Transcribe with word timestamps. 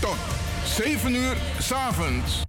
tot 0.00 0.16
7 0.64 1.14
uur 1.14 1.36
s 1.58 1.72
avonds. 1.72 2.42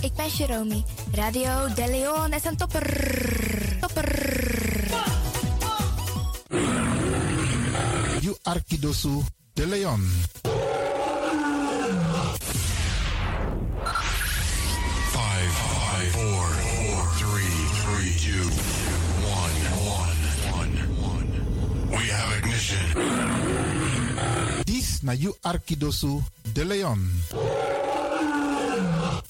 Ik 0.00 0.14
ben 0.14 0.28
Jerome. 0.28 0.82
Radio 1.12 1.74
De 1.74 1.86
Leon 1.86 2.32
is 2.32 2.44
een 2.44 2.56
topper. 2.56 3.76
Topper. 3.80 4.08
You 8.20 8.36
Arkidosu 8.42 9.22
de 9.52 9.66
Leon. 9.66 10.10
Na 25.04 25.12
you 25.12 25.36
Arkidosu 25.44 26.24
de 26.54 26.64
Leon. 26.64 26.98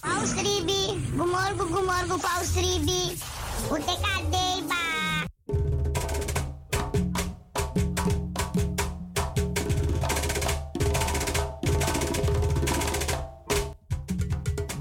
Paus 0.01 0.33
Ribi, 0.39 1.03
gumorgo, 1.17 1.67
gumorgo, 1.67 2.17
Paus 2.23 2.55
Ribi. 2.55 3.19
Uteka 3.69 4.15
deba. 4.31 4.83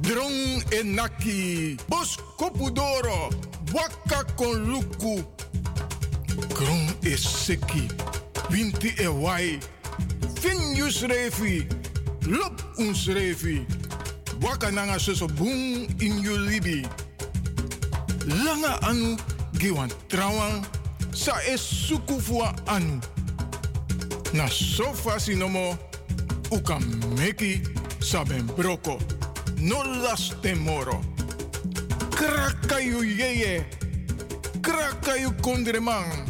Drong 0.01 0.63
enaki, 0.71 1.77
bos 1.89 2.17
kopudoro, 2.37 3.33
waka 3.73 4.23
kon 4.37 4.61
luku. 4.69 5.25
Kron 6.53 6.85
is 7.01 7.25
seki, 7.25 7.89
winti 8.53 8.93
e 9.01 9.07
wai. 9.07 9.59
Fin 10.43 10.75
yus 10.75 11.01
refi, 11.03 11.63
lop 12.27 12.59
uns 12.77 13.07
refi. 13.07 13.65
Waka 14.41 14.71
nanga 14.71 14.99
soso 14.99 15.27
boom 15.37 15.87
in 16.01 16.19
you 16.21 16.35
libi. 16.35 16.83
Langa 18.43 18.77
anu, 18.83 19.15
giwan 19.53 19.89
trawan, 20.09 20.65
sa 21.15 21.31
es 21.47 21.61
suku 21.61 22.19
fua 22.19 22.53
anu. 22.67 22.99
Na 24.33 24.47
sofa 24.49 25.17
sinomo, 25.17 25.77
uka 26.51 26.77
meki 27.15 27.61
saben 28.03 28.43
broko. 28.57 28.99
No 29.59 29.79
las 30.03 30.35
temoro. 30.41 30.99
Krakayu 32.11 32.99
yeye. 33.01 33.63
Krakayu 34.59 35.31
kondreman. 35.41 36.27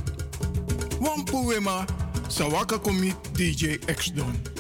Wampuema, 1.02 1.88
sawaka 2.34 2.80
komi 2.80 3.14
DJ 3.38 3.78
X 3.88 4.14
Don. 4.14 4.53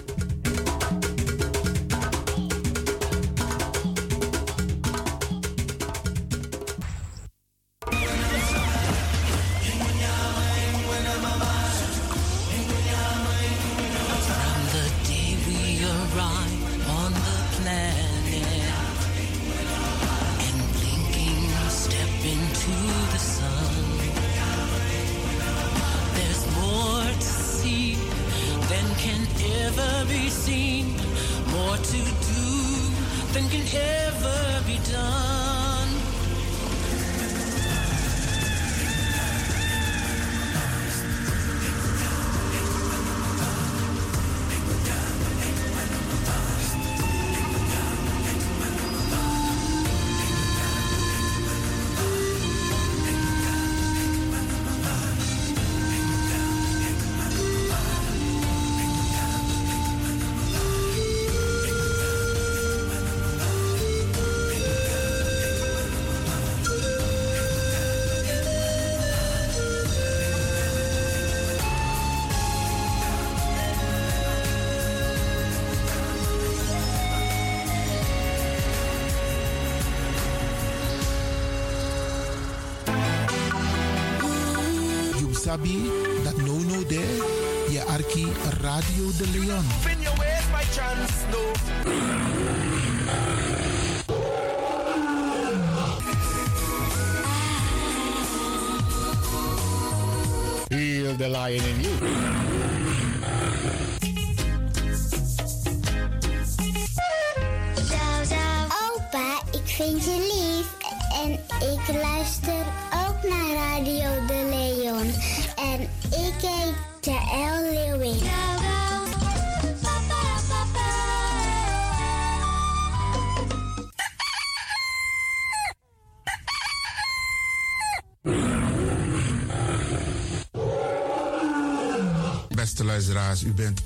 De 89.17 89.27
Leon. 89.27 89.65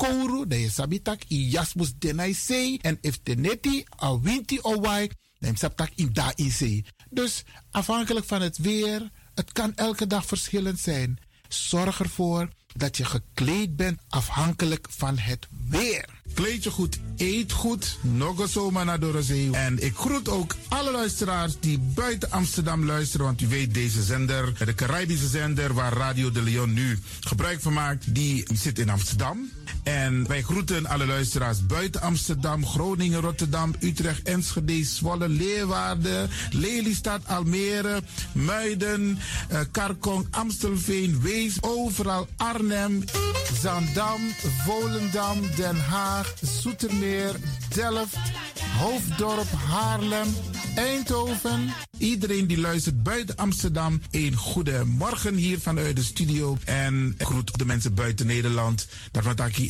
kouru, 0.00 0.46
dan 0.46 0.58
je 0.58 0.70
sabitak 0.70 1.22
i 1.28 1.48
jasmus 1.48 1.92
denai 1.98 2.34
sei. 2.34 2.78
En 2.82 2.98
if 3.00 3.20
teneti 3.22 3.84
a 4.02 4.20
winti 4.20 4.58
o 4.62 4.80
wai, 4.80 5.10
dan 5.38 5.56
sabtak 5.56 5.90
in 5.94 6.12
da 6.12 6.32
in. 6.34 6.84
Dus 7.10 7.44
afhankelijk 7.70 8.26
van 8.26 8.42
het 8.42 8.58
weer, 8.58 9.10
het 9.34 9.52
kan 9.52 9.74
elke 9.74 10.06
dag 10.06 10.26
verschillend 10.26 10.78
zijn. 10.78 11.18
Zorg 11.48 12.00
ervoor 12.00 12.48
dat 12.76 12.96
je 12.96 13.04
gekleed 13.04 13.76
bent 13.76 14.00
afhankelijk 14.08 14.86
van 14.90 15.18
het 15.18 15.48
weer. 15.68 16.08
Kleed 16.34 16.62
je 16.62 16.70
goed, 16.70 16.98
eet 17.16 17.52
goed, 17.52 17.98
nog 18.00 18.48
zomaar 18.48 18.84
naar 18.84 19.00
Dorozee. 19.00 19.50
En 19.52 19.84
ik 19.84 19.96
groet 19.96 20.28
ook 20.28 20.56
alle 20.68 20.90
luisteraars 20.90 21.60
die 21.60 21.78
buiten 21.78 22.30
Amsterdam 22.30 22.84
luisteren. 22.84 23.26
Want 23.26 23.40
u 23.40 23.48
weet, 23.48 23.74
deze 23.74 24.02
zender, 24.02 24.64
de 24.66 24.74
Caribische 24.74 25.28
zender 25.28 25.74
waar 25.74 25.92
Radio 25.92 26.30
de 26.30 26.42
Leon 26.42 26.72
nu 26.72 26.98
gebruik 27.20 27.60
van 27.60 27.72
maakt, 27.72 28.14
die 28.14 28.46
zit 28.54 28.78
in 28.78 28.90
Amsterdam. 28.90 29.50
En 29.82 30.26
wij 30.26 30.42
groeten 30.42 30.86
alle 30.86 31.06
luisteraars 31.06 31.66
buiten 31.66 32.00
Amsterdam, 32.00 32.66
Groningen, 32.66 33.20
Rotterdam, 33.20 33.74
Utrecht, 33.80 34.22
Enschede, 34.22 34.84
Zwolle, 34.84 35.28
Leeuwarden, 35.28 36.30
Lelystad, 36.50 37.20
Almere, 37.26 38.02
Muiden, 38.32 39.18
uh, 39.52 39.58
Karkong, 39.70 40.26
Amstelveen, 40.30 41.20
Wees, 41.20 41.62
overal 41.62 42.28
Arnhem, 42.36 43.04
Zandam, 43.60 44.20
Volendam, 44.64 45.40
Den 45.56 45.76
Haag, 45.88 46.34
Zoetermeer, 46.62 47.34
Delft, 47.74 48.16
Hoofddorp, 48.78 49.48
Haarlem, 49.68 50.34
Eindhoven. 50.74 51.72
Iedereen 51.98 52.46
die 52.46 52.58
luistert 52.58 53.02
buiten 53.02 53.36
Amsterdam, 53.36 54.00
een 54.10 54.36
goede 54.36 54.84
morgen 54.84 55.34
hier 55.34 55.60
vanuit 55.60 55.96
de 55.96 56.02
studio. 56.02 56.58
En 56.64 57.14
ik 57.18 57.26
groet 57.26 57.58
de 57.58 57.64
mensen 57.64 57.94
buiten 57.94 58.26
Nederland. 58.26 58.86
Daarvan 59.10 59.50
hier 59.52 59.69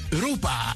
Europa. 0.11 0.75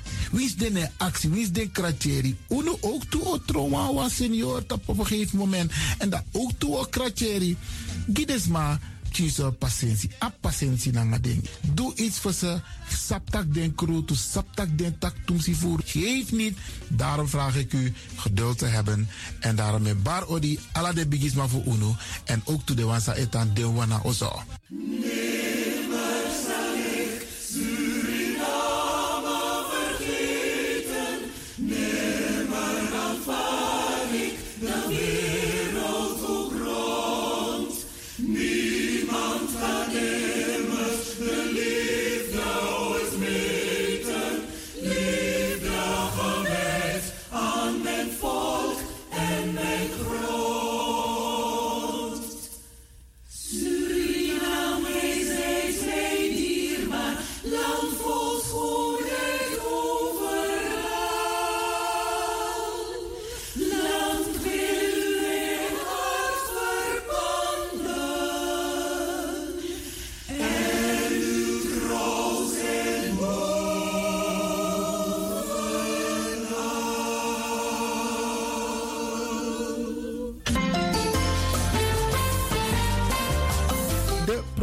Wie 0.31 0.45
is 0.45 0.55
de 0.55 0.89
actie? 0.97 1.29
Wie 1.29 1.41
is 1.41 1.51
de 1.51 1.69
kratjeri? 1.69 2.37
Uno 2.49 2.77
ook 2.81 3.03
toe 3.05 3.25
o 3.25 3.37
trauma 3.45 3.93
was 3.93 4.15
senior 4.15 4.63
op 4.67 4.87
een 4.87 5.05
gegeven 5.05 5.37
moment. 5.37 5.71
En 5.97 6.09
dat 6.09 6.23
ook 6.31 6.51
toe 6.57 6.77
o 6.77 6.83
kratjeri. 6.83 7.57
Gides 8.13 8.47
maar 8.47 8.79
kiezen 9.11 9.57
patiëntie. 9.57 10.09
A 10.23 10.31
patiëntie 10.39 10.91
na 10.91 11.17
ding. 11.17 11.43
Doe 11.73 11.95
iets 11.95 12.19
voor 12.19 12.33
ze. 12.33 12.59
Saptak 12.89 13.53
den 13.53 13.75
to 13.75 14.15
saptak 14.15 14.77
den 14.77 14.97
tak 14.97 15.15
tumsi 15.25 15.55
voer. 15.55 15.79
Geef 15.85 16.31
niet. 16.31 16.57
Daarom 16.87 17.27
vraag 17.27 17.55
ik 17.55 17.73
u 17.73 17.93
geduld 18.15 18.57
te 18.57 18.65
hebben. 18.65 19.09
En 19.39 19.55
daarom 19.55 19.81
met 19.81 20.03
bar 20.03 20.27
odi 20.27 20.59
ala 20.71 20.93
de 20.93 21.07
bigisma 21.07 21.47
voor 21.47 21.63
uno. 21.65 21.95
En 22.23 22.41
ook 22.45 22.65
to 22.65 22.73
de 22.73 22.83
wansa 22.83 23.13
etan 23.13 23.53
de 23.53 23.71
wana 23.71 23.99
ozo. 24.03 24.43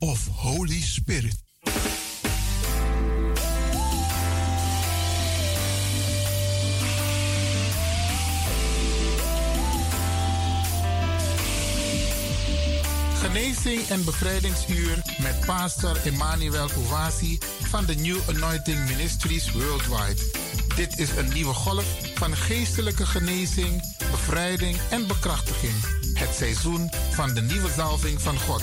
of 0.00 0.28
Holy 0.28 0.80
Spirit. 0.80 1.44
genezing 13.14 13.88
en 13.88 14.04
bevrijdingsuur 14.04 15.02
met 15.18 15.40
pastor 15.46 15.96
Emmanuel 16.04 16.68
Owasi 16.76 17.38
van 17.62 17.84
de 17.84 17.94
New 17.94 18.16
Anointing 18.28 18.88
Ministries 18.88 19.52
Worldwide. 19.52 20.22
Dit 20.76 20.98
is 20.98 21.10
een 21.10 21.32
nieuwe 21.32 21.54
golf 21.54 21.84
van 22.14 22.36
geestelijke 22.36 23.06
genezing, 23.06 23.96
bevrijding 24.10 24.76
en 24.90 25.06
bekrachtiging. 25.06 25.74
Het 26.14 26.34
seizoen 26.34 26.90
van 27.10 27.34
de 27.34 27.40
nieuwe 27.40 27.70
zalving 27.70 28.22
van 28.22 28.38
God. 28.38 28.62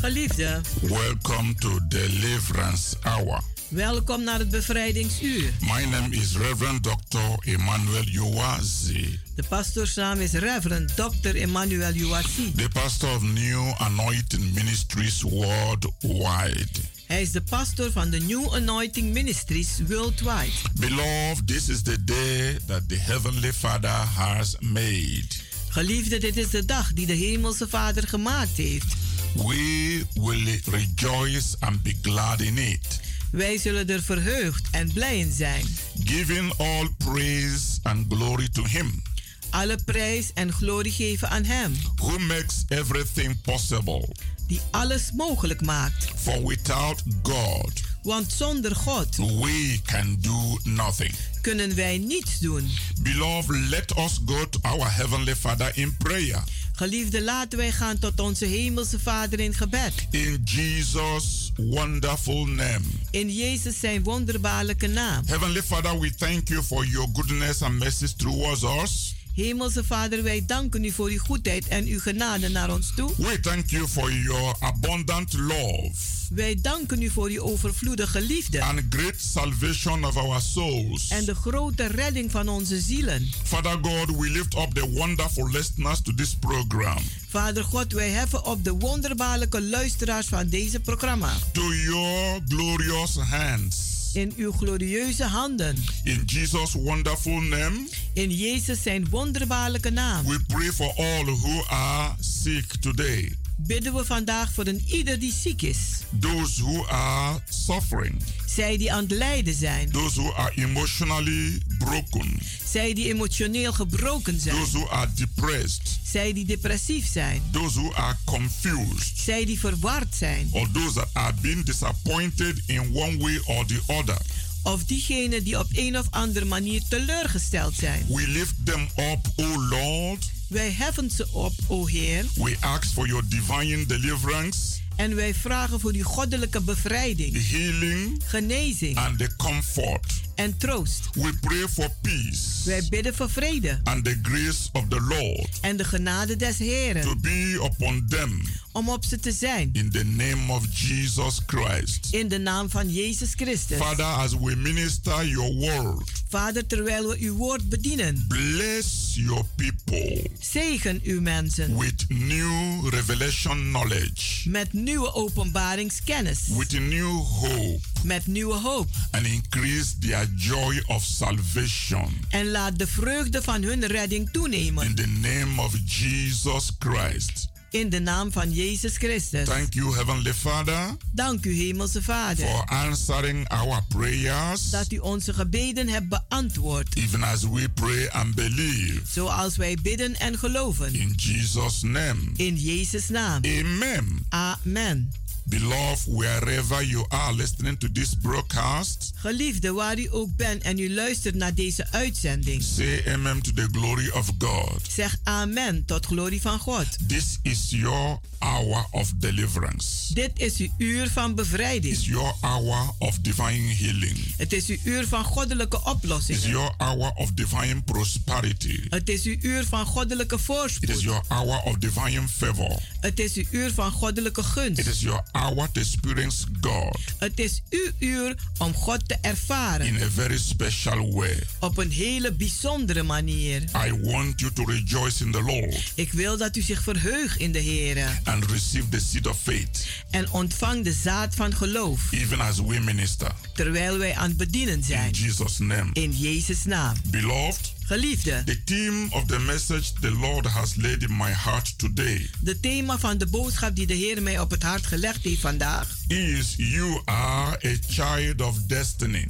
Geliefde, 0.00 0.60
welcome 0.80 1.54
to 1.54 1.78
Deliverance 1.88 2.96
Hour. 3.02 3.40
welkom 3.68 4.24
naar 4.24 4.38
het 4.38 4.48
bevrijdingsuur. 4.50 5.52
My 5.60 5.84
name 5.84 6.16
is 6.16 6.36
Reverend 6.36 6.82
Dr. 6.82 7.50
Emmanuel 7.50 8.04
Uwazi, 8.12 9.18
De 9.34 9.42
pastoorsnaam 9.48 10.20
is 10.20 10.32
Reverend 10.32 10.96
Dr. 10.96 11.34
Emmanuel 11.34 11.94
Uwasi. 11.94 12.52
the 12.56 12.68
pastor 12.72 13.14
of 13.14 13.22
New 13.22 13.72
Anointing 13.78 14.54
Ministries 14.54 15.22
worldwide. 15.22 16.66
Hij 17.06 17.22
is 17.22 17.30
de 17.32 17.42
pastor 17.42 17.92
van 17.92 18.10
de 18.10 18.18
New 18.20 18.54
Anointing 18.54 19.12
Ministries 19.12 19.68
Worldwide. 19.88 20.52
Beloved, 20.74 21.46
this 21.46 21.68
is 21.68 21.82
the 21.82 22.04
day 22.04 22.58
that 22.66 22.88
the 22.88 22.96
Heavenly 22.96 23.52
Father 23.52 23.90
has 24.16 24.56
made. 24.60 25.26
Geliefde, 25.68 26.18
dit 26.18 26.36
is 26.36 26.50
de 26.50 26.64
dag 26.64 26.92
die 26.92 27.06
de 27.06 27.12
Hemelse 27.12 27.68
Vader 27.68 28.08
gemaakt 28.08 28.56
heeft. 28.56 28.94
We 29.34 30.04
will 30.14 30.60
rejoice 30.70 31.56
and 31.60 31.82
be 31.82 31.94
glad 32.02 32.40
in 32.40 32.58
it, 32.58 33.00
Wij 33.30 33.58
zullen 33.58 33.88
er 33.88 34.02
verheugd 34.02 34.68
en 34.70 34.92
blij 34.92 35.18
in 35.18 35.32
zijn. 35.32 35.64
giving 36.04 36.52
all 36.58 36.88
praise 36.98 37.78
and 37.82 38.06
glory 38.14 38.48
to 38.48 38.64
Him 38.64 39.02
Alle 39.50 39.78
prijs 39.84 40.30
en 40.34 40.52
glorie 40.52 40.92
geven 40.92 41.28
aan 41.30 41.44
Hem, 41.44 41.76
who 41.96 42.18
makes 42.18 42.64
everything 42.68 43.40
possible. 43.40 44.08
die 44.46 44.60
alles 44.70 45.10
mogelijk 45.16 45.60
maakt. 45.60 46.06
For 46.16 46.46
without 46.46 47.02
God, 47.22 47.72
Want 48.02 48.32
zonder 48.32 48.76
God 48.76 49.16
we 49.16 49.80
can 49.84 50.16
do 50.20 50.58
nothing. 50.64 51.14
kunnen 51.40 51.74
wij 51.74 51.98
niets 51.98 52.38
doen. 52.38 52.70
Beloved, 53.02 53.56
let 53.70 53.96
us 53.98 54.18
go 54.26 54.48
to 54.48 54.58
our 54.62 54.94
Heavenly 54.94 55.36
Father 55.36 55.70
in 55.74 55.96
prayer. 55.96 56.42
Geliefde, 56.80 57.22
laten 57.22 57.58
wij 57.58 57.72
gaan 57.72 57.98
tot 57.98 58.20
onze 58.20 58.44
Hemelse 58.46 58.98
Vader 58.98 59.40
in 59.40 59.54
gebed. 59.54 59.92
In 60.10 60.40
Jesus' 60.44 61.52
wonderful 61.56 62.46
name. 62.46 62.80
In 63.10 63.34
Jezus 63.34 63.80
zijn 63.80 64.02
wonderbaarlijke 64.02 64.86
naam. 64.86 65.22
Heavenly 65.26 65.62
Father, 65.62 65.98
we 65.98 66.14
thank 66.14 66.48
you 66.48 66.62
for 66.62 66.86
your 66.86 67.08
goodness 67.12 67.62
and 67.62 67.78
mercy 67.78 68.06
towards 68.16 68.62
us. 68.62 69.14
Hemelse 69.40 69.84
Vader, 69.84 70.22
wij 70.22 70.42
danken 70.46 70.84
u 70.84 70.90
voor 70.90 71.08
uw 71.08 71.18
goedheid 71.18 71.68
en 71.68 71.86
uw 71.86 72.00
genade 72.00 72.48
naar 72.48 72.70
ons 72.72 72.92
toe. 72.96 73.12
We 73.16 73.40
thank 73.40 73.70
you 73.70 73.88
for 73.88 74.12
your 74.12 74.54
abundant 74.58 75.32
love 75.32 76.18
Wij 76.30 76.58
danken 76.60 77.02
u 77.02 77.10
voor 77.10 77.28
uw 77.28 77.40
overvloedige 77.40 78.20
liefde 78.20 78.62
and 78.62 78.80
great 78.90 79.14
salvation 79.16 80.04
of 80.04 80.16
our 80.16 80.40
souls. 80.40 81.08
en 81.08 81.24
de 81.24 81.34
grote 81.34 81.86
redding 81.86 82.30
van 82.30 82.48
onze 82.48 82.80
zielen. 82.80 83.30
Father 83.42 83.78
God, 83.82 84.16
we 84.16 84.30
lift 84.30 84.54
up 84.54 84.74
the 84.74 84.90
wonderful 84.90 85.50
listeners 85.50 86.00
to 86.02 86.14
this 86.14 86.36
program. 86.36 87.02
Vader 87.28 87.64
God, 87.64 87.92
wij 87.92 88.08
heffen 88.10 88.44
op 88.44 88.64
de 88.64 88.72
wonderbaarlijke 88.72 89.62
luisteraars 89.62 90.26
van 90.26 90.48
deze 90.48 90.80
programma. 90.80 91.32
To 91.52 91.74
your 91.74 92.40
glorious 92.48 93.16
hands. 93.16 93.99
In 94.12 94.32
uw 94.36 94.52
glorieuze 94.52 95.24
handen. 95.24 95.76
In 96.04 96.22
Jesus' 96.26 96.72
wonderful 96.72 97.40
name. 97.40 97.88
In 98.12 98.30
Jezus 98.30 98.82
zijn 98.82 99.06
wonderbaarlijke 99.10 99.90
naam. 99.90 100.26
We 100.26 100.40
pray 100.46 100.72
for 100.72 100.92
all 100.96 101.24
who 101.24 101.62
are 101.68 102.14
sick 102.20 102.66
today. 102.80 103.39
Bidden 103.66 103.94
we 103.94 104.04
vandaag 104.04 104.52
voor 104.52 104.66
een 104.66 104.82
ieder 104.86 105.18
die 105.18 105.32
ziek 105.32 105.62
is. 105.62 105.78
Those 106.20 106.62
who 106.62 106.86
are 106.86 107.40
suffering. 107.48 108.22
Zij 108.46 108.76
die 108.76 108.92
aan 108.92 109.02
het 109.02 109.10
lijden 109.10 109.54
zijn. 109.54 109.90
Those 109.90 110.20
who 110.20 110.32
are 110.32 110.52
emotionally 110.54 111.60
broken. 111.78 112.38
Zij 112.64 112.94
die 112.94 113.08
emotioneel 113.08 113.72
gebroken 113.72 114.40
zijn. 114.40 114.56
Those 114.56 114.78
who 114.78 114.88
are 114.88 115.10
depressed. 115.14 115.98
Zij 116.04 116.32
die 116.32 116.44
depressief 116.44 117.06
zijn. 117.06 117.42
Those 117.50 117.80
who 117.80 117.92
are 117.94 118.16
confused. 118.24 119.12
Zij 119.18 119.44
die 119.44 119.58
verward 119.58 120.14
zijn. 120.14 120.48
Or 120.50 120.70
those 120.70 120.92
that 120.92 121.08
are 121.12 121.34
being 121.40 121.64
disappointed 121.64 122.62
in 122.66 122.80
one 122.94 123.16
way 123.16 123.40
or 123.44 123.66
the 123.66 123.80
other. 123.86 124.18
Of 124.62 124.84
diegenen 124.84 125.44
die 125.44 125.58
op 125.58 125.66
een 125.72 125.98
of 125.98 126.06
andere 126.10 126.44
manier 126.44 126.82
teleurgesteld 126.88 127.74
zijn. 127.74 128.06
We 128.08 128.28
lift 128.28 128.54
them 128.64 128.88
up, 128.96 129.26
O 129.36 129.62
Lord. 129.62 130.30
Wij 130.48 130.70
heffen 130.70 131.10
ze 131.10 131.26
op, 131.32 131.52
o 131.66 131.86
Heer. 131.86 132.24
We 132.34 132.56
ask 132.60 132.84
for 132.92 133.06
your 133.06 133.28
divine 133.28 133.86
deliverance. 133.86 134.58
En 134.96 135.14
wij 135.14 135.34
vragen 135.34 135.80
voor 135.80 135.92
uw 135.92 136.04
goddelijke 136.04 136.60
bevrijding, 136.60 137.48
healing, 137.50 138.22
genezing 138.26 138.96
and 138.96 139.18
the 139.18 139.36
comfort. 139.36 140.20
En 140.40 140.56
troost. 140.58 141.08
We 141.12 141.32
pray 141.40 141.68
for 141.68 141.90
peace 142.02 142.38
Wij 142.64 142.82
bidden 142.88 143.14
voor 143.14 143.30
vrede 143.30 143.80
and 143.84 144.04
the 144.04 144.18
grace 144.22 144.68
of 144.72 144.84
the 144.88 145.00
Lord 145.00 145.48
en 145.60 145.76
de 145.76 145.84
genade 145.84 146.36
des 146.36 146.58
Heeren 146.58 147.02
to 147.02 147.16
be 147.16 147.60
upon 147.72 148.06
them 148.08 148.42
om 148.72 148.88
op 148.88 149.04
ze 149.04 149.18
te 149.20 149.32
zijn. 149.32 149.70
in 149.72 149.90
the 149.90 150.04
name 150.04 150.52
of 150.52 150.64
Jesus 150.72 151.40
Christ. 151.46 152.08
In 152.10 152.28
de 152.28 152.38
naam 152.38 152.70
van 152.70 152.92
Jezus 152.92 153.32
Christus. 153.34 153.76
Father, 153.78 154.04
as 154.04 154.32
we 154.38 154.56
minister 154.56 155.26
your 155.26 155.54
word, 155.54 156.10
Vader, 156.28 156.66
terwijl 156.66 157.08
we 157.08 157.16
uw 157.18 157.34
woord 157.36 157.68
bedienen, 157.68 158.24
bless 158.28 159.14
your 159.14 159.44
people 159.56 160.30
zegen 160.40 161.00
uw 161.02 161.20
mensen 161.20 161.76
with 161.78 162.04
new 162.08 162.88
revelation 162.88 163.58
knowledge, 163.58 164.48
met 164.48 164.72
nieuwe 164.72 165.14
openbaringskennis, 165.14 166.40
with 166.56 166.72
new 166.80 167.18
hope, 167.24 167.80
met 168.04 168.26
nieuwe 168.26 168.54
hoop. 168.54 168.88
and 169.10 169.26
increase 169.26 169.98
their 169.98 170.29
joy 170.36 170.82
of 170.86 171.04
salvation. 171.04 172.24
En 172.28 172.50
laat 172.50 172.78
de 172.78 172.86
vreugde 172.86 173.42
van 173.42 173.62
hun 173.62 173.86
redding 173.86 174.30
toenemen. 174.30 174.84
In 174.86 174.94
the 174.94 175.06
name 175.06 175.62
of 175.62 175.74
Jesus 175.86 176.70
Christ. 176.78 177.48
In 177.70 177.88
de 177.88 177.98
naam 177.98 178.32
van 178.32 178.52
Jezus 178.52 178.96
Christus. 178.96 179.44
Thank 179.44 179.74
you, 179.74 179.94
Heavenly 179.94 180.34
Father, 180.34 180.96
Dank 181.12 181.44
u, 181.44 181.54
Hemelse 181.54 182.02
Vader, 182.02 182.46
for 182.46 182.64
answering 182.64 183.48
our 183.48 183.82
prayers, 183.88 184.70
dat 184.70 184.92
u 184.92 184.98
onze 184.98 185.32
gebeden 185.34 185.88
hebt 185.88 186.08
beantwoord. 186.08 186.96
even 186.96 187.22
as 187.22 187.42
we 187.42 187.68
pray 187.74 188.08
and 188.08 188.34
believe. 188.34 189.00
Zoals 189.10 189.56
wij 189.56 189.76
bidden 189.82 190.16
en 190.18 190.38
geloven. 190.38 190.94
In 190.94 191.12
Jesus' 191.16 191.82
name. 191.82 192.20
In 192.36 192.56
Jezus' 192.56 193.08
naam. 193.08 193.44
Amen. 193.44 194.26
Amen. 194.28 195.12
Beloved, 195.44 196.04
wherever 196.16 196.84
you 196.86 197.04
are 197.08 197.34
listening 197.34 197.78
to 197.78 197.88
this 197.92 198.14
broadcast, 198.22 199.10
Geliefde, 199.14 199.72
waar 199.72 199.98
u 199.98 200.08
ook 200.10 200.36
bent 200.36 200.62
en 200.62 200.78
u 200.78 200.94
luistert 200.94 201.34
naar 201.34 201.54
deze 201.54 201.86
uitzending. 201.90 202.62
say 202.62 203.04
amen 203.12 203.40
to 203.42 203.52
the 203.52 203.68
glory 203.72 204.08
of 204.08 204.30
God. 204.38 204.80
Zeg 204.92 205.16
amen 205.22 205.84
tot 205.84 206.06
glorie 206.06 206.40
van 206.40 206.58
God. 206.58 206.86
This 207.08 207.38
is 207.42 207.66
your 207.70 208.18
hour 208.38 208.86
of 208.90 209.12
deliverance. 209.16 210.14
Dit 210.14 210.30
is 210.34 210.56
uw 210.56 210.68
uur 210.78 211.10
van 211.10 211.34
bevrijding. 211.34 211.94
It's 211.94 212.06
your 212.06 212.34
hour 212.40 212.90
of 212.98 213.18
divine 213.18 213.74
healing. 213.74 214.34
Het 214.36 214.52
is 214.52 214.66
uw 214.66 214.76
uur 214.84 215.06
van 215.08 215.24
goddelijke 215.24 215.76
It's 215.76 215.86
oplossingen. 215.86 216.48
your 216.50 216.74
hour 216.78 217.12
of 217.14 217.30
divine 217.32 217.82
prosperity. 217.82 218.80
Het 218.88 219.08
is 219.08 219.22
uw 219.24 219.36
uur 219.40 219.64
van 219.64 219.86
goddelijke 219.86 220.34
It 220.34 220.40
is 220.40 220.46
voorspoed. 220.46 221.00
your 221.00 221.22
hour 221.28 221.60
of 221.62 221.76
divine 221.78 222.28
favor. 222.28 222.78
Het 223.00 223.20
is 223.20 223.34
uw 223.34 223.44
uur 223.50 223.72
van 223.74 223.90
goddelijke 223.92 224.42
gunst. 224.42 224.78
It 224.80 224.86
is 224.86 225.00
your 225.00 225.22
hour 225.32 225.68
to 225.72 225.80
experience 225.80 226.46
God 226.60 226.98
Het 227.18 227.38
is 227.38 227.62
uw 227.70 227.90
uur 227.98 228.34
om 228.58 228.74
God 228.74 229.08
te 229.08 229.16
ervaren 229.20 229.86
in 229.86 230.02
a 230.02 230.10
very 230.10 230.38
special 230.38 231.12
way. 231.12 231.42
op 231.60 231.78
een 231.78 231.90
hele 231.90 232.32
bijzondere 232.32 233.02
manier. 233.02 233.62
I 233.86 233.92
want 234.02 234.40
you 234.40 234.52
to 234.52 234.64
rejoice 234.64 235.24
in 235.24 235.32
the 235.32 235.42
Lord 235.42 235.92
Ik 235.94 236.12
wil 236.12 236.36
dat 236.36 236.56
u 236.56 236.62
zich 236.62 236.82
verheugt 236.82 237.38
in 237.38 237.52
de 237.52 237.58
Heer 237.58 238.20
and 238.24 238.44
receive 238.50 238.88
the 238.88 239.00
seed 239.00 239.26
of 239.26 239.38
faith, 239.42 239.86
en 240.10 240.30
ontvang 240.30 240.84
de 240.84 240.92
zaad 240.92 241.34
van 241.34 241.54
geloof 241.54 242.00
even 242.12 242.40
as 242.40 242.56
we 242.60 242.78
minister. 242.80 243.32
terwijl 243.54 243.98
wij 243.98 244.14
aan 244.14 244.28
het 244.28 244.36
bedienen 244.36 244.74
In 244.76 244.84
zijn. 244.84 245.10
Jesus' 245.10 245.58
name. 245.58 245.90
In 245.92 246.12
Jezus' 246.18 246.64
naam. 246.64 246.96
Beloved, 247.06 247.72
Geliefde, 247.90 248.42
the 248.44 248.60
theme 248.64 249.08
of 249.10 249.26
the 249.26 249.38
message 249.38 249.92
the 250.00 250.10
Lord 250.10 250.46
has 250.46 250.76
laid 250.76 251.02
in 251.02 251.16
my 251.16 251.32
heart 251.32 251.78
today 251.78 252.30
de 252.40 252.60
thema 252.60 252.98
van 252.98 253.18
de 253.18 253.26
boodschap 253.26 253.76
die 253.76 253.86
de 253.86 253.94
Heer 253.94 254.22
mij 254.22 254.38
op 254.38 254.50
het 254.50 254.62
hart 254.62 254.86
gelegd 254.86 255.24
heeft 255.24 255.40
vandaag 255.40 255.96
is 256.06 256.54
You 256.56 257.00
are 257.04 257.58
a 257.66 257.76
child 257.88 258.40
of 258.40 258.56
destiny. 258.66 259.26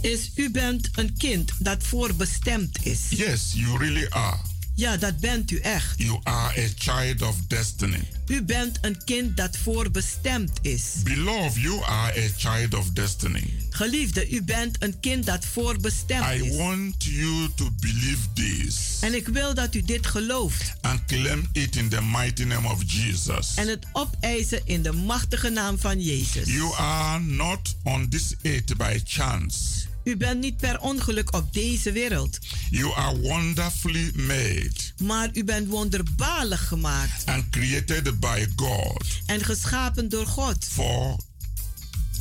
is 0.00 0.30
u 0.34 0.50
bent 0.50 0.88
een 0.94 1.16
kind 1.16 1.52
dat 1.58 1.82
voorbestemd 1.82 2.86
is. 2.86 3.00
Yes, 3.10 3.52
you 3.54 3.78
really 3.78 4.06
are. 4.08 4.53
Ja, 4.76 4.96
dat 4.96 5.20
bent 5.20 5.50
u 5.50 5.58
echt. 5.58 5.94
You 5.98 6.20
are 6.22 6.62
a 6.62 6.68
child 6.78 7.22
of 7.22 7.36
destiny. 7.48 8.08
U 8.26 8.42
bent 8.42 8.78
een 8.80 9.04
kind 9.04 9.36
dat 9.36 9.56
voorbestemd 9.56 10.50
is. 10.62 10.82
Beloved, 11.02 11.62
you 11.62 11.82
are 11.84 12.12
a 12.20 12.28
child 12.36 12.74
of 12.74 12.90
destiny. 12.90 13.54
Geliefde, 13.70 14.30
u 14.30 14.42
bent 14.42 14.82
een 14.82 15.00
kind 15.00 15.26
dat 15.26 15.44
voorbestemd 15.44 16.24
I 16.24 16.42
is. 16.44 16.56
want 16.56 16.94
you 17.04 17.48
to 17.54 17.70
believe 17.80 18.32
this 18.34 18.98
En 19.00 19.14
ik 19.14 19.28
wil 19.28 19.54
dat 19.54 19.74
u 19.74 19.82
dit 19.82 20.06
gelooft 20.06 20.72
and 20.80 21.04
claim 21.04 21.48
it 21.52 21.76
in 21.76 21.88
the 21.88 22.02
mighty 22.02 22.42
name 22.44 22.68
of 22.68 22.82
Jesus. 22.86 23.54
en 23.54 23.68
het 23.68 23.86
opeisen 23.92 24.60
in 24.64 24.82
de 24.82 24.92
machtige 24.92 25.48
naam 25.48 25.78
van 25.78 26.00
Jezus. 26.00 26.48
You 26.48 26.74
are 26.76 27.20
not 27.20 27.74
on 27.82 28.08
this 28.08 28.34
earth 28.42 28.76
by 28.76 29.00
chance. 29.04 29.58
U 30.04 30.16
bent 30.16 30.40
niet 30.40 30.56
per 30.56 30.80
ongeluk 30.80 31.34
op 31.34 31.52
deze 31.52 31.92
wereld, 31.92 32.38
You 32.70 32.94
are 32.94 33.20
wonderfully 33.20 34.10
made 34.14 34.72
maar 35.02 35.28
u 35.32 35.44
bent 35.44 35.68
wonderbaarlijk 35.68 36.60
gemaakt 36.60 37.24
and 37.26 37.48
created 37.50 38.20
by 38.20 38.46
God 38.56 39.04
en 39.26 39.44
geschapen 39.44 40.08
door 40.08 40.26
God 40.26 40.64
for 40.70 41.16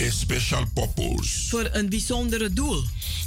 a 0.01 0.09
special 0.09 0.65
purpose. 0.73 1.49
voor 1.49 1.69
een 1.71 1.89
bijzondere 1.89 2.53
doel. 2.53 2.83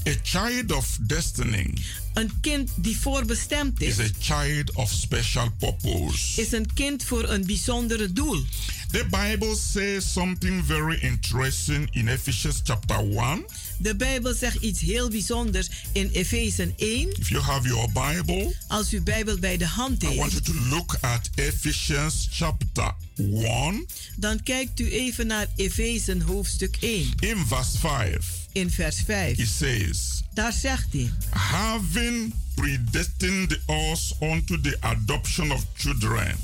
A 0.08 0.12
child 0.22 0.72
of 0.72 0.98
destiny 1.00 1.75
Een 2.14 2.30
kind 2.40 2.70
die 2.76 2.96
voorbestemd 2.96 3.80
is 3.80 3.98
is, 3.98 4.10
a 4.10 4.12
child 4.20 4.72
of 4.75 4.90
special 4.90 5.50
purpose. 5.58 6.40
is 6.40 6.52
een 6.52 6.72
kind 6.75 7.04
voor 7.04 7.28
een 7.28 7.46
bijzondere 7.46 8.12
doel. 8.12 8.44
The 8.90 9.05
Bible 9.11 9.55
says 9.55 10.12
something 10.12 10.62
very 10.64 10.99
interesting 11.02 11.88
in 11.93 12.09
Ephesians 12.09 12.61
chapter 12.64 12.97
1. 12.99 13.45
De 13.78 13.97
Bijbel 13.97 14.35
zegt 14.35 14.57
iets 14.62 14.81
heel 14.81 15.09
bijzonders 15.09 15.69
in 15.93 16.11
Efeze 16.12 16.73
1. 16.76 17.12
If 17.19 17.28
you 17.28 17.43
have 17.43 17.69
your 17.69 17.87
Bible, 17.93 18.55
Als 18.69 18.93
u 18.93 19.00
Bijbel 19.00 19.38
bij 19.38 19.57
de 19.57 19.66
hand 19.66 20.02
I 20.02 20.07
want 20.07 20.16
you 20.16 20.31
heeft, 20.31 20.45
to 20.45 20.52
look 20.69 20.97
at 21.00 21.31
Ephesians 21.35 22.28
chapter 22.31 22.95
1 23.16 23.87
dan 24.16 24.43
kijkt 24.43 24.81
u 24.81 24.90
even 24.90 25.26
naar 25.26 25.47
Efeze 25.57 26.16
hoofdstuk 26.26 26.76
1 26.81 27.12
in 27.21 27.45
verse 27.47 27.78
5. 27.78 28.26
in 28.52 28.71
vers 28.71 28.97
5. 29.05 29.38
It 29.38 29.49
says, 29.49 30.23
Daar 30.35 30.52
zegt 30.52 30.93
hij: 30.93 31.11
having 31.31 32.35
predestined 32.55 33.59
us 33.66 34.14
unto 34.21 34.61
the 34.61 34.76
adoption 34.81 35.50
of 35.52 35.64
children 35.76 36.37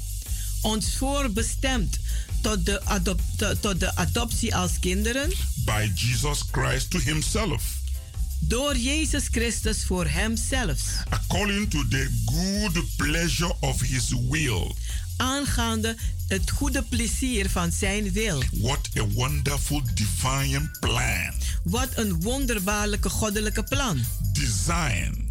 ons 0.63 0.97
voorbestemd 0.97 1.99
tot 2.43 2.67
de, 2.67 3.17
tot 3.61 3.81
de 3.81 3.97
adoptie 3.97 4.55
als 4.55 4.79
kinderen 4.81 5.31
by 5.65 5.91
Jesus 5.95 6.43
Christ 6.51 6.91
to 6.91 6.99
himself, 6.99 7.63
door 8.41 8.77
Jezus 8.77 9.29
Christus 9.31 9.85
voor 9.85 10.07
Hemzelf, 10.07 10.81
according 11.09 11.71
to 11.71 11.89
the 11.89 12.09
good 12.25 12.97
pleasure 12.97 13.55
of 13.61 13.81
his 13.81 14.15
will. 14.31 14.75
aangaande 15.17 15.97
het 16.29 16.51
goede 16.51 16.83
plezier 16.83 17.51
van 17.51 17.73
Zijn 17.73 18.13
wil. 18.13 18.43
What 18.53 18.89
a 18.99 19.07
wonderful 19.07 19.83
divine 19.95 20.71
plan. 20.81 21.33
Wat 21.65 21.89
een 21.95 22.21
wonderbaarlijke 22.21 23.09
goddelijke 23.09 23.63
plan. 23.63 24.05
Design 24.33 25.31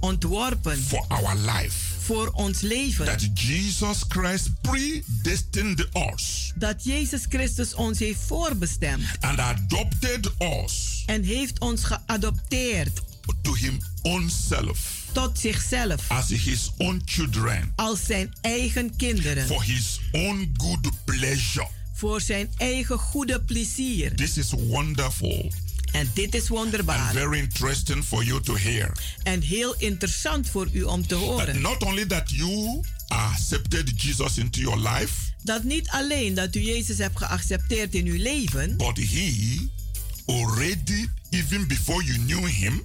Ontworpen 0.00 0.82
for 0.82 1.04
our 1.08 1.36
life. 1.36 1.91
Voor 2.02 2.30
ons 2.32 2.60
leven. 2.60 3.04
That 3.04 3.28
Jesus 3.34 4.04
Christ 4.08 4.50
predestined 4.60 5.86
us 6.12 6.52
Dat 6.54 6.84
Jezus 6.84 7.26
Christus 7.28 7.74
ons 7.74 7.98
heeft 7.98 8.20
voorbestemd 8.26 9.02
and 9.20 9.38
adopted 9.38 10.30
us 10.38 11.02
en 11.06 11.22
heeft 11.22 11.58
ons 11.60 11.84
geadopteerd 11.84 13.00
to 13.42 13.54
him 13.54 13.78
own 14.02 14.28
self 14.30 15.02
tot 15.12 15.38
zichzelf 15.38 16.10
as 16.10 16.28
his 16.28 16.70
own 16.78 17.02
children 17.04 17.72
als 17.76 18.04
zijn 18.04 18.32
eigen 18.40 18.96
kinderen. 18.96 19.46
for 19.46 19.62
his 19.62 20.00
own 20.12 20.54
good 20.56 20.90
pleasure. 21.04 21.68
Voor 21.92 22.20
zijn 22.20 22.50
eigen 22.56 22.98
goede 22.98 23.40
plezier. 23.40 24.14
This 24.14 24.36
is 24.36 24.50
wonderful 24.50 25.52
En 25.92 26.10
dit 26.14 26.34
is 26.34 26.40
and 26.40 26.48
wonderbaar. 26.48 27.12
very 27.12 27.38
interesting 27.38 28.04
for 28.04 28.24
you 28.24 28.40
to 28.42 28.56
hear. 28.56 28.92
En 29.22 29.40
heel 29.40 29.74
interessant 29.78 30.48
voor 30.48 30.68
u 30.72 30.82
om 30.82 31.02
te 31.06 31.14
That 31.14 31.18
horen. 31.18 31.60
not 31.60 31.82
only 31.82 32.06
that 32.06 32.30
you 32.30 32.80
accepted 33.08 34.02
Jesus 34.02 34.38
into 34.38 34.60
your 34.60 34.78
life, 34.78 35.12
Dat 35.44 35.64
niet 35.64 35.88
alleen 35.88 36.34
dat 36.34 36.54
u 36.56 36.60
Jezus 36.60 36.98
hebt 36.98 37.18
geaccepteerd 37.18 37.94
in 37.94 38.06
uw 38.06 38.22
leven, 38.22 38.76
but 38.76 38.96
he 38.96 39.58
already, 40.26 41.06
even 41.30 41.66
before 41.68 42.04
you 42.04 42.18
knew 42.18 42.46
him, 42.46 42.84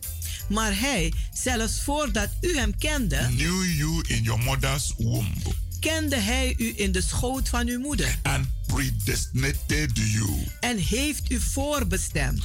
maar 0.50 0.80
hij, 0.80 1.14
zelfs 1.34 1.82
voordat 1.82 2.30
u 2.42 2.58
hem 2.58 2.78
kende, 2.78 3.18
knew 3.30 3.78
you 3.78 4.04
in 4.08 4.24
your 4.24 4.44
mother's 4.44 4.94
womb 4.98 5.56
kende 5.80 6.16
hij 6.16 6.56
u 6.58 6.74
in 6.76 6.92
de 6.92 7.02
schoot 7.02 7.50
van 7.50 7.68
uw 7.68 7.80
moeder 7.80 8.18
and 8.24 8.48
predestinated 8.66 9.92
you 9.94 10.30
en 10.60 10.78
heeft 10.78 11.32
u 11.32 11.40
voorbestemd 11.40 12.44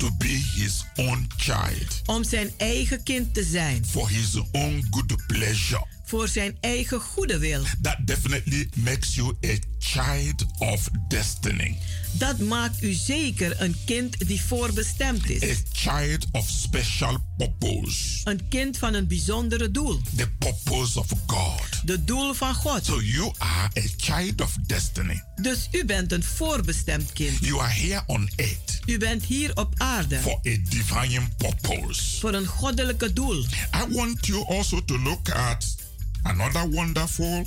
to 0.00 0.10
be 0.18 0.42
his 0.56 0.84
own 0.96 1.26
child 1.36 2.00
om 2.06 2.24
zijn 2.24 2.50
eigen 2.56 3.02
kind 3.02 3.34
te 3.34 3.42
zijn, 3.42 3.84
for 3.86 4.08
his 4.08 4.40
own 4.52 4.86
good 4.90 5.26
pleasure. 5.26 5.86
Voor 6.10 6.28
zijn 6.28 6.56
eigen 6.60 7.00
goede 7.00 7.38
wil. 7.38 7.62
That 7.82 7.96
definitely 8.04 8.68
makes 8.74 9.14
you 9.14 9.36
a 9.46 9.54
child 9.78 10.44
of 10.58 10.88
destiny, 11.08 11.78
Dat 12.12 12.38
maakt 12.38 12.82
u 12.82 12.92
zeker 12.92 13.60
een 13.60 13.76
kind 13.84 14.26
die 14.28 14.40
voorbestemd 14.40 15.24
a 15.24 15.46
is. 15.46 15.58
child 15.72 16.26
of 16.32 16.48
special 16.48 17.18
purpose, 17.36 18.20
Een 18.24 18.48
kind 18.48 18.78
van 18.78 18.94
een 18.94 19.06
bijzondere 19.06 19.70
doel. 19.70 20.00
the 20.16 20.28
purpose 20.38 20.98
of 20.98 21.06
God. 21.26 21.62
De 21.84 22.04
doel 22.04 22.34
van 22.34 22.54
God. 22.54 22.84
So 22.84 23.00
you 23.02 23.32
are 23.38 23.68
a 23.78 23.82
child 23.96 24.40
of 24.40 24.54
destiny. 24.66 25.22
Dus 25.42 25.68
u 25.72 25.84
bent 25.84 26.12
een 26.12 26.22
voorbestemd 26.24 27.12
kind. 27.12 27.38
You 27.40 27.60
are 27.60 27.72
here 27.72 28.02
on 28.06 28.30
earth 28.36 28.78
U 28.86 28.98
bent 28.98 29.24
hier 29.24 29.56
op 29.56 29.74
aarde 29.76 30.18
for 30.18 30.32
a 30.46 30.56
divine 30.68 31.28
purpose. 31.36 32.18
voor 32.20 32.34
een 32.34 32.46
goddelijke 32.46 33.12
doel. 33.12 33.44
I 33.74 33.94
want 33.94 34.26
you 34.26 34.44
also 34.48 34.84
to 34.84 34.98
look 34.98 35.28
at 35.30 35.78
another 36.22 36.70
wonderful 36.70 37.46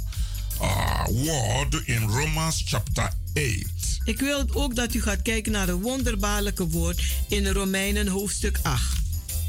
uh, 0.61 1.05
word 1.07 1.81
in 1.85 2.07
Romans 2.07 2.63
chapter 2.65 3.11
8. 3.33 4.01
Ik 4.03 4.19
wil 4.19 4.45
ook 4.53 4.75
dat 4.75 4.93
u 4.93 5.01
gaat 5.01 5.21
kijken 5.21 5.51
naar 5.51 5.69
een 5.69 5.81
wonderbaarlijke 5.81 6.67
woord 6.67 7.01
in 7.27 7.47
Romeinen 7.47 8.07
hoofdstuk 8.07 8.59
8. 8.61 8.81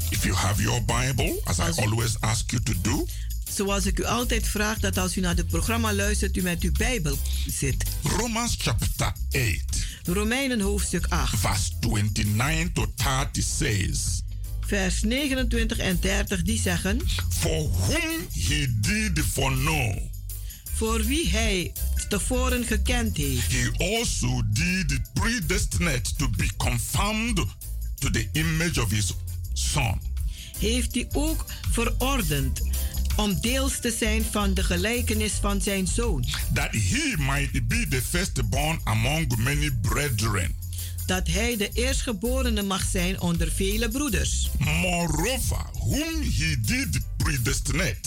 If 0.09 0.23
you 0.23 0.35
have 0.35 0.61
your 0.61 0.83
Bible, 0.85 1.41
as 1.43 1.57
I 1.57 1.81
always 1.81 2.19
ask 2.19 2.51
you 2.51 2.63
to 2.63 2.73
do, 2.81 3.05
Zoals 3.55 3.85
ik 3.85 3.99
u 3.99 4.03
altijd 4.03 4.47
vraag 4.47 4.79
dat 4.79 4.97
als 4.97 5.17
u 5.17 5.21
naar 5.21 5.35
het 5.35 5.47
programma 5.47 5.93
luistert, 5.93 6.37
u 6.37 6.41
met 6.41 6.61
uw 6.61 6.71
Bijbel 6.71 7.17
zit. 7.47 7.83
Romans 8.03 8.55
chapter 8.59 9.13
8, 9.31 9.85
Romeinen 10.03 10.61
hoofdstuk 10.61 11.05
8, 11.09 11.39
verse 11.39 11.71
29 11.79 12.71
to 12.73 12.91
30 12.95 13.43
says, 13.43 14.21
vers 14.65 15.01
29 15.01 15.77
en 15.77 15.99
30, 15.99 16.41
die 16.41 16.59
zeggen: 16.59 17.01
For 17.29 17.69
whom 17.69 18.27
he 18.33 18.67
did 18.81 19.25
foreknow, 19.25 19.97
Voor 20.73 21.03
wie 21.03 21.29
hij 21.29 21.71
tevoren 22.09 22.65
gekend 22.65 23.17
heeft, 23.17 23.51
he 23.51 23.71
also 23.97 24.41
did 24.47 24.99
predestinate 25.13 26.15
to 26.15 26.29
be 26.29 26.49
conformed 26.57 27.45
to 27.99 28.09
the 28.09 28.29
image 28.31 28.81
of 28.81 28.91
his 28.91 29.13
son, 29.53 30.01
heeft 30.59 30.93
hij 30.93 31.07
ook 31.13 31.45
verordend 31.71 32.61
om 33.15 33.41
deels 33.41 33.79
te 33.79 33.95
zijn 33.99 34.23
van 34.31 34.53
de 34.53 34.63
gelijkenis 34.63 35.31
van 35.31 35.61
zijn 35.61 35.87
zoon, 35.87 36.25
that 36.53 36.71
he 36.71 37.13
might 37.17 37.67
be 37.67 37.87
the 37.89 38.01
firstborn 38.01 38.79
among 38.83 39.37
many 39.37 39.71
brethren. 39.81 40.64
Dat 41.05 41.27
hij 41.27 41.57
de 41.57 41.69
eerstgeborene 41.73 42.61
mag 42.61 42.83
zijn 42.91 43.21
onder 43.21 43.51
vele 43.51 43.89
broeders. 43.89 44.49
Moreover, 44.57 45.65
whom 45.73 46.21
he 46.21 46.55
did 46.61 46.99
predestinate, 47.17 47.99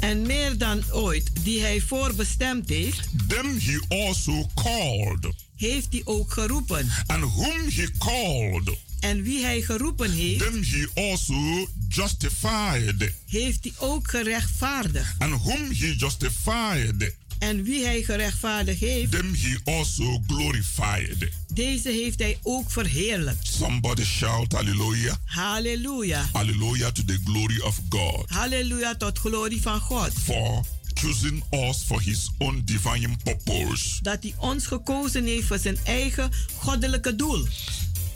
En 0.00 0.22
meer 0.26 0.58
dan 0.58 0.82
ooit, 0.90 1.30
die 1.44 1.60
hij 1.60 1.80
voorbestemd 1.80 2.68
heeft, 2.68 3.08
them 3.28 3.58
he 3.58 3.80
also 3.88 4.46
called. 4.54 5.34
heeft 5.56 5.86
hij 5.92 6.02
ook 6.04 6.32
geroepen. 6.32 6.90
And 7.06 7.24
whom 7.34 7.68
he 7.68 7.88
called, 7.98 8.76
En 9.00 9.22
wie 9.22 9.42
hij 9.44 9.62
geroepen 9.62 10.12
heeft, 10.12 10.38
them 10.38 10.62
he 10.62 10.86
also 10.94 11.68
justified. 11.88 13.12
heeft 13.26 13.64
hij 13.64 13.72
ook 13.78 14.10
gerechtvaardigd. 14.10 15.14
And 15.18 15.42
whom 15.42 15.70
he 15.70 15.94
justified, 15.98 17.14
En 17.42 17.62
wie 17.62 17.84
hij 17.84 18.02
gerechtvaardigd 18.02 18.80
heeft, 18.80 19.10
them 19.10 19.34
he 19.34 19.58
also 19.64 20.20
glorified. 20.26 21.28
deze 21.54 21.88
heeft 21.88 22.18
hij 22.18 22.38
ook 22.42 22.70
verheerlijkt. 22.70 23.46
Somebody 23.46 24.04
shout 24.04 24.52
hallelujah. 24.52 25.14
Halleluja. 25.24 26.28
Hallelujah 26.32 26.90
to 26.92 27.02
the 27.04 27.18
glory 27.24 27.60
of 27.60 27.80
God. 27.88 28.24
Halleluja 28.26 28.94
tot 28.94 29.18
glorie 29.18 29.62
van 29.62 29.80
God. 29.80 30.12
For 30.22 30.64
choosing 30.94 31.44
us 31.50 31.82
for 31.86 32.00
his 32.00 32.30
own 32.38 32.62
divine 32.64 33.16
purpose. 33.24 34.02
Dat 34.02 34.22
hij 34.22 34.34
ons 34.38 34.66
gekozen 34.66 35.24
heeft 35.24 35.46
voor 35.46 35.58
zijn 35.58 35.78
eigen 35.84 36.30
goddelijke 36.56 37.16
doel. 37.16 37.46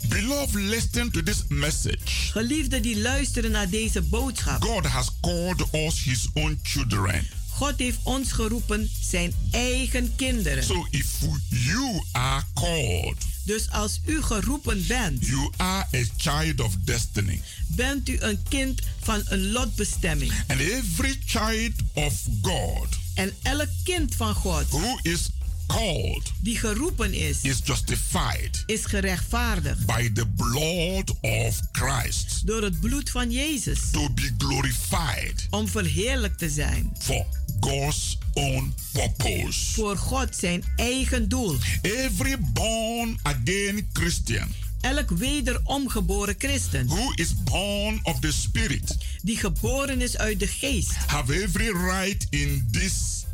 Beloved, 0.09 0.61
listen 0.61 1.11
to 1.11 1.23
this 1.23 1.43
message. 1.47 2.31
Geliefden 2.31 2.81
die 2.81 3.01
luisteren 3.01 3.51
naar 3.51 3.69
deze 3.69 4.01
boodschap. 4.01 4.63
God 4.63 4.85
has 4.85 5.11
called 5.21 5.67
us 5.71 6.03
his 6.03 6.27
own 6.33 6.59
children. 6.63 7.27
God 7.57 7.73
heeft 7.77 7.99
ons 8.03 8.31
geroepen 8.31 8.89
zijn 9.01 9.33
eigen 9.51 10.15
kinderen. 10.15 10.63
So 10.63 10.87
if 10.89 11.15
you 11.49 12.03
are 12.11 12.43
called, 12.53 13.15
Dus 13.43 13.69
als 13.69 13.99
u 14.05 14.21
geroepen 14.21 14.87
bent, 14.87 15.25
you 15.25 15.51
are 15.57 15.85
a 15.95 16.03
child 16.17 16.59
of 16.59 16.75
destiny. 16.83 17.41
bent 17.67 18.09
u 18.09 18.17
een 18.19 18.39
kind 18.49 18.81
van 19.01 19.21
een 19.25 19.51
lotbestemming. 19.51 20.31
And 20.47 20.59
every 20.59 21.17
child 21.25 21.71
of 21.93 22.13
God 22.41 22.87
En 23.13 23.33
elk 23.41 23.69
kind 23.83 24.15
van 24.15 24.33
God 24.33 24.69
who 24.69 24.99
is 25.01 25.29
called 25.67 26.31
die 26.41 26.57
geroepen 26.57 27.13
is, 27.13 27.41
is 27.41 27.59
justified 27.63 28.63
is 28.65 28.85
gerechtvaardigd 28.85 29.85
by 29.85 30.11
the 30.13 30.25
blood 30.35 31.15
of 31.21 31.59
Christ 31.71 32.41
door 32.47 32.61
het 32.61 32.79
bloed 32.79 33.09
van 33.09 33.31
Jezus 33.31 33.79
to 33.91 34.09
be 34.09 34.31
glorified 34.37 35.47
om 35.49 35.67
verheerlijkt 35.67 36.37
te 36.39 36.49
zijn 36.49 36.95
for 36.99 37.25
God's 37.59 38.17
own 38.33 38.73
purpose. 38.93 39.73
voor 39.73 39.97
God 39.97 40.35
zijn 40.35 40.63
eigen 40.75 41.29
doel. 41.29 41.55
Every 41.81 42.37
born 42.53 43.19
again 43.23 43.89
Christian 43.93 44.47
Elk 44.81 45.09
wederom 45.09 45.89
geboren 45.89 46.35
christen 46.37 46.87
who 46.87 47.11
is 47.15 47.43
born 47.43 47.99
of 48.03 48.19
the 48.19 48.31
Spirit 48.31 48.97
die 49.21 49.37
geboren 49.37 50.01
is 50.01 50.17
uit 50.17 50.39
de 50.39 50.47
geest 50.47 50.95
have 50.95 51.33
every 51.33 51.71
right 51.71 52.27
in 52.29 52.67
these 52.71 53.25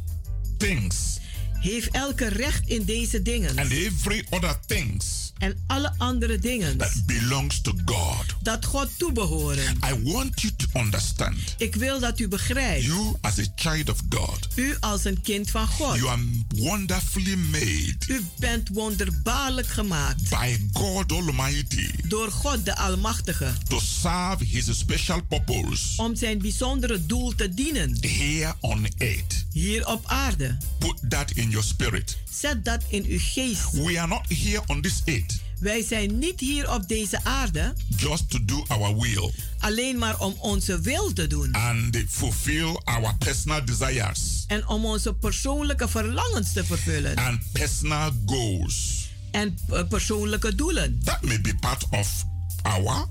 things 0.57 1.17
heeft 1.59 1.91
elke 1.91 2.27
recht 2.27 2.67
in 2.67 2.83
deze 2.83 3.21
dingen 3.21 3.57
and 3.59 3.71
every 3.71 4.25
other 4.29 4.59
things 4.65 5.32
en 5.43 5.63
alle 5.67 5.93
andere 5.97 6.39
dingen 6.39 6.77
that 6.77 7.03
belongs 7.06 7.62
to 7.62 7.73
God. 7.86 8.25
dat 8.41 8.65
God 8.65 8.89
toebehoren. 8.97 9.77
I 9.84 10.12
want 10.12 10.41
you 10.41 10.53
to 10.56 10.79
understand. 10.79 11.56
Ik 11.58 11.75
wil 11.75 11.99
dat 11.99 12.19
u 12.19 12.27
begrijpt. 12.27 12.86
You 12.86 13.15
as 13.21 13.39
a 13.39 13.43
child 13.56 13.89
of 13.89 13.99
God. 14.10 14.47
U 14.56 14.77
als 14.79 15.06
een 15.06 15.21
kind 15.21 15.51
van 15.51 15.67
God. 15.67 15.95
You 15.95 16.08
are 16.08 16.21
wonderfully 16.56 17.36
made. 17.36 17.95
U 18.08 18.21
bent 18.39 18.69
wonderbaarlijk 18.69 19.67
gemaakt. 19.67 20.29
By 20.29 20.58
God 20.73 21.12
Almighty. 21.12 21.89
Door 22.08 22.32
God 22.32 22.65
de 22.65 22.75
Almachtige. 22.75 23.53
To 23.67 23.79
serve 23.79 24.45
his 24.45 24.77
special 24.77 25.21
purpose. 25.23 26.01
Om 26.01 26.15
zijn 26.15 26.38
bijzondere 26.38 27.06
doel 27.06 27.36
te 27.36 27.53
dienen. 27.53 27.97
Here 28.01 28.53
on 28.60 28.88
earth. 28.97 29.45
Hier 29.51 29.88
op 29.88 30.01
aarde. 30.06 30.58
Put 30.83 31.09
that 31.09 31.31
in 31.31 31.49
your 31.49 31.63
spirit. 31.63 32.17
Zet 32.29 32.65
dat 32.65 32.83
in 32.87 33.05
uw 33.05 33.19
geest. 33.19 33.71
We 33.71 33.99
are 33.99 34.07
not 34.07 34.27
here 34.27 34.61
on 34.65 34.81
this 34.81 35.01
earth. 35.05 35.41
Wij 35.59 35.83
zijn 35.83 36.19
niet 36.19 36.39
hier 36.39 36.73
op 36.73 36.87
deze 36.87 37.23
aarde. 37.23 37.73
Just 37.97 38.29
to 38.29 38.45
do 38.45 38.65
our 38.67 38.99
will. 38.99 39.31
Alleen 39.59 39.97
maar 39.97 40.19
om 40.19 40.35
onze 40.39 40.79
wil 40.79 41.13
te 41.13 41.27
doen. 41.27 41.53
And 41.53 41.97
fulfill 42.09 42.79
our 42.83 43.15
personal 43.17 43.65
desires. 43.65 44.43
En 44.47 44.67
om 44.67 44.85
onze 44.85 45.13
persoonlijke 45.13 45.87
verlangens 45.87 46.53
te 46.53 46.65
vervullen. 46.65 47.15
And 47.15 47.39
personal 47.51 48.11
goals. 48.25 49.07
En 49.31 49.57
uh, 49.71 49.79
persoonlijke 49.89 50.55
doelen. 50.55 50.99
That 51.03 51.21
may 51.21 51.41
be 51.41 51.55
part 51.55 51.85
of 51.89 52.25
our 52.61 53.07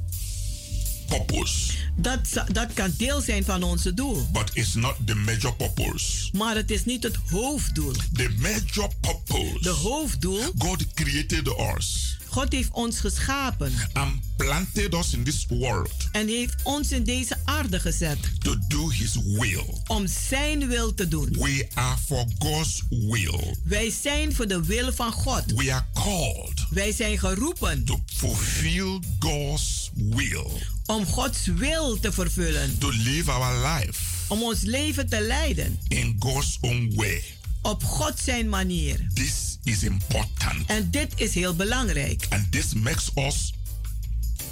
purpose. 1.12 1.72
Dat, 1.96 2.44
dat 2.53 2.72
kan 2.72 2.94
deel 2.96 3.20
zijn 3.20 3.44
van 3.44 3.62
onze 3.62 3.94
doel. 3.94 4.29
But 4.33 4.51
it's 4.55 4.75
not 4.75 4.94
the 5.05 5.14
major 5.14 5.55
purpose. 5.55 6.31
Maar 6.33 6.57
het 6.57 6.70
is 6.70 6.85
niet 6.85 7.03
het 7.03 7.16
hoofddoel. 7.31 7.92
The 8.12 8.29
major 8.38 8.90
purpose. 9.01 9.59
De 9.61 9.68
hoofddoel. 9.68 10.42
God 10.59 10.94
created 10.94 11.48
us. 11.77 12.16
God 12.29 12.53
heeft 12.53 12.72
ons 12.72 13.01
geschapen. 13.01 13.72
And 13.92 14.20
planted 14.37 14.94
us 14.94 15.12
in 15.12 15.25
this 15.25 15.46
world. 15.48 15.92
En 16.12 16.29
heeft 16.29 16.55
ons 16.62 16.92
in 16.92 17.05
deze 17.05 17.37
aarde 17.44 17.81
gezet. 17.81 18.18
To 18.38 18.57
do 18.68 18.90
his 18.90 19.16
will. 19.22 19.64
Om 19.87 20.07
zijn 20.29 20.68
wil 20.68 20.94
te 20.94 21.09
doen. 21.09 21.29
We 21.33 21.66
are 21.75 21.96
for 22.07 22.25
God's 22.38 22.83
will. 22.88 23.57
Wij 23.64 23.92
zijn 24.03 24.35
voor 24.35 24.46
de 24.48 24.64
wil 24.64 24.92
van 24.92 25.12
God. 25.12 25.44
We 25.46 25.72
are 25.72 25.85
called. 25.94 26.66
Wij 26.70 26.92
zijn 26.92 27.18
geroepen. 27.18 27.85
To 27.85 28.01
fulfill 28.07 29.01
God's 29.18 29.90
will. 29.94 30.51
Om 30.87 31.07
Gods 31.07 31.47
wil 31.47 32.01
te 32.01 32.12
vervullen. 32.12 32.79
To 32.79 32.90
live 32.90 33.31
our 33.31 33.75
life. 33.75 34.01
Om 34.29 34.42
ons 34.42 34.62
leven 34.62 35.09
te 35.09 35.21
leiden. 35.21 35.79
In 35.88 36.16
God's 36.18 36.59
own 36.61 36.92
way. 36.95 37.23
Op 37.62 37.85
God 37.85 38.18
zijn 38.25 38.49
manier. 38.49 39.07
This 39.14 39.59
is 39.62 39.83
important. 39.83 40.66
En 40.66 40.90
dit 40.90 41.12
is 41.16 41.35
heel 41.35 41.55
belangrijk. 41.55 42.27
And 42.29 42.53
this 42.53 42.75
makes 42.75 43.11
us 43.14 43.53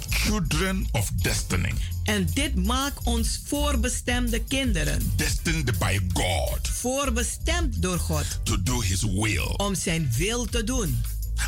children 0.09 0.87
of 0.91 1.11
destiny. 1.11 1.73
En 2.03 2.27
dit 2.33 2.55
maakt 2.55 3.03
ons 3.03 3.41
voorbestemde 3.45 4.43
kinderen. 4.43 5.11
Destined 5.15 5.79
by 5.79 5.99
God. 6.13 6.67
Voorbestemd 6.67 7.81
door 7.81 7.99
God. 7.99 8.39
To 8.43 8.63
do 8.63 8.81
his 8.81 9.03
will. 9.03 9.53
Om 9.57 9.75
zijn 9.75 10.11
wil 10.17 10.45
te 10.45 10.63
doen. 10.63 11.01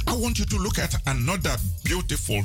I 0.09 0.15
want 0.15 0.37
you 0.37 0.49
to 0.49 0.59
look 0.59 0.79
at 0.79 0.99
another 1.03 1.59
beautiful 1.81 2.43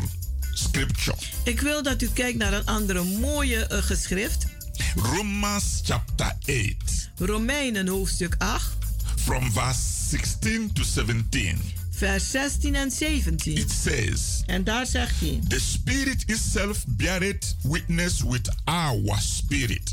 scripture. 0.58 1.16
Ik 1.44 1.60
wil 1.60 1.82
dat 1.82 2.02
u 2.02 2.08
kijkt 2.12 2.38
naar 2.38 2.52
een 2.52 2.66
andere 2.66 3.04
mooie 3.04 3.68
uh, 3.72 3.78
geschrift. 3.78 4.46
Romans 4.94 5.80
chapter 5.84 6.36
8. 6.46 7.10
Romeinen 7.16 7.88
hoofdstuk 7.88 8.34
8. 8.38 8.76
From 9.16 9.52
verse 9.52 9.80
16 10.08 10.72
to 10.72 10.82
17. 10.82 11.58
Vers 11.90 12.30
16 12.30 12.74
en 12.74 12.90
17. 12.90 13.56
It 13.56 13.70
says, 13.82 14.42
en 14.46 14.64
daar 14.64 14.86
zegt 14.86 15.20
hij: 15.20 15.40
The 15.48 15.60
Spirit 15.60 16.22
itself 16.26 16.84
beareth 16.86 17.56
witness 17.62 18.22
with 18.22 18.50
our 18.64 19.18
spirit. 19.20 19.92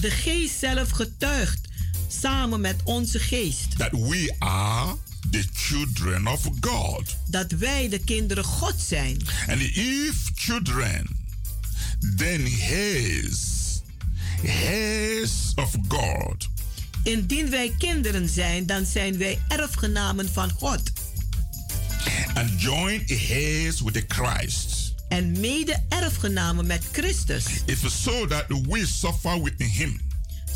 De 0.00 0.10
geest 0.10 0.58
zelf 0.58 0.90
getuigt 0.90 1.68
samen 2.08 2.60
met 2.60 2.76
onze 2.84 3.18
geest. 3.18 3.78
That 3.78 3.90
we 3.90 4.34
are 4.38 4.94
the 5.30 5.44
children 5.52 6.26
of 6.26 6.48
God. 6.60 7.16
Dat 7.26 7.50
wij 7.52 7.88
de 7.88 7.98
kinderen 7.98 8.44
God 8.44 8.74
zijn. 8.80 9.16
And 9.48 9.60
if 9.60 10.30
children, 10.34 11.06
then 12.16 12.46
heirs, 12.46 13.80
heirs 14.42 15.52
of 15.54 15.76
God. 15.88 16.48
Indien 17.02 17.50
wij 17.50 17.74
kinderen 17.78 18.28
zijn, 18.28 18.66
dan 18.66 18.86
zijn 18.86 19.18
wij 19.18 19.38
erfgenamen 19.48 20.32
van 20.32 20.50
God. 20.50 20.82
And 22.34 22.62
join 22.62 23.02
heirs 23.06 23.80
with 23.80 23.94
the 23.94 24.04
Christ. 24.08 24.94
En 25.08 25.40
mede 25.40 25.82
erfgenamen 25.88 26.66
met 26.66 26.84
Christus. 26.92 27.44
If 27.66 27.90
so 27.90 28.26
that 28.26 28.44
we 28.48 28.86
suffer 28.86 29.42
with 29.42 29.62
him. 29.62 30.07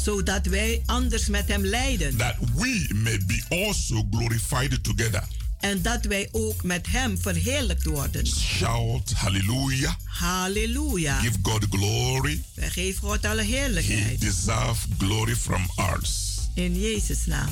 Zodat 0.02 0.46
wij 0.46 0.82
anders 0.86 1.28
met 1.28 1.48
hem 1.48 1.64
lijden. 1.64 2.16
That 2.16 2.34
we 2.54 2.88
may 2.94 3.18
be 3.26 3.42
also 3.48 4.06
glorified 4.10 4.84
together. 4.84 5.24
En 5.60 5.82
dat 5.82 6.04
wij 6.04 6.28
ook 6.32 6.62
met 6.62 6.86
hem 6.86 7.18
verheerlijkt 7.18 7.84
worden. 7.84 8.26
Shout 8.26 9.12
hallelujah. 9.12 9.92
Halleluja. 10.04 11.20
Give 11.20 11.38
God 11.42 11.66
glory. 11.70 12.42
Wij 12.54 12.70
geven 12.70 13.08
God 13.08 13.24
alle 13.24 13.42
heerlijkheid. 13.42 14.08
He 14.08 14.16
deserves 14.18 14.86
glory 14.98 15.36
from 15.36 15.70
us. 15.96 16.38
In 16.54 16.80
Jezus' 16.80 17.26
naam. 17.26 17.48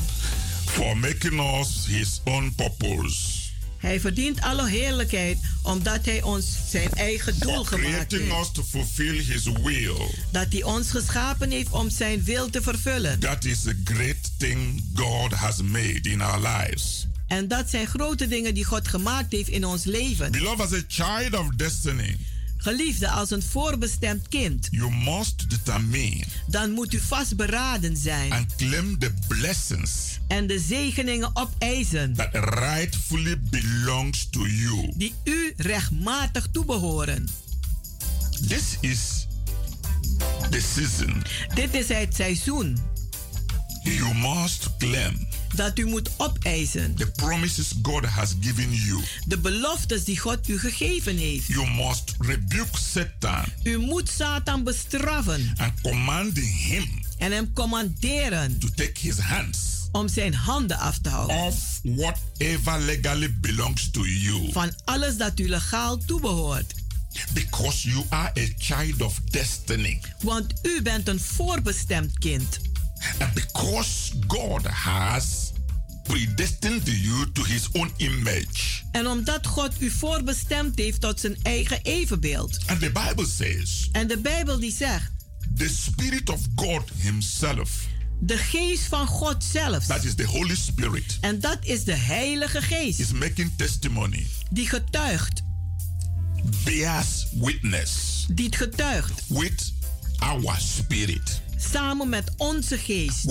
For 0.64 0.96
making 0.96 1.40
us 1.40 1.86
his 1.86 2.20
own 2.24 2.52
purpose. 2.54 3.39
Hij 3.80 4.00
verdient 4.00 4.40
alle 4.40 4.68
heerlijkheid 4.68 5.38
omdat 5.62 6.04
hij 6.04 6.22
ons 6.22 6.56
zijn 6.68 6.92
eigen 6.92 7.38
doel 7.38 7.64
gemaakt 7.64 8.12
heeft. 8.12 8.40
Us 8.40 8.50
to 8.52 8.62
fulfill 8.62 9.22
his 9.22 9.44
will. 9.62 10.14
Dat 10.30 10.46
hij 10.50 10.62
ons 10.62 10.90
geschapen 10.90 11.50
heeft 11.50 11.70
om 11.70 11.90
zijn 11.90 12.24
wil 12.24 12.50
te 12.50 12.62
vervullen. 12.62 13.18
That 13.18 13.44
is 13.44 13.66
a 13.66 13.72
great 13.84 14.30
thing 14.36 14.84
God 14.94 15.32
has 15.32 15.62
made 15.62 16.00
in 16.00 16.20
our 16.20 16.40
lives. 16.48 17.06
En 17.26 17.48
dat 17.48 17.70
zijn 17.70 17.86
grote 17.86 18.28
dingen 18.28 18.54
die 18.54 18.64
God 18.64 18.88
gemaakt 18.88 19.32
heeft 19.32 19.48
in 19.48 19.64
ons 19.64 19.84
leven. 19.84 20.30
Beloved, 20.30 20.60
as 20.60 20.72
a 20.72 20.82
child 20.88 21.40
of 21.40 21.48
destiny. 21.48 22.16
Geliefde, 22.62 23.08
als 23.08 23.30
een 23.30 23.42
voorbestemd 23.42 24.28
kind, 24.28 24.68
you 24.70 24.90
must 24.94 25.50
determine 25.50 26.24
dan 26.46 26.70
moet 26.70 26.92
u 26.94 27.00
vastberaden 27.00 27.96
zijn 27.96 28.32
and 28.32 28.54
claim 28.56 28.98
the 28.98 29.12
blessings 29.28 30.18
en 30.28 30.46
de 30.46 30.58
zegeningen 30.58 31.30
opeisen 31.36 32.14
that 32.14 32.28
rightfully 32.32 33.40
belongs 33.40 34.28
to 34.30 34.46
you. 34.46 34.92
die 34.94 35.14
u 35.24 35.52
rechtmatig 35.56 36.48
toebehoren. 36.52 37.28
This 38.48 38.76
is 38.80 39.26
the 40.50 40.60
season. 40.74 41.22
Dit 41.54 41.74
is 41.74 41.88
het 41.88 42.14
seizoen 42.14 42.78
You 43.82 44.14
must 44.14 44.76
claim 44.78 45.26
dat 45.54 45.78
u 45.78 45.84
moet 45.86 46.10
opeisen. 46.16 46.94
the 46.94 47.06
promises 47.10 47.72
God 47.82 48.04
has 48.04 48.34
given 48.40 48.72
you. 48.72 49.00
De 49.26 49.38
beloftes 49.38 50.04
die 50.04 50.18
God 50.18 50.48
u 50.48 50.58
gegeven 50.58 51.16
heeft. 51.16 51.46
You 51.46 51.70
must 51.70 52.14
rebuke 52.18 52.78
Satan 52.92 53.44
U 53.62 53.78
moet 53.78 54.08
Satan 54.08 54.64
bestraffen 54.64 55.52
and 55.56 55.72
command 55.82 56.36
him 56.36 57.02
en 57.18 57.32
hem 57.32 57.52
commanderen 57.52 58.58
to 58.58 58.68
take 58.74 59.00
his 59.00 59.18
hands 59.18 59.58
om 59.92 60.08
zijn 60.08 60.34
handen 60.34 60.78
af 60.78 60.98
te 60.98 61.08
houden 61.08 61.36
off 61.36 61.80
whatever 61.82 62.80
legally 62.80 63.34
belongs 63.40 63.90
to 63.90 64.06
you. 64.06 64.52
van 64.52 64.72
alles 64.84 65.16
dat 65.16 65.38
u 65.40 65.48
legaal 65.48 65.98
toebehoort. 65.98 66.74
Because 67.32 67.88
you 67.88 68.04
are 68.08 68.30
a 68.38 68.46
child 68.58 69.02
of 69.02 69.20
destiny. 69.30 70.00
Want 70.22 70.52
u 70.62 70.82
bent 70.82 71.08
een 71.08 71.20
voorbestemd 71.20 72.18
kind. 72.18 72.60
And 73.18 73.34
because 73.34 74.12
God 74.26 74.66
has 74.66 75.52
predestined 76.02 76.86
you 76.88 77.32
to 77.32 77.44
his 77.44 77.68
own 77.72 77.92
image. 77.96 78.82
En 78.92 79.06
omdat 79.06 79.46
God 79.46 79.72
u 79.80 79.90
voorbestemd 79.90 80.78
heeft 80.78 81.00
tot 81.00 81.20
zijn 81.20 81.36
eigen 81.42 81.80
evenbeeld. 81.82 82.58
And 82.66 82.80
the 82.80 82.90
Bible 83.06 83.26
says, 83.26 83.88
En 83.92 84.06
de 84.08 84.18
Bijbel 84.18 84.60
die 84.60 84.72
zegt, 84.72 85.10
the 85.56 85.68
Spirit 85.68 86.28
of 86.30 86.40
God 86.54 86.82
himself, 86.96 87.86
de 88.20 88.36
geest 88.36 88.82
van 88.84 89.06
God 89.06 89.44
zelf. 89.44 89.86
that 89.86 90.04
is 90.04 90.14
the 90.14 90.24
Holy 90.26 90.56
Spirit, 90.56 91.18
En 91.20 91.40
dat 91.40 91.58
is 91.62 91.84
de 91.84 91.94
Heilige 91.96 92.62
Geest. 92.62 92.98
is 93.00 93.12
making 93.12 93.52
testimony, 93.56 94.26
Die 94.50 94.68
getuigt. 94.68 95.42
bears 96.64 97.26
witness 97.32 98.24
Die 98.32 98.56
getuigt. 98.56 99.22
with 99.28 99.72
our 100.18 100.56
spirit, 100.58 101.40
Samen 101.72 102.08
met 102.08 102.30
onze 102.36 102.78
geest. 102.78 103.24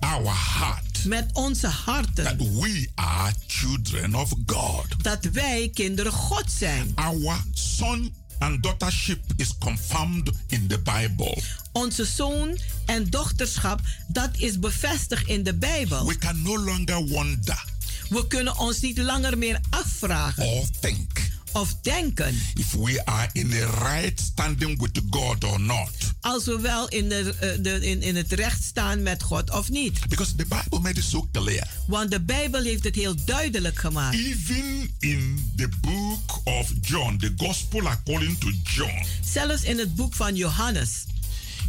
our 0.00 0.34
heart, 0.58 1.04
Met 1.04 1.30
onze 1.32 1.66
harten. 1.66 2.24
that 2.24 2.36
we 2.36 2.88
are 2.94 3.32
children 3.46 4.14
of 4.14 4.32
God. 4.46 4.84
Dat 5.02 5.24
wij 5.32 5.70
kinderen 5.74 6.12
God 6.12 6.44
zijn. 6.58 6.92
Our 6.94 7.42
son 7.52 8.14
and 8.38 8.62
daughtership 8.62 9.20
is 9.36 9.58
confirmed 9.58 10.30
in 10.46 10.66
the 10.66 10.78
Bible. 10.78 11.42
Onze 11.72 12.04
zoon 12.04 12.58
en 12.86 13.10
dochterschap, 13.10 13.80
dat 14.08 14.30
is 14.36 14.58
bevestigd 14.58 15.26
in 15.28 15.42
de 15.42 15.54
Bijbel. 15.54 16.06
We 16.06 16.18
can 16.18 16.42
no 16.42 16.58
longer 16.58 16.96
wonder 17.08 17.64
We 18.08 18.26
kunnen 18.26 18.58
ons 18.58 18.80
niet 18.80 18.98
langer 18.98 19.38
meer 19.38 19.60
afvragen 19.70 20.44
or 20.46 20.64
think 20.80 21.32
of 21.54 21.74
denken 21.82 22.34
if 22.54 22.74
we 22.74 23.04
are 23.04 23.28
in 23.32 23.48
the 23.48 23.66
right 23.82 24.20
standing 24.20 24.80
with 24.80 25.00
God 25.10 25.44
or 25.44 25.60
not. 25.60 25.90
als 26.20 26.44
we 26.44 26.60
wel 26.60 26.88
in, 26.88 27.08
de, 27.08 27.34
eh, 27.40 27.62
de, 27.62 27.86
in, 27.86 28.02
in 28.02 28.16
het 28.16 28.32
recht 28.32 28.62
staan 28.62 29.02
met 29.02 29.22
God 29.22 29.50
of 29.50 29.70
niet. 29.70 30.08
Because 30.08 30.34
the 30.34 30.44
Bible 30.48 30.80
made 30.80 30.98
it 30.98 31.04
so 31.04 31.28
clear. 31.32 31.66
Want 31.86 32.10
de 32.10 32.20
Bijbel 32.20 32.62
heeft 32.62 32.84
het 32.84 32.94
heel 32.94 33.14
duidelijk 33.24 33.78
gemaakt. 33.78 34.16
Even 34.16 34.94
in 34.98 35.52
the 35.56 35.68
book 35.80 36.40
of 36.44 36.72
John, 36.80 37.16
the 37.16 37.32
Gospel 37.36 37.86
according 37.88 38.38
to 38.38 38.50
John, 38.62 39.06
Zelfs 39.24 39.62
in 39.62 39.78
het 39.78 39.94
boek 39.94 40.14
van 40.14 40.36
Johannes, 40.36 41.04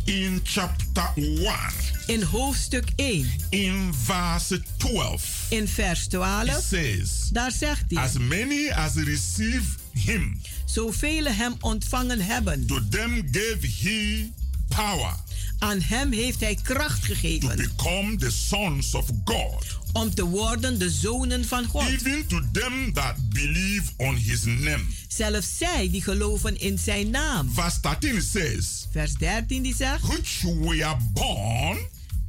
in 0.06 0.40
chapter 0.44 1.10
1, 1.16 1.36
in 2.08 2.22
hoofdstuk 2.22 2.86
1, 2.96 3.28
in 3.50 3.94
verse 3.94 4.62
12, 4.78 5.46
in 5.50 5.68
vers 5.68 6.04
it 6.04 6.10
12, 6.10 6.64
says, 6.64 7.30
daar 7.32 7.52
zegt 7.52 7.84
hij: 7.88 8.04
As 8.04 8.18
many 8.18 8.70
as 8.70 8.94
receive 8.94 9.64
him, 9.94 10.42
Zoveel 10.66 11.26
hem 11.26 11.56
ontvangen 11.60 12.22
hebben, 12.22 12.66
to 12.68 12.80
them 12.90 13.28
gave 13.32 13.68
he 13.82 14.32
power 14.68 15.16
aan 15.60 15.82
hem 15.82 16.12
heeft 16.12 16.40
hij 16.40 16.60
kracht 16.64 17.00
to 17.00 17.14
gegeven. 17.14 17.56
become 17.56 18.16
the 18.16 18.32
sons 18.32 18.94
of 18.94 19.06
God. 19.24 19.66
Om 19.96 20.16
te 20.16 20.24
worden 20.24 20.80
de 20.80 20.90
zonen 20.90 21.46
van 21.46 21.66
God. 21.66 21.88
Even 21.88 22.28
to 22.28 22.42
them 22.52 22.94
that 22.94 23.30
believe 23.30 23.92
on 23.98 24.16
his 24.16 24.44
name. 24.46 24.84
Zelfs 25.08 25.58
zij 25.58 25.90
die 25.92 26.02
geloven 26.02 26.60
in 26.60 26.80
zijn 26.80 27.10
naam. 27.10 27.54
Verse 27.54 27.82
13 27.82 28.22
says, 28.22 28.88
Vers 28.92 29.14
13 29.14 29.64
die 29.64 29.76
zegt, 29.76 30.02
Which 30.02 30.42
were 30.42 30.96
born 31.14 31.78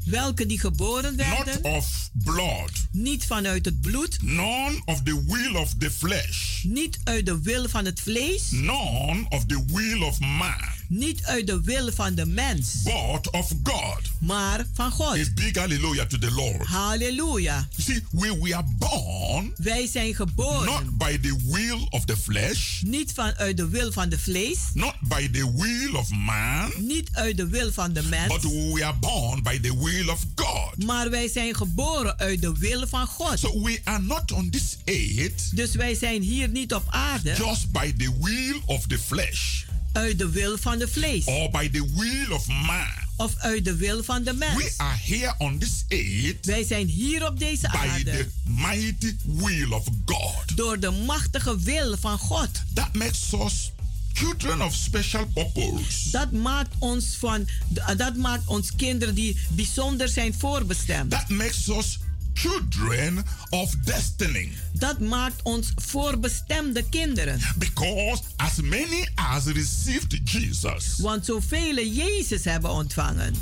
welke 0.06 0.46
die 0.46 0.58
geboren 0.58 1.16
not 1.16 1.26
werden, 1.26 1.64
of 1.64 2.10
blood, 2.12 2.70
niet 2.92 3.26
vanuit 3.26 3.64
het 3.64 3.80
bloed, 3.80 4.22
none 4.22 4.82
of 4.84 5.02
the 5.02 5.24
will 5.26 5.56
of 5.56 5.74
the 5.78 5.90
flesh, 5.90 6.62
niet 6.62 6.98
uit 7.04 7.26
de 7.26 7.40
wil 7.42 7.68
van 7.68 7.84
het 7.84 8.00
vlees, 8.00 8.50
none 8.50 9.26
of 9.28 9.46
the 9.46 9.64
will 9.66 10.02
of 10.02 10.18
man, 10.18 10.75
niet 10.88 11.24
uit 11.24 11.46
de 11.46 11.60
wil 11.62 11.92
van 11.92 12.14
de 12.14 12.26
mens, 12.26 12.82
but 12.82 13.30
of 13.30 13.52
God. 13.62 14.00
maar 14.20 14.66
van 14.74 14.90
God. 14.90 15.16
A 15.16 15.24
big 15.34 15.56
hallelujah 15.56 16.06
to 16.06 16.18
the 16.18 16.30
Lord. 16.30 16.66
Halleluja. 16.66 17.68
You 17.76 17.82
see, 17.82 18.02
we 18.10 18.38
were 18.40 18.62
born 18.78 19.52
Wij 19.56 19.86
zijn 19.86 20.14
geboren 20.14 20.64
not 20.64 20.98
by 20.98 21.18
the 21.18 21.36
will 21.44 21.86
of 21.90 22.04
the 22.04 22.16
flesh, 22.16 22.82
niet 22.82 23.12
vanuit 23.12 23.56
de 23.56 23.68
wil 23.68 23.92
van 23.92 24.08
de 24.08 24.18
vlees, 24.18 24.58
not 24.74 24.94
by 25.00 25.30
the 25.30 25.52
will 25.56 25.94
of 25.94 26.10
man, 26.10 26.72
niet 26.78 27.08
uit 27.12 27.36
de 27.36 27.46
wil 27.46 27.72
van 27.72 27.92
de 27.92 28.02
mens, 28.02 28.32
but 28.32 28.42
we 28.42 28.70
were 28.72 28.94
born 29.00 29.42
by 29.42 29.60
the 29.60 29.78
will 29.84 30.08
of 30.08 30.24
God. 30.34 30.84
maar 30.84 31.10
wij 31.10 31.28
zijn 31.28 31.54
geboren 31.54 32.18
uit 32.18 32.40
de 32.40 32.52
wil 32.58 32.86
van 32.86 33.06
God. 33.06 33.38
So 33.38 33.62
we 33.62 33.80
are 33.84 34.02
not 34.02 34.32
on 34.32 34.50
this 34.50 34.76
earth 34.84 35.56
Dus 35.56 35.74
wij 35.74 35.94
zijn 35.94 36.22
hier 36.22 36.48
niet 36.48 36.74
op 36.74 36.84
aarde 36.88 37.34
just 37.34 37.70
by 37.72 37.92
the 37.92 38.12
will 38.20 38.60
of 38.64 38.86
the 38.86 38.98
flesh 38.98 39.64
uit 39.96 40.18
de 40.18 40.30
wil 40.30 40.58
van 40.58 40.78
de 40.78 40.88
vlees 40.88 41.24
or 41.24 41.50
by 41.50 41.68
the 41.70 41.88
will 41.94 42.30
of 42.30 42.46
man. 42.46 42.86
of 43.16 43.34
uit 43.38 43.64
de 43.64 43.76
wil 43.76 44.02
van 44.04 44.22
de 44.22 44.30
We 44.30 44.36
mens. 44.56 44.78
are 44.78 44.96
here 45.02 45.34
on 45.38 45.58
this 45.58 45.84
earth 45.88 46.46
Wij 46.46 46.64
zijn 46.64 46.86
hier 46.88 47.26
op 47.26 47.38
deze 47.38 47.68
by 47.70 47.76
aarde 47.76 48.04
the 48.10 48.26
mighty 48.44 49.16
will 49.24 49.70
of 49.72 49.84
God. 50.04 50.56
door 50.56 50.80
de 50.80 50.90
machtige 50.90 51.58
wil 51.60 51.96
van 52.00 52.18
God. 52.18 52.48
That 52.74 52.94
makes 52.94 53.32
us 53.32 53.70
children 54.12 54.62
of 54.62 54.74
special 54.74 55.26
purpose. 55.34 56.10
Dat 56.10 56.32
maakt 56.32 56.74
ons 56.78 57.04
van 57.18 57.48
dat 57.96 58.16
maakt 58.16 58.46
ons 58.46 58.70
kinderen 58.76 59.14
die 59.14 59.36
bijzonder 59.50 60.08
zijn 60.08 60.34
voorbestemd. 60.34 61.10
That 61.10 61.28
makes 61.28 61.68
us 61.68 61.98
children 62.36 63.24
of 63.50 63.74
destiny. 63.84 64.52
Dat 64.72 65.00
maakt 65.00 65.42
ons 65.42 65.72
voorbestemde 65.76 66.88
kinderen. 66.88 67.40
Because 67.58 68.22
as 68.36 68.60
many 68.60 69.08
as 69.14 69.44
received 69.44 70.20
Jesus 70.24 70.98
Want 70.98 71.24
zoveel 71.24 71.74
Jezus 71.74 72.44
hebben 72.44 72.70
ontvangen 72.70 73.34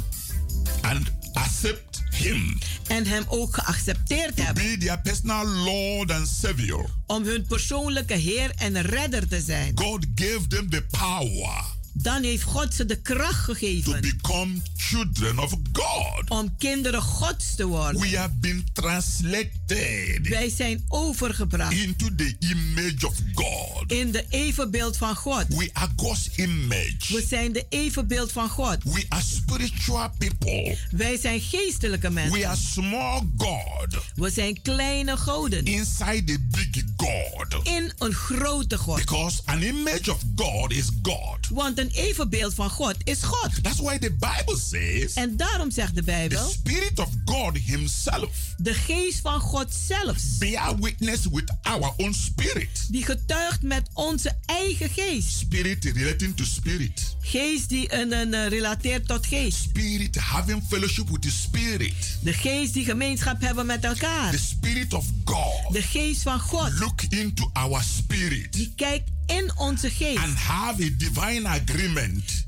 and 0.81 1.11
accept 1.33 2.03
him 2.11 2.59
en 2.87 3.07
hem 3.07 3.25
ook 3.29 3.55
geaccepteerd 3.55 4.37
to 4.37 4.43
hebben 4.43 4.63
be 4.65 4.77
their 4.77 5.01
personal 5.01 5.47
Lord 5.47 6.11
and 6.11 6.29
Savior, 6.29 6.91
om 7.07 7.25
hun 7.25 7.47
persoonlijke 7.47 8.15
Heer 8.15 8.51
en 8.57 8.83
Redder 8.83 9.29
te 9.29 9.41
zijn, 9.41 9.73
God 9.75 10.07
gave 10.15 10.47
them 10.47 10.71
the 10.71 10.85
power 10.91 11.74
dan 11.95 12.23
heeft 12.23 12.43
God 12.43 12.75
ze 12.75 12.85
de 12.85 13.01
kracht 13.01 13.45
to 13.47 13.53
gegeven 13.55 14.01
become 14.01 14.53
children 14.77 15.39
of 15.39 15.55
God. 15.73 16.29
om 16.31 16.57
kinderen 16.59 17.03
Gods 17.03 17.55
te 17.55 17.67
worden. 17.67 18.01
We 18.01 18.17
have 18.19 18.35
been 18.41 18.65
translated 18.73 20.29
Wij 20.29 20.51
zijn 20.51 20.85
overgebracht 20.89 21.73
into 21.73 22.15
the 22.17 22.37
image 22.39 23.07
of 23.07 23.15
God. 23.35 23.93
in 23.93 24.11
de 24.11 24.25
evenbeeld 24.29 24.97
van 24.97 25.17
God. 25.17 25.45
We 25.49 25.71
are 25.73 25.91
God's 25.97 26.29
image. 26.37 26.97
We 27.09 27.25
zijn 27.29 27.53
de 27.53 27.67
evenbeeld 27.69 28.33
van 28.33 28.49
God. 28.49 28.77
We 28.85 29.05
are 29.09 29.23
spiritual 29.23 30.11
people. 30.19 30.79
Wij 30.91 31.17
zijn 31.19 31.41
geestelijke 31.41 32.09
We 32.09 32.13
mensen. 32.15 32.47
are 32.49 32.57
small 32.57 33.23
God 33.37 33.97
We 34.15 34.31
zijn 34.31 34.63
kleine 34.63 35.17
goden 35.17 35.65
inside 35.65 36.25
the 36.25 36.39
big 36.51 36.83
God. 36.97 37.67
in 37.67 37.93
een 37.99 38.13
grote 38.13 38.79
God. 38.79 38.97
Because 38.97 39.41
an 39.45 39.63
image 39.63 40.11
of 40.13 40.19
God 40.37 40.73
is 40.73 40.87
God. 41.03 41.49
Want 41.51 41.79
een 41.85 41.91
evenbeeld 41.91 42.55
van 42.55 42.71
God 42.71 42.97
is 43.05 43.23
God. 43.23 43.63
That's 43.63 43.81
why 43.81 43.99
the 43.99 44.11
Bible 44.11 44.59
says 44.59 45.13
En 45.15 45.37
daarom 45.37 45.71
zegt 45.71 45.95
de 45.95 46.01
the 46.01 46.07
Bijbel, 46.07 46.49
Spirit 46.49 46.99
of 46.99 47.09
God 47.25 47.57
Himself 47.59 48.55
de 48.57 48.75
geest 48.75 49.21
van 49.21 49.41
God 49.41 49.75
zelf, 49.87 50.17
bear 50.39 50.77
witness 50.77 51.27
with 51.31 51.53
our 51.63 51.93
own 51.97 52.13
spirit. 52.13 52.87
die 52.89 53.05
getuigt 53.05 53.63
met 53.63 53.89
onze 53.93 54.37
eigen 54.47 54.91
geest. 54.91 55.29
Spirit 55.29 55.85
relating 55.85 56.37
to 56.37 56.45
spirit. 56.45 57.17
Geest 57.21 57.69
die 57.69 57.95
een, 57.95 58.13
een, 58.13 58.35
eh, 58.35 58.49
relateert 58.49 59.07
tot 59.07 59.27
geest. 59.27 59.59
Spirit 59.59 60.17
having 60.17 60.63
fellowship 60.69 61.09
with 61.09 61.23
the 61.23 61.31
Spirit. 61.31 62.19
De 62.21 62.33
geest 62.33 62.73
die 62.73 62.85
gemeenschap 62.85 63.41
hebben 63.41 63.67
met 63.67 63.85
elkaar. 63.85 64.31
The 64.31 64.39
Spirit 64.39 64.93
of 64.93 65.07
God 65.25 65.73
De 65.73 65.83
geest 65.83 66.23
van 66.23 66.41
God, 66.41 66.73
look 66.79 67.03
into 67.03 67.51
our 67.53 67.83
spirit 67.83 68.53
die 68.53 68.73
kijkt 68.77 69.11
in 69.27 69.53
onze 69.57 69.91
geest. 69.91 70.19
And 70.19 70.37
have 70.37 70.83
a 70.83 70.89
divine 70.99 71.49
agreement. 71.49 71.74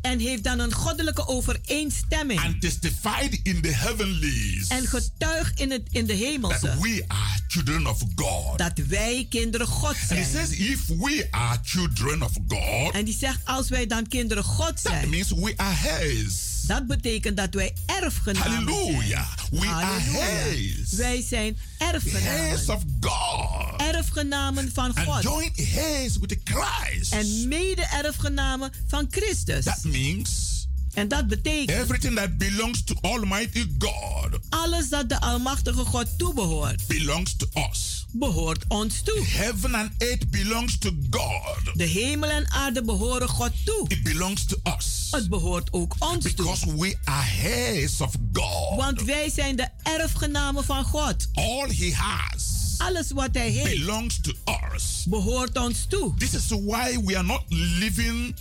En 0.01 0.19
heeft 0.19 0.45
dan 0.45 0.59
een 0.59 0.73
goddelijke 0.73 1.27
overeenstemming. 1.29 2.41
And 2.41 2.61
testified 2.61 3.41
in 3.43 3.63
the 3.63 3.69
heavenlies. 3.69 4.69
En 4.69 4.87
getuigt 4.87 5.61
in, 5.61 5.71
het, 5.71 5.83
in 5.91 6.07
de 6.07 6.13
hemelse. 6.13 6.67
That 6.67 6.81
we 6.81 7.05
are 7.07 7.41
children 7.49 7.87
of 7.87 8.03
God. 8.15 8.59
Dat 8.59 8.79
wij 8.89 9.27
kinderen 9.31 9.67
God 9.67 9.97
zijn. 10.07 10.25
And 10.25 10.33
he 10.33 10.39
says 10.39 10.59
if 10.59 10.87
we 10.87 11.27
are 11.31 11.59
children 11.63 12.23
of 12.23 12.33
God. 12.49 12.95
En 12.95 13.05
die 13.05 13.17
zegt 13.19 13.41
als 13.45 13.69
wij 13.69 13.87
dan 13.87 14.09
kinderen 14.09 14.45
God 14.45 14.81
zijn. 14.81 15.01
That 15.01 15.11
means 15.11 15.31
we 15.31 15.53
are 15.57 15.75
his. 15.75 16.56
Dat 16.67 16.87
betekent 16.87 17.37
dat 17.37 17.55
wij 17.55 17.75
erfgenamen 17.87 18.51
Halleluja. 18.51 19.27
zijn. 19.51 19.61
We 19.61 19.67
are 19.67 20.01
his. 20.01 20.93
Wij 20.93 21.23
zijn 21.23 21.59
erfgenamen. 21.79 22.29
Heirs 22.29 22.69
of 22.69 22.83
God. 23.01 23.81
Erfgenamen 23.81 24.71
van 24.73 24.99
God. 24.99 25.09
And 25.09 25.23
join 25.23 25.51
heirs 25.55 26.19
with 26.19 26.37
Christ. 26.45 27.13
En 27.13 27.49
mede-erfgenamen 27.49 28.73
van 28.87 29.07
Christus. 29.11 29.65
That 29.65 29.85
means 29.85 30.55
en 30.97 31.09
dat 31.09 31.27
betekent 31.27 31.79
everything 31.79 32.17
that 32.17 32.39
belongs 32.39 32.85
to 32.85 32.95
Almighty 33.01 33.67
God. 33.79 34.39
Alles 34.49 34.89
dat 34.89 35.09
de 35.09 35.21
Almachtige 35.21 35.85
God 35.85 36.19
toebehoort. 36.19 36.87
Belongs 36.87 37.37
to 37.37 37.47
us. 37.71 38.06
Behoort 38.19 38.65
ons 38.69 39.03
toe. 39.03 39.25
Heaven 39.25 39.75
and 39.75 39.91
earth 39.99 40.31
belongs 40.31 40.79
to 40.79 40.91
God. 41.11 41.59
De 41.75 41.85
hemel 41.85 42.31
en 42.31 42.51
aarde 42.51 42.83
behoren 42.85 43.29
God 43.29 43.51
toe. 43.65 43.85
It 43.89 44.03
belongs 44.03 44.45
to 44.45 44.57
us. 44.77 45.09
Het 45.11 45.29
behoort 45.29 45.73
ook 45.73 45.95
ons 45.99 46.25
Because 46.35 46.61
toe. 46.65 46.79
we 46.81 46.97
are 47.05 47.25
heirs 47.27 48.01
of 48.01 48.15
God. 48.33 48.77
Want 48.77 49.03
wij 49.03 49.31
zijn 49.31 49.57
de 49.57 49.69
erfgenamen 49.83 50.65
van 50.65 50.85
God. 50.85 51.29
All 51.35 51.69
he 51.69 51.93
has 51.95 52.57
alles 52.79 53.11
wat 53.11 53.29
hij 53.33 53.51
heeft 53.51 53.79
belongs 53.79 54.21
to 54.21 54.33
us. 54.75 55.05
behoort 55.09 55.59
ons 55.59 55.87
toe. 55.89 56.15
This 56.19 56.35
is 56.35 56.49
why 56.49 56.99
we 57.05 57.17
are 57.17 57.27
not 57.27 57.43
living 57.49 58.35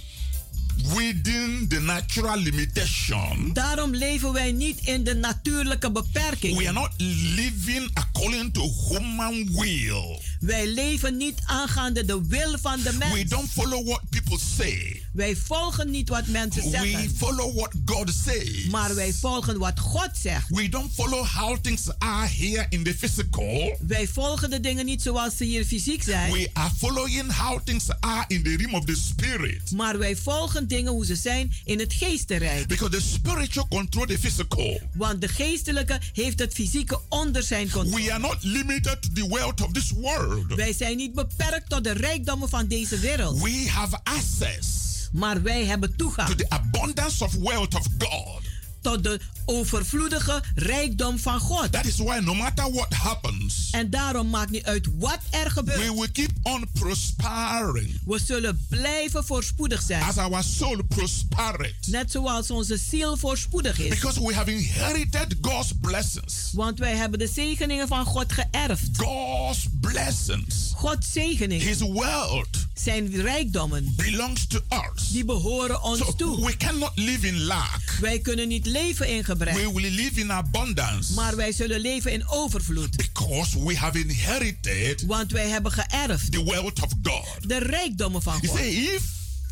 within 0.93 1.65
the 1.69 1.79
natural 1.79 2.37
limitation. 2.37 3.53
Daarom 3.53 3.95
leven 3.95 4.33
wij 4.33 4.51
niet 4.51 4.79
in 4.83 5.03
de 5.03 5.15
natuurlijke 5.15 5.91
beperking. 5.91 6.57
We 6.57 6.63
are 6.63 6.73
not 6.73 6.89
living 7.35 7.89
according 7.93 8.53
to 8.53 8.61
human 8.89 9.49
will. 9.51 10.21
Wij 10.39 10.67
leven 10.67 11.17
niet 11.17 11.39
aangaande 11.45 12.05
de 12.05 12.27
wil 12.27 12.57
van 12.61 12.81
de 12.81 12.93
mens. 12.93 13.13
We 13.13 13.25
don't 13.25 13.49
follow 13.51 13.87
what 13.87 14.01
people 14.09 14.39
say. 14.57 15.03
Wij 15.13 15.35
volgen 15.35 15.91
niet 15.91 16.09
wat 16.09 16.27
mensen 16.27 16.69
zeggen. 16.69 17.01
We 17.01 17.09
follow 17.17 17.55
what 17.55 17.73
God 17.85 18.11
says. 18.25 18.65
Maar 18.69 18.95
wij 18.95 19.13
volgen 19.13 19.57
wat 19.57 19.79
God 19.79 20.09
zegt. 20.21 20.49
We 20.49 20.69
don't 20.69 20.93
follow 20.93 21.25
how 21.25 21.57
things 21.57 21.81
are 21.97 22.27
here 22.27 22.65
in 22.69 22.83
the 22.83 22.95
physical. 22.97 23.77
Wij 23.87 24.07
volgen 24.07 24.49
de 24.49 24.59
dingen 24.59 24.85
niet 24.85 25.01
zoals 25.01 25.37
ze 25.37 25.43
hier 25.43 25.65
fysiek 25.65 26.03
zijn. 26.03 26.31
We 26.31 26.49
are 26.53 26.71
following 26.77 27.33
how 27.33 27.59
things 27.63 27.85
are 27.99 28.23
in 28.27 28.43
the 28.43 28.55
realm 28.55 28.73
of 28.73 28.85
the 28.85 28.95
spirit. 28.95 29.71
Maar 29.71 29.97
wij 29.97 30.15
volgen 30.15 30.67
dingen 30.67 30.91
hoe 30.91 31.05
ze 31.05 31.15
zijn 31.15 31.53
in 31.65 31.79
het 31.79 31.93
geestenrijk. 31.93 32.67
Because 32.67 32.97
the 32.97 33.01
spiritual 33.01 33.67
control 33.67 34.05
the 34.05 34.19
physical. 34.19 34.81
Want 34.93 35.21
de 35.21 35.27
geestelijke 35.27 35.99
heeft 36.13 36.39
het 36.39 36.53
fysieke 36.53 36.99
onder 37.09 37.43
zijn 37.43 37.71
controle. 37.71 38.03
We 38.03 38.11
are 38.11 38.21
not 38.21 38.37
limited 38.41 39.01
to 39.01 39.09
the 39.13 39.27
wealth 39.27 39.61
of 39.61 39.71
this 39.71 39.91
world. 40.27 40.53
Wij 40.55 40.73
zijn 40.73 40.97
niet 40.97 41.13
beperkt 41.13 41.69
tot 41.69 41.83
de 41.83 41.91
rijkdommen 41.91 42.49
van 42.49 42.67
deze 42.67 42.99
wereld. 42.99 43.41
We 43.41 43.69
have 43.69 43.99
access. 44.03 44.83
Maar 45.11 45.41
wij 45.41 45.65
hebben 45.65 45.95
toegang. 45.95 46.29
To 46.29 46.35
the 46.35 46.49
abundance 46.49 47.23
of 47.23 47.33
wealth 47.33 47.75
of 47.75 47.87
God. 47.97 48.44
Tot 48.85 49.03
de 49.03 49.19
overvloedige 49.45 50.43
rijkdom 50.55 51.19
van 51.19 51.39
God. 51.39 51.71
That 51.71 51.85
is 51.85 51.97
why 51.97 52.19
no 52.23 52.33
matter 52.33 52.71
what 52.71 52.93
happens. 52.93 53.69
En 53.71 53.89
daarom 53.89 54.29
maakt 54.29 54.51
niet 54.51 54.63
uit 54.63 54.87
wat 54.97 55.19
er 55.29 55.51
gebeurt. 55.51 55.77
We 55.77 55.93
will 55.93 56.11
keep 56.11 56.31
on 56.43 56.67
prospering. 56.73 58.01
We 58.05 58.19
zullen 58.25 58.65
blijven 58.69 59.25
voorspoedig 59.25 59.81
zijn. 59.81 60.01
As 60.01 60.17
our 60.17 60.43
soul 60.43 60.83
prospereth. 60.87 61.87
Net 61.87 62.11
zoals 62.11 62.51
onze 62.51 62.77
ziel 62.77 63.17
voorspoedig 63.17 63.79
is. 63.79 63.89
Because 63.89 64.21
we 64.21 64.33
have 64.33 64.51
inherited 64.51 65.35
God's 65.41 65.71
blessings. 65.81 66.49
Want 66.53 66.79
wij 66.79 66.95
hebben 66.95 67.19
de 67.19 67.27
zegeningen 67.27 67.87
van 67.87 68.05
God 68.05 68.31
geërfd. 68.31 68.89
God's 68.97 69.67
blessings. 69.81 70.71
Gods 70.75 71.11
zegeningen. 71.11 71.67
His 71.67 71.79
wealth. 71.79 72.64
Zijn 72.83 73.21
rijkdommen. 73.21 73.93
Belongs 73.95 74.47
to 74.47 74.59
us. 74.69 75.07
Die 75.11 75.25
behoren 75.25 75.83
ons 75.83 75.99
so 75.99 76.13
toe. 76.15 76.45
We 76.45 76.57
cannot 76.57 76.91
live 76.95 77.27
in 77.27 77.43
lack. 77.43 77.97
Wij 78.01 78.19
kunnen 78.19 78.47
niet 78.47 78.65
leven 78.65 79.07
in 79.07 79.23
gebrek. 79.23 79.53
We 79.53 79.73
will 79.73 79.91
live 79.91 80.19
in 80.19 80.31
abundance. 80.31 81.13
Maar 81.13 81.35
wij 81.35 81.51
zullen 81.51 81.79
leven 81.79 82.11
in 82.11 82.27
overvloed. 82.27 82.97
Because 82.97 83.63
we 83.63 83.77
have 83.77 83.99
inherited. 83.99 85.05
Want 85.05 85.31
wij 85.31 85.47
hebben 85.47 85.71
geërfd. 85.71 86.31
The 86.31 86.43
wealth 86.43 86.81
of 86.81 86.91
God. 87.03 87.49
De 87.49 87.57
rijkdommen 87.57 88.21
van 88.21 88.39
God. 88.45 88.57
Say 88.57 88.69
if 88.69 89.03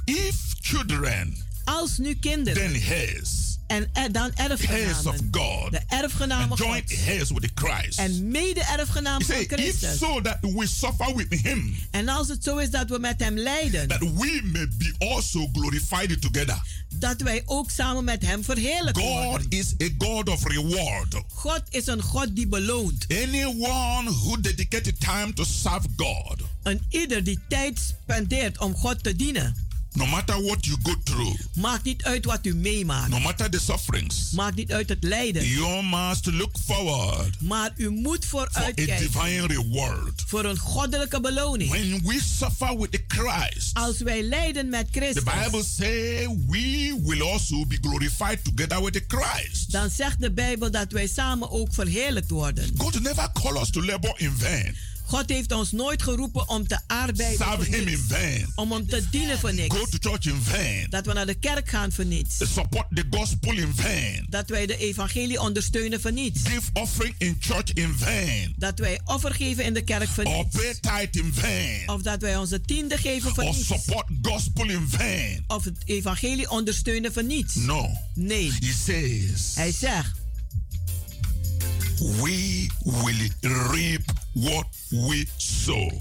if 0.06 0.36
children. 0.62 1.36
Als 1.64 1.98
nu 1.98 2.16
kinderen. 2.16 2.72
Then 2.72 2.82
his. 2.82 3.53
En 3.74 3.90
er, 3.94 4.12
dan 4.12 4.32
erfgenamen. 4.34 5.06
of 5.06 5.16
God. 5.32 5.72
De 5.72 5.82
erfgenamen 5.88 6.58
God. 6.58 6.82
heirs 6.88 7.32
with 7.32 7.52
Christ. 7.56 8.00
En 8.00 8.28
mede-erfgenamen 8.32 9.26
van 9.26 9.46
Christus. 9.48 9.92
If 9.92 9.98
so 9.98 10.22
that 10.22 10.38
we 10.42 10.68
suffer 10.68 11.16
with 11.16 11.42
him. 11.42 11.76
En 11.92 12.10
als 12.10 12.28
het 12.28 12.44
zo 12.44 12.58
is 12.58 12.70
dat 12.70 12.90
we 12.90 13.00
met 13.00 13.20
hem 13.20 13.38
lijden. 13.38 13.88
That 13.88 14.00
we 14.00 14.42
may 14.44 14.68
be 14.78 14.94
also 14.98 15.50
glorified 15.54 16.22
together. 16.22 16.62
Dat 16.90 17.22
wij 17.22 17.44
ook 17.46 17.70
samen 17.72 18.04
met 18.04 18.26
hem 18.26 18.44
verheerlijkt 18.44 19.00
God 19.00 19.24
worden. 19.24 19.50
is 19.50 19.74
a 19.82 19.90
God 19.98 20.30
of 20.30 20.48
reward. 20.48 21.22
God 21.34 21.62
is 21.70 21.88
een 21.88 22.02
God 22.02 22.36
die 22.36 22.48
beloont. 22.48 23.06
Anyone 23.10 24.10
who 24.10 24.42
dedicated 24.42 25.00
time 25.00 25.34
to 25.34 25.44
serve 25.44 25.88
God. 25.96 26.42
En 26.64 26.86
ieder 26.90 27.24
die 27.24 27.40
tijd 27.48 27.80
spendeert 27.80 28.60
om 28.60 28.76
God 28.76 29.04
te 29.04 29.16
dienen. 29.16 29.56
No 29.96 30.06
matter 30.06 30.44
what 30.44 30.66
you 30.66 30.78
go 30.84 30.96
through. 31.04 31.40
Maakt 31.56 31.84
niet 31.84 32.04
uit 32.04 32.26
wat 32.26 32.46
u 32.46 32.56
meemaakt. 32.56 33.10
No 33.10 33.20
matter 33.20 33.50
the 33.50 33.60
sufferings. 33.60 34.32
Maakt 34.32 34.56
niet 34.56 34.72
uit 34.72 34.90
het 34.90 35.04
lijden. 35.04 35.48
You 35.48 35.84
must 35.84 36.26
look 36.26 36.56
forward. 36.66 37.42
Maar 37.42 37.72
u 37.76 37.90
moet 37.90 38.26
vooruitkijken. 38.26 39.12
For 39.12 39.22
a 39.22 39.26
divine 39.26 39.48
reward. 39.48 40.24
Voor 40.28 40.46
een 40.46 40.58
goddelijke 40.58 41.22
beloning. 41.22 41.70
When 41.70 42.02
we 42.04 42.22
suffer 42.38 42.78
with 42.78 43.04
Christ. 43.08 43.70
Als 43.74 43.98
wij 43.98 44.24
lijden 44.24 44.70
met 44.70 44.88
Christus. 44.92 45.24
The 45.24 45.32
Bible 45.44 45.64
say 45.64 46.28
we 46.48 47.00
will 47.04 47.22
also 47.22 47.66
be 47.66 47.78
glorified 47.82 48.44
together 48.44 48.84
with 48.84 49.04
Christ. 49.08 49.72
Dan 49.72 49.90
zegt 49.90 50.22
de 50.22 50.32
Bijbel 50.32 50.72
dat 50.72 50.92
wij 50.92 51.08
samen 51.08 51.52
ook 51.52 51.74
verheerlijkt 51.74 52.30
worden. 52.30 52.72
God 52.78 53.02
never 53.02 53.32
call 53.32 53.62
us 53.62 53.70
to 53.70 53.84
labor 53.86 54.14
in 54.18 54.34
vain. 54.38 54.76
God 55.14 55.30
heeft 55.30 55.52
ons 55.52 55.72
nooit 55.72 56.02
geroepen 56.04 56.50
om 56.50 56.68
te 56.68 56.80
arbeiden 56.88 57.38
Serve 57.38 57.56
voor 57.56 57.66
him 57.76 57.86
niks. 57.86 57.92
in 58.02 58.08
vain. 58.08 58.52
Om 58.56 58.72
hem 58.72 58.88
te 58.88 59.04
dienen 59.12 59.40
voor 59.40 59.54
niks. 59.54 59.76
Go 59.78 59.86
to 59.86 60.10
church 60.10 60.26
in 60.26 60.42
vain. 60.42 60.86
Dat 60.90 61.06
we 61.06 61.14
naar 61.14 61.26
de 61.26 61.34
kerk 61.34 61.70
gaan 61.70 61.92
voor 61.92 62.06
niets. 62.06 62.38
Support 62.54 62.86
the 62.96 63.06
gospel 63.10 63.54
in 63.58 63.72
vain. 63.76 64.26
Dat 64.30 64.50
wij 64.50 64.66
de 64.66 64.78
evangelie 64.78 65.42
ondersteunen 65.42 66.02
voor 66.02 66.12
niets. 66.12 66.42
Give 66.44 66.70
offering 66.74 67.16
in 67.18 67.36
church 67.40 67.74
in 67.74 67.94
vain. 67.98 68.54
Dat 68.58 68.80
wij 68.80 69.00
offer 69.06 69.34
geven 69.34 69.66
in 69.66 69.74
de 69.74 69.82
kerk 69.84 70.08
voor 70.10 70.24
Or 70.24 70.44
niets. 70.44 70.56
pay 70.80 71.06
tithe 71.06 71.20
in 71.26 71.34
vain. 71.34 71.90
Of 71.90 72.02
dat 72.02 72.22
wij 72.22 72.38
onze 72.38 72.62
tiende 72.62 72.98
geven 72.98 73.34
voor 73.36 73.44
Or 73.44 73.54
niets. 73.56 73.68
support 73.68 74.06
gospel 74.22 74.70
in 74.70 74.88
vain. 74.90 75.44
Of 75.48 75.64
het 75.64 75.78
evangelie 75.86 76.50
ondersteunen 76.50 77.14
voor 77.14 77.24
niets. 77.24 77.56
No. 77.56 77.90
Nee. 78.14 78.52
He 78.60 78.74
says. 78.86 79.52
Hij 79.56 79.72
zegt. 79.72 80.12
We 82.00 82.68
will 82.84 83.32
reap 83.42 84.02
what 84.34 84.66
we 84.90 85.26
sow. 85.38 85.92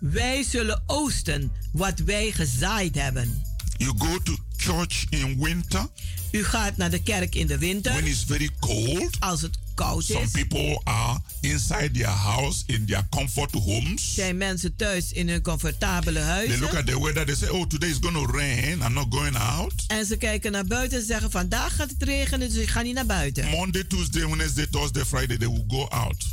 Wij 0.00 0.42
zullen 0.42 0.82
oosten 0.86 1.52
wat 1.72 1.98
wij 1.98 2.30
gezaaid 2.32 2.94
hebben. 2.94 3.42
You 3.76 3.92
go 3.98 4.18
to 4.22 4.36
church 4.56 5.04
in 5.10 5.38
winter. 5.42 5.86
U 6.30 6.44
gaat 6.44 6.76
naar 6.76 6.90
de 6.90 7.02
kerk 7.02 7.34
in 7.34 7.46
de 7.46 7.58
winter. 7.58 7.92
When 7.92 8.06
it's 8.06 8.24
very 8.26 8.50
cold. 8.60 9.16
Als 9.20 9.42
het 9.42 9.58
koud 9.74 10.04
Some 10.04 10.20
is. 10.20 10.30
people 10.30 10.80
are 10.84 11.20
inside 11.40 11.90
their 11.90 12.06
house 12.08 12.62
in 12.66 12.86
their 12.86 13.06
comfort 13.10 13.52
homes. 13.52 14.14
Zijn 14.14 14.36
mensen 14.36 14.76
thuis 14.76 15.12
in 15.12 15.28
hun 15.28 15.42
comfortabele 15.42 16.18
They 16.18 16.28
huizen. 16.28 16.58
look 16.60 16.74
at 16.74 16.86
the 16.86 17.00
weather. 17.02 17.24
They 17.26 17.34
say, 17.34 17.48
"Oh, 17.48 17.66
today 17.66 17.90
is 17.90 17.96
going 18.00 18.14
to 18.26 18.32
rain. 18.36 18.80
I'm 18.80 18.92
not 18.92 19.06
going 19.10 19.36
out." 19.36 19.72
En 19.86 20.06
ze 20.06 20.16
kijken 20.16 20.52
naar 20.52 20.64
buiten 20.66 20.98
en 20.98 21.04
zeggen: 21.06 21.30
Vandaag 21.30 21.74
gaat 21.76 21.90
het 21.90 22.02
regenen, 22.02 22.48
dus 22.48 22.58
ik 22.62 22.68
ga 22.68 22.82
niet 22.82 22.94
naar 22.94 23.06
buiten. 23.06 23.48
Monday, 23.48 23.84
Tuesday, 23.84 24.26
Wednesday, 24.26 24.66
Thursday, 24.70 25.04
Friday, 25.04 25.36
they 25.36 25.48
will 25.48 25.64
go 25.68 25.84
out. 25.88 26.24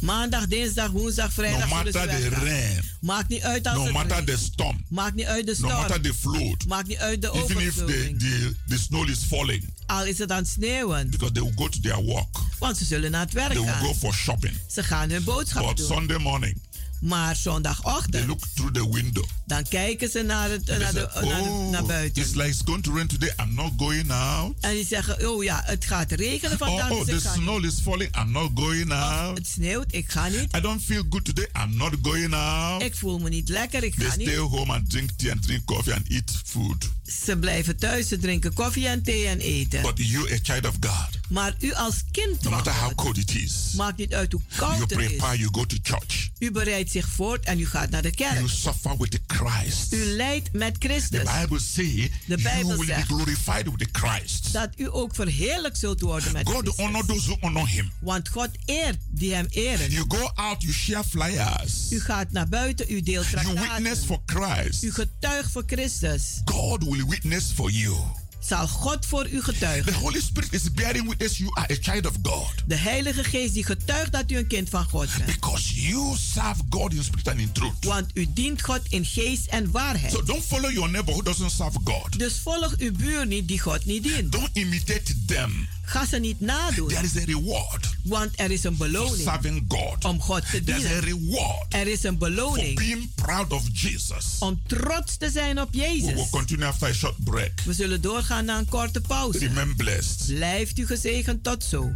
Maandag, 0.00 0.46
dinsdag, 0.46 0.90
woensdag, 0.90 1.32
vrijdag. 1.32 1.68
No 1.68 1.74
matter 1.74 1.92
the 1.92 2.28
rain. 2.28 2.80
Maakt 3.00 3.28
niet 3.28 3.42
uit 3.42 3.66
als 3.66 3.76
No 3.76 3.84
het 3.84 3.92
matter 3.92 4.24
the 4.24 4.36
storm. 4.36 4.84
Maakt 4.88 5.14
niet 5.14 5.26
uit 5.26 5.46
de 5.46 5.52
No 5.58 5.68
storm. 5.68 5.72
matter 5.80 6.00
the 6.00 6.14
flood. 6.14 6.66
Maakt 6.66 6.88
niet 6.88 6.98
uit 6.98 7.22
de 7.22 7.30
Even 7.32 7.60
if 7.60 7.74
the, 7.74 8.14
the, 8.18 8.54
the 8.68 8.78
snow 8.78 9.08
is 9.08 9.18
falling. 9.28 9.74
Al 9.86 10.04
is 10.04 10.18
het 10.18 10.30
aan 10.30 10.38
het 10.38 10.48
sneeuwen. 10.48 11.10
Because 11.10 11.32
they 11.34 11.42
will 11.42 11.52
go 11.56 11.68
to 11.68 11.78
their 11.80 12.02
work. 12.04 12.38
Want 12.58 12.76
ze 12.76 12.84
zullen 12.84 13.10
naar 13.10 13.20
het 13.20 13.32
werk 13.32 13.52
They 13.52 13.60
will 13.62 13.72
gaan. 13.72 13.84
go 13.84 13.94
for 13.94 14.14
shopping. 14.14 14.54
Ze 14.70 14.82
gaan 14.82 15.10
hun 15.10 15.24
boodschappen 15.24 15.74
But 15.74 15.86
doen. 15.88 15.96
Sunday 15.96 16.18
morning, 16.18 16.60
Maar 17.00 17.32
they 17.32 17.42
zondagochtend 17.42 18.26
look 18.26 18.40
through 18.54 18.72
the 18.74 18.90
window. 18.92 19.24
Dan 19.46 19.62
kijken 19.68 20.10
ze 20.10 20.22
naar, 20.22 20.50
het, 20.50 20.66
naar, 20.66 20.78
they 20.78 20.92
de, 20.92 21.08
say, 21.14 21.22
naar, 21.28 21.42
de- 21.42 21.48
oh, 21.48 21.70
naar 21.70 21.84
buiten. 21.84 22.22
it's 22.22 22.34
like 22.34 22.48
it's 22.48 22.60
going 22.64 22.82
to 22.82 22.94
rain 22.94 23.06
today. 23.06 23.32
I'm 23.42 23.54
not 23.54 23.72
going 23.76 24.10
out. 24.10 24.56
En 24.60 24.70
die 24.74 24.86
zeggen, 24.86 25.28
oh 25.30 25.44
ja, 25.44 25.62
het 25.64 25.84
gaat 25.84 26.12
regenen 26.12 26.58
vandaag. 26.58 26.90
Oh, 26.90 26.98
oh 26.98 27.04
the 27.04 27.20
ga 27.20 27.34
niet. 27.34 27.42
snow 27.42 27.64
is 27.64 27.74
falling. 27.82 28.16
I'm 28.16 28.30
not 28.30 28.50
going 28.54 28.92
out. 28.92 29.38
Het 29.38 29.46
sneeuwt, 29.46 29.86
ik 29.94 30.10
ga 30.10 30.28
niet. 30.28 30.56
I 30.56 30.60
don't 30.60 30.82
feel 30.82 31.02
good 31.10 31.24
today. 31.24 31.48
I'm 31.62 31.76
not 31.76 31.92
going 32.02 32.34
out. 32.34 32.82
Ik 32.82 32.94
voel 32.96 33.18
me 33.18 33.28
niet 33.28 33.48
lekker, 33.48 33.82
ik 33.84 33.94
They 33.94 34.06
ga 34.06 34.12
stay 34.12 34.24
niet. 34.26 34.36
home 34.36 34.72
and 34.72 34.90
drink 34.90 35.10
tea 35.16 35.32
and 35.32 35.42
drink 35.42 35.64
coffee 35.64 35.94
and 35.94 36.08
eat 36.08 36.30
food. 36.44 36.88
Ze 37.24 37.36
blijven 37.38 37.76
thuis, 37.76 38.08
ze 38.08 38.18
drinken 38.18 38.52
koffie 38.52 38.86
en 38.88 39.02
thee 39.02 39.26
en 39.26 39.40
eten. 39.40 39.82
But 39.82 39.92
you, 39.96 40.32
a 40.32 40.38
child 40.42 40.66
of 40.66 40.74
God, 40.80 41.08
Maar 41.28 41.54
u 41.58 41.72
als 41.72 41.94
kind 42.10 42.28
no 42.30 42.36
van 42.42 42.50
matter 42.50 42.72
how 42.74 42.94
cold 42.94 43.16
it 43.18 43.34
is, 43.34 43.52
maakt 43.76 43.96
niet 43.98 44.14
uit 44.14 44.32
hoe 44.32 44.40
you 44.48 44.60
koud 44.60 44.80
het 44.80 44.90
is. 44.90 45.06
prepare, 45.06 45.38
you 45.38 45.48
go 45.52 45.64
to 45.64 45.76
church. 45.82 46.28
U 46.38 46.50
bereidt 46.50 46.85
zich 46.90 47.08
voort 47.08 47.44
en 47.44 47.58
u 47.60 47.66
gaat 47.66 47.90
naar 47.90 48.02
de 48.02 48.10
kerk. 48.14 48.34
You 48.34 48.48
suffer 48.48 48.96
with 48.98 49.10
the 49.10 49.20
Christ. 49.26 49.92
U 49.92 50.04
lijdt 50.04 50.52
met 50.52 50.80
The 50.80 50.86
Christus. 50.88 51.40
Bible 51.40 51.58
says 51.58 51.86
De 51.86 52.10
you 52.26 52.42
Bijbel 52.42 52.68
will 52.68 52.78
be 52.78 52.84
zegt 52.84 53.06
glorified 53.06 53.64
with 53.64 53.78
the 53.78 53.88
Christ. 54.00 54.52
dat 54.52 54.68
u 54.76 54.88
ook 54.90 55.14
verheerlijk 55.14 55.76
zult 55.76 56.00
worden 56.00 56.32
met 56.32 56.46
God 56.48 56.56
Christus. 56.62 56.84
honor 56.84 57.06
those 57.06 57.26
who 57.26 57.36
honor 57.40 57.68
him. 57.68 57.90
Want 58.00 58.28
God 58.28 58.48
eert 58.64 58.98
die 59.10 59.34
hem 59.34 59.46
eren. 59.50 59.90
You 59.90 60.04
go 60.08 60.30
out, 60.34 60.62
you 60.62 60.72
share 60.74 61.04
flyers. 61.04 61.72
U 61.90 62.00
gaat 62.00 62.32
naar 62.32 62.48
buiten, 62.48 62.92
u 62.92 63.02
deelt 63.02 63.26
You 63.26 63.44
witness 63.46 64.00
traktaten. 64.00 64.06
for 64.06 64.20
Christ. 64.26 64.82
U 64.82 64.92
getuigt 64.92 65.50
voor 65.52 65.62
Christus. 65.66 66.40
God 66.44 66.82
will 66.84 67.04
witness 67.08 67.44
for 67.54 67.70
you. 67.70 67.96
Zal 68.40 68.68
God 68.68 69.06
voor 69.06 69.26
u 69.26 69.36
The 69.36 69.42
getuigen. 69.42 69.94
Holy 69.94 70.20
Spirit 70.20 70.52
is 70.52 70.72
bearing 70.72 71.08
witness 71.08 71.38
you 71.38 71.50
are 71.54 71.72
a 71.72 71.76
child 71.80 72.06
of 72.06 72.12
God. 72.22 72.52
De 72.66 72.74
Heilige 72.76 73.24
Geest 73.24 73.54
die 73.54 73.64
getuigt 73.64 74.12
dat 74.12 74.30
u 74.30 74.36
een 74.36 74.46
kind 74.46 74.68
van 74.68 74.84
God 74.84 75.08
bent. 75.16 75.26
Because 75.26 75.80
you 75.80 76.16
serve 76.16 76.60
God 76.70 76.92
in 76.92 77.04
spirit 77.04 77.28
and 77.28 77.40
in 77.40 77.52
truth. 77.52 77.84
Want 77.84 78.10
u 78.14 78.26
dient 78.34 78.62
God 78.62 78.80
in 78.88 79.04
geest 79.04 79.46
en 79.46 79.70
waarheid. 79.70 80.12
So 80.12 80.22
don't 80.22 80.44
follow 80.44 80.70
your 80.72 80.90
neighbor 80.90 81.14
who 81.14 81.22
doesn't 81.22 81.50
serve 81.50 81.78
God. 81.84 82.18
Dus 82.18 82.38
volg 82.38 82.74
uw 82.78 82.92
buur 82.92 83.26
niet 83.26 83.48
die 83.48 83.60
God 83.60 83.84
niet 83.84 84.02
dient. 84.02 84.32
Don't 84.32 84.50
imitate 84.52 85.24
them. 85.24 85.68
Ga 85.88 86.06
ze 86.06 86.18
niet 86.18 86.40
nadoen. 86.40 86.88
There 86.88 87.04
is 87.04 87.16
a 87.16 87.24
reward 87.24 87.86
Want 88.04 88.30
er 88.40 88.50
is 88.50 88.64
een 88.64 88.76
for 88.76 88.86
beloning 88.86 89.22
serving 89.28 89.64
God. 89.68 90.04
om 90.04 90.20
God 90.20 90.50
te 90.50 90.64
There's 90.64 90.84
a 90.84 90.88
dienen. 91.00 91.00
reward 91.00 91.66
Er 91.74 91.86
is 91.86 92.02
een 92.02 92.16
for 92.18 92.28
beloning 92.28 92.78
being 92.78 93.14
proud 93.14 93.52
of 93.52 93.62
Jesus. 93.72 94.24
om 94.38 94.62
trots 94.66 95.16
te 95.16 95.30
zijn 95.30 95.60
op 95.60 95.68
We 95.72 95.78
will 95.78 96.00
Jezus. 96.00 96.30
continue 96.30 96.66
after 96.66 96.88
a 96.88 96.92
short 96.92 97.24
break. 97.24 97.52
We 97.64 97.72
zullen 97.72 98.00
doorgaan 98.00 98.44
naar 98.44 98.58
een 98.58 98.68
korte 98.68 99.00
pauze. 99.00 99.38
Remain 99.38 99.76
blessed. 99.76 100.26
Blijft 100.26 100.78
u 100.78 100.86
gezegend 100.86 101.42
tot 101.44 101.64
zo. 101.64 101.92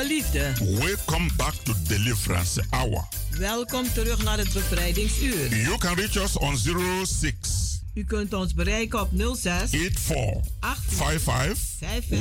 Geliefde, 0.00 0.52
welcome 0.78 1.28
back 1.36 1.54
to 1.54 1.72
Deliverance 1.86 2.62
Hour. 2.70 3.08
welkom 3.38 3.92
terug 3.92 4.22
naar 4.22 4.38
het 4.38 4.52
bevrijdingsuur. 4.52 5.56
You 5.56 5.78
can 5.78 5.94
reach 5.94 6.16
us 6.16 6.36
on 6.36 6.56
06 6.56 7.80
U 7.94 8.04
kunt 8.04 8.34
ons 8.34 8.54
bereiken 8.54 9.00
op 9.00 9.10
06 9.12 9.70
84 9.70 10.42
55 10.86 11.78
13 11.78 12.20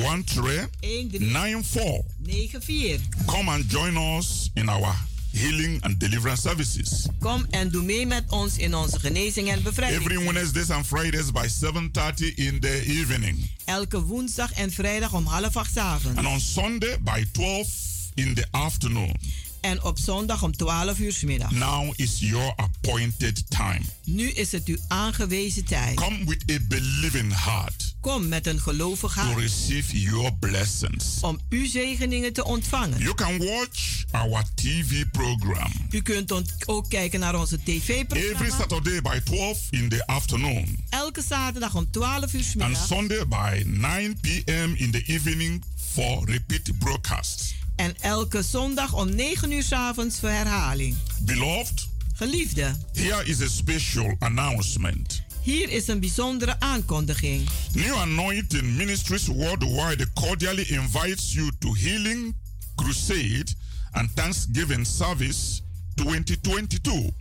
94. 0.80 2.01
94. 2.23 3.25
Come 3.25 3.51
and 3.51 3.71
join 3.71 3.97
us 3.97 4.49
in 4.53 4.69
our 4.69 4.95
healing 5.32 5.84
and 5.84 5.99
deliverance 5.99 6.41
services. 6.41 7.07
Kom 7.19 7.45
en 7.49 7.69
doe 7.69 7.84
mee 7.84 8.05
met 8.05 8.23
ons 8.30 8.57
in 8.57 8.75
onze 8.75 8.99
genezing 8.99 9.49
en 9.49 9.63
bevrijding. 9.63 10.01
Every 10.01 10.25
Wednesdays 10.25 10.69
and 10.69 10.88
Fridays 10.88 11.32
by 11.32 11.47
7:30 11.47 12.36
in 12.36 12.59
the 12.59 12.84
evening. 12.86 13.49
Elke 13.70 14.01
woensdag 14.01 14.51
en 14.51 14.72
vrijdag 14.72 15.13
om 15.13 15.26
half 15.26 15.55
acht 15.57 15.74
's 15.74 15.78
avonds. 15.78 16.17
And 16.17 16.28
on 16.28 16.39
Sunday 16.39 16.97
by 17.01 17.26
12 17.32 17.67
in 18.13 18.34
the 18.34 18.45
afternoon. 18.51 19.15
En 19.61 19.84
op 19.84 19.99
zondag 19.99 20.43
om 20.43 20.51
12 20.51 20.99
uur 20.99 21.13
's 21.13 21.24
middag. 21.24 21.51
Now 21.51 21.93
is 21.95 22.20
your 22.20 22.53
appointed 22.55 23.49
time. 23.49 23.82
Nu 24.03 24.30
is 24.30 24.51
het 24.51 24.65
uw 24.65 24.78
aangewezen 24.88 25.65
tijd. 25.65 25.95
Come 25.95 26.26
with 26.26 26.43
a 26.51 26.57
believing 26.67 27.43
heart. 27.43 27.88
Kom 28.01 28.27
met 28.27 28.47
een 28.47 28.59
gelovig 28.59 29.13
to 29.13 29.21
hart 29.21 29.37
receive 29.39 29.99
your 30.01 30.33
blessings. 30.39 31.19
om 31.21 31.39
uw 31.49 31.65
zegeningen 31.67 32.33
te 32.33 32.43
ontvangen. 32.45 32.99
You 32.99 33.13
can 33.15 33.37
watch 33.37 34.03
our 34.11 34.43
TV 34.55 35.05
program 35.11 35.71
U 35.89 36.01
kunt 36.01 36.31
ook 36.65 36.89
kijken 36.89 37.19
naar 37.19 37.39
onze 37.39 37.59
every 37.63 37.79
tv-programma. 37.79 38.55
Saturday 38.57 39.01
by 39.01 39.19
12 39.23 39.67
in 39.69 39.89
the 39.89 40.07
afternoon 40.07 40.77
Elke 40.89 41.21
zaterdag 41.27 41.75
om 41.75 41.91
12 41.91 42.33
uur 42.33 42.43
's 42.43 42.55
and 42.59 42.77
Sunday 42.87 43.27
by 43.27 43.63
9 43.65 44.17
p.m. 44.21 44.73
in 44.75 44.91
the 44.91 45.03
evening 45.05 45.63
for 45.91 46.25
repeat 46.25 46.77
broadcasts. 46.79 47.53
en 47.75 47.95
elke 47.99 48.43
zondag 48.43 48.93
om 48.93 49.15
9 49.15 49.51
uur 49.51 49.63
's 49.63 49.71
avonds 49.71 50.19
voor 50.19 50.29
herhaling. 50.29 50.95
Beloved, 51.21 51.87
Geliefde, 52.13 52.75
here 52.93 53.25
is 53.25 53.41
a 53.41 53.47
special 53.47 54.15
announcement. 54.19 55.21
Hier 55.41 55.69
is 55.69 55.87
een 55.87 55.99
bijzondere 55.99 56.59
aankondiging. 56.59 57.49
New 57.73 57.95
Anointing 57.95 58.75
Ministries 58.75 59.27
worldwide 59.27 60.13
cordially 60.13 60.63
invites 60.67 61.33
you 61.33 61.51
to 61.59 61.75
Healing 61.75 62.35
Crusade 62.75 63.47
and 63.91 64.15
Thanksgiving 64.15 64.87
Service 64.87 65.61
2022. 65.95 67.11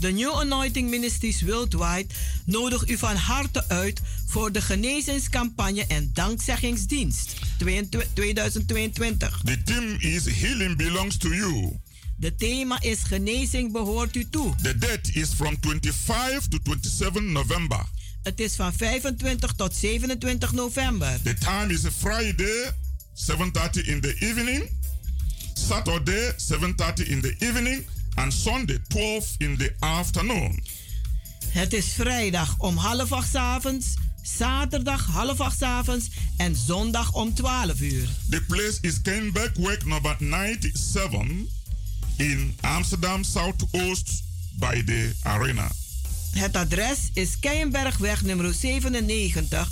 De 0.00 0.10
New 0.10 0.32
Anointing 0.32 0.90
Ministries 0.90 1.42
Worldwide 1.42 2.06
nodigt 2.44 2.90
u 2.90 2.98
van 2.98 3.16
harte 3.16 3.68
uit 3.68 4.00
voor 4.26 4.52
de 4.52 4.60
genezingscampagne 4.60 5.86
en 5.86 6.10
dankzeggingsdienst 6.12 7.36
2022. 8.14 9.40
The 9.44 9.62
theme 9.62 9.98
is 9.98 10.40
Healing 10.40 10.76
Belongs 10.76 11.16
to 11.16 11.28
You. 11.34 11.78
De 12.20 12.34
thema 12.34 12.80
is 12.80 12.98
genezing 13.02 13.72
behoort 13.72 14.16
u 14.16 14.28
toe. 14.30 14.54
The 14.62 14.78
date 14.78 15.12
is 15.12 15.28
from 15.28 15.56
25 15.60 16.48
to 16.48 16.58
27 16.62 17.32
November. 17.32 17.84
Het 18.22 18.40
is 18.40 18.54
van 18.54 18.72
25 18.72 19.52
tot 19.52 19.74
27 19.74 20.54
november. 20.54 21.22
The 21.22 21.34
time 21.34 21.72
is 21.72 21.80
Friday, 21.98 22.72
7:30 23.14 23.86
in 23.86 24.00
the 24.00 24.16
evening, 24.18 24.70
Saturday, 25.54 26.32
7:30 26.36 27.08
in 27.08 27.20
the 27.20 27.34
evening, 27.38 27.86
and 28.14 28.32
Sunday, 28.32 28.78
12 28.88 29.34
in 29.38 29.56
the 29.56 29.74
afternoon. 29.78 30.62
Het 31.46 31.72
is 31.72 31.86
vrijdag 31.92 32.58
om 32.58 32.76
half 32.76 33.12
acht 33.12 33.30
's 33.30 33.34
avonds, 33.34 33.86
zaterdag 34.22 35.06
half 35.06 35.40
acht 35.40 35.58
's 35.58 35.62
avonds 35.62 36.10
en 36.36 36.56
zondag 36.56 37.12
om 37.12 37.34
12 37.34 37.80
uur. 37.80 38.08
The 38.30 38.42
place 38.42 38.78
is 38.80 39.00
Kenbergweg 39.02 39.84
number 39.84 40.16
97 40.18 41.58
in 42.20 42.54
Amsterdam 42.60 43.24
Southoost 43.24 44.22
by 44.58 44.82
the 44.84 45.12
arena. 45.22 45.70
Het 46.32 46.56
adres 46.56 46.98
is 47.12 47.38
Keienbergweg 47.38 48.22
nummer 48.22 48.54
97, 48.54 49.68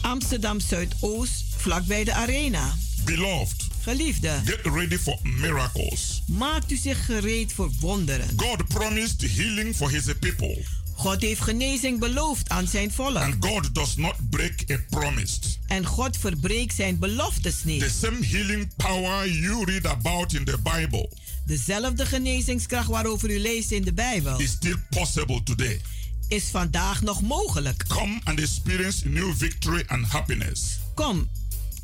Amsterdam 0.00 0.60
Zuidoost, 0.60 1.44
vlakbij 1.56 2.04
de 2.04 2.12
Arena. 2.12 2.74
Beloved, 3.04 3.66
Geliefde, 3.80 4.40
get 4.44 4.60
ready 4.62 4.96
for 4.98 5.18
miracles. 5.22 6.22
maakt 6.26 6.70
u 6.70 6.76
zich 6.76 7.04
gereed 7.04 7.52
voor 7.52 7.70
wonderen. 7.80 8.28
God 8.36 8.66
promised 8.68 9.36
healing 9.36 9.76
for 9.76 9.90
his 9.90 10.04
people, 10.20 10.64
God 10.94 11.20
heeft 11.20 11.40
genezing 11.40 11.98
beloofd 11.98 12.48
aan 12.48 12.66
zijn 12.68 12.92
volk. 12.92 13.16
and 13.16 13.34
God 13.40 13.74
does 13.74 13.96
not 13.96 14.14
break 14.30 14.64
a 14.70 14.76
promise. 14.90 15.38
En 15.68 15.86
God 15.86 16.16
verbreekt 16.16 16.74
zijn 16.74 16.98
beloftes 16.98 17.60
The 17.60 17.66
niet. 17.68 17.92
same 18.00 18.26
healing 18.26 18.76
power 18.76 19.28
you 19.30 19.64
read 19.64 19.86
about 19.86 20.32
in 20.32 20.44
the 20.44 20.58
Bible 20.62 21.10
Dezelfde 21.46 22.06
genezingskracht 22.06 22.88
waarover 22.88 23.30
u 23.30 23.38
leest 23.38 23.70
in 23.70 23.82
de 23.82 23.92
Bijbel 23.92 24.38
is 24.40 24.50
still 24.50 24.76
possible 24.90 25.42
today. 25.42 25.80
is 26.28 26.44
vandaag 26.44 27.02
nog 27.02 27.22
mogelijk. 27.22 27.84
Come 27.88 28.20
and 28.24 28.38
experience 28.40 29.08
new 29.08 29.34
victory 29.36 29.82
and 29.86 30.06
happiness. 30.06 30.78
Kom 30.94 31.28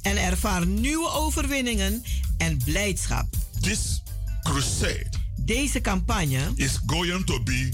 en 0.03 0.17
ervaar 0.17 0.67
nieuwe 0.67 1.11
overwinningen 1.11 2.03
en 2.39 2.59
blijdschap. 2.65 3.27
This 3.61 4.03
crusade 4.43 5.07
Deze 5.37 5.81
campagne 5.81 6.53
is 6.55 6.79
going 6.87 7.27
to 7.27 7.43
be 7.43 7.69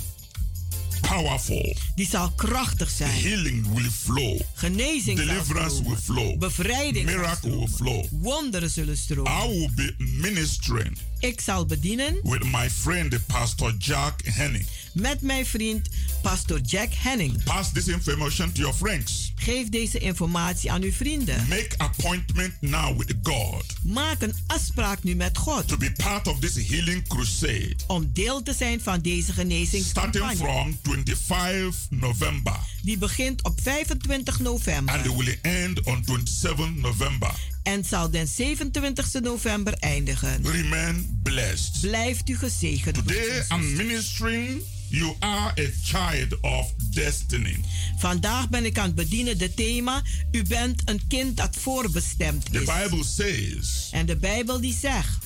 powerful. 1.01 1.77
die 1.95 2.07
zal 2.07 2.31
krachtig 2.31 2.91
zijn. 2.91 3.11
Healing 3.11 3.75
will 3.75 3.91
flow. 3.91 4.41
Genezing 4.55 5.19
zal 5.19 5.27
Deliverance 5.27 5.83
will 5.83 5.97
stromen. 5.97 6.25
flow. 6.25 6.39
Bevrijding 6.39 7.09
zal 7.09 7.19
Miracle 7.19 7.51
will 7.51 7.69
flow. 7.69 8.05
Wonderen 8.11 8.71
zullen 8.71 8.97
stromen. 8.97 9.33
I 9.33 9.49
will 9.49 9.71
be 9.75 9.95
ministering 9.99 10.99
Ik 11.21 11.41
zal 11.41 11.67
bedienen 11.67 12.21
with 12.23 12.45
my 12.45 12.71
friend, 12.71 13.11
the 13.11 13.21
Pastor 13.27 13.75
Jack 13.79 14.21
Henning. 14.25 14.67
Met 14.93 15.21
mijn 15.23 15.47
vriend 15.47 15.89
Pastor 16.23 16.61
Jack 16.61 16.89
Henning. 16.95 17.43
Pass 17.45 17.73
this 17.73 17.87
information 17.89 18.53
to 18.53 18.61
your 18.61 18.77
friends. 18.77 19.33
Geef 19.37 19.69
deze 19.69 19.99
informatie 19.99 20.71
aan 20.73 20.83
uw 20.83 20.93
vrienden. 20.93 21.47
Make 21.49 21.69
appointment 21.77 22.55
now 22.61 22.99
with 22.99 23.15
God 23.23 23.65
Maak 23.83 24.23
een 24.23 24.35
afspraak 24.47 25.03
nu 25.03 25.15
met 25.15 25.39
God 25.39 25.69
to 25.69 25.77
be 25.77 25.93
part 25.93 26.27
of 26.29 26.39
this 26.39 26.69
healing 26.69 27.09
crusade. 27.09 27.75
om 27.87 28.11
deel 28.13 28.43
te 28.43 28.55
zijn 28.55 28.81
van 28.81 29.01
deze 29.01 29.23
Starting 29.33 29.51
genezingscampagne. 29.51 30.37
from 30.37 30.79
25 30.83 31.75
November 31.91 32.57
Die 32.83 32.99
begint 32.99 33.43
op 33.45 33.61
25 33.63 34.39
november 34.41 34.95
and 34.95 35.07
will 35.17 35.39
end 35.43 35.81
on 35.87 36.03
27 36.05 36.75
November. 36.77 37.31
en 37.63 37.85
zal 37.85 38.11
den 38.11 38.29
27 38.29 39.13
november 39.21 39.73
eindigen. 39.75 40.41
Remain 40.51 41.21
blessed. 41.23 41.81
Blijft 41.81 42.29
u 42.29 42.37
gezegend. 42.37 42.95
Today 42.95 43.45
I'm 43.49 43.77
ministering. 43.77 44.63
You 44.91 45.15
are 45.19 45.53
a 45.61 45.69
child 45.85 46.41
of 46.41 46.73
destiny. 46.91 47.61
Vandaag 47.99 48.49
ben 48.49 48.65
ik 48.65 48.79
aan 48.79 48.87
het 48.87 48.95
bedienen 48.95 49.39
de 49.39 49.55
thema 49.55 50.03
U 50.31 50.43
bent 50.43 50.83
een 50.85 51.01
kind 51.09 51.37
dat 51.37 51.57
voorbestemd 51.61 52.45
The 52.53 52.61
is. 52.61 52.69
Bible 52.83 53.05
says, 53.05 53.89
En 53.91 54.07
de 54.07 54.17
Bijbel 54.17 54.61
die 54.61 54.75
zegt, 54.81 55.19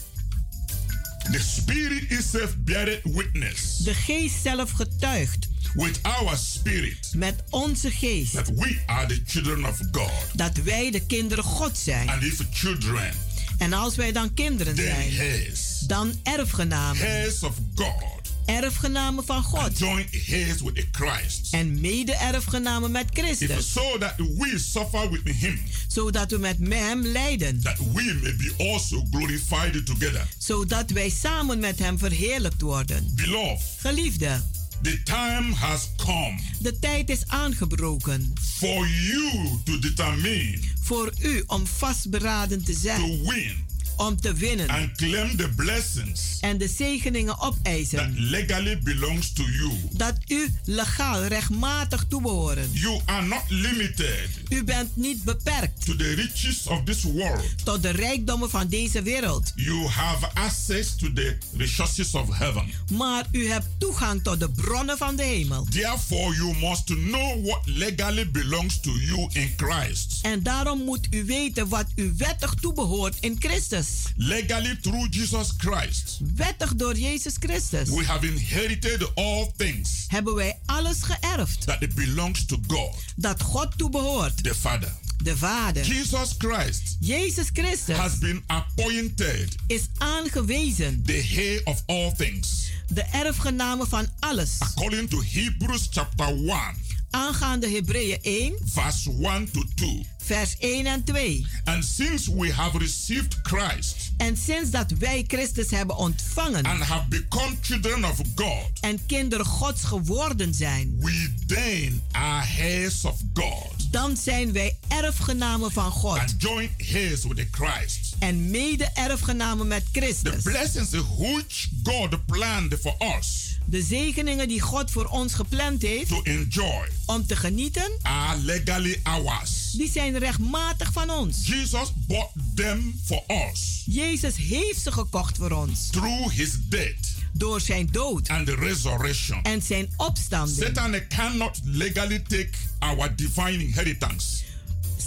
The 1.33 1.41
Spirit 1.57 2.11
itself 2.11 2.57
beareth 2.59 3.01
witness 3.05 3.77
de 3.77 3.95
geest 3.95 4.43
zelf 4.43 4.71
getuigt 4.71 5.49
with 5.75 5.99
our 6.03 6.37
spirit 6.37 7.13
met 7.17 7.35
onze 7.51 7.91
geest 7.91 8.33
that 8.33 8.49
we 8.49 8.83
are 8.87 9.07
the 9.07 9.21
children 9.27 9.65
of 9.65 9.79
God. 9.93 10.11
dat 10.35 10.57
wij 10.57 10.91
de 10.91 11.07
kinderen 11.07 11.45
God 11.45 11.79
zijn. 11.79 12.09
And 12.09 12.23
if 12.23 12.41
children, 12.53 13.13
En 13.59 13.73
als 13.73 13.95
wij 13.97 14.13
dan 14.13 14.35
kinderen 14.35 14.77
zijn, 14.77 15.13
heirs, 15.13 15.79
dan 15.87 16.15
erfgenamen. 16.23 16.97
heirs 17.07 17.43
of 17.43 17.55
God, 17.75 18.24
Erfgenamen 18.47 19.25
van 19.25 19.43
God. 19.43 19.79
joint 19.79 20.09
heirs 20.27 20.61
with 20.63 20.87
Christ. 20.93 21.53
En 21.53 21.81
mede-erfgenamen 21.81 22.91
met 22.91 23.07
If 23.13 23.25
Christus. 23.25 23.73
so 23.73 23.99
that 23.99 24.15
we 24.17 24.59
suffer 24.59 25.11
with 25.11 25.35
him, 25.37 25.61
Zodat 25.89 26.31
we 26.31 26.39
met 26.39 26.57
hem 26.69 27.03
lijden. 27.07 27.61
that 27.63 27.79
we 27.79 28.19
may 28.23 28.37
be 28.37 28.55
also 28.59 29.05
glorified 29.11 29.87
together. 29.87 30.27
Zodat 30.39 30.91
wij 30.91 31.11
samen 31.11 31.59
met 31.59 31.79
hem 31.79 31.99
verheerlijkt 31.99 32.61
worden. 32.61 33.13
Beloved, 33.15 33.63
Geliefde, 33.79 34.41
the 34.83 35.03
time 35.03 35.55
has 35.55 35.89
come 35.97 36.39
de 36.61 36.79
tijd 36.79 37.09
is 37.11 37.27
aangebroken. 37.27 38.33
for 38.59 38.89
you 38.89 39.49
to 39.65 39.79
determine 39.79 40.59
Voor 40.83 41.13
u 41.23 41.43
om 41.47 41.67
vastberaden 41.67 42.65
te 42.65 42.73
to 42.73 42.79
zijn. 42.79 43.23
win 43.27 43.65
Om 43.97 44.21
te 44.21 44.33
winnen. 44.35 44.69
and 44.69 44.93
claim 44.97 45.37
the 45.37 45.49
blessings 45.57 46.39
En 46.41 46.59
de 46.59 46.69
zegeningen 46.69 47.35
that 47.37 47.45
opeisen. 47.59 48.15
legally 48.31 48.79
belongs 48.79 49.33
to 49.33 49.43
you. 49.43 49.73
Dat 49.93 50.15
u 50.29 50.53
legaal, 50.65 51.25
rechtmatig 51.25 52.05
toebehoren. 52.09 52.69
You 52.73 53.01
are 53.05 53.27
not 53.27 53.43
limited 53.49 54.29
U 54.49 54.65
bent 54.65 54.97
niet 54.97 55.23
beperkt 55.25 55.85
to 55.85 55.97
the 55.97 56.13
riches 56.15 56.67
of 56.67 56.85
this 56.85 57.03
world. 57.03 57.65
tot 57.65 57.83
de 57.83 57.91
rijkdommen 57.91 58.51
van 58.51 58.69
deze 58.69 59.03
wereld. 59.03 59.53
You 59.55 59.87
have 59.87 60.27
access 60.35 60.97
to 60.97 61.13
the 61.13 61.37
resources 61.57 62.15
of 62.15 62.37
heaven. 62.39 62.65
Maar 62.93 63.27
u 63.33 63.49
hebt 63.49 63.67
toegang 63.79 64.23
tot 64.23 64.41
de 64.41 64.51
bronnen 64.51 64.99
van 64.99 65.17
de 65.17 65.23
hemel. 65.23 65.67
Therefore, 65.71 66.35
you 66.35 66.57
must 66.61 66.85
know 66.85 67.47
what 67.47 67.61
legally 67.65 68.31
belongs 68.31 68.81
to 68.81 68.91
you 68.91 69.29
in 69.33 69.53
Christ. 69.57 70.19
En 70.23 70.43
daarom 70.43 70.85
moet 70.85 71.07
u 71.11 71.25
weten 71.25 71.69
wat 71.69 71.87
u 71.95 72.15
wettig 72.17 72.55
toebehoort 72.55 73.17
in 73.21 73.37
Christus. 73.39 73.84
Legally, 74.17 74.79
through 74.81 75.09
Jesus 75.09 75.57
Christ, 75.57 76.19
Wettig 76.37 76.75
door 76.77 76.97
Jezus 76.97 77.35
Christus. 77.39 77.89
we 77.89 78.05
have 78.05 78.27
inherited 78.27 79.15
all 79.15 79.53
things 79.57 80.05
Hebben 80.09 80.35
wij 80.35 80.59
alles 80.67 81.03
geërfd 81.03 81.67
that 81.67 81.83
it 81.83 81.95
belongs 81.95 82.45
to 82.47 82.57
God, 82.67 82.95
dat 83.17 83.43
God 83.43 83.79
toebehoort. 83.79 84.45
the 84.45 84.55
Father. 84.55 84.93
De 85.23 85.37
Vader. 85.37 85.85
Jesus 85.85 86.35
Christ 86.39 86.97
Jezus 87.01 87.47
Christus 87.53 87.97
has 87.97 88.19
been 88.19 88.43
appointed 88.47 89.55
is 89.67 89.83
aangewezen. 89.99 91.03
the 91.07 91.23
heir 91.35 91.61
of 91.65 91.83
all 91.87 92.13
things. 92.17 92.71
De 92.89 93.03
erfgename 93.03 93.87
van 93.87 94.07
alles. 94.21 94.57
According 94.59 95.09
to 95.11 95.21
Hebrews 95.21 95.89
chapter 95.91 96.27
1, 96.27 96.75
Aangaande 97.15 97.69
Hebreeën 97.69 98.19
1, 98.23 98.55
verse 98.65 99.11
1 99.11 99.51
to 99.51 99.63
2. 99.75 100.07
vers 100.19 100.57
1 100.59 100.87
en 100.87 101.05
2. 101.05 101.47
And 101.65 101.85
since 101.85 102.35
we 102.35 102.53
have 102.53 102.79
received 102.79 103.39
Christ 103.43 104.05
En 104.17 104.37
sinds 104.37 104.71
dat 104.71 104.91
wij 104.91 105.25
Christus 105.27 105.71
hebben 105.71 105.97
ontvangen 105.97 106.65
and 106.65 106.81
have 106.83 107.09
become 107.09 107.57
children 107.61 108.05
of 108.05 108.21
God, 108.35 108.71
en 108.81 109.07
kinderen 109.07 109.47
Gods 109.47 109.85
geworden 109.85 110.55
zijn, 110.55 110.97
we 111.01 111.33
then 111.47 112.03
are 112.13 112.47
heirs 112.47 113.05
of 113.05 113.21
God. 113.35 113.93
dan 113.93 114.17
zijn 114.17 114.53
wij 114.53 114.79
erfgenamen 114.89 115.73
van 115.73 115.91
God. 115.91 116.19
And 116.19 116.35
join 116.39 116.71
heirs 116.77 117.25
with 117.25 117.37
the 117.37 117.47
Christ. 117.51 118.15
En 118.19 118.51
mede-erfgenamen 118.51 119.67
met 119.67 119.85
The 119.93 120.01
Christus. 120.01 120.43
blessings 120.43 120.91
which 121.19 121.69
God 121.83 122.27
planned 122.27 122.79
for 122.81 122.95
us 123.19 123.54
De 123.75 123.83
zegeningen 123.83 124.49
die 124.49 124.61
God 124.61 124.91
voor 124.91 125.05
ons 125.05 125.35
gepland 125.35 125.83
heeft 125.83 126.09
to 126.09 126.23
enjoy 126.23 126.89
om 127.07 127.27
te 127.27 127.37
genieten, 127.37 127.93
are 128.03 128.41
legally 128.41 129.01
ours. 129.03 129.71
die 129.71 129.91
zijn 129.91 130.19
rechtmatig 130.19 130.93
van 130.93 131.11
ons. 131.11 131.47
Jesus 131.47 131.93
bought 132.07 132.33
them 132.55 133.01
for 133.05 133.23
us 133.29 133.83
Jezus 133.87 134.37
heeft 134.37 134.81
ze 134.83 134.93
gekocht 134.93 135.37
voor 135.37 135.51
ons. 135.51 135.89
through 135.91 136.31
his 136.33 136.51
death 136.69 137.13
Door 137.33 137.61
zijn 137.61 137.89
dood 137.91 138.29
and 138.29 138.47
the 138.47 138.55
resurrection. 138.55 139.43
en 139.43 139.63
zijn 139.63 139.89
opstanding. 139.97 140.63
Satan 140.63 141.01
cannot 141.09 141.61
legally 141.65 142.19
take 142.19 142.51
our 142.79 143.17
divine 143.17 143.65
inheritance. 143.65 144.27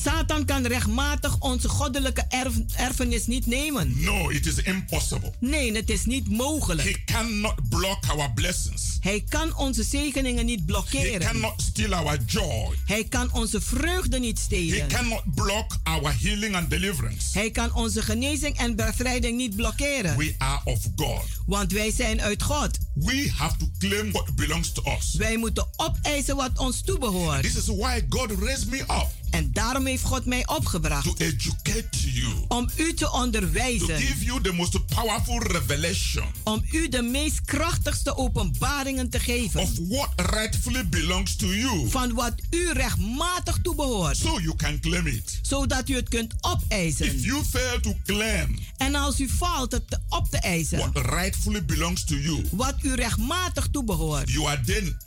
Satan 0.08 0.46
kan 0.46 0.66
rechtmatig 0.68 1.40
onze 1.40 1.70
goddelijke 1.70 2.26
erf- 2.30 2.60
erfenis 2.76 3.26
niet 3.28 3.46
nemen. 3.46 3.94
No, 4.04 4.30
it 4.30 4.46
is 4.46 4.56
impossible. 4.58 5.34
Nee, 5.40 5.76
het 5.76 5.90
is 5.90 6.06
niet 6.06 6.30
mogelijk. 6.30 6.88
He 6.90 7.04
cannot 7.14 7.70
block 7.70 7.98
our 8.08 8.32
blessings. 8.34 8.98
Hij 9.00 9.24
kan 9.30 9.56
onze 9.56 9.84
zegeningen 9.84 10.46
niet 10.46 10.60
He 10.60 10.66
blokkeren. 10.66 11.20
cannot 11.28 11.62
steal 11.62 11.94
our 11.94 12.18
joy. 12.26 12.76
Hij 12.86 13.04
kan 13.04 13.34
onze 13.34 13.62
vreugde 13.62 14.20
niet 14.20 14.38
He 14.38 14.44
stelen. 14.44 14.88
cannot 14.88 15.22
block 15.36 15.78
our 15.84 16.16
healing 16.22 16.56
and 16.56 16.70
deliverance. 16.70 17.38
Hij 17.38 17.52
kan 17.52 17.74
onze 17.74 18.02
genezing 18.02 18.58
en 18.58 18.76
bevrijding 18.76 19.38
niet 19.38 19.56
blokkeren. 19.56 20.18
We 20.18 20.36
are 20.38 20.62
of 20.64 20.80
God. 20.96 21.24
Want 21.46 21.72
wij 21.72 21.92
zijn 21.92 22.22
uit 22.22 22.44
God. 22.44 22.78
We 22.94 23.32
have 23.36 23.58
to 23.58 23.70
claim 23.80 24.12
what 24.12 24.36
belongs 24.36 24.72
to 24.72 24.84
us. 24.98 25.14
Wij 25.18 25.38
moeten 25.38 25.68
opeisen 25.76 26.36
wat 26.36 26.52
ons 26.60 26.82
toebehoort. 26.82 27.42
This 27.44 27.56
is 27.56 27.66
why 27.66 28.02
God 28.10 28.32
raised 28.40 28.70
me 28.70 28.80
up 28.82 29.08
En 29.32 29.50
daarom 29.54 29.86
heeft 29.86 30.04
God 30.04 30.26
mij 30.26 30.48
opgebracht. 30.48 31.04
to 31.04 31.14
educate 31.18 32.12
you, 32.14 32.34
Om 32.48 32.70
u 32.76 32.94
te 32.94 33.06
to 33.06 33.12
onderwijzen. 33.12 33.98
give 34.00 34.26
you 34.26 34.42
the 34.42 34.52
most 34.52 34.86
powerful 34.86 35.40
revelation 35.40 36.26
Om 36.44 36.64
u 36.72 36.90
de 36.90 37.02
meest 37.02 37.42
krachtigste 37.42 38.18
openbaringen 38.18 39.10
te 39.10 39.20
geven. 39.20 39.60
of 39.62 39.70
what 39.90 40.10
rightfully 40.16 40.88
belongs 40.90 41.36
to 41.36 41.48
you 41.54 41.90
Van 41.90 42.14
wat 42.14 42.34
u 42.50 42.72
rechtmatig 42.72 43.58
toebehoort. 43.62 44.18
so 44.18 44.40
you 44.40 44.56
can 44.56 44.80
claim 44.80 45.08
it. 45.08 45.40
Zodat 45.42 45.90
u 45.90 45.96
het 45.96 46.10
kunt 46.10 46.34
opeisen. 46.42 47.06
If 47.06 47.26
you 47.26 47.44
fail 47.46 47.80
to 47.80 47.96
claim 48.06 48.60
En 48.78 48.96
als 48.96 49.20
u 49.20 49.30
faalt 49.30 49.72
het 49.72 50.00
op 50.10 50.30
te 50.30 50.38
eisen. 50.38 50.78
what 50.78 51.06
rightfully 51.10 51.66
belongs 51.66 52.04
to 52.06 52.16
you, 52.16 52.42
Wat 52.52 52.76
u 52.82 52.94
rechtmatig 52.96 53.68
toebehoort. 53.72 54.30
you 54.32 54.48
are 54.48 54.62
then 54.62 54.98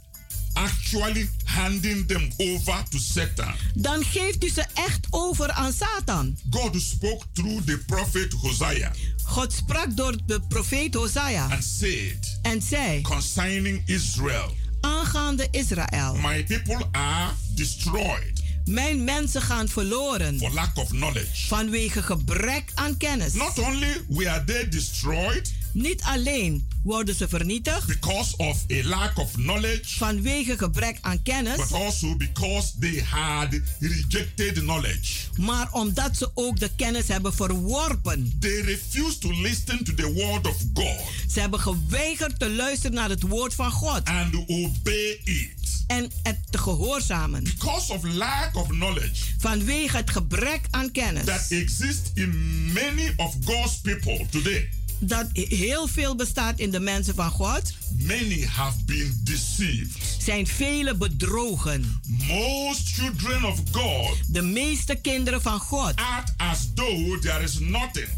actually 0.65 1.29
handing 1.45 2.07
them 2.07 2.29
over 2.39 2.83
to 2.91 2.99
Satan. 2.99 3.55
Dan 3.75 4.05
geeft 4.05 4.45
u 4.45 4.49
ze 4.49 4.65
echt 4.75 5.07
over 5.11 5.51
aan 5.51 5.73
Satan. 5.73 6.39
God 6.51 6.81
spoke 6.83 7.25
through 7.33 7.65
the 7.65 7.79
prophet 7.87 8.33
Hosea 8.33 8.93
God 9.25 9.53
sprak 9.53 9.97
door 9.97 10.17
de 10.27 10.41
profeet 10.49 10.95
Hosea. 10.95 11.49
and 11.51 11.65
said 11.65 12.39
En 12.43 12.63
zei. 12.63 13.03
concerning 13.03 13.83
Israel, 13.87 14.55
Aangaande 14.81 15.49
Israël. 15.51 16.15
My 16.15 16.45
people 16.45 16.87
are 16.93 17.31
destroyed 17.55 18.39
Mijn 18.65 19.05
mensen 19.05 19.43
gaan 19.43 19.69
verloren. 19.69 20.39
for 20.39 20.51
lack 20.53 20.77
of 20.77 20.89
knowledge. 20.89 21.47
Vanwege 21.47 22.03
gebrek 22.03 22.71
aan 22.75 22.97
kennis. 22.97 23.33
Not 23.33 23.59
only 23.59 23.97
were 24.09 24.43
they 24.47 24.69
destroyed 24.69 25.53
Niet 25.73 26.03
alleen 26.03 26.69
worden 26.83 27.15
ze 27.15 27.29
vernietigd. 27.29 27.87
because 27.87 28.37
of 28.37 28.65
a 28.73 28.83
lack 28.89 29.19
of 29.19 29.31
knowledge, 29.33 29.97
Vanwege 29.99 30.59
gebrek 30.59 30.99
aan 31.01 31.23
kennis. 31.23 31.57
but 31.57 31.73
also 31.73 32.17
because 32.17 32.73
they 32.81 33.03
had 33.11 33.49
rejected 33.79 34.55
knowledge. 34.55 35.13
Maar 35.37 35.73
omdat 35.73 36.17
ze 36.17 36.31
ook 36.35 36.59
de 36.61 36.71
kennis 36.77 37.09
hebben 37.09 37.35
verworpen. 37.35 38.37
They 38.41 38.61
refused 38.61 39.21
to 39.21 39.41
listen 39.41 39.85
to 39.85 39.95
the 39.95 40.13
word 40.13 40.47
of 40.47 40.57
God 40.75 41.01
Ze 41.33 41.41
hebben 41.41 41.61
geweigerd 41.61 42.39
te 42.39 42.51
luisteren 42.51 42.95
naar 42.97 43.09
het 43.09 43.23
woord 43.23 43.55
van 43.55 43.71
God. 43.71 44.05
and 44.05 44.35
obey 44.47 45.21
it. 45.25 45.59
En 45.87 46.11
het 46.23 46.39
te 46.51 46.59
gehoorzamen. 46.59 47.45
Because 47.45 47.93
of 47.93 48.05
lack 48.05 48.51
of 48.57 48.67
knowledge 48.69 49.25
Vanwege 49.39 49.97
het 49.97 50.11
gebrek 50.11 50.61
aan 50.71 50.91
kennis. 50.93 51.25
that 51.25 51.47
exists 51.51 52.11
in 52.15 52.31
many 52.73 53.13
of 53.17 53.35
God's 53.45 53.81
people 53.81 54.27
today, 54.31 54.69
Dat 55.01 55.27
heel 55.33 55.87
veel 55.87 56.15
bestaat 56.17 56.59
in 56.59 56.71
de 56.71 56.81
mensen 56.81 57.15
van 57.15 57.31
God. 57.31 57.73
many 57.99 58.45
have 58.47 58.77
been 58.87 59.21
deceived. 59.25 59.97
Zijn 60.23 60.47
vele 60.47 60.95
bedrogen. 60.97 62.01
Most 62.07 62.89
children 62.89 63.45
of 63.45 63.59
God 63.73 64.17
De 64.27 64.43
meeste 64.43 64.95
kinderen 64.95 65.43
van 65.43 65.59
God. 65.61 65.93
act 65.97 66.33
as 66.37 66.69
though 66.75 67.21
there 67.21 67.43
is 67.43 67.59
nothing 67.59 68.09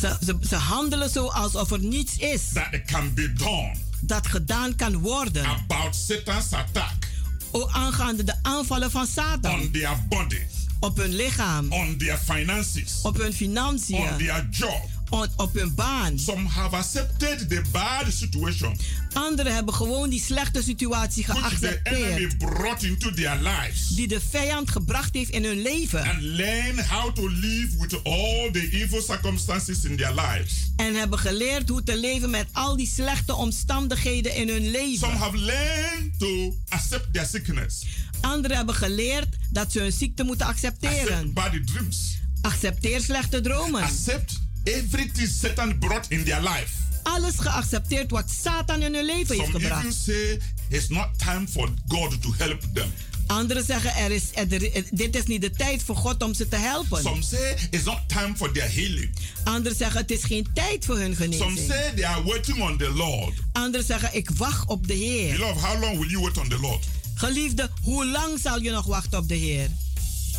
Ze, 0.00 0.16
ze, 0.24 0.36
ze 0.48 0.56
handelen 0.56 1.10
zo 1.10 1.26
alsof 1.26 1.70
er 1.70 1.78
niets 1.78 2.16
is 2.18 2.40
that 2.52 2.84
can 2.86 3.14
be 3.14 3.32
done 3.32 3.74
dat 4.00 4.26
gedaan 4.26 4.76
kan 4.76 4.98
worden. 4.98 5.44
about 5.44 5.94
Satan's 5.96 6.52
attack 6.52 7.08
O, 7.50 7.68
aangaande 7.68 8.24
de 8.24 8.34
aanvallen 8.42 8.90
van 8.90 9.06
Satan. 9.06 9.60
on 9.60 9.70
their 9.70 9.96
body, 10.08 10.38
Op 10.80 10.96
hun 10.96 11.14
lichaam. 11.14 11.72
on 11.72 11.96
their 11.96 12.18
finances, 12.24 12.92
Op 13.02 13.16
hun 13.16 13.26
on 13.26 13.32
financiën. 13.32 14.16
their 14.18 14.46
job. 14.50 14.88
On- 15.10 15.28
op 15.36 15.54
hun 15.54 15.74
baan. 15.74 16.18
Some 16.18 16.48
have 16.48 16.76
accepted 16.76 17.48
the 17.48 17.62
bad 17.72 18.12
situation 18.12 18.78
Anderen 19.12 19.54
hebben 19.54 19.74
gewoon 19.74 20.10
die 20.10 20.20
slechte 20.20 20.62
situatie 20.62 21.24
which 21.26 21.58
the 21.58 21.80
enemy 21.82 22.06
geaccepteerd. 22.06 22.38
brought 22.38 22.82
into 22.82 23.10
their 23.12 23.36
lives 23.42 23.88
Die 23.88 24.08
de 24.08 24.20
vijand 24.30 24.70
gebracht 24.70 25.14
heeft 25.14 25.30
in 25.30 25.44
hun 25.44 25.62
leven. 25.62 26.02
and 26.02 26.22
learn 26.22 26.84
how 26.88 27.14
to 27.14 27.28
live 27.28 27.68
with 27.78 28.04
all 28.04 28.50
the 28.52 28.68
evil 28.72 29.02
circumstances 29.02 29.84
in 29.84 29.96
their 29.96 30.14
lives. 30.14 30.52
En 30.76 30.94
hebben 30.94 31.18
geleerd 31.18 31.68
hoe 31.68 31.82
te 31.82 31.98
leven 31.98 32.30
met 32.30 32.46
al 32.52 32.76
die 32.76 32.86
slechte 32.94 33.34
omstandigheden 33.34 34.34
in 34.34 34.48
hun 34.48 34.62
Some 34.64 34.70
leven. 34.70 35.08
have 35.16 35.36
learned 35.38 36.18
to 36.18 36.54
accept 36.68 37.12
their 37.12 37.26
sickness, 37.26 37.84
Anderen 38.20 38.56
hebben 38.56 38.74
geleerd 38.74 39.28
dat 39.50 39.72
ze 39.72 39.78
hun 39.80 39.92
ziekte 39.92 40.22
moeten 40.22 40.46
accept 40.46 40.84
accepteren. 40.84 41.32
dreams, 41.64 42.18
Accepteer 42.40 43.00
slechte 43.00 43.40
dromen. 43.40 43.82
accept 43.82 44.40
everything 44.64 45.28
Satan 45.28 45.78
brought 45.78 46.06
in 46.08 46.24
their 46.24 46.40
life. 46.40 46.68
Alles 47.02 47.34
geaccepteerd 47.38 48.10
wat 48.10 48.30
Satan 48.42 48.82
in 48.82 48.94
hun 48.94 49.04
leven 49.04 49.36
heeft 49.36 49.50
Some 49.50 49.58
even 49.58 49.60
gebracht. 49.76 49.96
say 50.04 50.40
it's 50.68 50.88
not 50.88 51.08
time 51.18 51.48
for 51.48 51.68
God 51.88 52.22
to 52.22 52.32
help 52.36 52.62
them. 52.74 52.92
Anderen 53.26 53.64
zeggen 53.64 53.94
er 53.94 54.10
is, 54.10 54.22
er, 54.34 54.48
dit 54.90 55.16
is 55.16 55.24
niet 55.24 55.40
de 55.40 55.50
tijd 55.50 55.82
voor 55.82 55.96
God 55.96 56.22
om 56.22 56.34
ze 56.34 56.48
te 56.48 56.56
helpen. 56.56 57.02
Some 57.02 57.22
say 57.22 57.56
it's 57.70 57.84
not 57.84 57.98
time 58.06 58.36
for 58.36 58.52
their 58.52 58.72
healing. 58.74 59.10
Anderen 59.44 59.76
zeggen 59.76 60.00
het 60.00 60.10
is 60.10 60.24
geen 60.24 60.46
tijd 60.54 60.84
voor 60.84 60.98
hun 60.98 61.14
Some 61.16 61.32
genezing. 61.32 61.58
say 61.70 61.92
they 61.94 62.06
are 62.06 62.22
waiting 62.24 62.60
on 62.62 62.76
the 62.78 62.90
Lord. 62.90 63.32
Anderen 63.52 63.86
zeggen 63.86 64.14
ik 64.16 64.30
wacht 64.30 64.68
op 64.68 64.86
de 64.86 64.94
Heer. 64.94 65.32
Beloved, 65.32 65.62
how 65.62 65.80
long 65.80 65.98
will 65.98 66.08
you 66.10 66.22
wait 66.22 66.38
on 66.38 66.48
the 66.48 66.58
Lord? 66.58 66.84
Geliefde, 67.14 67.70
hoe 67.82 68.06
lang 68.06 68.38
zal 68.42 68.60
je 68.62 68.70
nog 68.70 68.86
wachten 68.86 69.18
op 69.18 69.28
de 69.28 69.34
Heer? 69.34 69.68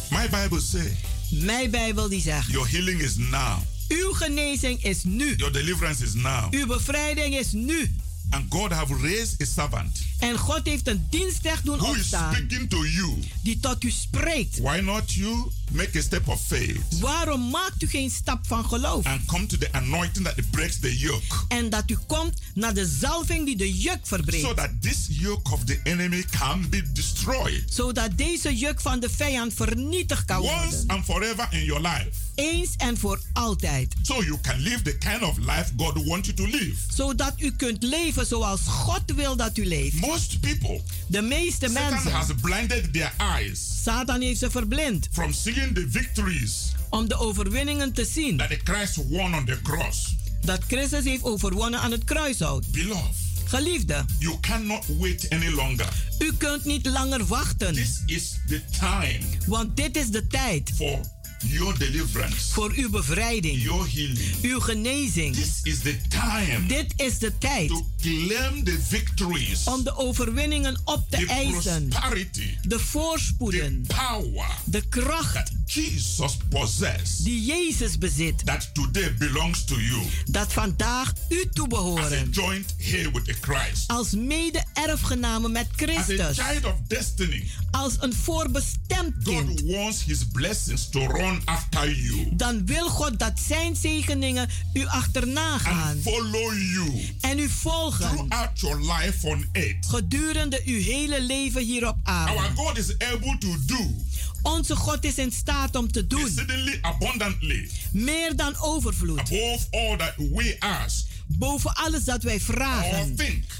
My 0.09 0.29
Bible 0.41 0.61
say 0.61 0.97
Mijn 1.29 1.69
Bijbel 1.71 2.09
die 2.09 2.21
zegt, 2.21 2.51
your 2.51 2.69
healing 2.69 3.01
is 3.01 3.15
now. 3.15 3.57
Uw 3.91 4.13
genezing 4.13 4.83
is 4.83 5.03
nu. 5.03 5.35
Your 5.37 5.53
deliverance 5.53 6.03
is 6.03 6.13
now. 6.13 6.47
Uw 6.53 6.65
bevrijding 6.65 7.35
is 7.37 7.51
nu. 7.51 7.91
And 8.29 8.45
God 8.49 8.71
have 8.71 8.93
raised 9.01 9.41
a 9.41 9.45
servant 9.45 10.01
En 10.19 10.37
God 10.37 10.61
heeft 10.63 10.87
een 10.87 11.05
dienstknecht 11.09 11.65
doen 11.65 11.77
who 11.77 11.91
is 11.93 11.97
opstaan 11.99 12.35
speaking 12.35 12.69
to 12.69 12.85
you. 12.85 13.13
die 13.43 13.59
tot 13.59 13.83
u 13.83 13.89
spreekt. 13.91 14.57
Why 14.59 14.79
not 14.79 15.13
you 15.13 15.47
make 15.71 15.97
a 15.97 16.01
step 16.01 16.27
of 16.27 16.41
faith 16.47 16.77
Waarom 16.99 17.49
maakt 17.49 17.83
u 17.83 17.87
geen 17.87 18.09
stap 18.09 18.47
van 18.47 18.65
geloof? 18.65 19.05
and 19.05 19.25
come 19.25 19.45
to 19.45 19.57
the 19.57 19.67
anointing 19.71 20.25
that 20.25 20.49
breaks 20.51 20.79
the 20.79 20.97
yoke 20.97 21.23
En 21.47 21.69
dat 21.69 21.83
u 21.89 21.97
komt 22.07 22.39
naar 22.53 22.73
de 22.73 22.85
zalving 22.99 23.45
die 23.45 23.55
de 23.57 23.77
juk 23.77 23.97
so 24.01 24.15
verbreekt. 24.15 24.55
that 24.55 24.69
this 24.81 25.07
yoke 25.09 25.51
of 25.53 25.63
the 25.65 25.79
enemy 25.83 26.23
can 26.39 26.69
be 26.69 26.91
destroyed 26.91 27.63
Zodat 27.69 28.17
deze 28.17 28.55
juk 28.57 28.81
van 28.81 28.99
de 28.99 29.09
vijand 29.09 29.53
vernietigd 29.53 30.25
kan 30.25 30.37
once 30.41 30.51
worden. 30.53 30.87
and 30.87 31.05
forever 31.05 31.47
in 31.51 31.63
your 31.63 31.81
life. 31.81 32.09
Eens 32.35 32.75
en 32.77 32.97
voor 32.97 33.19
altijd. 33.33 33.93
So 34.01 34.23
you 34.23 34.37
can 34.41 34.59
live 34.59 34.81
the 34.81 34.97
kind 34.97 35.21
of 35.21 35.37
life 35.37 35.65
God 35.77 36.05
wants 36.05 36.29
you 36.29 36.33
to 36.33 36.57
live. 36.57 36.75
Zodat 36.93 37.33
u 37.37 37.51
kunt 37.51 37.83
leven 37.83 38.25
zoals 38.25 38.61
God 38.65 39.01
wil 39.15 39.35
dat 39.35 39.57
u 39.57 39.65
leeft. 39.65 39.95
Most 39.95 40.39
people, 40.39 40.81
De 41.07 41.21
meeste 41.21 41.67
Satan 41.69 41.91
mensen. 41.93 42.11
has 42.11 42.27
blinded 42.41 42.93
their 42.93 43.13
eyes 43.17 43.83
Satan 43.83 44.21
heeft 44.21 44.39
ze 44.39 44.49
verblind 44.51 45.07
from 45.11 45.33
seeing 45.33 45.75
the 45.75 45.87
victories 45.89 46.71
om 46.89 47.07
de 47.07 47.15
overwinningen 47.19 47.93
te 47.93 48.05
zien. 48.05 48.37
that 48.37 48.57
Christ 48.63 48.95
won 49.09 49.35
on 49.35 49.45
the 49.45 49.59
cross. 49.63 50.15
Dat 50.45 50.59
Christus 50.67 51.03
heeft 51.03 51.23
overwonnen 51.23 51.79
aan 51.79 51.91
het 51.91 52.03
kruishout. 52.03 52.71
Beloved, 52.71 53.15
Geliefde, 53.45 54.05
you 54.19 54.39
cannot 54.39 54.85
wait 54.99 55.27
any 55.29 55.49
longer. 55.49 55.87
u 56.19 56.33
kunt 56.37 56.65
niet 56.65 56.85
langer 56.85 57.25
wachten. 57.25 57.73
This 57.73 58.01
is 58.05 58.31
the 58.47 58.61
time 58.79 59.19
Want 59.47 59.77
dit 59.77 59.97
is 59.97 60.07
de 60.09 60.27
tijd 60.27 60.71
for 60.75 60.99
your 61.45 61.77
deliverance, 61.77 62.53
voor 62.53 62.71
uw 62.75 62.89
bevrijding, 62.89 63.61
your 63.61 63.89
healing. 63.89 64.35
uw 64.41 64.59
genezing. 64.59 65.35
This 65.35 65.59
is 65.63 65.79
the 65.79 65.95
time 66.07 66.65
Dit 66.67 66.93
is 66.95 67.17
de 67.17 67.37
tijd 67.37 67.67
to 67.67 67.85
claim 68.01 68.63
the 68.63 68.79
victories, 68.87 69.63
om 69.63 69.83
de 69.83 69.97
overwinningen 69.97 70.81
op 70.85 71.09
te 71.09 71.17
the 71.17 71.25
eisen, 71.25 71.87
prosperity, 71.87 72.57
de 72.61 72.79
voorspoeden, 72.79 73.83
the 73.87 73.93
power 73.95 74.47
de 74.65 74.87
kracht 74.89 75.33
that 75.33 75.51
Jesus 75.65 76.37
possesses, 76.49 77.17
die 77.17 77.45
Jezus 77.45 77.97
bezit, 77.97 78.45
that 78.45 78.69
today 78.73 79.13
belongs 79.17 79.65
to 79.65 79.75
you. 79.75 80.01
Dat 80.25 80.53
vandaag 80.53 81.13
u 81.29 81.39
as 81.39 81.45
a 81.45 81.49
toebehoren. 81.53 82.29
joint 82.31 82.75
heir 82.77 83.11
with 83.11 83.25
the 83.25 83.35
Christ. 83.41 83.87
Als 83.87 84.11
mede-erfgename 84.11 85.49
met 85.49 85.67
As 85.71 85.81
a 85.81 85.85
Christus, 85.85 86.45
child 86.45 86.65
of 86.65 86.75
destiny, 86.87 87.47
als 87.71 87.95
een 87.99 88.13
voorbestemd 88.13 89.13
kind, 89.23 89.49
God 89.49 89.61
wants 89.71 90.03
his 90.03 90.25
blessings 90.31 90.89
to 90.89 90.99
run 91.05 91.30
after 91.45 91.89
you. 91.95 92.27
Dan 92.31 92.65
wil 92.65 92.89
God 92.89 93.19
dat 93.19 93.39
zijn 93.47 93.75
zegeningen 93.75 94.49
u 94.73 94.85
achterna 94.85 95.57
gaan. 95.57 95.87
and 95.91 96.01
follow 96.01 96.53
you 96.73 97.05
en 97.21 97.39
u 97.39 97.49
volgen. 97.49 98.09
throughout 98.15 98.59
your 98.59 98.79
life 98.93 99.27
on 99.27 99.45
earth. 99.51 99.85
gedurende 99.87 100.61
uw 100.65 100.81
hele 100.81 101.21
leven 101.23 101.63
hier 101.63 101.87
op 101.87 101.97
Our 102.03 102.15
aarde. 102.37 102.55
God 102.55 102.77
is 102.77 102.97
able 102.97 103.37
to 103.37 103.55
do 103.65 103.95
Onze 104.43 104.75
God 104.75 105.03
is 105.05 105.17
in 105.17 105.31
staat 105.31 105.75
om 105.75 105.91
te 105.91 106.07
doen. 106.07 106.21
exceedingly 106.21 106.77
abundantly 106.81 107.69
meer 107.91 108.35
dan 108.35 108.55
overvloed, 108.59 109.19
above 109.19 109.59
all 109.71 109.97
that 109.97 110.13
we 110.17 110.55
ask 110.59 111.05
boven 111.37 111.73
alles 111.73 112.03
dat 112.03 112.23
wij 112.23 112.39
vragen 112.39 113.15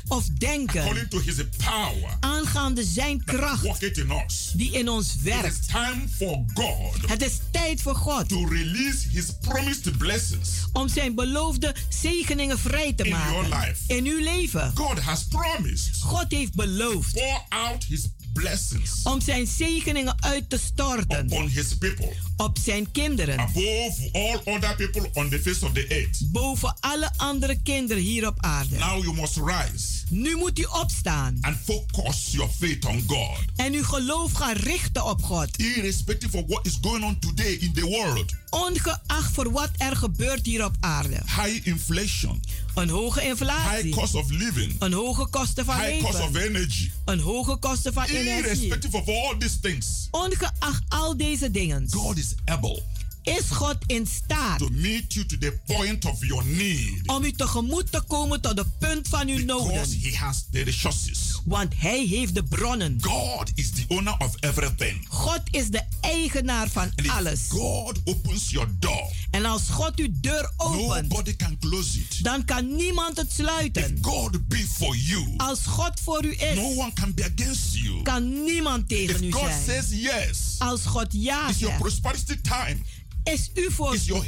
of 0.08 0.26
denken, 0.28 1.10
to 1.10 1.20
his 1.20 1.36
power 1.58 2.18
aangaande 2.20 2.84
zijn 2.84 3.24
kracht 3.24 3.62
worketh 3.64 3.98
in 3.98 4.12
us. 4.26 4.52
die 4.56 4.72
in 4.72 4.90
ons 4.90 5.08
It 5.10 5.16
is 5.16 5.22
werkt. 5.24 5.68
time 5.70 6.08
for 6.18 6.44
God 6.54 7.10
Het 7.10 7.22
is 7.24 7.40
tijd 7.52 7.82
voor 7.82 7.96
God 7.96 8.30
to 8.30 8.46
release 8.46 9.08
his 9.10 9.26
promised 9.42 9.98
blessings. 9.98 10.50
om 10.74 10.88
zijn 10.90 11.16
beloofde 11.16 11.76
zegeningen 11.90 12.60
vrij 12.60 12.94
te 12.94 13.04
In 13.04 13.10
your 13.10 13.48
maken 13.48 13.68
life. 13.68 13.94
in 13.96 14.06
uw 14.06 14.20
leven. 14.24 14.72
God 14.76 15.00
has 15.00 15.24
promised 15.26 15.90
God 16.02 16.26
heeft 16.32 16.54
beloofd 16.56 17.14
pour 17.14 17.46
out 17.50 17.84
his 17.84 18.10
blessings 18.34 19.00
om 19.04 19.22
zijn 19.22 19.48
zegeningen 19.48 20.16
uit 20.24 20.50
te 20.50 20.58
storten 20.66 21.26
upon 21.26 21.48
his 21.48 21.78
people 21.78 22.14
op 22.38 22.58
zijn 22.64 22.92
kinderen, 22.92 23.40
above 23.40 24.10
all 24.12 24.54
other 24.56 24.76
people 24.76 25.10
on 25.14 25.30
the 25.30 25.40
face 25.40 25.66
of 25.66 25.72
the 25.74 25.88
earth. 25.88 26.32
boven 26.32 26.76
alle 26.80 27.12
andere 27.18 27.62
kinderen 27.64 28.04
hier 28.04 28.28
op 28.28 28.36
aarde. 28.40 28.78
Now 28.78 29.04
you 29.04 29.16
must 29.16 29.36
rise 29.36 30.00
Nu 30.10 30.36
moet 30.36 30.60
u 30.60 30.64
opstaan 30.64 31.38
and 31.42 31.58
focus 31.64 32.28
your 32.32 32.50
faith 32.60 32.86
on 32.86 33.04
God. 33.08 33.38
en 33.56 33.74
uw 33.74 33.84
geloof 33.84 34.32
gaan 34.32 34.56
richten 34.56 35.06
op 35.06 35.24
God, 35.24 35.58
Irrespective 35.58 36.38
of 36.38 36.44
what 36.48 36.66
is 36.66 36.78
going 36.82 37.04
on 37.04 37.20
today 37.20 37.52
in 37.54 37.74
the 37.74 37.82
world, 37.86 38.34
ongeacht 38.50 39.34
voor 39.34 39.52
wat 39.52 39.70
er 39.78 39.96
gebeurt 39.96 40.46
hier 40.46 40.66
op 40.66 40.76
aarde. 40.80 41.20
high 41.26 41.68
inflation, 41.68 42.42
Een 42.76 42.90
hoge 42.90 43.20
high 43.20 43.30
inflatie, 43.32 43.92
cost 43.96 44.16
of 44.16 44.30
living, 44.30 44.76
een 44.80 44.94
hoge 44.94 45.28
kosten 45.28 45.66
van 45.66 45.80
high 45.80 46.04
cost 46.04 46.20
of 46.20 46.32
leven, 46.32 46.56
energy, 46.56 46.92
een 47.06 47.20
hoge 47.20 47.56
kosten 47.58 47.94
van 47.94 48.04
energie. 48.04 48.34
irrespective 48.38 48.98
of 48.98 49.08
all 49.08 49.36
these 49.38 49.60
things, 49.60 50.08
Ongeacht 50.12 50.84
al 50.88 51.18
deze 51.18 51.52
dingen. 51.52 51.88
God 51.92 52.18
is 52.18 52.34
able 52.46 52.84
is 53.24 53.50
God 53.50 53.78
in 53.86 54.06
staat 54.08 54.58
to 54.60 54.70
meet 54.70 55.14
you 55.14 55.26
to 55.26 55.38
the 55.38 55.60
point 55.66 56.06
of 56.06 56.26
your 56.26 56.46
need 56.46 57.02
om 57.08 57.24
u 57.24 57.32
tegemoet 57.32 57.92
te 57.92 58.02
komen 58.08 58.42
tot 58.42 58.56
de 58.56 58.66
punt 58.80 59.08
van 59.08 59.28
uw 59.28 59.46
noden. 59.46 60.00
He 60.02 60.16
has 60.18 60.46
the 60.52 60.62
resources. 60.64 61.40
Want 61.46 61.74
Hij 61.78 62.06
heeft 62.06 62.36
de 62.36 62.44
bronnen. 62.44 62.98
God 63.02 63.52
is 63.56 63.72
the 63.72 63.84
owner 63.88 64.16
of 64.18 64.36
everything. 64.40 65.06
God 65.10 65.42
is 65.52 65.68
de 65.70 65.82
eigenaar 66.02 66.70
van 66.70 66.82
And 66.84 66.94
if 67.06 67.10
alles. 67.12 67.40
God 67.50 68.00
opens 68.06 68.50
your 68.50 68.68
door, 68.80 69.12
En 69.32 69.46
als 69.46 69.62
God 69.70 69.96
uw 69.96 70.08
deur 70.12 70.52
opent, 70.58 71.10
nobody 71.10 71.36
can 71.36 71.58
close 71.60 72.00
it. 72.00 72.24
dan 72.24 72.46
kan 72.46 72.76
niemand 72.76 73.18
het 73.18 73.28
If 73.28 73.34
sluiten. 73.34 73.98
God 74.02 74.48
be 74.48 74.66
for 74.78 74.96
you, 74.96 75.34
Als 75.38 75.60
God 75.66 76.00
voor 76.04 76.26
u 76.26 76.32
is, 76.40 76.56
no 76.56 76.64
one 76.76 76.94
can 76.94 77.14
be 77.14 77.32
against 77.36 77.76
you. 77.76 78.02
kan 78.02 78.44
niemand 78.44 78.88
tegen 78.90 79.24
u 79.24 79.28
If 79.28 79.34
God 79.34 79.50
zijn. 79.50 79.64
says 79.84 80.00
yes, 80.02 80.56
Als 80.58 80.82
God 80.86 81.08
ja 81.10 81.50
it's 81.50 81.60
your 81.60 81.76
prosperity 81.78 82.36
time. 82.42 82.78
Is 83.24 83.50
uw 83.54 83.72
voorspoed. 83.72 84.26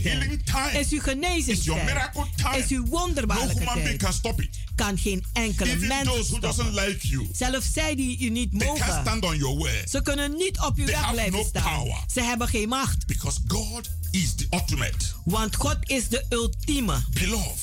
Is 0.73 0.89
uw 0.89 0.99
genezingstijd. 1.01 2.59
Is 2.59 2.69
uw 2.69 2.83
being 3.73 3.85
tijd. 3.85 3.97
can 3.97 4.13
stop 4.13 4.41
it. 4.41 4.49
Kan 4.75 4.97
geen 4.97 5.23
enkele 5.33 5.69
Even 5.69 5.87
mens 5.87 6.07
those 6.09 6.29
who 6.39 6.51
stoppen. 6.51 6.73
like 6.85 7.07
you, 7.07 7.27
Zelfs 7.33 7.73
zij 7.73 7.95
die 7.95 8.19
u 8.19 8.29
niet 8.29 8.53
mogen. 8.53 8.99
stand 9.01 9.23
on 9.25 9.37
your 9.37 9.57
way 9.57 9.83
Ze 9.89 10.01
kunnen 10.01 10.35
niet 10.37 10.59
op 10.59 10.77
uw 10.77 10.85
They 10.85 10.93
weg 10.95 11.11
blijven 11.11 11.33
no 11.39 11.43
staan. 11.43 11.63
power. 11.79 11.97
Ze 12.13 12.21
hebben 12.21 12.47
geen 12.47 12.67
macht. 12.69 13.07
because 13.07 13.39
God 13.47 13.89
is 14.11 14.35
the 14.35 14.47
ultimate. 14.49 14.95
Want 15.25 15.55
God 15.55 15.77
is 15.81 16.07
de 16.07 16.25
ultieme. 16.29 17.03
Beloved, 17.13 17.59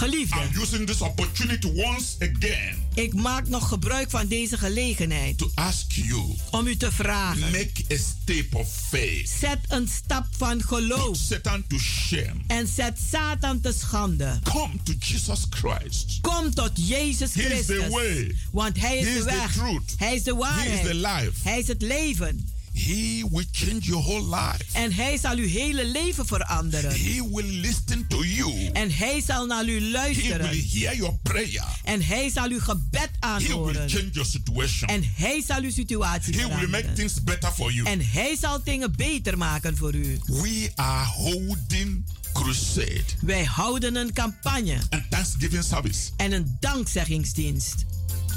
Geliefde, 0.00 0.40
I'm 0.40 0.60
using 0.62 0.86
this 0.86 1.00
opportunity 1.02 1.68
once 1.74 2.16
again 2.20 2.78
ik 2.94 3.14
maak 3.14 3.48
nog 3.48 3.68
gebruik 3.68 4.10
van 4.10 4.26
deze 4.26 4.58
gelegenheid 4.58 5.38
to 5.38 5.50
ask 5.54 5.92
you 5.92 6.34
om 6.50 6.66
u 6.66 6.76
te 6.76 6.92
vragen. 6.92 7.40
make 7.40 7.70
a 7.92 7.96
step 7.96 8.54
of 8.54 8.68
faith. 8.88 9.28
Zet 9.40 9.58
een 9.68 9.88
stap 9.88 10.26
van 10.36 10.56
Put 10.56 10.66
geloof 10.66 11.16
Satan 11.16 11.64
to 11.66 11.78
shame. 11.78 12.34
en 12.46 12.66
zet 12.66 12.98
Satan 13.10 13.60
te 13.60 13.74
schande. 13.78 14.38
Come 14.42 14.74
to 14.82 14.92
Jesus 14.98 15.40
Christ. 15.50 16.18
Kom 16.20 16.54
tot 16.54 16.70
Jezus 16.74 17.34
He 17.34 17.42
is 17.42 17.66
the 17.66 17.72
Christus. 17.72 17.88
way. 17.92 18.34
Want 18.52 18.80
Hij 18.80 18.98
is 18.98 19.06
He 19.06 19.12
de 19.12 19.18
is 19.18 19.24
the 19.24 19.30
weg. 19.30 19.52
truth. 19.52 19.94
Hij 19.96 20.14
is 20.14 20.22
de 20.22 20.30
He 20.34 20.36
is 20.40 20.42
waarheid. 20.48 20.84
the 20.84 20.94
life. 20.94 21.32
Hij 21.48 21.58
is 21.58 21.66
het 21.66 21.82
leven. 21.82 22.48
He 22.72 23.24
will 23.30 23.44
change 23.52 23.80
your 23.80 24.02
whole 24.04 24.24
life. 24.36 24.64
En 24.72 24.92
Hij 24.92 25.18
zal 25.18 25.36
uw 25.36 25.48
hele 25.48 25.86
leven 25.86 26.26
veranderen. 26.26 26.90
He 26.90 27.28
will 27.32 27.46
listen 27.60 28.06
to 28.08 28.24
you. 28.24 28.66
En 28.72 28.90
Hij 28.92 29.22
zal 29.26 29.46
naar 29.46 29.64
u 29.64 29.74
He 29.74 29.80
will 29.80 29.90
luisteren. 29.90 30.46
hear 30.70 30.96
your 30.96 31.14
prayer. 31.22 31.64
En 31.84 32.02
Hij 32.02 32.30
zal 32.30 32.48
uw 32.50 32.60
gebed 32.60 33.00
He 33.20 33.28
will 33.38 33.46
aanhoren. 33.46 33.88
change 33.90 34.10
your 34.10 34.28
situation. 34.28 34.88
En 34.88 35.04
Hij 35.16 35.42
zal 35.46 35.62
uw 35.62 35.70
situatie 35.70 36.32
He 36.34 36.38
will 36.40 36.48
make 36.48 36.66
veranderen. 36.66 36.94
things 36.94 37.24
better 37.24 37.52
for 37.52 37.72
you. 37.72 37.86
En 37.86 38.00
Hij 38.10 38.36
zal 38.40 38.62
dingen 38.64 38.96
beter 38.96 39.38
maken 39.38 39.76
voor 39.76 39.94
u. 39.94 40.18
We 40.26 40.70
are 40.74 41.06
holding 41.06 42.04
crusade 42.32 43.04
Wij 43.20 43.44
houden 43.44 43.94
een 43.96 44.12
campagne 44.12 44.78
and 44.90 45.02
Thanksgiving 45.10 45.64
service 45.64 45.98
en 46.16 46.32
een 46.32 46.56
dankzeggingsdienst 46.60 47.74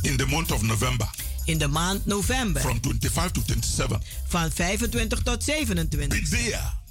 in 0.01 0.17
the 0.17 0.25
month 0.25 0.51
of 0.51 0.61
November 0.61 1.09
in 1.45 1.57
de 1.57 1.67
maand 1.67 2.05
november 2.05 2.61
from 2.61 2.79
25 2.81 3.31
to 3.31 3.41
27. 3.45 4.01
van 4.27 4.51
25 4.51 5.21
tot 5.23 5.45
Be 5.45 5.53
27. 5.53 6.09
there. 6.29 6.81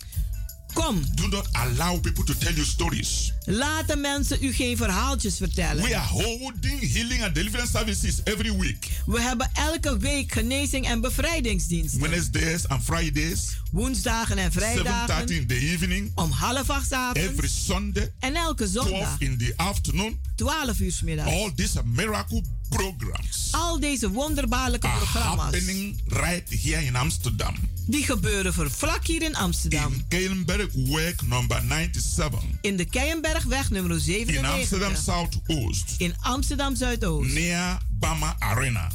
Kom, 0.74 1.02
Do 1.14 1.28
not 1.28 1.48
allow 1.52 2.00
people 2.00 2.24
to 2.24 2.34
tell 2.38 2.52
you 2.54 2.64
stories. 2.64 3.32
laten 3.44 4.00
mensen 4.00 4.38
u 4.44 4.52
geen 4.52 4.76
verhaaltjes 4.76 5.38
We 5.38 5.44
vertellen. 5.46 5.84
are 5.84 6.06
holding 6.06 6.92
healing 6.92 7.22
and 7.24 7.34
deliverance 7.34 7.70
services 7.78 8.20
every 8.24 8.56
week. 8.56 8.88
We 9.06 9.20
hebben 9.20 9.50
elke 9.52 9.96
week 9.98 10.32
genezing 10.32 10.86
en 10.86 11.00
bevrijdingsdiensten. 11.00 12.00
Wednesdays 12.00 12.68
and 12.68 12.84
Fridays, 12.84 13.56
Woensdagen 13.72 14.38
en 14.38 14.50
7.30 14.52 14.58
vrijdagen 14.58 15.28
in 15.28 15.46
the 15.46 15.58
evening, 15.58 16.12
om 16.14 16.30
half 16.30 16.70
acht 16.70 16.92
every 16.92 17.28
avonds 17.28 17.64
Sunday, 17.64 18.12
en 18.18 18.34
elke 18.34 18.70
12 18.70 18.86
zondag 18.88 19.16
in 19.20 19.38
the 19.38 19.52
afternoon. 19.56 20.20
12 20.36 20.78
uur 20.80 20.92
's 20.92 21.02
middags. 21.02 21.30
All 21.30 21.52
these 21.54 21.80
miracle 21.84 22.42
programs 22.72 23.48
Al 23.50 23.80
deze 23.80 24.10
wonderbaarlijke 24.10 24.88
programma's 24.88 25.54
happening 25.54 26.00
right 26.06 26.62
here 26.62 26.84
in 26.84 26.96
Amsterdam. 26.96 27.54
die 27.86 28.04
gebeuren 28.04 28.54
voor 28.54 28.70
vlak 28.70 29.06
hier 29.06 29.22
in 29.22 29.36
Amsterdam. 29.36 29.92
In 29.92 30.04
Keilenberg 30.08 30.72
Work 30.74 31.22
number 31.22 31.62
97. 31.68 32.40
In 32.60 32.76
de 32.76 32.84
Keienbergweg 32.84 33.70
nummer 33.70 33.90
In 34.08 34.44
Amsterdam 34.44 34.94
97. 34.96 35.40
Zuidoost. 35.46 35.94
In 35.98 36.14
Amsterdam 36.20 36.76
Zuidoost. 36.76 37.32
Near 37.32 37.78
Bama 37.98 38.36
Arena. 38.38 38.90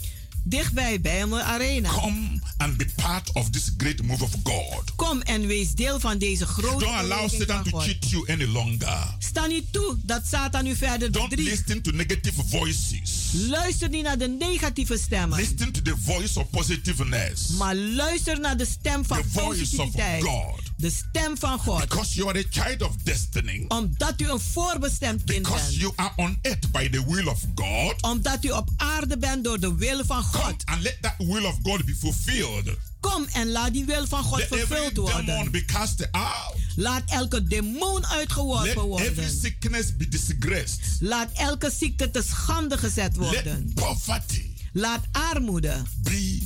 Dichtbij 0.49 1.01
Bijlmer 1.01 1.41
Arena. 1.41 1.89
Come 1.89 2.39
and 2.57 2.77
be 2.77 2.85
part 2.95 3.31
of 3.33 3.49
this 3.49 3.71
great 3.77 4.03
move 4.03 4.23
of 4.23 4.31
God. 4.43 4.95
Kom 4.95 5.21
en 5.21 5.47
wees 5.47 5.73
deel 5.75 5.99
van 5.99 6.17
deze 6.17 6.45
grote 6.45 6.85
Don't 6.85 6.97
allow 6.97 7.29
Satan 7.29 7.63
van 7.63 7.63
to 7.63 7.79
cheat 7.79 8.09
you 8.09 8.31
any 8.31 8.45
longer. 8.45 9.15
Sta 9.19 9.45
niet 9.45 9.73
toe 9.73 9.95
dat 10.03 10.21
Satan 10.27 10.65
u 10.65 10.75
verder 10.75 11.11
Don't 11.11 11.29
bedriegt. 11.29 11.49
listen 11.49 11.81
to 11.81 11.91
negative 11.91 12.43
voices. 12.47 13.31
Luister 13.33 13.89
niet 13.89 14.03
naar 14.03 14.17
de 14.17 14.27
negatieve 14.27 14.97
stemmen. 14.97 15.39
Listen 15.39 15.71
to 15.71 15.81
the 15.81 15.95
voice 16.03 16.39
of 16.39 16.49
positiveness. 16.49 17.47
Maar 17.47 17.75
luister 17.75 18.39
naar 18.39 18.57
de 18.57 18.65
stem 18.65 19.05
van 19.05 19.21
The 19.21 19.29
voice 19.29 19.61
of 19.61 19.69
positiviteit. 19.69 20.23
God. 20.23 20.66
De 20.77 20.89
stem 20.91 21.37
van 21.37 21.59
God. 21.59 21.79
Because 21.79 22.15
you 22.15 22.29
are 22.29 22.39
a 22.39 22.43
child 22.49 22.81
of 22.81 22.95
destiny. 23.03 23.65
Omdat 23.67 24.21
u 24.21 24.29
een 24.29 24.39
voorbestemd 24.39 25.23
kind 25.23 25.41
Because 25.43 25.65
bent. 25.65 25.75
you 25.79 25.91
are 25.95 26.11
on 26.15 26.39
earth 26.41 26.71
by 26.71 26.89
the 26.89 27.05
will 27.07 27.27
of 27.27 27.39
God. 27.55 28.01
Omdat 28.01 28.43
u 28.45 28.49
op 28.49 28.69
aarde 28.77 29.17
bent 29.17 29.43
door 29.43 29.59
de 29.59 29.75
wil 29.75 30.05
van 30.05 30.23
Come 30.31 30.43
God. 30.43 30.61
and 30.65 30.81
let 30.81 30.97
that 31.01 31.13
will 31.17 31.45
of 31.45 31.55
God 31.63 31.85
be 31.85 31.95
fulfilled. 31.95 32.77
Kom 32.99 33.25
en 33.31 33.51
laat 33.51 33.73
die 33.73 33.85
wil 33.85 34.07
van 34.07 34.23
God 34.23 34.39
Let 34.39 34.51
every 34.51 34.65
vervuld 34.67 34.95
demon 34.95 35.11
worden. 35.25 35.51
be 35.51 35.65
cast 35.65 36.07
out. 36.11 36.55
Laat 36.75 37.03
elke 37.09 37.43
demon 37.43 37.99
Let 38.01 38.09
uitgeworpen 38.09 38.69
every 38.69 38.87
worden. 38.87 39.31
sickness 39.41 39.95
be 39.97 40.07
disgraced. 40.07 40.79
Laat 40.99 41.29
elke 41.33 41.71
ziekte 41.77 42.11
te 42.11 42.23
schande 42.27 42.77
gezet 42.77 43.15
worden. 43.15 43.63
Let 43.65 43.73
poverty 43.73 44.45
Laat 44.73 45.01
armoede 45.11 45.81
be 46.01 46.39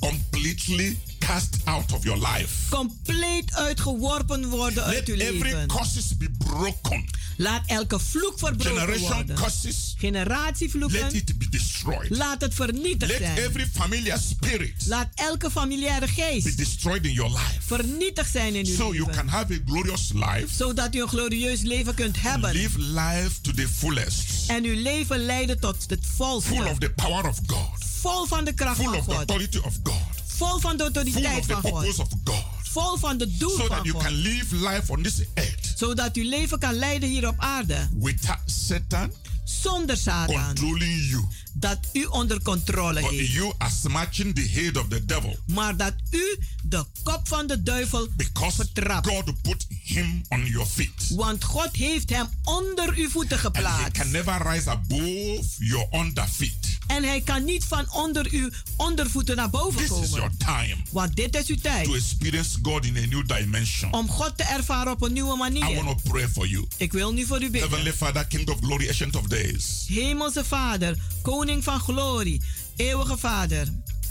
completely 0.00 0.98
cast 1.26 1.56
out 1.64 1.92
of 1.92 2.04
your 2.04 2.18
life. 2.18 2.48
compleet 2.70 3.54
uitgeworpen 3.54 4.48
worden 4.48 4.84
uit 4.84 5.08
uw 5.08 5.16
Let 5.16 5.26
every 5.26 5.42
leven. 5.52 5.66
curses 5.66 6.16
be 6.16 6.30
broken. 6.38 7.04
Laat 7.36 7.62
elke 7.66 7.98
vloek 8.00 8.38
verbroken 8.38 8.80
Generation 8.80 9.12
worden. 9.14 9.36
curses. 9.36 9.94
Generatievloeken. 9.98 11.00
Let 11.00 11.12
it 11.14 11.38
be 11.38 11.48
destroyed. 11.48 12.10
Laat 12.16 12.40
het 12.40 12.54
vernietigd 12.54 13.10
Let 13.12 13.20
zijn. 13.20 13.36
every 13.38 13.68
familiar 13.72 14.18
spirit 14.18 14.86
Laat 14.86 15.08
elke 15.14 15.50
familiaire 15.50 16.06
be 16.06 16.12
geest 16.12 16.56
destroyed 16.56 17.04
in 17.04 17.12
your 17.12 17.30
life. 17.30 17.60
vernietigd 17.60 18.30
zijn 18.30 18.54
in 18.54 18.66
uw 18.66 18.74
So 18.74 18.82
you 18.94 18.98
leven. 18.98 19.14
can 19.14 19.28
have 19.28 19.52
a 19.54 19.58
glorious 19.66 20.10
life. 20.12 20.46
Zodat 20.56 20.94
u 20.94 21.00
een 21.02 21.08
glorieus 21.08 21.60
leven 21.60 21.94
kunt 21.94 22.20
hebben. 22.22 22.52
Live 22.52 22.78
life 22.80 23.40
to 23.40 23.52
the 23.52 23.68
fullest. 23.68 24.48
En 24.50 24.64
uw 24.64 24.82
leven 24.82 25.24
leiden 25.24 25.60
tot 25.60 25.76
het 25.88 26.06
volste. 26.16 26.48
Full 26.54 26.64
of 26.66 26.78
the 26.78 26.90
power 26.90 27.28
of 27.28 27.38
God. 27.46 27.68
Vol 28.00 28.26
van 28.26 28.44
de 28.44 28.52
kracht 28.52 28.76
Full 28.76 28.84
van 28.84 28.94
of 28.96 29.04
the 29.04 29.10
God. 29.10 29.18
authority 29.18 29.58
of 29.58 29.74
God. 29.82 30.15
Vol 30.36 30.60
van 30.60 30.76
de 30.76 30.82
autoriteit 30.82 31.46
van 31.46 31.62
God. 31.62 32.08
Vol 32.62 32.96
van 32.96 33.18
de 33.18 33.36
doel 33.36 33.50
So 33.56 33.66
van 33.66 33.88
God. 33.88 34.02
can 34.02 34.12
live 34.14 34.54
life 34.56 34.92
on 34.92 35.02
this 35.02 35.14
earth 35.34 35.72
Zodat 35.76 36.16
uw 36.16 36.28
leven 36.28 36.58
kan 36.58 36.74
leiden 36.74 37.08
hier 37.08 37.28
op 37.28 37.34
aarde. 37.38 37.88
without 37.98 38.38
Satan 38.46 39.12
Zonder 39.44 39.96
Satan. 39.96 40.34
controlling 40.46 41.08
you. 41.10 41.24
Dat 41.52 41.78
u 41.92 42.04
onder 42.04 42.42
controle 42.42 43.00
But 43.00 43.10
heeft. 43.10 43.32
you 43.32 43.52
are 43.58 43.72
smashing 43.80 44.34
the 44.34 44.48
head 44.60 44.76
of 44.76 44.88
the 44.88 45.04
devil 45.04 45.36
Maar 45.46 45.76
dat 45.76 45.94
u 46.10 46.38
de 46.62 46.84
kop 47.02 47.28
van 47.28 47.46
de 47.46 47.62
duivel 47.62 48.08
because 48.16 48.56
vertrapt. 48.56 49.06
God 49.08 49.42
put 49.42 49.66
him 49.82 50.22
on 50.28 50.44
your 50.46 50.66
feet. 50.66 51.10
Want 51.14 51.44
God 51.44 51.68
heeft 51.72 52.10
hem 52.10 52.26
onder 52.44 52.94
uw 52.96 53.08
voeten 53.10 53.36
And 53.36 53.46
he 53.46 53.52
geplaatst. 53.62 53.90
can 53.98 54.10
never 54.10 54.48
rise 54.48 54.70
above 54.70 55.42
your 55.58 55.86
under 55.92 56.28
feet. 56.28 56.75
En 56.86 57.04
hij 57.04 57.20
kan 57.20 57.44
niet 57.44 57.64
van 57.64 57.92
onder 57.92 58.26
uw 58.30 58.50
ondervoeten 58.76 59.36
naar 59.36 59.50
boven 59.50 59.78
This 59.86 59.90
is 59.90 60.10
your 60.10 60.20
komen. 60.20 60.36
time 60.38 60.76
Want 60.90 61.16
dit 61.16 61.36
is 61.36 61.46
uw 61.46 61.54
to 61.54 61.60
tijd. 61.62 61.94
experience 61.94 62.58
God 62.62 62.84
in 62.84 62.96
a 62.96 63.06
new 63.06 63.26
dimension. 63.26 63.92
Om 63.92 64.08
God 64.10 64.36
te 64.36 64.42
ervaren 64.42 64.92
op 64.92 65.02
een 65.02 65.12
nieuwe 65.12 65.34
I 65.34 65.38
manier. 65.38 65.84
want 65.84 66.02
to 66.04 66.10
pray 66.10 66.28
for 66.28 66.46
you. 66.46 66.66
Ik 66.76 66.92
wil 66.92 67.12
nu 67.12 67.24
voor 67.26 67.36
u 67.42 67.50
bidden. 67.50 67.60
Heavenly 67.60 67.92
Father, 67.92 68.26
King 68.26 68.48
of 68.48 68.58
Glory, 68.60 68.88
Ancient 68.88 69.16
of 69.16 69.26
Days. 69.26 69.84
Hemelse 69.88 70.44
Vader, 70.44 70.96
Koning 71.22 71.64
van 71.64 71.80
Glorie, 71.80 72.40
Eeuwige 72.76 73.16
Vader. 73.18 73.68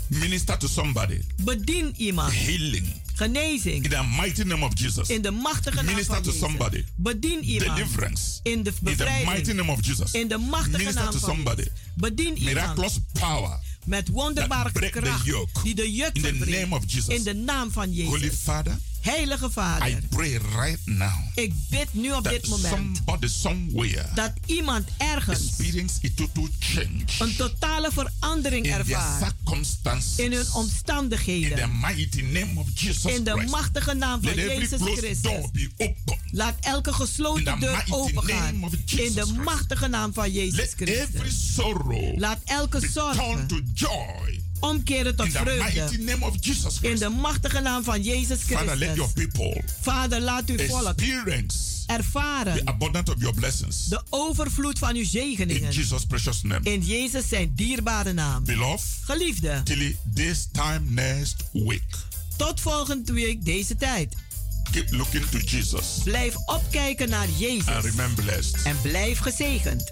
Minister 0.07 0.57
to 0.57 0.67
somebody. 0.67 1.19
Bedien 1.41 1.93
iemand. 1.97 2.34
Healing. 2.34 2.88
Genezing. 3.16 3.84
In 3.84 3.89
the 3.89 4.03
mighty 4.22 4.43
name 4.43 4.63
of 4.66 4.74
Jesus. 4.74 5.09
In 5.09 5.22
de 5.22 5.32
machtige 5.32 5.76
naam 5.76 5.86
Minister 5.86 6.13
van 6.13 6.24
to 6.24 6.30
Jezus. 6.32 6.47
somebody. 6.47 6.84
Bedien 6.95 7.43
iemand. 7.43 7.76
Deliverance. 7.78 8.39
In 8.43 8.63
de 8.63 8.70
In 8.70 8.76
the 8.76 8.82
mighty 8.84 8.97
bevrijding. 9.03 9.55
name 9.57 9.72
of 9.72 9.86
Jesus. 9.86 10.11
In 10.11 10.28
de 10.28 10.38
machtige 10.38 10.78
Minister 10.78 11.03
naam 11.03 11.11
to 11.11 11.20
van 11.20 11.30
somebody. 11.30 11.61
Jezus. 11.61 11.80
Bedien 11.95 12.38
iemand. 12.38 12.55
Miraculous 12.55 12.99
power. 13.20 13.59
Met 13.86 14.07
wonderbare 14.09 14.72
kracht. 14.72 15.26
Die 15.63 15.76
de 15.76 15.91
juk 15.93 16.09
In 16.16 16.22
the 16.22 16.28
verbreekt. 16.28 16.59
name 16.61 16.76
of 16.76 16.84
Jesus. 16.88 17.07
In 17.16 17.24
de 17.24 17.34
naam 17.34 17.72
van 17.72 17.93
Jezus. 17.93 18.09
Holy 18.11 18.32
Father, 18.32 18.78
Heilige 19.06 19.49
Vader. 19.51 19.88
I 19.88 19.97
pray 20.10 20.38
right 20.56 20.80
now 20.86 21.12
Ik 21.36 21.53
bid 21.70 21.88
nu 21.93 22.12
op 22.12 22.24
dit 22.24 22.47
moment. 22.47 22.74
somebody 22.76 23.28
somewhere 23.28 24.06
Dat 24.16 24.32
iemand 24.45 24.88
ergens 24.97 25.51
een 27.20 27.36
totale 27.36 27.91
verandering 27.91 28.66
ervaart. 28.68 29.34
In 30.16 30.32
hun 30.32 30.32
In 30.32 30.43
the 30.45 30.51
omstandigheden. 30.53 31.80
mighty 31.82 32.22
name 32.22 32.60
of 32.60 32.68
Jesus 32.74 33.14
In 33.14 33.24
de 33.24 33.45
machtige 33.49 33.93
naam 33.93 34.22
van 34.24 34.34
Let 34.36 34.45
Jezus 34.45 34.82
Christus. 34.82 35.32
Laat 36.32 36.56
elke 36.62 36.93
gesloten 36.93 37.60
deur 37.60 37.86
opengaan. 37.89 38.56
In 38.86 39.14
de 39.14 39.34
machtige 39.43 39.88
naam 39.88 40.14
van 40.14 40.32
Jezus 40.32 40.74
Christus. 40.76 41.58
Laat 42.16 42.39
elke 42.45 42.88
zorg 42.91 43.16
turned 43.16 43.49
to 43.49 43.60
joy. 43.74 44.45
Omkeren 44.60 45.16
tot 45.16 45.26
In 45.26 45.32
vreugde. 45.32 45.89
In 46.82 46.95
de 46.97 47.10
machtige 47.10 47.60
naam 47.60 47.84
van 47.84 48.01
Jezus 48.01 48.39
Father, 48.39 48.78
let 48.78 48.95
your 48.95 49.12
Christus. 49.14 49.26
people 49.41 49.62
Vader, 49.82 50.22
laat 50.22 50.49
uw 50.49 50.58
volk 50.68 50.88
experience 50.88 51.58
the 51.86 51.93
ervaren 51.93 52.68
abundance 52.68 53.12
of 53.14 53.20
your 53.20 53.36
blessings. 53.36 53.86
de 53.86 54.01
overvloed 54.10 54.80
van 54.80 54.93
uw 54.95 54.99
In 55.01 55.06
zegeningen. 55.06 55.72
Jesus' 55.72 56.06
precious 56.06 56.41
name. 56.41 56.60
In 56.70 56.82
Jezus 56.82 57.28
zijn 57.28 57.51
dierbare 57.56 58.14
naam. 58.14 58.43
Beloved, 58.43 58.88
Geliefde, 59.03 59.62
till 59.64 59.95
this 60.14 60.47
time 60.51 60.82
next 60.89 61.36
week, 61.51 61.84
tot 62.38 62.62
volgende 62.62 63.14
week 63.14 63.45
deze 63.45 63.76
tijd. 63.76 64.16
keep 64.72 64.91
looking 64.91 65.26
to 65.26 65.38
Jesus 65.38 65.86
Blijf 66.03 66.36
opkijken 66.45 67.10
naar 67.10 67.28
and 67.28 67.39
Jezus. 67.39 67.84
remain 67.84 68.14
blessed. 68.14 68.62
En 68.64 68.82
blijf 68.82 69.20
gezegend. 69.20 69.91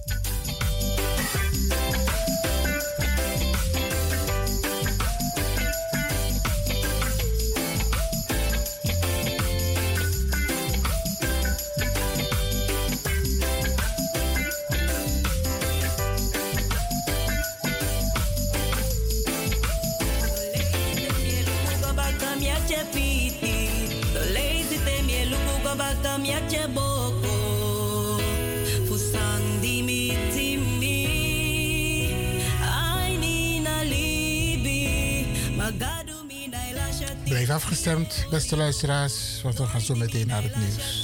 Blijf 37.45 37.63
afgestemd, 37.63 38.25
beste 38.29 38.55
luisteraars, 38.55 39.41
want 39.41 39.57
we 39.57 39.65
gaan 39.65 39.81
zo 39.81 39.95
meteen 39.95 40.27
naar 40.27 40.43
het 40.43 40.55
nieuws. 40.55 41.03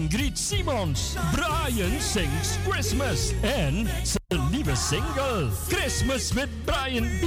Simons. 0.37 1.17
Brian 1.33 1.99
sings 1.99 2.57
Christmas 2.65 3.33
en 3.43 3.87
zijn 4.31 4.49
nieuwe 4.51 4.75
single 4.75 5.49
Christmas 5.67 6.31
with 6.31 6.47
Brian 6.65 7.03
B. 7.03 7.23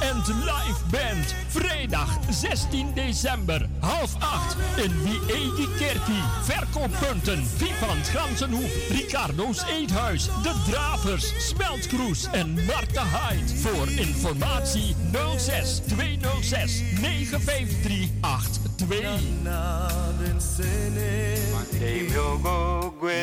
en 0.00 0.22
de 0.24 0.34
live 0.34 0.80
band. 0.90 1.34
Vrijdag 1.48 2.18
16 2.30 2.94
december, 2.94 3.68
half 3.80 4.14
acht 4.18 4.56
in 4.76 5.02
Wiegi 5.02 5.68
Kerkie. 5.78 6.22
Verkooppunten 6.42 7.46
Vivant 7.56 8.08
Gansenhoef, 8.08 8.88
Ricardo's 8.88 9.62
Eethuis, 9.62 10.28
De 10.42 10.52
Dravers, 10.70 11.32
Smeltkroes 11.48 12.26
en 12.32 12.54
Marta 12.64 13.04
Hyde. 13.04 13.56
Voor 13.56 13.88
informatie 13.88 14.96
06 15.36 15.80
206 15.86 16.82
953 17.00 18.08
82. 18.20 18.56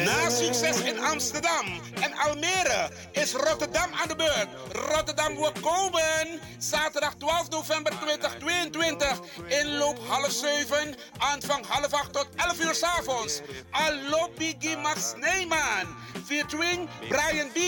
Na 0.06 0.30
succes 0.30 0.82
in 0.82 1.00
Amsterdam 1.00 1.66
en 2.02 2.14
Almere 2.14 2.90
is 3.24 3.34
Rotterdam 3.34 3.90
aan 4.02 4.08
de 4.08 4.16
beurt. 4.16 4.48
Rotterdam 4.72 5.36
wordt 5.36 5.60
komen. 5.60 6.40
Zaterdag 6.58 7.14
12 7.14 7.50
november 7.50 7.94
2022. 8.02 9.20
Inloop 9.48 10.00
half 10.08 10.32
7. 10.32 10.96
Aanvang 11.18 11.66
half 11.68 11.94
8 11.94 12.14
tot 12.14 12.28
11 12.36 12.60
uur 12.60 12.76
s 12.76 12.84
avonds. 12.84 13.42
Allo 13.72 14.30
Biggie 14.38 14.78
Max 14.78 15.14
Neyman. 15.16 15.96
Featuring 16.26 16.90
Brian 17.10 17.52
B. 17.52 17.60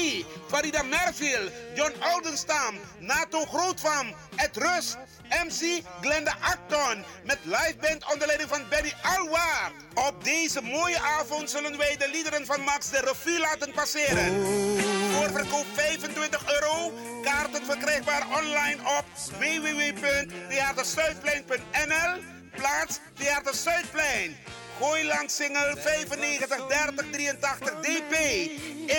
Farida 0.47 0.84
Merville. 0.84 1.51
John 1.76 1.93
Oldenstam. 2.14 2.76
Nato 2.99 3.45
Grootvam. 3.45 4.14
Ed 4.36 4.58
Rust. 4.58 4.97
MC 5.30 5.82
Glenda 6.01 6.36
Acton 6.41 7.03
met 7.24 7.39
live 7.43 7.76
band 7.82 8.12
onder 8.12 8.28
leiding 8.28 8.49
van 8.49 8.62
Benny 8.70 8.93
Alwaar. 9.01 9.72
Op 9.93 10.24
deze 10.24 10.62
mooie 10.62 10.99
avond 10.99 11.49
zullen 11.49 11.78
wij 11.78 11.97
de 11.97 12.10
liederen 12.10 12.45
van 12.45 12.62
Max 12.62 12.89
de 12.89 12.99
revue 12.99 13.39
laten 13.39 13.72
passeren. 13.72 14.94
Voorverkoop 15.16 15.66
25 15.74 16.51
euro. 16.51 16.91
Kaarten 17.24 17.66
verkrijgbaar 17.66 18.28
online 18.28 18.78
op 18.97 19.05
www.theaterzuidplein.nl. 19.39 22.22
Plaats 22.55 22.99
Theater 23.13 23.53
Zuidplein. 23.53 24.38
Gooi 24.80 25.05
langs 25.05 25.36
single 25.36 25.76
95 25.78 26.68
30 26.68 27.05
83 27.11 27.74
DP. 27.82 28.13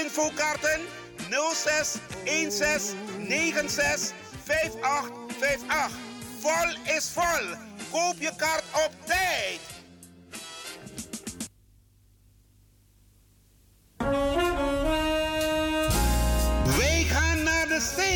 Infokaarten 0.02 0.80
06 1.54 1.94
16 2.24 2.52
96 2.52 4.12
5858. 4.44 5.90
Vol 6.40 6.74
is 6.96 7.10
vol. 7.12 7.46
Koop 7.90 8.14
je 8.18 8.30
kaart 8.36 8.64
op 8.84 8.92
tijd. 9.04 9.75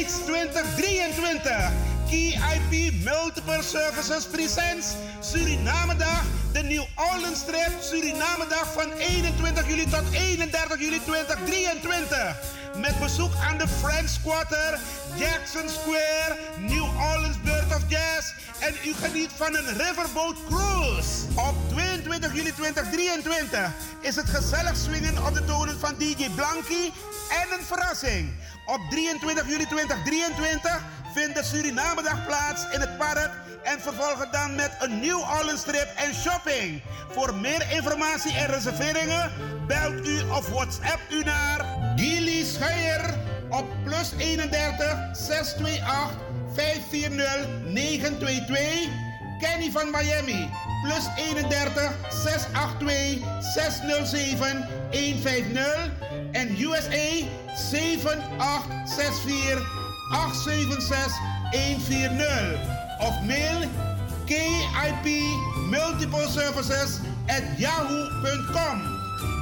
States 0.01 0.25
2023. 0.25 1.73
KIP 2.09 3.05
Multiple 3.05 3.63
Services 3.63 4.25
Presents 4.25 4.97
Suriname 5.21 5.97
Dag. 5.97 6.25
De 6.53 6.63
New 6.63 6.85
Orleans 6.97 7.45
Trip 7.45 7.73
Suriname 7.81 8.47
Dag 8.49 8.73
van 8.73 8.93
21 8.93 9.69
juli 9.69 9.85
tot 9.91 10.05
31 10.13 10.81
juli 10.81 11.01
2023. 11.05 12.37
Met 12.77 12.99
bezoek 13.01 13.33
aan 13.49 13.59
de 13.59 13.69
French 13.69 14.13
Quarter, 14.23 14.79
Jackson 15.17 15.69
Square, 15.69 16.37
New 16.59 16.85
Orleans 17.13 17.41
Bird 17.45 17.77
of 17.77 17.83
Jazz. 17.89 18.33
En 18.59 18.75
u 18.85 18.95
geniet 18.95 19.31
van 19.37 19.57
een 19.57 19.67
Riverboat 19.67 20.37
Cruise. 20.49 21.27
Op 21.35 21.55
22 21.69 22.35
juli 22.35 22.53
2023 22.53 23.71
is 24.01 24.17
het 24.17 24.29
gezellig 24.29 24.77
swingen 24.77 25.27
op 25.27 25.35
de 25.35 25.45
tonen 25.45 25.79
van 25.79 25.95
DJ 25.99 26.29
Blanky 26.35 26.91
en 27.31 27.59
een 27.59 27.65
verrassing. 27.65 28.33
Op 28.71 28.81
23 28.91 29.49
juli 29.49 29.67
2023 29.67 30.83
vindt 31.15 31.35
de 31.35 31.45
Surinamedag 31.45 32.27
plaats 32.27 32.65
in 32.73 32.81
het 32.81 32.99
park 32.99 33.31
en 33.63 33.81
vervolgen 33.81 34.33
dan 34.33 34.55
met 34.55 34.77
een 34.79 35.01
New 35.01 35.19
Orleans 35.19 35.65
en 35.97 36.15
shopping. 36.15 36.83
Voor 37.09 37.35
meer 37.35 37.67
informatie 37.73 38.37
en 38.37 38.47
reserveringen 38.47 39.31
belt 39.67 40.07
u 40.07 40.21
of 40.21 40.49
WhatsApp 40.49 41.01
u 41.11 41.23
naar 41.23 41.65
Gilly 41.97 42.45
Scheier 42.45 43.15
op 43.49 43.67
plus 43.85 44.13
31 44.19 45.09
628 45.13 46.19
540 46.55 47.49
922. 47.65 49.10
Kenny 49.41 49.71
van 49.71 49.91
Miami 49.91 50.51
plus 50.85 51.09
31 51.17 51.93
682 52.11 53.23
607 53.41 54.69
150 54.91 55.91
en 56.33 56.57
USA 56.59 57.25
7864 57.57 59.63
876 60.13 61.13
140 61.53 62.59
of 63.01 63.15
mail 63.27 63.69
KIP 64.27 65.07
Multiple 65.71 66.29
Services 66.29 67.01
at 67.29 67.43
yahoo.com. 67.59 68.83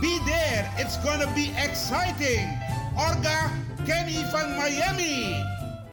Be 0.01 0.19
there, 0.25 0.71
it's 0.79 0.97
gonna 0.99 1.27
be 1.35 1.51
exciting. 1.59 2.49
Orga 2.97 3.51
Kenny 3.85 4.25
van 4.33 4.57
Miami. 4.57 5.45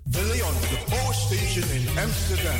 De 0.10 0.22
Leon, 0.22 0.54
the 0.72 0.78
Power 0.90 1.14
Station 1.14 1.64
in 1.76 1.86
Amsterdam. 1.98 2.60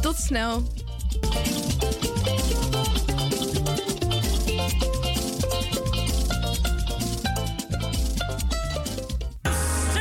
Tot 0.00 0.16
snel. 0.16 0.62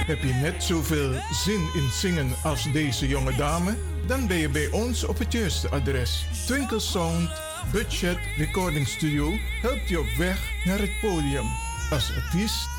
Heb 0.06 0.22
je 0.22 0.34
net 0.34 0.64
zoveel 0.64 1.12
zin 1.32 1.70
in 1.74 1.90
zingen 1.92 2.36
als 2.44 2.72
deze 2.72 3.08
jonge 3.08 3.36
dame? 3.36 3.78
Dan 4.08 4.28
ben 4.28 4.38
je 4.38 4.50
bij 4.50 4.72
ons 4.72 5.04
op 5.04 5.18
het 5.18 5.32
juiste 5.32 5.70
adres. 5.70 6.26
Twinkle 6.46 6.80
Sound 6.80 7.30
Budget 7.72 8.18
Recording 8.38 8.88
Studio 8.88 9.32
helpt 9.62 9.90
je 9.90 10.00
op 10.00 10.10
weg 10.18 10.52
naar 10.66 10.80
het 10.80 11.00
podium. 11.02 11.46
Als 11.90 12.12
artiest 12.16 12.79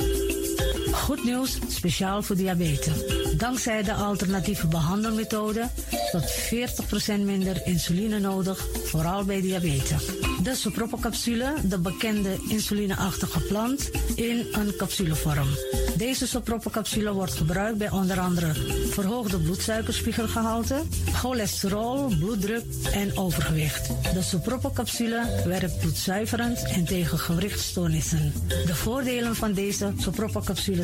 Goed 1.01 1.23
nieuws, 1.23 1.57
speciaal 1.67 2.23
voor 2.23 2.35
diabetes. 2.35 2.93
Dankzij 3.37 3.83
de 3.83 3.93
alternatieve 3.93 4.67
behandelmethode 4.67 5.69
tot 6.11 6.31
40% 6.31 7.21
minder 7.23 7.61
insuline 7.65 8.19
nodig, 8.19 8.67
vooral 8.83 9.23
bij 9.23 9.41
diabetes. 9.41 10.05
De 10.43 10.55
soproppencapsule, 10.55 11.53
de 11.63 11.79
bekende 11.79 12.29
insulineachtige 12.47 13.39
plant, 13.39 13.89
in 14.15 14.45
een 14.51 14.75
capsulevorm. 14.77 15.47
Deze 15.97 16.27
soproppencapsule 16.27 17.13
wordt 17.13 17.33
gebruikt 17.33 17.77
bij 17.77 17.89
onder 17.89 18.19
andere 18.19 18.53
verhoogde 18.89 19.39
bloedsuikerspiegelgehalte, 19.39 20.81
cholesterol, 21.13 22.15
bloeddruk 22.19 22.63
en 22.93 23.17
overgewicht. 23.17 23.87
De 24.13 24.21
soproppencapsule 24.21 25.41
werkt 25.45 25.79
bloedzuiverend 25.79 26.63
en 26.63 26.85
tegen 26.85 27.19
gewrichtstoornissen. 27.19 28.33
De 28.47 28.75
voordelen 28.75 29.35
van 29.35 29.53
deze 29.53 29.93
soproppencapsule 29.97 30.83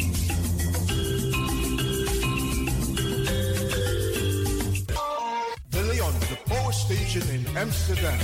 Station 6.91 7.23
in 7.29 7.45
Amsterdam. 7.55 8.19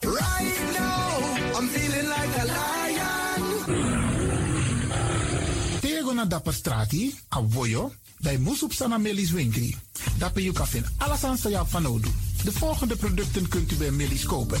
Right 0.00 0.56
now, 0.72 1.58
I'm 1.58 1.68
feeling 1.68 2.08
like 2.08 2.32
a 2.40 2.44
lion. 2.48 3.40
Tego 5.80 6.12
na 6.12 6.24
dapper 6.24 6.52
strati, 6.52 7.14
a 7.28 7.42
voyo, 7.48 7.92
bij 8.18 8.38
Moesop 8.38 8.72
Sana 8.72 8.98
Melis 8.98 9.30
Winkri. 9.30 9.76
Dapper 10.18 10.42
you 10.42 10.54
kan 10.54 10.66
alles 10.98 11.24
aan 11.24 11.68
van 11.68 11.82
nodu. 11.82 12.08
De 12.44 12.52
volgende 12.52 12.96
producten 12.96 13.48
kunt 13.48 13.72
u 13.72 13.76
bij 13.76 13.90
Melis 13.90 14.24
kopen. 14.24 14.60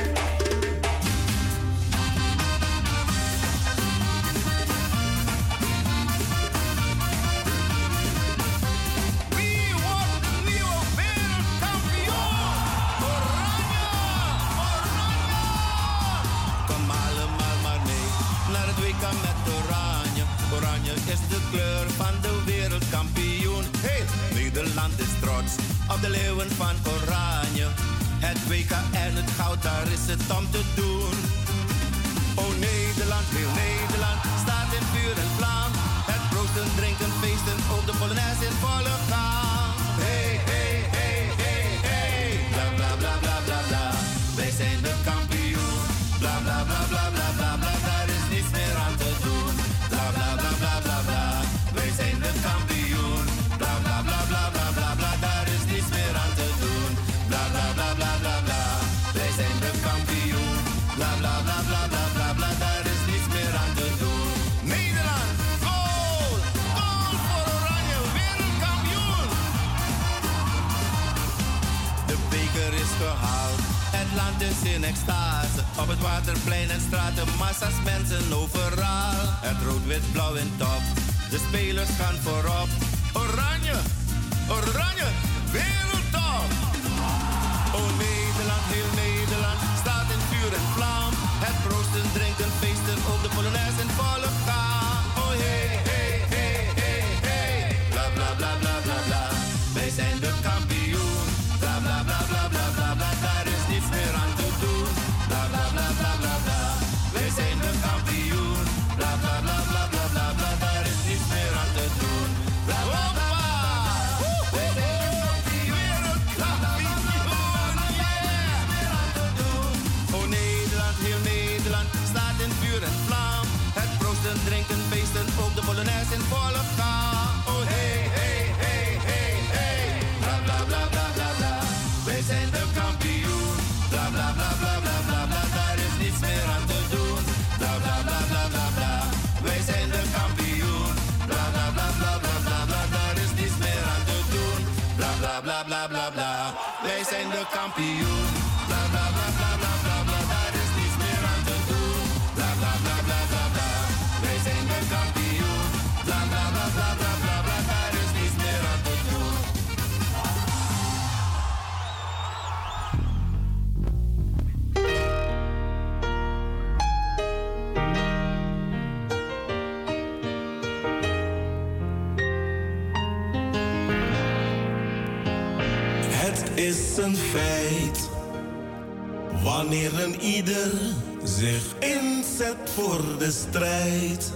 voor 182.75 183.17
de 183.17 183.31
strijd. 183.31 184.31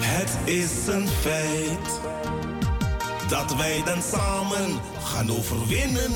Het 0.00 0.38
is 0.44 0.86
een 0.86 1.08
feit 1.08 2.00
dat 3.28 3.56
wij 3.56 3.82
dan 3.84 4.02
samen 4.02 4.80
gaan 5.02 5.30
overwinnen 5.30 6.12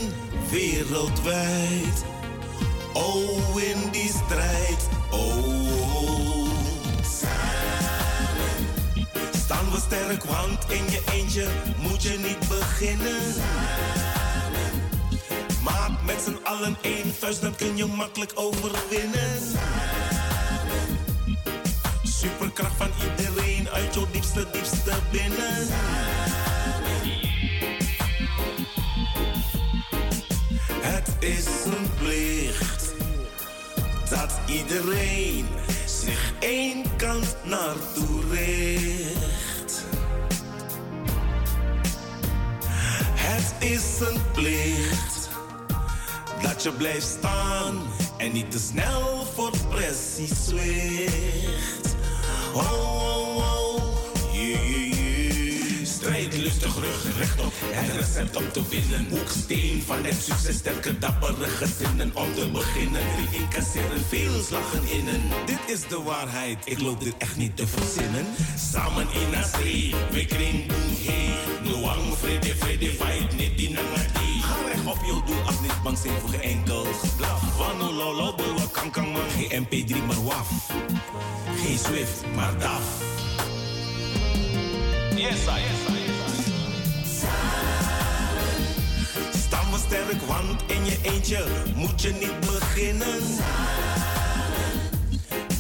wereldwijd. 0.51 2.05
Oh, 2.93 3.63
in 3.63 3.91
die 3.91 4.11
strijd, 4.25 4.89
oh. 5.11 5.53
Samen 7.21 8.15
staan 9.33 9.71
we 9.71 9.79
sterk, 9.87 10.25
want 10.25 10.71
in 10.71 10.91
je 10.91 11.03
eentje 11.13 11.47
moet 11.79 12.03
je 12.03 12.19
niet 12.19 12.49
beginnen. 12.49 13.21
Samen 13.35 13.85
maak 15.65 16.03
met 16.07 16.21
z'n 16.25 16.39
allen 16.43 16.77
één 16.83 17.04
vuist, 17.25 17.41
dan 17.41 17.55
kun 17.57 17.77
je 17.77 17.87
makkelijk 17.87 18.33
overwinnen. 18.35 19.41
Superkracht 22.03 22.77
van 22.77 22.91
iedereen 23.11 23.69
uit 23.69 23.95
jouw 23.95 24.07
diepste, 24.13 24.47
diepste 24.53 24.93
binnen. 25.11 25.67
Het 30.81 31.09
is 31.19 31.47
een 31.65 31.91
plicht 31.99 32.95
dat 34.11 34.33
iedereen 34.47 35.47
zich 35.87 36.33
één 36.41 36.97
kant 36.97 37.37
naartoe 37.45 38.21
richt. 38.31 39.85
Het 43.15 43.55
is 43.59 44.01
een 44.01 44.21
plicht 44.33 45.05
dat 45.05 45.14
je 46.65 46.73
blijft 46.73 47.07
staan 47.07 47.83
en 48.17 48.33
niet 48.33 48.51
te 48.51 48.59
snel 48.59 49.27
voor 49.35 49.51
pressie 49.71 50.29
zwicht. 50.47 51.97
Oh, 52.55 52.73
oh, 52.73 53.37
oh, 53.37 53.83
yeah. 54.33 55.85
Strijd 55.85 56.37
lustig, 56.37 56.75
rug 56.75 57.17
rechtop, 57.19 57.53
het 57.61 57.97
recept 57.97 58.37
om 58.37 58.53
te 58.53 58.63
winnen. 58.69 59.07
Hoeksteen 59.11 59.83
van 59.87 60.05
het 60.05 60.23
succes, 60.23 60.57
sterke 60.57 60.99
dappere 60.99 61.49
gezinnen 61.49 62.11
om 62.15 62.35
te 62.35 62.51
beginnen. 62.51 63.03
Drie 63.17 63.41
incasseren, 63.41 64.05
veel 64.09 64.43
slagen 64.43 64.89
innen. 64.93 65.21
Dit 65.47 65.61
is 65.67 65.89
de 65.89 66.03
waarheid, 66.03 66.59
ik 66.65 66.81
loop 66.81 67.01
dit 67.01 67.15
echt 67.19 67.37
niet 67.37 67.57
te 67.57 67.67
verzinnen. 67.67 68.27
Samen 68.73 69.07
in 69.13 69.45
zee, 69.59 69.95
we 70.11 70.25
kring 70.25 70.67
boem 70.67 70.97
hey. 71.07 71.35
Noang, 71.71 72.17
vrede, 72.17 72.57
vrede, 72.57 72.87
fight, 72.87 73.37
niet 73.37 73.59
die 73.59 73.71
nangati. 73.71 74.41
Ga 74.43 74.57
recht 74.69 74.87
op 74.87 75.05
je 75.05 75.23
doel, 75.27 75.44
zijn 75.97 76.21
voor 76.21 76.31
geen 76.31 76.41
enkel 76.41 76.85
geblaf. 76.85 77.41
Van 77.57 77.79
no 77.79 77.93
lolo, 77.93 78.35
kan 78.73 78.91
kan 78.91 79.11
man. 79.11 79.31
Geen 79.31 79.67
MP3, 79.67 80.07
maar 80.07 80.25
waf. 80.25 80.49
Geen 81.57 81.79
Swift, 81.79 82.25
maar 82.35 82.59
DAF. 82.59 82.83
Yes, 85.15 85.45
I, 85.47 85.61
yes, 85.61 85.83
Staan 89.47 89.71
we 89.71 89.79
sterk, 89.87 90.23
want 90.27 90.63
in 90.67 90.85
je 90.85 90.99
eentje 91.03 91.45
moet 91.75 92.03
je 92.03 92.13
niet 92.13 92.41
beginnen. 92.41 93.23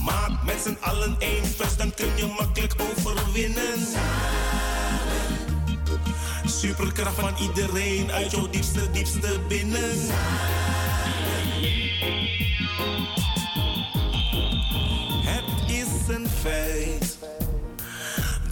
Maak 0.04 0.44
met 0.44 0.56
z'n 0.64 0.76
allen 0.80 1.16
één 1.18 1.44
vuist, 1.44 1.78
dan 1.78 1.94
kun 1.94 2.16
je 2.16 2.26
makkelijk 2.38 2.74
overwinnen. 2.78 3.78
Superkracht 6.58 7.14
van 7.14 7.32
iedereen 7.40 8.12
uit 8.12 8.30
jouw 8.30 8.48
diepste, 8.48 8.90
diepste 8.90 9.40
binnen. 9.48 9.98
Het 15.24 15.70
is 15.70 16.14
een 16.14 16.28
feit 16.42 17.18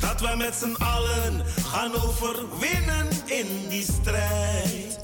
dat 0.01 0.21
wij 0.21 0.37
met 0.37 0.55
z'n 0.55 0.83
allen 0.83 1.43
gaan 1.67 1.95
overwinnen 1.95 3.09
in 3.25 3.47
die 3.69 3.85
strijd. 4.01 4.99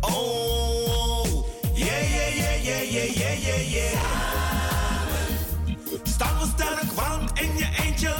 Oh, 0.00 0.12
oh, 0.12 1.46
yeah, 1.74 2.14
yeah, 2.14 2.36
yeah, 2.36 2.64
yeah, 2.64 2.92
yeah, 2.92 3.16
yeah, 3.16 3.42
yeah, 3.42 3.72
yeah. 3.72 4.00
Staan 6.02 6.38
we 6.38 6.46
sterk, 6.54 6.92
want 6.92 7.38
in 7.38 7.56
je 7.56 7.68
eentje 7.84 8.14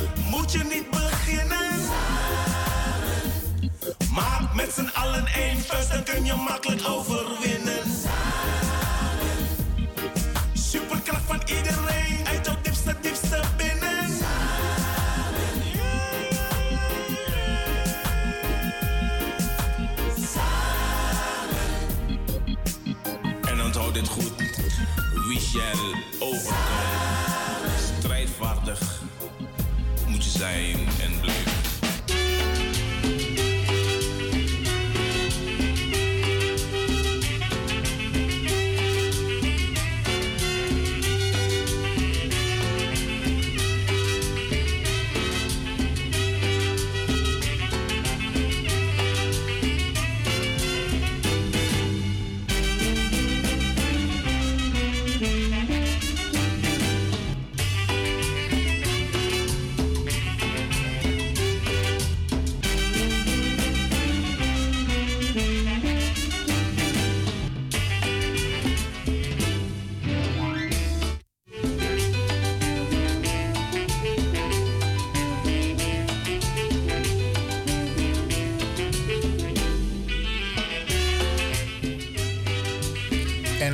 met 4.77 4.87
z'n 4.87 4.99
allen 4.99 5.27
één 5.27 5.61
vuist, 5.61 5.91
dan 5.93 6.03
kun 6.03 6.25
je 6.25 6.35
makkelijk 6.35 6.89
overwinnen. 6.89 7.85
Superkracht 10.53 11.23
van 11.27 11.43
iedereen 11.47 12.27
uit 12.27 12.47
jouw 12.47 12.57
diepste, 12.63 12.97
diepste 13.01 13.41
binnen. 13.57 14.11
En 23.45 23.63
onthoud 23.63 23.95
dit 23.95 24.09
goed. 24.09 24.37
We 25.13 25.39
shall 25.41 25.95
overcome. 26.19 27.13
Strijdvaardig 27.99 29.01
moet 30.07 30.25
je 30.25 30.31
zijn 30.31 30.82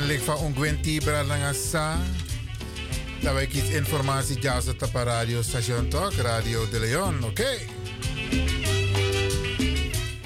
lik 0.09 0.21
van 0.21 0.37
Ongwenti 0.37 0.99
Bralangasa. 0.99 1.97
Dat 3.21 3.33
wij 3.33 3.47
iets 3.47 3.69
informatie 3.69 4.39
jazen 4.39 4.73
op 4.73 4.93
een 4.93 5.03
radiostation 5.03 5.87
toch? 5.87 6.13
Radio 6.13 6.69
de 6.69 6.79
Leon, 6.79 7.23
oké. 7.23 7.57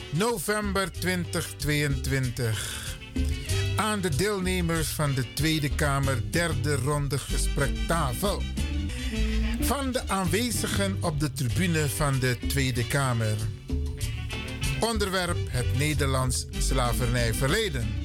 November 0.10 0.92
2022. 0.92 2.98
Aan 3.76 4.02
de 4.02 4.16
deelnemers 4.16 4.88
van 4.88 5.14
de 5.14 5.34
Tweede 5.34 5.76
Kamer 5.76 6.32
derde 6.32 6.76
ronde 6.76 7.18
gesprektafel. 7.18 8.42
Van 9.60 9.92
de 9.92 10.08
aanwezigen 10.08 10.98
op 11.00 11.20
de 11.20 11.34
tribune 11.34 11.90
van 11.90 12.20
de 12.20 12.38
Tweede 12.48 12.88
Kamer. 12.88 13.36
Onderwerp 14.80 15.38
het 15.50 15.78
Nederlands 15.78 16.46
slavernijverleden. 16.58 18.03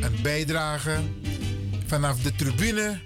Een 0.00 0.22
bijdrage 0.22 0.98
vanaf 1.86 2.22
de 2.22 2.34
tribune 2.34 3.00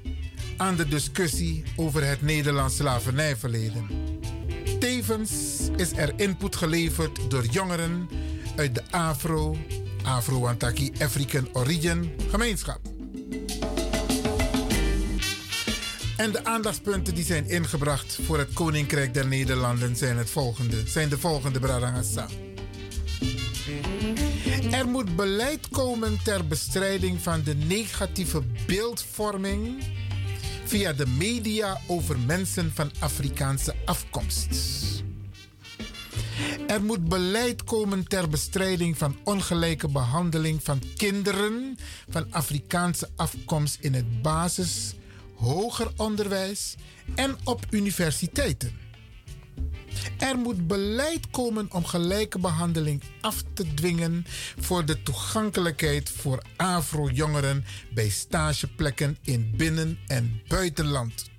aan 0.56 0.76
de 0.76 0.88
discussie 0.88 1.64
over 1.76 2.06
het 2.06 2.22
Nederlands 2.22 2.76
slavernijverleden. 2.76 3.86
Tevens 4.78 5.32
is 5.76 5.92
er 5.92 6.12
input 6.16 6.56
geleverd 6.56 7.30
door 7.30 7.44
jongeren 7.44 8.08
uit 8.56 8.74
de 8.74 8.82
Afro, 8.90 9.56
Afro-Wantaki 10.02 10.92
African 10.98 11.48
Origin 11.52 12.12
gemeenschap. 12.30 12.80
En 16.16 16.32
de 16.32 16.44
aandachtspunten 16.44 17.14
die 17.14 17.24
zijn 17.24 17.48
ingebracht 17.48 18.18
voor 18.26 18.38
het 18.38 18.52
Koninkrijk 18.52 19.14
der 19.14 19.26
Nederlanden 19.26 19.96
zijn, 19.96 20.16
het 20.16 20.30
volgende, 20.30 20.82
zijn 20.86 21.08
de 21.08 21.18
volgende, 21.18 21.58
Bradangasa. 21.60 22.28
Er 24.74 24.88
moet 24.88 25.16
beleid 25.16 25.68
komen 25.68 26.22
ter 26.22 26.46
bestrijding 26.46 27.20
van 27.20 27.42
de 27.42 27.54
negatieve 27.54 28.42
beeldvorming 28.66 29.82
via 30.64 30.92
de 30.92 31.06
media 31.06 31.80
over 31.86 32.18
mensen 32.18 32.72
van 32.74 32.90
Afrikaanse 32.98 33.74
afkomst. 33.84 34.48
Er 36.66 36.82
moet 36.82 37.08
beleid 37.08 37.64
komen 37.64 38.08
ter 38.08 38.28
bestrijding 38.28 38.98
van 38.98 39.16
ongelijke 39.24 39.88
behandeling 39.88 40.62
van 40.62 40.82
kinderen 40.96 41.78
van 42.08 42.32
Afrikaanse 42.32 43.08
afkomst 43.16 43.78
in 43.80 43.94
het 43.94 44.22
basis, 44.22 44.94
hoger 45.34 45.90
onderwijs 45.96 46.74
en 47.14 47.36
op 47.44 47.66
universiteiten. 47.70 48.83
Er 50.18 50.38
moet 50.38 50.66
beleid 50.66 51.30
komen 51.30 51.66
om 51.72 51.84
gelijke 51.84 52.38
behandeling 52.38 53.02
af 53.20 53.42
te 53.52 53.74
dwingen 53.74 54.24
voor 54.58 54.84
de 54.84 55.02
toegankelijkheid 55.02 56.10
voor 56.10 56.42
Afro-jongeren 56.56 57.64
bij 57.94 58.08
stageplekken 58.08 59.18
in 59.22 59.52
binnen- 59.56 59.98
en 60.06 60.42
buitenland. 60.48 61.32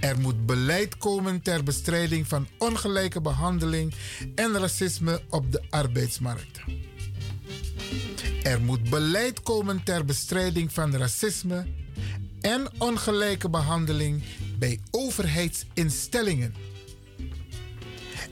Er 0.00 0.18
moet 0.18 0.46
beleid 0.46 0.96
komen 0.96 1.42
ter 1.42 1.62
bestrijding 1.62 2.28
van 2.28 2.48
ongelijke 2.58 3.20
behandeling 3.20 3.94
en 4.34 4.58
racisme 4.58 5.22
op 5.28 5.52
de 5.52 5.62
arbeidsmarkt. 5.70 6.60
Er 8.42 8.60
moet 8.60 8.90
beleid 8.90 9.42
komen 9.42 9.82
ter 9.82 10.04
bestrijding 10.04 10.72
van 10.72 10.96
racisme 10.96 11.66
en 12.40 12.68
ongelijke 12.78 13.50
behandeling 13.50 14.22
bij 14.58 14.80
overheidsinstellingen. 14.90 16.54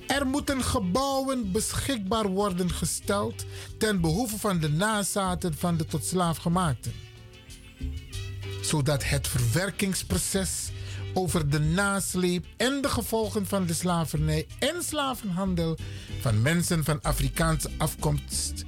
Er 0.09 0.27
moeten 0.27 0.63
gebouwen 0.63 1.53
beschikbaar 1.53 2.29
worden 2.29 2.71
gesteld 2.71 3.45
ten 3.79 4.01
behoeve 4.01 4.39
van 4.39 4.59
de 4.59 4.69
nazaten 4.69 5.55
van 5.55 5.77
de 5.77 5.85
tot 5.85 6.05
slaafgemaakten. 6.05 6.93
Zodat 8.63 9.05
het 9.05 9.29
verwerkingsproces 9.29 10.71
over 11.15 11.51
de 11.51 11.59
nasleep 11.59 12.47
en 12.57 12.83
de 12.83 12.89
gevolgen 12.89 13.47
van 13.47 13.67
de 13.67 13.75
slavernij 13.75 14.47
en 14.59 14.83
slavenhandel 14.83 15.79
van 16.21 16.43
mensen 16.43 16.85
van 16.85 17.03
Afrikaanse 17.03 17.71
afkomst, 17.79 18.65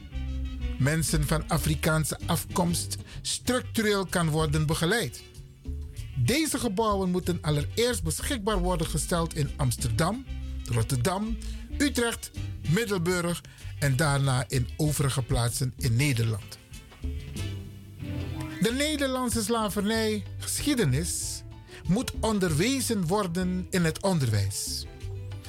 mensen 0.78 1.26
van 1.26 1.48
Afrikaanse 1.48 2.18
afkomst 2.26 2.96
structureel 3.22 4.06
kan 4.06 4.28
worden 4.28 4.66
begeleid. 4.66 5.22
Deze 6.16 6.58
gebouwen 6.58 7.10
moeten 7.10 7.38
allereerst 7.40 8.02
beschikbaar 8.02 8.58
worden 8.58 8.86
gesteld 8.86 9.36
in 9.36 9.50
Amsterdam, 9.56 10.24
Rotterdam, 10.70 11.38
Utrecht, 11.78 12.30
Middelburg 12.68 13.40
en 13.78 13.96
daarna 13.96 14.44
in 14.48 14.68
overige 14.76 15.22
plaatsen 15.22 15.72
in 15.76 15.96
Nederland. 15.96 16.58
De 18.60 18.72
Nederlandse 18.72 19.42
slavernijgeschiedenis 19.42 21.42
moet 21.86 22.12
onderwezen 22.20 23.06
worden 23.06 23.66
in 23.70 23.84
het 23.84 24.02
onderwijs, 24.02 24.86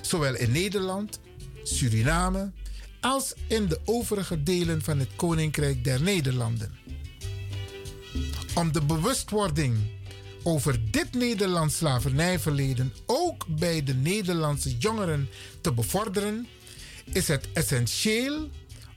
zowel 0.01 0.35
in 0.35 0.51
Nederland, 0.51 1.19
Suriname 1.63 2.51
als 2.99 3.33
in 3.47 3.67
de 3.67 3.79
overige 3.85 4.43
delen 4.43 4.81
van 4.81 4.99
het 4.99 5.09
Koninkrijk 5.15 5.83
der 5.83 6.01
Nederlanden. 6.01 6.71
Om 8.55 8.71
de 8.71 8.85
bewustwording 8.85 9.77
over 10.43 10.91
dit 10.91 11.13
Nederlands 11.13 11.77
slavernijverleden 11.77 12.93
ook 13.05 13.45
bij 13.47 13.83
de 13.83 13.93
Nederlandse 13.93 14.77
jongeren 14.77 15.29
te 15.61 15.73
bevorderen, 15.73 16.47
is 17.05 17.27
het 17.27 17.47
essentieel 17.53 18.49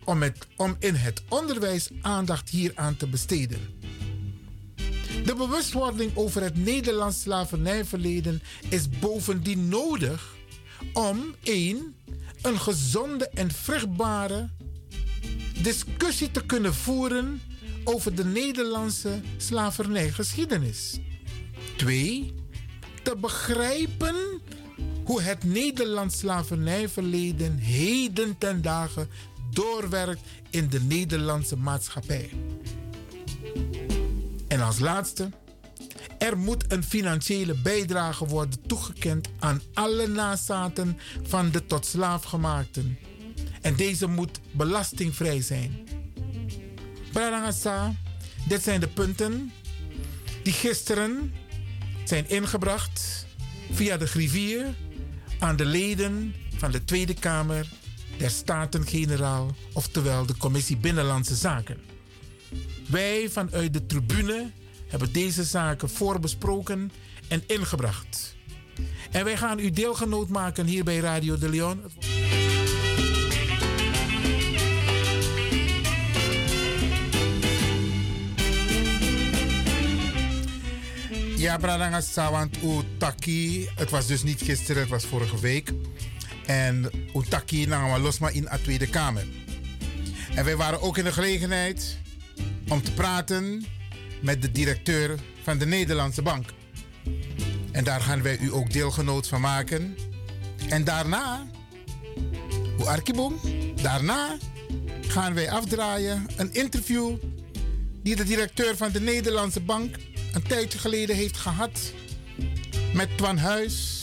om, 0.04 0.22
het, 0.22 0.46
om 0.56 0.76
in 0.78 0.94
het 0.94 1.22
onderwijs 1.28 1.88
aandacht 2.02 2.50
hieraan 2.50 2.96
te 2.96 3.06
besteden. 3.06 3.60
De 5.24 5.34
bewustwording 5.36 6.16
over 6.16 6.42
het 6.42 6.56
Nederlands 6.56 7.20
slavernijverleden 7.20 8.42
is 8.68 8.88
bovendien 8.88 9.68
nodig 9.68 10.34
om 10.92 11.34
1. 11.42 11.94
een 12.42 12.58
gezonde 12.58 13.28
en 13.28 13.50
vruchtbare 13.50 14.48
discussie 15.62 16.30
te 16.30 16.46
kunnen 16.46 16.74
voeren 16.74 17.42
over 17.84 18.14
de 18.14 18.24
Nederlandse 18.24 19.20
slavernijgeschiedenis. 19.36 20.98
2. 21.76 22.34
Te 23.02 23.16
begrijpen 23.16 24.40
hoe 25.04 25.22
het 25.22 25.44
Nederlands 25.44 26.18
slavernijverleden 26.18 27.56
heden 27.56 28.38
ten 28.38 28.62
dagen 28.62 29.08
doorwerkt 29.50 30.20
in 30.50 30.68
de 30.68 30.80
Nederlandse 30.80 31.56
maatschappij. 31.56 32.30
En 34.48 34.60
als 34.60 34.78
laatste, 34.78 35.30
er 36.18 36.38
moet 36.38 36.72
een 36.72 36.84
financiële 36.84 37.54
bijdrage 37.54 38.26
worden 38.26 38.66
toegekend 38.66 39.28
aan 39.38 39.60
alle 39.74 40.06
nazaten 40.06 40.98
van 41.22 41.50
de 41.50 41.66
tot 41.66 41.86
slaafgemaakten. 41.86 42.98
En 43.60 43.76
deze 43.76 44.06
moet 44.06 44.40
belastingvrij 44.52 45.42
zijn. 45.42 45.88
Brarangasa, 47.12 47.94
dit 48.48 48.62
zijn 48.62 48.80
de 48.80 48.88
punten 48.88 49.52
die 50.42 50.52
gisteren 50.52 51.32
zijn 52.14 52.28
ingebracht 52.28 53.26
via 53.72 53.96
de 53.96 54.06
griffier 54.06 54.74
aan 55.38 55.56
de 55.56 55.64
leden 55.64 56.34
van 56.56 56.70
de 56.70 56.84
Tweede 56.84 57.14
Kamer 57.14 57.66
der 58.18 58.30
Staten-Generaal, 58.30 59.54
oftewel 59.72 60.26
de 60.26 60.36
Commissie 60.36 60.76
Binnenlandse 60.76 61.34
Zaken. 61.34 61.78
Wij 62.88 63.28
vanuit 63.30 63.72
de 63.72 63.86
tribune 63.86 64.50
hebben 64.88 65.12
deze 65.12 65.44
zaken 65.44 65.90
voorbesproken 65.90 66.92
en 67.28 67.42
ingebracht. 67.46 68.36
En 69.10 69.24
wij 69.24 69.36
gaan 69.36 69.58
u 69.58 69.70
deelgenoot 69.70 70.28
maken 70.28 70.66
hier 70.66 70.84
bij 70.84 70.98
Radio 70.98 71.38
de 71.38 71.48
Leon. 71.48 71.82
Ja, 81.44 81.56
Bradangasa, 81.56 82.30
want 82.30 82.56
Utaki, 82.62 83.68
het 83.74 83.90
was 83.90 84.06
dus 84.06 84.22
niet 84.22 84.42
gisteren, 84.42 84.82
het 84.82 84.90
was 84.90 85.04
vorige 85.04 85.40
week. 85.40 85.72
En 86.46 86.90
Utaki 87.14 87.68
we 87.68 87.98
los 87.98 88.18
maar 88.18 88.34
in 88.34 88.42
de 88.42 88.58
Tweede 88.62 88.88
Kamer. 88.88 89.26
En 90.34 90.44
wij 90.44 90.56
waren 90.56 90.80
ook 90.80 90.98
in 90.98 91.04
de 91.04 91.12
gelegenheid 91.12 91.98
om 92.68 92.82
te 92.82 92.92
praten 92.92 93.64
met 94.22 94.42
de 94.42 94.50
directeur 94.50 95.18
van 95.42 95.58
de 95.58 95.66
Nederlandse 95.66 96.22
Bank. 96.22 96.52
En 97.72 97.84
daar 97.84 98.00
gaan 98.00 98.22
wij 98.22 98.38
u 98.38 98.52
ook 98.52 98.72
deelgenoot 98.72 99.28
van 99.28 99.40
maken. 99.40 99.96
En 100.68 100.84
daarna, 100.84 101.46
hoe 102.76 102.86
Arkiboom, 102.86 103.40
daarna 103.82 104.36
gaan 105.06 105.34
wij 105.34 105.50
afdraaien 105.50 106.26
een 106.36 106.54
interview 106.54 107.16
die 108.02 108.16
de 108.16 108.24
directeur 108.24 108.76
van 108.76 108.92
de 108.92 109.00
Nederlandse 109.00 109.60
Bank 109.60 109.96
een 110.34 110.42
tijdje 110.42 110.78
geleden 110.78 111.16
heeft 111.16 111.36
gehad 111.36 111.92
met 112.92 113.16
Twan 113.16 113.38
Huis 113.38 114.02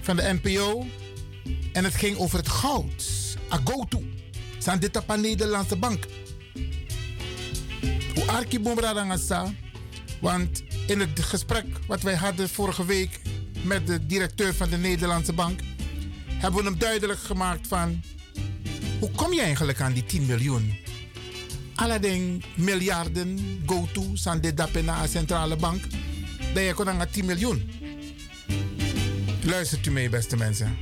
van 0.00 0.16
de 0.16 0.38
NPO. 0.42 0.86
En 1.72 1.84
het 1.84 1.94
ging 1.94 2.16
over 2.16 2.38
het 2.38 2.48
goud. 2.48 3.04
Agotu. 3.48 4.12
Zijn 4.58 4.78
dit 4.78 4.96
op 4.96 5.16
Nederlandse 5.16 5.76
bank? 5.76 6.06
Hoe 8.14 8.24
Arki. 8.26 8.60
Want 10.20 10.62
in 10.86 11.00
het 11.00 11.20
gesprek 11.20 11.66
wat 11.86 12.02
wij 12.02 12.14
hadden 12.14 12.48
vorige 12.48 12.84
week 12.84 13.20
met 13.62 13.86
de 13.86 14.06
directeur 14.06 14.54
van 14.54 14.70
de 14.70 14.76
Nederlandse 14.76 15.32
bank, 15.32 15.60
hebben 16.28 16.62
we 16.62 16.68
hem 16.68 16.78
duidelijk 16.78 17.20
gemaakt 17.20 17.66
van 17.66 18.02
hoe 19.00 19.10
kom 19.10 19.32
je 19.32 19.40
eigenlijk 19.40 19.80
aan 19.80 19.92
die 19.92 20.04
10 20.04 20.26
miljoen? 20.26 20.87
Alleen 21.78 22.42
miljarden 22.56 23.62
go 23.66 23.86
to 23.92 24.02
san 24.14 24.40
de 24.40 24.54
dapena 24.54 25.06
centrale 25.06 25.56
bank. 25.56 25.82
Dat 26.54 26.62
je 26.64 26.74
kon 26.74 26.88
aan 26.88 27.10
10 27.10 27.24
miljoen. 27.24 27.70
Luistert 29.44 29.86
u 29.86 29.90
mee, 29.90 30.08
beste 30.08 30.36
mensen. 30.36 30.76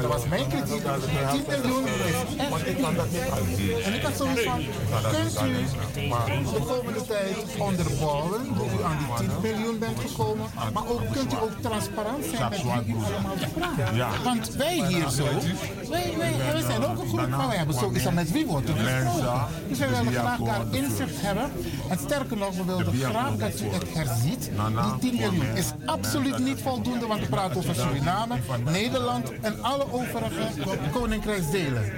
Dat 0.00 0.12
was 0.12 0.26
mijn 0.28 0.48
kritiek. 0.48 0.82
10 1.30 1.44
miljoen 1.62 1.84
is 1.84 2.36
echt 2.36 2.66
ik 2.66 2.78
kan 2.82 2.94
dat 2.94 3.10
niet 3.10 3.20
uitgeven. 3.20 3.84
En 3.84 3.94
ik 3.94 4.02
had 4.02 4.16
zoiets 4.16 4.42
van, 4.42 4.60
kunt 5.10 5.40
u 5.42 6.52
de 6.52 6.64
komende 6.66 7.06
tijd 7.06 7.36
onderbouwen 7.58 8.40
hoe 8.56 8.66
u 8.78 8.82
aan 8.84 8.98
die 8.98 9.28
10 9.40 9.40
miljoen 9.42 9.78
bent 9.78 10.00
gekomen, 10.00 10.46
maar 10.72 10.88
ook 10.88 11.02
kunt 11.12 11.32
u 11.32 11.36
ook 11.36 11.52
transparant 11.60 12.24
zijn 12.24 12.50
met 12.50 12.62
wie 12.62 12.94
u 12.94 12.96
allemaal 13.12 13.36
praat. 13.54 14.22
Want 14.24 14.54
wij 14.54 14.86
hier 14.86 15.10
zo, 15.10 15.24
wij, 15.90 16.14
wij, 16.18 16.32
wij 16.52 16.62
zijn 16.62 16.84
ook 16.84 17.00
een 17.00 17.08
groep, 17.08 17.28
maar 17.28 17.48
wij 17.48 17.56
hebben 17.56 17.74
sowieso 17.74 18.10
met 18.10 18.32
wie 18.32 18.46
wordt 18.46 18.68
er 18.68 18.74
gesproken. 18.76 19.46
Dus 19.68 19.78
wij 19.78 19.88
willen 19.88 20.12
graag 20.12 20.38
daar 20.38 20.64
inzicht 20.70 21.20
hebben. 21.20 21.52
En 21.88 21.98
sterker 21.98 22.36
nog, 22.36 22.56
we 22.56 22.64
wilden 22.64 22.94
graag 22.94 23.36
dat 23.36 23.60
u 23.60 23.64
het 23.64 23.94
herziet. 23.94 24.50
Die 25.00 25.10
10 25.10 25.20
miljoen 25.20 25.56
is 25.56 25.72
absoluut 25.86 26.38
niet 26.38 26.60
voldoende, 26.62 27.06
want 27.06 27.20
we 27.20 27.26
praten 27.26 27.56
over 27.56 27.74
Suriname, 27.74 28.34
Nederland 28.64 29.32
en 29.40 29.62
alle 29.62 29.83
overige 29.92 30.68
koninkrijksdelen. 30.92 31.92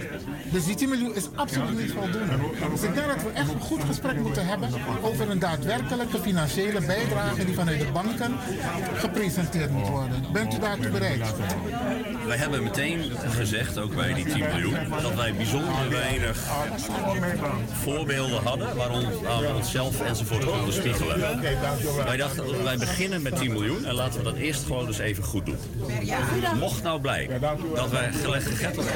Dus 0.52 0.64
die 0.64 0.74
10 0.74 0.88
miljoen 0.88 1.14
is 1.14 1.28
absoluut 1.34 1.78
niet 1.78 1.92
voldoende. 1.92 2.36
Dus 2.70 2.82
ik 2.82 2.94
denk 2.94 3.06
dat 3.06 3.22
we 3.22 3.30
echt 3.34 3.52
een 3.52 3.60
goed 3.60 3.84
gesprek 3.84 4.16
moeten 4.20 4.46
hebben 4.46 4.68
over 5.02 5.30
een 5.30 5.38
daadwerkelijke 5.38 6.18
financiële 6.18 6.80
bijdrage 6.80 7.44
die 7.44 7.54
vanuit 7.54 7.80
de 7.80 7.86
banken 7.92 8.34
gepresenteerd 8.94 9.70
moet 9.70 9.88
worden. 9.88 10.24
Bent 10.32 10.54
u 10.54 10.58
daartoe 10.58 10.90
bereid? 10.90 11.34
Wij 12.26 12.36
hebben 12.36 12.62
meteen 12.62 13.12
gezegd, 13.30 13.78
ook 13.78 13.94
bij 13.94 14.14
die 14.14 14.24
10 14.24 14.38
miljoen, 14.38 14.76
dat 15.02 15.14
wij 15.14 15.34
bijzonder 15.34 15.90
weinig 15.90 16.38
voorbeelden 17.82 18.42
hadden 18.42 18.76
waarom 18.76 19.04
waar 19.22 19.40
we 19.40 19.52
onszelf 19.56 20.00
enzovoort 20.00 20.44
konden 20.44 20.72
spiegelen. 20.72 21.40
Wij 22.04 22.16
dachten, 22.16 22.64
wij 22.64 22.76
beginnen 22.76 23.22
met 23.22 23.36
10 23.36 23.52
miljoen 23.52 23.84
en 23.84 23.94
laten 23.94 24.18
we 24.18 24.24
dat 24.24 24.36
eerst 24.36 24.64
gewoon 24.64 24.86
eens 24.86 24.98
even 24.98 25.24
goed 25.24 25.46
doen. 25.46 25.58
Mocht 26.58 26.82
nou 26.82 27.00
blijken 27.00 27.40
dat 27.76 27.90
wij 27.90 28.10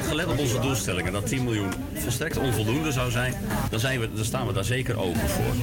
gelet, 0.09 0.27
op 0.27 0.39
onze 0.39 0.61
doelstellingen 0.61 1.13
dat 1.13 1.27
10 1.27 1.45
miljoen 1.45 1.71
volstrekt 1.95 2.37
onvoldoende 2.37 2.93
zou 2.93 3.11
zijn, 3.11 3.35
dan, 3.71 3.81
zijn 3.81 4.01
we, 4.01 4.09
dan 4.15 4.25
staan 4.25 4.47
we 4.47 4.53
daar 4.53 4.65
zeker 4.65 4.99
open 4.99 5.29
voor. 5.29 5.55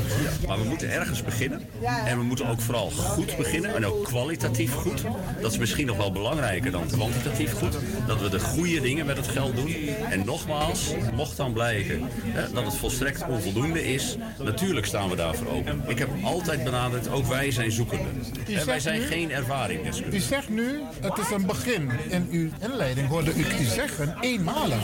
Maar 0.47 0.57
we 0.61 0.63
moeten 0.67 0.91
ergens 0.91 1.23
beginnen 1.23 1.61
en 2.05 2.17
we 2.17 2.23
moeten 2.23 2.47
ook 2.47 2.61
vooral 2.61 2.89
goed 2.89 3.37
beginnen 3.37 3.75
en 3.75 3.85
ook 3.85 4.03
kwalitatief 4.03 4.73
goed. 4.73 5.01
Dat 5.41 5.51
is 5.51 5.57
misschien 5.57 5.85
nog 5.85 5.97
wel 5.97 6.11
belangrijker 6.11 6.71
dan 6.71 6.87
kwantitatief 6.87 7.53
goed. 7.53 7.77
Dat 8.07 8.21
we 8.21 8.29
de 8.29 8.39
goede 8.39 8.81
dingen 8.81 9.05
met 9.05 9.17
het 9.17 9.27
geld 9.27 9.55
doen. 9.55 9.75
En 10.09 10.25
nogmaals, 10.25 10.93
mocht 11.15 11.37
dan 11.37 11.53
blijken 11.53 12.01
hè, 12.23 12.51
dat 12.53 12.65
het 12.65 12.75
volstrekt 12.75 13.27
onvoldoende 13.27 13.93
is, 13.93 14.17
natuurlijk 14.43 14.85
staan 14.85 15.09
we 15.09 15.15
daarvoor 15.15 15.47
open. 15.47 15.83
Ik 15.87 15.99
heb 15.99 16.09
altijd 16.23 16.63
benadrukt, 16.63 17.09
ook 17.09 17.25
wij 17.25 17.51
zijn 17.51 17.71
zoekenden. 17.71 18.23
U 18.47 18.53
En 18.53 18.65
wij 18.65 18.79
zijn 18.79 18.99
nu- 18.99 19.05
geen 19.05 19.29
U 19.29 19.33
ervaringsdeskundigen. 19.33 20.27
zegt 20.27 20.49
nu, 20.49 20.79
het 21.01 21.17
is 21.17 21.29
een 21.31 21.45
begin. 21.45 21.89
In 22.09 22.27
uw 22.31 22.49
inleiding 22.61 23.06
hoorde 23.07 23.33
u 23.33 23.45
u 23.59 23.63
zeggen, 23.63 24.15
eenmalig. 24.21 24.83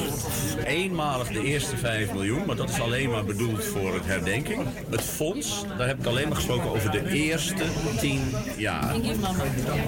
Eenmalig 0.66 1.28
de 1.28 1.44
eerste 1.44 1.78
5 1.78 2.14
miljoen, 2.14 2.46
maar 2.46 2.56
dat 2.56 2.70
is 2.70 2.80
alleen 2.80 3.10
maar 3.10 3.26
bedoeld 3.26 3.64
voor 3.64 3.94
het 3.94 4.06
herdenking. 4.06 4.62
Het 4.90 5.02
fonds, 5.02 5.66
daar 5.78 5.88
heb 5.88 6.00
ik 6.00 6.06
alleen 6.06 6.28
maar 6.28 6.36
gesproken 6.36 6.70
over 6.70 6.92
de 6.92 7.10
eerste 7.10 7.64
10 8.00 8.22
jaar. 8.58 8.96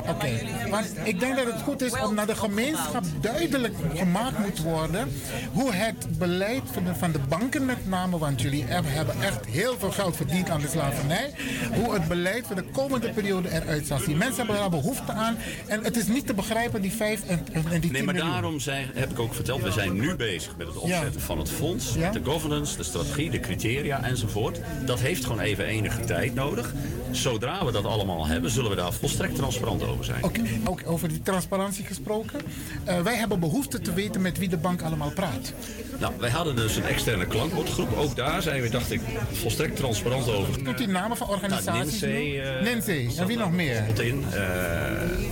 Oké, 0.07 0.41
maar 0.70 0.86
ik 1.03 1.20
denk 1.20 1.36
dat 1.36 1.45
het 1.45 1.62
goed 1.62 1.82
is 1.82 1.99
om 1.99 2.16
naar 2.16 2.28
de 2.28 2.36
gemeenschap 2.36 3.03
duidelijk 3.22 3.76
gemaakt 3.94 4.40
moet 4.40 4.62
worden 4.62 5.12
hoe 5.53 5.72
het 5.74 6.18
beleid 6.18 6.64
van 6.72 6.84
de, 6.84 6.95
van 6.95 7.12
de 7.12 7.20
banken 7.30 7.66
met 7.66 7.88
name, 7.88 8.18
want 8.18 8.41
jullie 8.41 8.66
hebben 8.68 9.22
echt 9.22 9.45
heel 9.45 9.76
veel 9.80 9.91
geld 9.91 10.16
verdiend 10.16 10.49
aan 10.49 10.62
de 10.62 10.68
slavernij, 10.68 11.34
hoe 11.74 11.94
het 11.94 12.07
beleid 12.07 12.45
voor 12.48 12.56
de 12.56 12.66
komende 12.72 13.10
periode 13.10 13.49
eruit 13.52 13.88
zal 13.88 13.99
zien. 13.99 14.18
Mensen 14.18 14.38
hebben 14.38 14.56
daar 14.56 14.70
behoefte 14.70 15.12
aan 15.12 15.38
en 15.68 15.84
het 15.84 15.98
is 15.98 16.07
niet 16.07 16.28
te 16.28 16.34
begrijpen 16.34 16.82
die 16.82 16.91
vijf 16.91 17.22
en, 17.28 17.45
en 17.53 17.64
die 17.70 17.80
tien 17.80 17.91
Nee, 17.91 18.03
maar 18.03 18.14
miljoen. 18.14 18.24
Daarom 18.30 18.60
zijn, 18.60 18.89
heb 18.93 19.11
ik 19.11 19.19
ook 19.19 19.34
verteld, 19.34 19.61
we 19.61 19.72
zijn 19.72 19.93
nu 19.93 20.15
bezig 20.15 20.57
met 20.57 20.68
het 20.68 20.77
opzetten 20.77 21.22
van 21.22 21.38
het 21.38 21.52
fonds. 21.52 21.93
De 21.93 22.22
governance, 22.23 22.77
de 22.77 22.84
strategie, 22.84 23.30
de 23.30 23.39
criteria 23.39 24.03
enzovoort. 24.03 24.60
Dat 24.85 24.99
heeft 24.99 25.26
gewoon 25.26 25.39
even 25.39 25.65
enige 25.65 26.06
tijd 26.06 26.34
nodig. 26.34 26.73
Zodra 27.11 27.65
we 27.65 27.72
dat 27.72 27.85
allemaal 27.85 28.27
hebben, 28.27 28.52
zullen 28.52 28.69
we 28.69 28.76
daar 28.76 28.93
volstrekt 28.93 29.35
transparant 29.35 29.84
over 29.84 30.06
zijn. 30.06 30.23
Oké, 30.23 30.41
ook 30.64 30.81
over 30.85 31.10
die 31.10 31.22
transparantie 31.22 31.85
gesproken. 31.85 32.39
Eh, 32.84 33.02
wij 33.02 33.15
hebben 33.15 33.39
behoefte 33.39 33.81
te 33.81 33.93
weten 33.93 34.22
met 34.22 34.38
wie 34.38 34.49
de 34.49 34.57
bank 34.57 34.81
allemaal 34.81 35.11
praat. 35.11 35.53
Nou, 35.99 36.13
wij 36.19 36.30
hadden 36.30 36.55
dus 36.55 36.76
een 36.76 36.84
externe 36.85 37.26
klankbordgroep. 37.26 37.97
Ook 37.97 38.15
daar 38.15 38.41
zijn 38.41 38.61
we, 38.61 38.69
dacht 38.69 38.91
ik, 38.91 39.01
volstrekt 39.31 39.76
transparant 39.76 40.30
over. 40.30 40.63
Doet 40.63 40.81
u 40.81 40.85
namen 40.85 41.17
van 41.17 41.27
organisaties? 41.27 42.01
Nou, 42.01 42.38
eh. 42.38 43.19
En 43.19 43.27
wie 43.27 43.38
nog 43.38 43.51
meer? 43.51 43.84
zat 43.88 43.99
in. 43.99 44.26
eh 44.31 44.41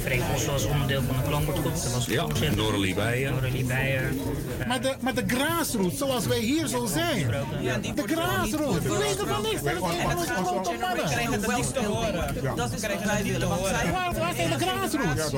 Freek 0.02 0.22
Bos 0.32 0.46
was 0.46 0.66
onderdeel 0.66 1.02
van 1.02 1.16
de 1.16 1.22
klankbordgroep. 1.28 1.74
Dat 1.74 1.94
was 1.94 2.06
ja, 2.06 2.26
Noralie 2.56 2.94
Beijer. 2.94 3.32
Noralie 3.32 3.66
Beijer. 3.66 4.14
Maar 4.68 4.82
de, 4.82 4.94
maar 5.00 5.14
de 5.14 5.24
grassroots, 5.28 5.98
zoals 5.98 6.26
wij 6.26 6.40
hier 6.40 6.68
zo 6.68 6.86
zijn. 6.86 7.28
De 7.96 8.04
grassroots. 8.06 8.80
Die 8.80 8.98
weten 8.98 9.28
van 9.28 9.42
niks. 9.42 9.62
Dat 9.64 10.22
is 10.24 10.30
een 10.30 10.46
grote 10.46 10.72
mannen. 10.82 11.06
krijgen 11.06 11.32
het 11.34 11.56
niet 11.56 11.74
te 11.74 11.86
horen. 11.86 12.56
Dat 12.56 12.74
is 12.74 12.82
wat 12.82 13.04
wij 13.04 13.24
willen. 13.24 13.50
Waar 13.50 14.34
zijn 14.36 14.50
de 14.50 14.66
grassroots? 14.66 15.32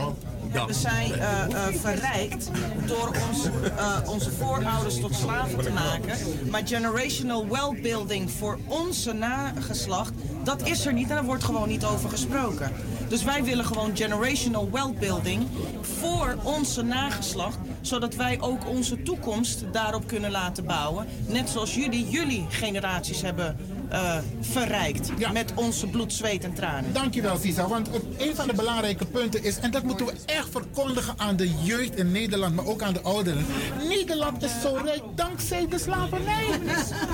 We 0.64 0.74
zijn 0.74 1.14
eh, 1.14 1.44
eh, 1.44 1.74
verrijkt 1.74 2.50
door 2.86 3.12
ons, 3.30 3.46
eh, 3.78 4.10
onze 4.10 4.32
voorouders 4.32 5.00
tot 5.00 5.16
slaven 5.16 5.64
te 5.64 5.72
maken. 5.72 6.18
Maar 6.50 6.62
generational 6.66 7.48
well-building 7.48 8.32
voor 8.32 8.60
onze 8.68 9.14
nageslacht, 9.14 10.14
dat 10.44 10.68
is 10.68 10.86
er 10.86 10.94
niet 10.94 11.10
en 11.10 11.16
daar 11.16 11.24
wordt 11.24 11.44
gewoon 11.44 11.68
niet 11.68 11.86
over 11.86 12.10
gesproken. 12.10 12.72
Dus 13.08 13.24
wij 13.24 13.44
willen 13.44 13.66
gewoon 13.66 13.96
generational 13.98 14.70
well-building 14.72 15.48
voor 15.82 16.38
onze 16.44 16.82
nageslacht, 16.82 17.58
zodat 17.82 18.16
wij 18.16 18.38
ook 18.42 18.68
onze 18.68 19.04
toekomst 19.04 19.64
daarop 19.72 20.08
kunnen 20.08 20.32
laten 20.32 20.66
bouwen. 20.66 21.08
Net 21.28 21.50
zoals 21.50 21.76
jullie 21.76 22.10
jullie 22.10 22.46
generaties 22.50 23.22
hebben 23.22 23.58
eh, 23.90 24.18
verrijkt 24.42 25.32
met 25.34 25.52
onze 25.56 25.88
bloed, 25.88 26.14
zweet 26.14 26.44
en 26.44 26.54
tranen. 26.54 26.94
Dankjewel, 26.94 27.38
Sisa. 27.38 27.68
Want 27.68 27.88
het- 27.92 28.04
een 28.18 28.36
van 28.36 28.48
de 28.48 28.54
belangrijke 28.54 29.06
punten 29.06 29.44
is, 29.44 29.58
en 29.60 29.72
dat 29.72 29.84
moeten 29.84 30.06
we 30.06 30.14
echt 30.26 30.48
verkondigen 30.52 31.14
aan 31.18 31.36
de 31.36 31.50
jeugd 31.64 31.96
in 31.96 32.12
Nederland, 32.12 32.56
maar 32.56 32.66
ook 32.66 32.82
aan 32.82 32.94
de 32.94 33.02
ouderen. 33.02 33.46
Nederland 33.88 34.44
is 34.44 34.52
zo 34.62 34.78
rijk 34.84 35.02
dankzij 35.16 35.68
de 35.70 35.80
slavernij. 35.80 36.46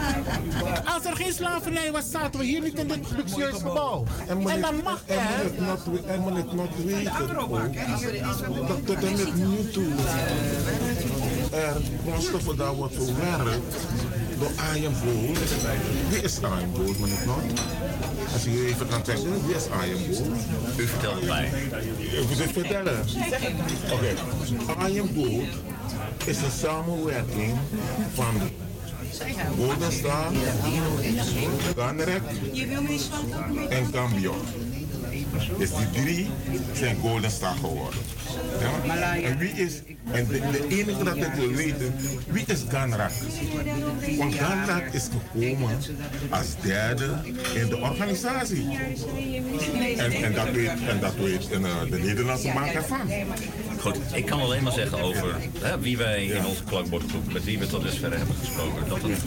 Als 0.96 1.06
er 1.06 1.16
geen 1.16 1.34
slavernij 1.34 1.92
was, 1.92 2.12
zaten 2.12 2.40
we 2.40 2.46
hier 2.46 2.62
niet 2.62 2.80
in 2.80 2.88
dit 2.88 3.12
luxueus 3.16 3.54
gebouw. 3.62 4.04
En 4.28 4.62
dan 4.62 4.76
mag 4.84 5.02
En 5.06 5.18
moet 5.18 5.44
het 5.44 5.60
not, 5.60 6.06
en 6.06 6.20
moet 6.20 6.36
het 6.36 6.54
not 6.54 6.70
weten 6.86 7.14
dat 8.68 8.86
tot 8.86 8.96
en 9.04 9.12
met 9.18 9.36
nu 9.36 9.70
toe 9.72 9.94
er 11.52 11.76
grondstoffen 12.06 12.58
daar 12.58 12.74
wordt 12.74 12.94
verwerkt 12.96 13.76
door 14.42 14.52
Iron 14.76 14.96
Gold. 14.96 15.38
Wie 16.10 16.22
is 16.22 16.40
Iron 16.40 16.74
Gold, 16.76 17.00
meneer 17.00 17.18
Knot? 17.18 17.60
Als 18.34 18.44
je 18.44 18.66
even 18.68 18.88
kan 18.88 19.02
zeggen, 19.06 19.46
wie 19.46 19.56
is 19.56 19.66
Iron 19.66 20.16
Gold? 20.16 20.36
U 20.78 20.88
vertelt 20.88 21.28
mij. 21.28 21.52
Ik 22.00 22.28
moet 22.28 22.40
het 22.40 22.52
vertellen. 22.52 23.06
Oké, 23.92 24.14
Iron 24.88 25.10
Gold 25.16 25.48
is 26.26 26.38
een 26.38 26.52
samenwerking 26.60 27.58
van 28.14 28.36
Golden 29.58 29.92
Star, 29.92 30.32
Ganrek 31.76 32.22
en 33.70 33.92
Cambio. 33.92 34.36
Dus 35.58 35.70
die 35.70 36.04
drie 36.04 36.30
zijn 36.74 36.98
Golden 37.02 37.32
Star 37.32 37.56
geworden. 37.56 38.00
Ja? 38.86 39.16
En 39.16 39.38
wie 39.38 39.52
is, 39.52 39.82
en 40.12 40.28
de, 40.28 40.40
de 40.52 40.66
enige 40.68 41.04
dat 41.04 41.16
ik 41.16 41.34
wil 41.36 41.52
weten, 41.52 41.96
wie 42.28 42.44
is 42.46 42.64
Ganrak? 42.70 43.12
Want 44.18 44.36
Ganrak 44.36 44.94
is 44.94 45.08
gekomen 45.34 45.78
als 46.30 46.48
derde 46.62 47.10
in 47.54 47.68
de 47.68 47.78
organisatie. 47.78 48.68
En, 49.98 50.12
en 50.12 50.34
dat 50.34 50.52
weet, 50.52 50.72
en 50.88 51.00
dat 51.00 51.16
weet 51.16 51.52
eh, 51.52 51.62
de 51.90 51.98
Nederlandse 51.98 52.52
bank 52.54 52.72
ervan. 52.72 53.10
Goed, 53.80 53.98
ik 54.14 54.26
kan 54.26 54.42
alleen 54.42 54.64
maar 54.64 54.74
zeggen 54.74 55.02
over 55.02 55.36
hè, 55.60 55.80
wie 55.80 55.98
wij 55.98 56.26
in 56.26 56.46
onze 56.46 56.64
klankbordgroep, 56.64 57.34
met 57.34 57.44
wie 57.44 57.60
we 57.60 57.68
tot 57.68 57.82
dusver 57.84 58.18
hebben 58.18 58.36
gesproken, 58.36 58.90
dat 58.90 59.02
het 59.02 59.20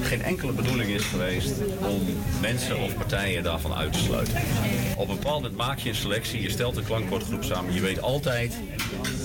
geen 0.00 0.22
enkele 0.22 0.52
bedoeling 0.52 0.90
is 0.90 1.04
geweest 1.04 1.52
om 1.88 2.02
mensen 2.40 2.78
of 2.78 2.96
partijen 2.96 3.42
daarvan 3.42 3.74
uit 3.74 3.92
te 3.92 3.98
sluiten. 3.98 4.34
Op 4.96 5.08
een 5.08 5.16
bepaald 5.16 5.42
moment 5.42 5.56
maak 5.56 5.78
je 5.78 5.88
een 5.88 5.94
selectie, 5.94 6.42
je 6.42 6.50
stelt 6.50 6.76
een 6.76 6.84
klankbordgroep 6.84 7.44
samen, 7.44 7.74
je 7.74 7.80
weet 7.80 8.02
altijd 8.02 8.54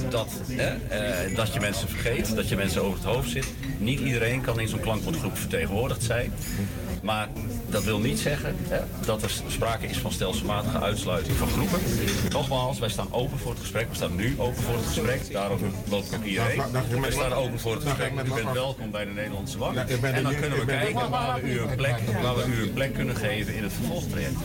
dat, 0.10 0.42
hè, 0.52 0.76
eh, 0.76 1.36
dat 1.36 1.54
je 1.54 1.60
mensen 1.60 1.88
vergeet, 1.90 2.36
dat 2.36 2.50
je 2.50 2.56
mensen 2.56 2.84
over 2.84 2.98
het 3.00 3.08
hoofd 3.08 3.30
zit. 3.30 3.48
Niet 3.78 4.00
iedereen 4.00 4.42
kan 4.42 4.60
in 4.60 4.68
zo'n 4.68 4.80
klankbordgroep 4.80 5.38
vertegenwoordigd 5.38 6.04
zijn. 6.04 6.34
Maar 7.08 7.28
dat 7.70 7.84
wil 7.84 8.00
niet 8.00 8.20
zeggen 8.20 8.56
hè, 8.68 8.80
dat 9.06 9.24
er 9.24 9.32
sprake 9.48 9.86
is 9.88 9.98
van 9.98 10.12
stelselmatige 10.12 10.80
uitsluiting 10.80 11.38
van 11.38 11.48
groepen. 11.48 11.80
Nogmaals, 12.30 12.80
wij 12.80 12.90
staan 12.90 13.14
open 13.14 13.38
voor 13.40 13.52
het 13.52 13.60
gesprek. 13.60 13.90
We 13.90 13.96
staan 13.96 14.16
nu 14.16 14.36
open 14.38 14.64
voor 14.64 14.76
het 14.76 14.86
gesprek. 14.86 15.32
Daarover 15.32 15.68
loopt 15.90 16.16
ook 16.16 16.24
iedereen. 16.24 16.56
Dan 16.58 16.66
ga- 16.66 16.72
dan 16.72 16.82
ga 16.84 16.94
ik 16.96 17.00
met- 17.00 17.10
We 17.10 17.16
staan 17.16 17.34
open 17.34 17.60
voor 17.60 17.74
het 17.74 17.82
ik 17.84 17.88
gesprek. 17.90 18.12
U 18.26 18.34
bent 18.34 18.52
welkom 18.52 18.92
bij 18.92 19.06
de 19.06 19.12
Nederlandse 19.12 19.58
Bank. 19.58 19.78
Ik 19.78 20.02
En 20.02 20.24
dan 20.24 20.36
kunnen 20.36 20.52
we 20.58 20.62
ik 20.62 20.68
kijken 20.68 21.10
waar 21.10 21.42
we 21.42 21.48
u 21.52 21.60
een 21.60 21.76
plek, 21.76 21.96
waar 22.22 22.36
we 22.36 22.46
u 22.46 22.62
een 22.62 22.74
plek 22.74 22.94
kunnen 22.94 23.16
geven 23.16 23.56
in 23.56 23.64
het 23.64 23.74
vervolgtraject. 23.74 24.36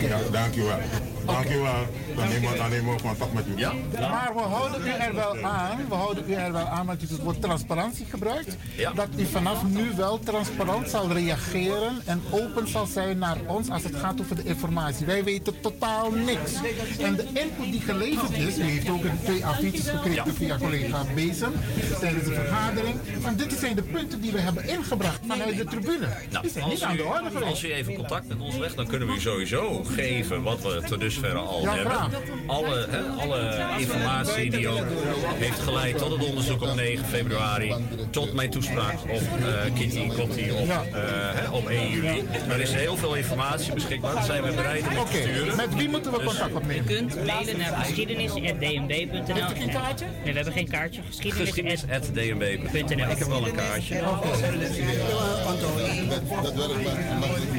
Ja, 0.00 0.18
dankjewel. 0.30 0.78
Dankjewel. 1.26 1.86
Dan 2.16 2.28
nemen 2.28 2.50
we, 2.50 2.56
dan 2.56 2.70
nemen 2.70 2.94
we 2.94 3.02
contact 3.02 3.32
met 3.32 3.46
u. 3.46 3.52
Ja? 3.56 3.72
Maar 4.00 4.30
we 4.34 4.40
houden 4.40 4.86
u 4.86 4.90
er 4.90 5.14
wel 5.14 5.38
aan, 5.42 5.78
we 5.88 5.94
houden 5.94 6.24
u 6.28 6.32
er 6.32 6.52
wel 6.52 6.66
aan, 6.66 6.86
want 6.86 7.02
u 7.02 7.06
het 7.08 7.22
woord 7.22 7.42
transparantie 7.42 8.06
gebruikt. 8.10 8.56
Dat 8.94 9.08
u 9.16 9.26
vanaf 9.26 9.64
nu 9.64 9.90
wel 9.96 10.18
transparant 10.18 10.90
zal 10.90 11.12
reageren 11.12 12.02
en 12.04 12.22
open 12.30 12.68
zal 12.68 12.86
zijn 12.86 13.18
naar 13.18 13.36
ons 13.46 13.70
als 13.70 13.82
het 13.82 13.96
gaat 13.96 14.20
over 14.20 14.36
de 14.36 14.44
informatie. 14.44 15.06
Wij 15.06 15.24
weten 15.24 15.60
totaal 15.60 16.10
niks. 16.10 16.52
En 17.00 17.16
de 17.16 17.26
input 17.32 17.72
die 17.72 17.80
geleverd 17.80 18.30
is, 18.30 18.58
u 18.58 18.62
heeft 18.62 18.88
ook 18.88 19.04
een 19.04 19.18
twee 19.22 19.46
affiches 19.46 19.88
gekregen 19.88 20.34
via 20.34 20.58
collega 20.58 21.04
Bezem 21.14 21.52
tijdens 22.00 22.24
de 22.24 22.34
vergadering. 22.34 22.94
Van 23.20 23.36
dit 23.36 23.52
zijn 23.52 23.74
de 23.74 23.82
punten 23.82 24.20
die 24.20 24.32
we 24.32 24.38
hebben 24.38 24.68
ingebracht 24.68 25.20
vanuit 25.26 25.56
de 25.56 25.64
tribune. 25.64 26.06
Nou, 26.30 26.42
die 26.42 26.50
zijn 26.50 26.64
als 26.64 26.72
niet 26.72 26.82
aan 26.82 26.96
de 26.96 27.04
orde 27.04 27.24
u, 27.24 27.30
geweest. 27.30 27.50
als 27.50 27.64
u 27.64 27.72
even 27.72 27.94
contact 27.94 28.28
met 28.28 28.40
ons 28.40 28.56
legt, 28.56 28.76
dan 28.76 28.86
kunnen 28.86 29.08
we 29.08 29.14
u 29.14 29.20
sowieso 29.20 29.84
geven 29.84 30.42
wat 30.42 30.62
we 30.62 30.82
tot 30.88 31.00
dusver 31.00 31.13
dusverre 31.14 31.38
al 31.38 31.62
Ja, 31.62 31.74
hebben. 31.74 32.10
Alle, 32.46 32.86
hè, 32.90 33.00
alle 33.00 33.64
informatie 33.78 34.50
die 34.50 34.68
ook 34.68 34.86
heeft 35.34 35.60
geleid 35.60 35.98
tot 35.98 36.12
het 36.12 36.24
onderzoek 36.24 36.62
op 36.62 36.74
9 36.74 37.06
februari, 37.06 37.74
tot 38.10 38.32
mijn 38.32 38.50
toespraak 38.50 39.02
op 39.02 39.08
eh, 39.10 39.74
Kitty 39.74 40.08
Kotti 40.08 40.50
op, 40.50 40.68
eh, 40.68 41.02
hè, 41.34 41.50
op 41.50 41.68
1 41.68 41.90
juli. 41.90 42.24
Er 42.48 42.60
is 42.60 42.72
heel 42.72 42.96
veel 42.96 43.14
informatie 43.14 43.72
beschikbaar, 43.74 44.14
daar 44.14 44.24
zijn 44.24 44.42
we 44.42 44.52
bereid 44.52 44.86
om 44.86 44.94
te 44.94 45.16
sturen. 45.22 45.56
met 45.56 45.74
wie 45.74 45.88
moeten 45.88 46.12
we 46.12 46.18
Dus- 46.18 46.26
contact 46.26 46.54
opnemen? 46.54 46.84
U 46.90 46.94
kunt 46.94 47.26
mailen 47.26 47.58
naar. 47.58 47.84
Heeft 47.84 47.98
u 47.98 49.54
geen 49.56 49.70
kaartje? 49.70 50.06
Nee, 50.24 50.32
we 50.32 50.36
hebben 50.38 50.52
geen 50.52 50.68
kaartje. 50.68 51.00
Geschiedenis.dnb.nl. 51.20 53.10
Ik 53.10 53.18
heb 53.18 53.28
wel 53.28 53.46
een 53.46 53.54
kaartje. 53.54 53.94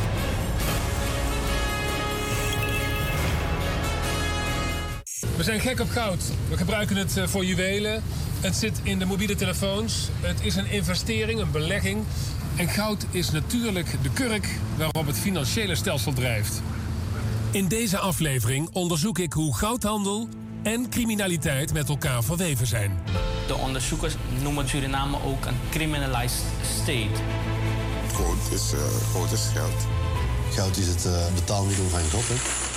We 5.37 5.43
zijn 5.43 5.61
gek 5.61 5.81
op 5.81 5.91
goud. 5.91 6.23
We 6.49 6.57
gebruiken 6.57 6.97
het 6.97 7.17
eh, 7.17 7.27
voor 7.27 7.45
juwelen. 7.45 8.03
Het 8.41 8.57
zit 8.57 8.81
in 8.83 8.99
de 8.99 9.05
mobiele 9.05 9.35
telefoons. 9.35 10.09
Het 10.21 10.41
is 10.43 10.57
een 10.57 10.71
investering, 10.71 11.41
een 11.41 11.51
belegging. 11.51 12.05
En 12.57 12.69
goud 12.69 13.07
is 13.11 13.31
natuurlijk 13.31 13.97
de 14.03 14.11
kurk 14.11 14.49
waarop 14.77 15.07
het 15.07 15.19
financiële 15.19 15.75
stelsel 15.75 16.13
drijft. 16.13 16.63
In 17.51 17.69
deze 17.69 17.99
aflevering 17.99 18.69
onderzoek 18.73 19.19
ik 19.19 19.33
hoe 19.33 19.57
goudhandel 19.57 20.29
en 20.63 20.89
criminaliteit 20.89 21.73
met 21.73 21.89
elkaar 21.89 22.23
verweven 22.23 22.67
zijn. 22.67 22.99
De 23.47 23.55
onderzoekers 23.55 24.15
noemen 24.43 24.69
Suriname 24.69 25.17
ook 25.25 25.47
een 25.47 25.59
criminalized 25.71 26.45
state. 26.79 27.23
Goud 28.13 28.53
is, 28.53 28.73
eh, 28.73 28.81
goud 29.13 29.33
is 29.33 29.49
geld. 29.53 29.87
Goud 30.51 30.77
is 30.77 30.87
het 30.87 31.05
eh, 31.05 31.35
betaalmiddel 31.35 31.89
van 31.89 32.01
God, 32.11 32.29
hè? 32.29 32.74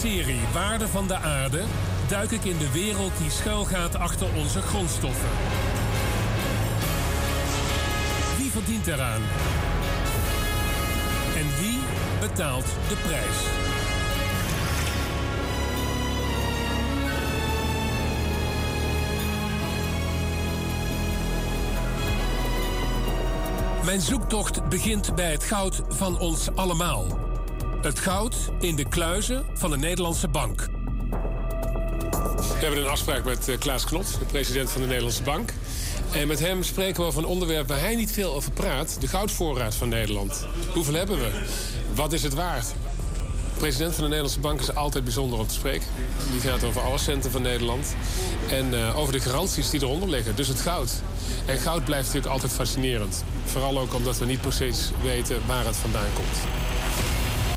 Serie 0.00 0.40
Waarde 0.52 0.88
van 0.88 1.06
de 1.06 1.16
Aarde 1.16 1.64
duik 2.08 2.30
ik 2.30 2.44
in 2.44 2.58
de 2.58 2.72
wereld 2.72 3.12
die 3.18 3.30
schuilgaat 3.30 3.94
achter 3.94 4.26
onze 4.36 4.62
grondstoffen. 4.62 5.28
Wie 8.38 8.50
verdient 8.50 8.86
eraan? 8.86 9.22
En 11.36 11.46
wie 11.60 11.78
betaalt 12.20 12.64
de 12.88 12.96
prijs? 13.06 13.38
Mijn 23.84 24.00
zoektocht 24.00 24.68
begint 24.68 25.14
bij 25.14 25.30
het 25.30 25.44
goud 25.44 25.82
van 25.88 26.18
ons 26.18 26.54
allemaal. 26.54 27.25
Het 27.86 27.98
goud 27.98 28.36
in 28.60 28.76
de 28.76 28.88
kluizen 28.88 29.44
van 29.54 29.70
de 29.70 29.76
Nederlandse 29.76 30.28
Bank. 30.28 30.68
We 32.36 32.58
hebben 32.60 32.80
een 32.80 32.86
afspraak 32.86 33.24
met 33.24 33.48
eh, 33.48 33.58
Klaas 33.58 33.84
Knot, 33.84 34.18
de 34.18 34.24
president 34.24 34.70
van 34.70 34.80
de 34.80 34.86
Nederlandse 34.86 35.22
Bank. 35.22 35.52
En 36.12 36.26
met 36.28 36.38
hem 36.38 36.62
spreken 36.62 37.00
we 37.00 37.06
over 37.06 37.22
een 37.22 37.28
onderwerp 37.28 37.68
waar 37.68 37.80
hij 37.80 37.94
niet 37.94 38.10
veel 38.10 38.34
over 38.34 38.52
praat: 38.52 38.96
de 39.00 39.08
goudvoorraad 39.08 39.74
van 39.74 39.88
Nederland. 39.88 40.46
Hoeveel 40.72 40.94
hebben 40.94 41.18
we? 41.18 41.30
Wat 41.94 42.12
is 42.12 42.22
het 42.22 42.34
waard? 42.34 42.66
De 42.66 43.58
president 43.58 43.92
van 43.92 44.02
de 44.02 44.08
Nederlandse 44.08 44.40
Bank 44.40 44.60
is 44.60 44.74
altijd 44.74 45.04
bijzonder 45.04 45.38
om 45.38 45.46
te 45.46 45.54
spreken. 45.54 45.88
Die 46.30 46.40
gaat 46.40 46.64
over 46.64 46.80
alle 46.80 46.98
centen 46.98 47.30
van 47.30 47.42
Nederland. 47.42 47.94
En 48.50 48.74
eh, 48.74 48.98
over 48.98 49.12
de 49.12 49.20
garanties 49.20 49.70
die 49.70 49.82
eronder 49.82 50.08
liggen, 50.08 50.36
dus 50.36 50.48
het 50.48 50.60
goud. 50.60 50.92
En 51.44 51.58
goud 51.58 51.84
blijft 51.84 52.06
natuurlijk 52.06 52.32
altijd 52.32 52.52
fascinerend. 52.52 53.24
Vooral 53.44 53.78
ook 53.78 53.94
omdat 53.94 54.18
we 54.18 54.24
niet 54.24 54.40
precies 54.40 54.90
weten 55.02 55.40
waar 55.46 55.64
het 55.64 55.76
vandaan 55.76 56.12
komt. 56.14 56.65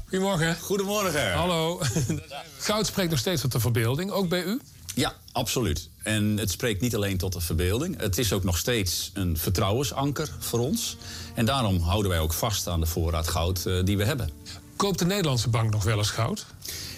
Goedemorgen. 0.09 0.57
Goedemorgen. 0.59 1.33
Hallo. 1.33 1.81
Goud 2.57 2.85
spreekt 2.85 3.09
nog 3.09 3.19
steeds 3.19 3.41
tot 3.41 3.51
de 3.51 3.59
verbeelding, 3.59 4.11
ook 4.11 4.29
bij 4.29 4.43
u? 4.43 4.61
Ja, 4.95 5.13
absoluut. 5.31 5.89
En 6.03 6.37
het 6.37 6.51
spreekt 6.51 6.81
niet 6.81 6.95
alleen 6.95 7.17
tot 7.17 7.33
de 7.33 7.41
verbeelding. 7.41 7.99
Het 7.99 8.17
is 8.17 8.33
ook 8.33 8.43
nog 8.43 8.57
steeds 8.57 9.11
een 9.13 9.37
vertrouwensanker 9.37 10.29
voor 10.39 10.59
ons. 10.59 10.97
En 11.35 11.45
daarom 11.45 11.79
houden 11.79 12.11
wij 12.11 12.19
ook 12.19 12.33
vast 12.33 12.67
aan 12.67 12.79
de 12.79 12.85
voorraad 12.85 13.27
goud 13.27 13.65
eh, 13.65 13.83
die 13.83 13.97
we 13.97 14.05
hebben. 14.05 14.29
Koopt 14.75 14.99
de 14.99 15.05
Nederlandse 15.05 15.49
bank 15.49 15.71
nog 15.71 15.83
wel 15.83 15.97
eens 15.97 16.09
goud? 16.09 16.45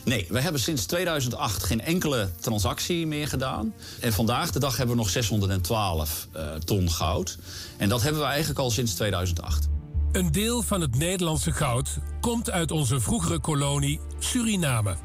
Nee, 0.04 0.26
we 0.30 0.40
hebben 0.40 0.62
sinds 0.62 0.86
2008 0.86 1.64
geen 1.64 1.82
enkele 1.82 2.30
transactie 2.40 3.08
meer 3.08 3.28
gedaan. 3.28 3.74
En 4.00 4.14
vandaag 4.14 4.52
de 4.52 4.60
dag 4.60 4.78
hebben 4.78 4.96
we 4.96 5.02
nog 5.02 5.12
612 5.12 6.28
eh, 6.32 6.54
ton 6.54 6.92
goud. 6.92 7.38
En 7.78 7.90
dat 7.90 8.02
hebben 8.02 8.22
we 8.22 8.28
eigenlijk 8.28 8.60
al 8.60 8.72
sinds 8.72 8.94
2008. 8.94 9.68
Een 10.12 10.32
deel 10.32 10.62
van 10.62 10.82
het 10.82 10.98
Nederlandse 10.98 11.52
goud 11.52 11.98
komt 12.22 12.52
uit 12.52 12.72
onze 12.72 13.00
vroegere 13.00 13.40
kolonie 13.40 14.00
Suriname. 14.20 14.96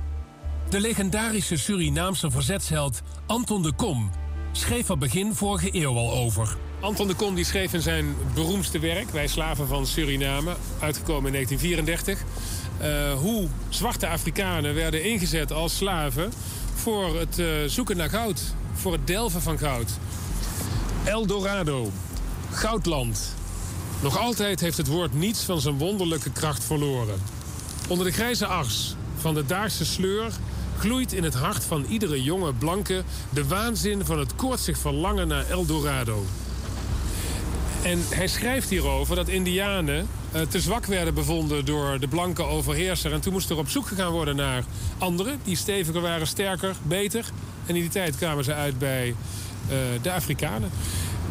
De 0.69 0.81
legendarische 0.81 1.57
Surinaamse 1.57 2.31
verzetsheld 2.31 3.03
Anton 3.27 3.63
de 3.63 3.73
Kom 3.73 4.11
schreef 4.53 4.89
er 4.89 4.99
begin 4.99 5.35
vorige 5.35 5.69
eeuw 5.73 5.97
al 5.97 6.13
over. 6.13 6.57
Anton 6.81 7.07
de 7.07 7.15
Kom 7.15 7.35
die 7.35 7.45
schreef 7.45 7.73
in 7.73 7.83
zijn 7.83 8.15
beroemdste 8.35 8.79
werk, 8.79 9.11
Wij 9.11 9.27
slaven 9.27 9.67
van 9.67 9.87
Suriname, 9.87 10.57
uitgekomen 10.81 11.27
in 11.27 11.33
1934, 11.33 12.25
eh, 12.79 13.13
hoe 13.13 13.49
zwarte 13.69 14.07
Afrikanen 14.07 14.75
werden 14.75 15.05
ingezet 15.05 15.53
als 15.53 15.77
slaven 15.77 16.33
voor 16.75 17.19
het 17.19 17.39
eh, 17.39 17.47
zoeken 17.67 17.97
naar 17.97 18.11
goud, 18.11 18.43
voor 18.73 18.93
het 18.93 19.07
delven 19.07 19.43
van 19.43 19.59
goud. 19.59 19.91
El 21.05 21.27
Dorado, 21.27 21.91
goudland. 22.51 23.36
Nog 24.03 24.19
altijd 24.19 24.61
heeft 24.61 24.77
het 24.77 24.87
woord 24.87 25.15
niets 25.15 25.43
van 25.43 25.61
zijn 25.61 25.79
wonderlijke 25.79 26.31
kracht 26.31 26.65
verloren. 26.65 27.19
Onder 27.89 28.07
de 28.07 28.13
grijze 28.13 28.47
ars 28.47 28.95
van 29.17 29.35
de 29.35 29.47
Daagse 29.47 29.85
sleur 29.85 30.33
gloeit 30.79 31.13
in 31.13 31.25
het 31.25 31.35
hart 31.35 31.65
van 31.65 31.85
iedere 31.89 32.23
jonge 32.23 32.53
blanke 32.53 33.03
de 33.31 33.47
waanzin 33.47 34.05
van 34.05 34.19
het 34.19 34.37
koortsig 34.37 34.79
verlangen 34.79 35.29
naar 35.29 35.49
El 35.49 35.67
Dorado. 35.67 36.25
En 37.83 37.99
hij 38.09 38.27
schrijft 38.27 38.69
hierover 38.69 39.17
dat 39.17 39.29
Indianen 39.29 40.09
eh, 40.33 40.41
te 40.41 40.61
zwak 40.61 40.87
werden 40.87 41.15
bevonden 41.15 41.65
door 41.65 42.01
de 42.01 42.09
blanke 42.09 42.43
overheerser. 42.43 43.13
En 43.13 43.21
toen 43.21 43.33
moest 43.33 43.51
er 43.51 43.57
op 43.57 43.69
zoek 43.69 43.87
gegaan 43.87 44.13
worden 44.13 44.37
naar 44.37 44.65
anderen 44.99 45.41
die 45.45 45.57
steviger 45.57 46.01
waren, 46.01 46.27
sterker, 46.27 46.77
beter. 46.83 47.25
En 47.67 47.75
in 47.75 47.81
die 47.81 47.91
tijd 47.91 48.17
kwamen 48.17 48.45
ze 48.45 48.55
uit 48.55 48.79
bij 48.79 49.15
eh, 49.69 49.77
de 50.03 50.13
Afrikanen. 50.13 50.71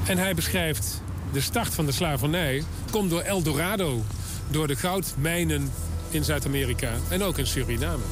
En 0.06 0.18
hij 0.18 0.36
beschrijft 0.36 1.02
de 1.36 1.42
start 1.42 1.74
van 1.74 1.86
de 1.86 1.92
slavernij 1.92 2.64
komt 2.92 3.10
door 3.10 3.22
El 3.22 3.42
Dorado. 3.42 4.04
Door 4.52 4.68
de 4.68 4.76
goudmijnen 4.76 5.72
in 6.10 6.24
Zuid-Amerika 6.24 6.92
en 7.10 7.24
ook 7.24 7.38
in 7.38 7.48
Suriname. 7.48 8.04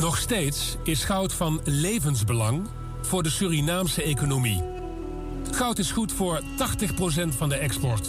Nog 0.00 0.18
steeds 0.18 0.76
is 0.82 1.04
goud 1.04 1.32
van 1.32 1.60
levensbelang 1.64 2.68
voor 3.02 3.22
de 3.22 3.30
Surinaamse 3.30 4.02
economie. 4.02 4.62
Goud 5.50 5.78
is 5.78 5.90
goed 5.90 6.12
voor 6.12 6.40
80% 6.40 6.44
van 7.36 7.48
de 7.48 7.56
export. 7.56 8.08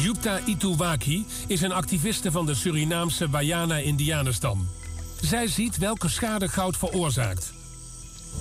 Yupta 0.00 0.40
Ituwaki 0.44 1.26
is 1.46 1.60
een 1.60 1.72
activiste 1.72 2.30
van 2.30 2.46
de 2.46 2.54
Surinaamse 2.54 3.28
Wayana-Indianenstam. 3.30 4.68
Zij 5.20 5.46
ziet 5.46 5.78
welke 5.78 6.08
schade 6.08 6.48
goud 6.48 6.76
veroorzaakt. 6.76 7.52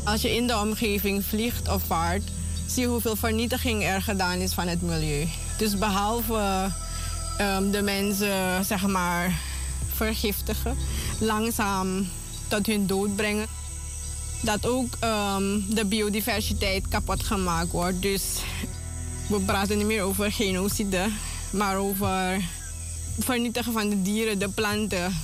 Als 0.04 0.22
je 0.22 0.36
in 0.36 0.48
de 0.48 0.58
omgeving 0.58 1.24
vliegt 1.24 1.70
of 1.70 1.84
vaart, 1.84 2.24
zie 2.68 2.88
hoeveel 2.88 3.16
vernietiging 3.16 3.84
er 3.84 4.02
gedaan 4.02 4.38
is 4.38 4.54
van 4.54 4.68
het 4.68 4.82
milieu. 4.82 5.28
Dus 5.58 5.78
behalve 5.78 6.72
ehm, 7.38 7.72
de 7.72 7.82
mensen, 7.82 8.66
zeg 8.66 8.88
maar, 8.88 9.40
vergiftigen, 9.94 10.78
langzaam 11.20 12.08
tot 12.48 12.66
hun 12.66 12.88
dood 12.88 13.16
brengen, 13.16 13.48
dat 14.42 14.66
ook 14.66 14.88
ehm, 15.00 15.60
de 15.70 15.86
biodiversiteit 15.86 16.88
kapot 16.88 17.24
gemaakt 17.24 17.72
wordt. 17.72 18.02
Dus 18.02 18.24
we 19.30 19.40
praten 19.40 19.78
niet 19.78 19.88
meer 19.88 20.04
over 20.04 20.32
genocide, 20.32 21.08
maar 21.50 21.78
over 21.78 22.42
vernietigen 23.20 23.74
van 23.74 23.90
de 23.90 24.02
dieren, 24.02 24.40
de 24.40 24.50
planten, 24.50 25.18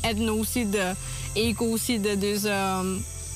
etnocide, 0.00 0.94
ecocide. 1.32 2.18
Dus 2.18 2.44
ehm, 2.44 2.86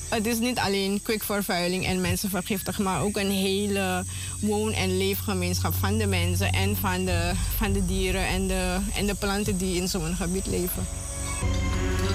het 0.09 0.25
is 0.25 0.39
niet 0.39 0.57
alleen 0.57 1.01
kwikvervuiling 1.01 1.85
en 1.85 2.01
mensen 2.01 2.29
vergiftigen, 2.29 2.83
maar 2.83 3.01
ook 3.01 3.17
een 3.17 3.31
hele 3.31 4.03
woon- 4.41 4.73
en 4.73 4.97
leefgemeenschap 4.97 5.73
van 5.73 5.97
de 5.97 6.07
mensen 6.07 6.53
en 6.53 6.75
van 6.75 7.05
de, 7.05 7.31
van 7.57 7.73
de 7.73 7.85
dieren 7.85 8.27
en 8.27 8.47
de, 8.47 8.77
en 8.95 9.05
de 9.05 9.15
planten 9.15 9.57
die 9.57 9.75
in 9.75 9.87
zo'n 9.87 10.15
gebied 10.15 10.47
leven. 10.47 10.85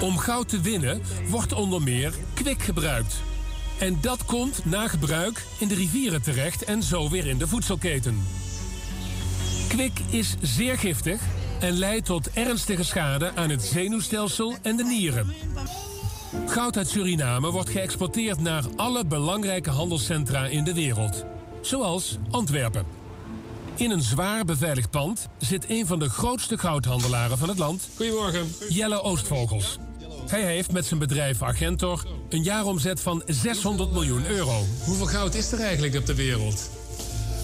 Om 0.01 0.17
goud 0.17 0.49
te 0.49 0.61
winnen 0.61 1.01
wordt 1.29 1.53
onder 1.53 1.81
meer 1.81 2.13
kwik 2.33 2.63
gebruikt. 2.63 3.15
En 3.79 3.97
dat 4.01 4.25
komt 4.25 4.65
na 4.65 4.87
gebruik 4.87 5.45
in 5.57 5.67
de 5.67 5.75
rivieren 5.75 6.21
terecht 6.21 6.63
en 6.63 6.83
zo 6.83 7.09
weer 7.09 7.27
in 7.27 7.37
de 7.37 7.47
voedselketen. 7.47 8.23
Kwik 9.67 9.99
is 10.09 10.35
zeer 10.41 10.77
giftig 10.77 11.21
en 11.59 11.71
leidt 11.71 12.05
tot 12.05 12.29
ernstige 12.31 12.83
schade 12.83 13.31
aan 13.35 13.49
het 13.49 13.63
zenuwstelsel 13.63 14.55
en 14.61 14.75
de 14.75 14.83
nieren. 14.83 15.33
Goud 16.47 16.77
uit 16.77 16.89
Suriname 16.89 17.51
wordt 17.51 17.69
geëxporteerd 17.69 18.41
naar 18.41 18.63
alle 18.75 19.05
belangrijke 19.05 19.69
handelscentra 19.69 20.45
in 20.45 20.63
de 20.63 20.73
wereld, 20.73 21.25
zoals 21.61 22.17
Antwerpen. 22.31 22.85
In 23.75 23.91
een 23.91 24.01
zwaar 24.01 24.45
beveiligd 24.45 24.89
pand 24.89 25.27
zit 25.37 25.69
een 25.69 25.87
van 25.87 25.99
de 25.99 26.09
grootste 26.09 26.57
goudhandelaren 26.57 27.37
van 27.37 27.49
het 27.49 27.57
land. 27.57 27.89
Goedemorgen. 27.95 28.55
Jelle 28.69 29.01
Oostvogels. 29.01 29.77
Hij 30.27 30.41
heeft 30.41 30.71
met 30.71 30.85
zijn 30.85 30.99
bedrijf 30.99 31.41
Argentor 31.41 32.07
een 32.29 32.43
jaaromzet 32.43 33.01
van 33.01 33.23
600 33.25 33.91
miljoen 33.91 34.25
euro. 34.25 34.63
Hoeveel 34.85 35.05
goud 35.05 35.35
is 35.35 35.51
er 35.51 35.59
eigenlijk 35.59 35.95
op 35.95 36.05
de 36.05 36.15
wereld? 36.15 36.69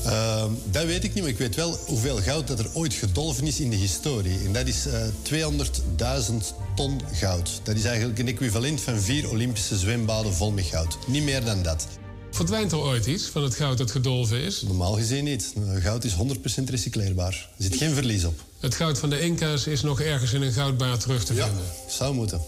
Ehm, 0.05 0.51
dat 0.71 0.85
weet 0.85 1.03
ik 1.03 1.13
niet, 1.13 1.23
maar 1.23 1.31
ik 1.31 1.38
weet 1.38 1.55
wel 1.55 1.80
hoeveel 1.85 2.17
goud 2.17 2.47
dat 2.47 2.59
er 2.59 2.69
ooit 2.73 2.93
gedolven 2.93 3.47
is 3.47 3.59
in 3.59 3.69
de 3.69 3.76
historie. 3.76 4.39
En 4.45 4.53
dat 4.53 4.67
is 4.67 4.85
eh 4.85 5.01
200.000 5.21 6.53
ton 6.76 7.01
goud. 7.13 7.61
Dat 7.63 7.76
is 7.76 7.84
eigenlijk 7.84 8.19
een 8.19 8.27
equivalent 8.27 8.81
van 8.81 8.99
vier 8.99 9.30
Olympische 9.30 9.77
zwembaden 9.77 10.34
vol 10.34 10.51
met 10.51 10.65
goud. 10.65 10.97
Niet 11.07 11.23
meer 11.23 11.45
dan 11.45 11.63
dat. 11.63 11.88
Verdwijnt 12.31 12.71
er 12.71 12.77
ooit 12.77 13.05
iets 13.05 13.26
van 13.26 13.43
het 13.43 13.55
goud 13.55 13.77
dat 13.77 13.91
gedolven 13.91 14.41
is? 14.41 14.61
Normaal 14.61 14.93
gezien 14.93 15.23
niet. 15.23 15.53
Goud 15.80 16.03
is 16.03 16.15
100% 16.15 16.69
recycleerbaar. 16.69 17.49
Er 17.57 17.63
zit 17.63 17.76
geen 17.76 17.93
verlies 17.93 18.23
op. 18.26 18.43
Het 18.59 18.76
goud 18.76 18.99
van 18.99 19.09
de 19.09 19.19
Inca's 19.19 19.67
is 19.67 19.81
nog 19.81 20.01
ergens 20.01 20.34
in 20.34 20.41
een 20.41 20.51
goudbaar 20.51 20.97
terug 20.97 21.23
te 21.23 21.34
vinden. 21.34 21.63
Zou 21.88 22.13
moeten. 22.13 22.41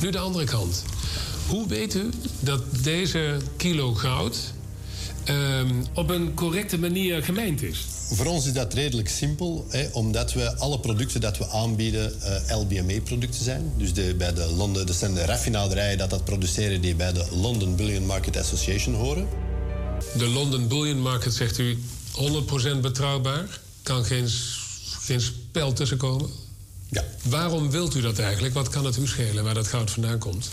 Nu 0.00 0.10
de 0.10 0.18
andere 0.18 0.44
kant. 0.44 0.82
Hoe 1.48 1.66
weet 1.68 1.94
u 1.94 2.10
dat 2.40 2.62
deze 2.82 3.36
kilo 3.56 3.94
goud 3.94 4.36
ehm, 5.24 5.82
op 5.94 6.10
een 6.10 6.34
correcte 6.34 6.78
manier 6.78 7.22
gemijnd 7.22 7.62
is? 7.62 7.86
Voor 8.10 8.26
ons 8.26 8.46
is 8.46 8.52
dat 8.52 8.74
redelijk 8.74 9.08
simpel, 9.08 9.66
hè, 9.68 9.88
omdat 9.92 10.32
we 10.32 10.56
alle 10.56 10.80
producten 10.80 11.20
dat 11.20 11.38
we 11.38 11.48
aanbieden 11.48 12.22
eh, 12.22 12.58
LBMA-producten 12.58 13.44
zijn. 13.44 13.72
Dus 13.76 13.92
de, 13.92 14.14
bij 14.18 14.32
de 14.32 14.46
Londen, 14.46 14.86
dat 14.86 14.96
zijn 14.96 15.14
de 15.14 15.24
raffinaderijen 15.24 15.98
dat 15.98 16.10
dat 16.10 16.24
produceren 16.24 16.80
die 16.80 16.94
bij 16.94 17.12
de 17.12 17.26
London 17.32 17.76
Bullion 17.76 18.06
Market 18.06 18.36
Association 18.36 18.94
horen. 18.94 19.28
De 20.16 20.28
London 20.28 20.68
Bullion 20.68 21.00
Market 21.00 21.34
zegt 21.34 21.58
u 21.58 21.78
100% 22.76 22.80
betrouwbaar? 22.80 23.60
Kan 23.82 24.04
geen, 24.04 24.28
geen 25.00 25.20
spel 25.20 25.72
tussenkomen? 25.72 26.30
Ja. 26.90 27.04
Waarom 27.22 27.70
wilt 27.70 27.94
u 27.94 28.00
dat 28.00 28.18
eigenlijk? 28.18 28.54
Wat 28.54 28.68
kan 28.68 28.84
het 28.84 28.96
u 28.96 29.06
schelen 29.06 29.44
waar 29.44 29.54
dat 29.54 29.66
goud 29.66 29.90
vandaan 29.90 30.18
komt? 30.18 30.50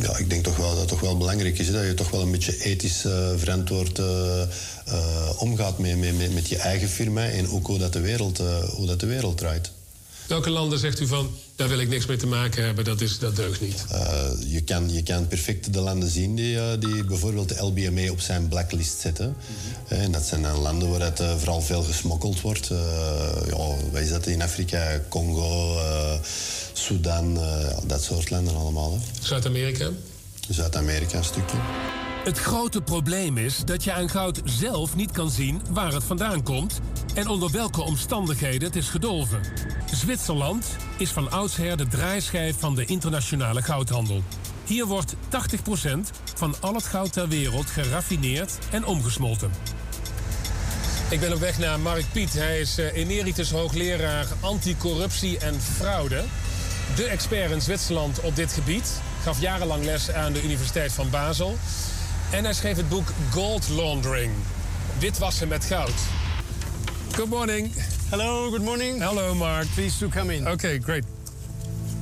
Ja, 0.00 0.16
ik 0.16 0.30
denk 0.30 0.44
toch 0.44 0.56
wel 0.56 0.68
dat 0.68 0.78
het 0.78 0.88
toch 0.88 1.00
wel 1.00 1.16
belangrijk 1.16 1.58
is 1.58 1.70
dat 1.70 1.84
je 1.84 1.94
toch 1.94 2.10
wel 2.10 2.20
een 2.20 2.30
beetje 2.30 2.62
ethisch 2.64 3.04
eh, 3.04 3.30
verantwoord 3.36 3.98
eh, 3.98 4.42
eh, 4.42 5.30
omgaat 5.38 5.78
met, 5.78 5.98
met, 5.98 6.18
met, 6.18 6.34
met 6.34 6.48
je 6.48 6.56
eigen 6.56 6.88
firma 6.88 7.28
en 7.28 7.48
ook 7.48 7.66
hoe 7.66 7.78
dat 7.78 7.92
de 7.92 8.00
wereld, 8.00 8.38
hoe 8.76 8.86
dat 8.86 9.00
de 9.00 9.06
wereld 9.06 9.38
draait. 9.38 9.70
Welke 10.26 10.50
landen 10.50 10.78
zegt 10.78 11.00
u 11.00 11.06
van, 11.06 11.30
daar 11.56 11.68
wil 11.68 11.78
ik 11.78 11.88
niks 11.88 12.06
mee 12.06 12.16
te 12.16 12.26
maken 12.26 12.64
hebben, 12.64 12.84
dat, 12.84 13.00
is, 13.00 13.18
dat 13.18 13.36
deugt 13.36 13.60
niet? 13.60 13.84
Eh, 13.90 14.30
je, 14.46 14.60
kan, 14.60 14.92
je 14.92 15.02
kan 15.02 15.26
perfect 15.26 15.72
de 15.72 15.80
landen 15.80 16.10
zien 16.10 16.34
die, 16.34 16.58
eh, 16.58 16.80
die 16.80 17.04
bijvoorbeeld 17.04 17.48
de 17.48 17.62
LBMA 17.62 18.10
op 18.10 18.20
zijn 18.20 18.48
blacklist 18.48 19.00
zetten. 19.00 19.36
Eh, 19.88 20.02
En 20.02 20.12
dat 20.12 20.22
zijn 20.22 20.42
dan 20.42 20.58
landen 20.58 20.90
waar 20.90 21.00
het, 21.00 21.22
vooral 21.38 21.60
veel 21.62 21.82
gesmokkeld 21.82 22.40
wordt. 22.40 22.66
Ja, 23.46 23.56
wat 23.92 24.00
is 24.00 24.08
dat 24.08 24.26
in 24.26 24.42
Afrika? 24.42 25.00
Congo, 25.08 25.78
Sudan, 26.72 27.38
dat 27.86 28.02
soort 28.02 28.30
landen 28.30 28.54
allemaal. 28.56 28.98
Zuid-Amerika? 29.20 29.90
Zuid-Amerika 30.48 31.18
een 31.18 31.24
stukje. 31.24 31.56
Het 32.24 32.38
grote 32.38 32.80
probleem 32.82 33.38
is 33.38 33.58
dat 33.64 33.84
je 33.84 33.92
aan 33.92 34.08
goud 34.08 34.40
zelf 34.44 34.96
niet 34.96 35.10
kan 35.10 35.30
zien 35.30 35.62
waar 35.70 35.92
het 35.92 36.04
vandaan 36.04 36.42
komt 36.42 36.80
en 37.14 37.28
onder 37.28 37.50
welke 37.50 37.82
omstandigheden 37.82 38.62
het 38.62 38.76
is 38.76 38.88
gedolven. 38.88 39.40
Zwitserland 39.92 40.76
is 40.98 41.10
van 41.10 41.30
oudsher 41.30 41.76
de 41.76 41.86
draaischijf 41.86 42.58
van 42.58 42.74
de 42.74 42.84
internationale 42.84 43.62
goudhandel. 43.62 44.22
Hier 44.64 44.86
wordt 44.86 45.14
80% 45.14 45.16
van 46.34 46.54
al 46.60 46.74
het 46.74 46.84
goud 46.84 47.12
ter 47.12 47.28
wereld 47.28 47.66
geraffineerd 47.66 48.58
en 48.70 48.84
omgesmolten. 48.84 49.50
Ik 51.10 51.20
ben 51.20 51.32
op 51.32 51.40
weg 51.40 51.58
naar 51.58 51.80
Mark 51.80 52.04
Piet. 52.12 52.32
Hij 52.32 52.60
is 52.60 52.78
eh, 52.78 52.96
emeritus 52.96 53.50
hoogleraar 53.50 54.26
anticorruptie 54.40 55.38
en 55.38 55.60
fraude. 55.60 56.24
De 56.96 57.04
expert 57.04 57.50
in 57.50 57.60
Zwitserland 57.60 58.20
op 58.20 58.36
dit 58.36 58.52
gebied. 58.52 59.00
Gaf 59.22 59.40
jarenlang 59.40 59.84
les 59.84 60.10
aan 60.10 60.32
de 60.32 60.42
Universiteit 60.42 60.92
van 60.92 61.10
Basel. 61.10 61.56
En 62.34 62.44
hij 62.44 62.52
schreef 62.52 62.76
het 62.76 62.88
boek 62.88 63.12
Gold 63.30 63.68
Laundering. 63.68 64.32
Witwassen 64.98 65.48
met 65.48 65.64
goud. 65.64 65.92
Good 67.12 67.28
morning. 67.28 67.70
Hello, 68.10 68.50
good 68.50 68.62
morning. 68.62 69.02
Hello, 69.02 69.34
Mark. 69.34 69.66
Please 69.74 69.98
to 69.98 70.08
come 70.08 70.34
in. 70.34 70.48
Okay, 70.48 70.78
great. 70.78 71.04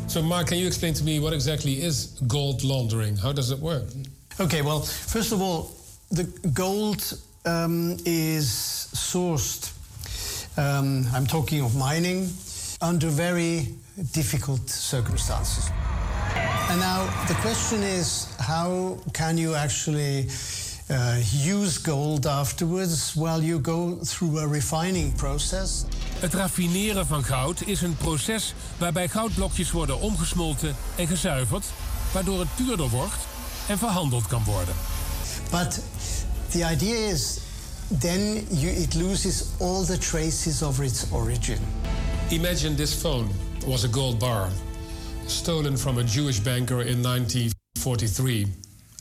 So, 0.06 0.22
Mark, 0.22 0.46
can 0.46 0.56
you 0.56 0.66
explain 0.66 0.94
to 0.94 1.04
me 1.04 1.20
what 1.20 1.32
exactly 1.32 1.72
is 1.72 2.08
gold 2.26 2.62
laundering? 2.62 3.18
How 3.18 3.34
does 3.34 3.50
it 3.50 3.58
work? 3.58 3.82
Okay, 4.40 4.62
well, 4.62 4.80
first 5.06 5.32
of 5.32 5.40
all, 5.40 5.70
the 6.10 6.26
gold 6.52 7.18
um, 7.44 7.96
is 8.04 8.46
sourced. 8.94 9.70
Um, 10.56 11.06
I'm 11.14 11.26
talking 11.26 11.62
of 11.62 11.74
mining 11.74 12.28
under 12.80 13.10
very 13.10 13.66
difficult 14.12 14.70
circumstances. 14.70 15.70
And 16.72 16.80
now 16.80 17.06
the 17.26 17.34
question 17.34 17.82
is 17.82 18.26
how 18.38 18.96
can 19.12 19.36
you 19.36 19.54
actually 19.54 20.26
uh, 20.90 21.20
use 21.30 21.76
gold 21.76 22.26
afterwards? 22.26 23.14
Well, 23.14 23.42
you 23.42 23.58
go 23.58 23.98
through 24.02 24.38
a 24.38 24.46
refining 24.46 25.12
process. 25.12 25.84
Het 26.18 26.34
raffineren 26.34 27.06
van 27.06 27.24
goud 27.24 27.62
is 27.66 27.82
een 27.82 27.96
proces 27.96 28.54
waarbij 28.78 29.08
goudblokjes 29.08 29.70
worden 29.70 30.00
omgesmolten 30.00 30.76
en 30.96 31.06
gezuiverd, 31.06 31.64
waardoor 32.12 32.40
het 32.40 32.54
puurder 32.56 32.88
wordt 32.88 33.26
en 33.68 33.78
verhandeld 33.78 34.26
kan 34.26 34.44
worden. 34.44 34.74
But 35.50 35.80
the 36.50 36.68
idea 36.72 37.10
is 37.10 37.38
then 37.98 38.46
you, 38.48 38.72
it 38.72 38.94
loses 38.94 39.44
all 39.60 39.84
the 39.84 39.98
traces 39.98 40.62
of 40.62 40.80
its 40.80 41.04
origin. 41.10 41.58
Imagine 42.28 42.74
this 42.74 42.94
phone 42.94 43.26
was 43.66 43.84
a 43.84 43.88
gold 43.90 44.18
bar, 44.18 44.48
stolen 45.26 45.76
from 45.76 45.98
a 45.98 46.04
Jewish 46.04 46.40
banker 46.40 46.82
in 46.82 47.02
1943, 47.02 48.46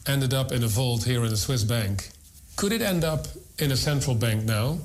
ended 0.07 0.33
up 0.33 0.51
in 0.51 0.63
a 0.63 0.67
vault 0.67 1.03
here 1.03 1.23
in 1.25 1.31
a 1.31 1.37
Swiss 1.37 1.63
bank. 1.63 2.09
Could 2.55 2.71
it 2.71 2.81
end 2.81 3.03
up 3.03 3.27
in 3.59 3.71
a 3.71 3.77
central 3.77 4.15
bank 4.15 4.45
now? 4.45 4.77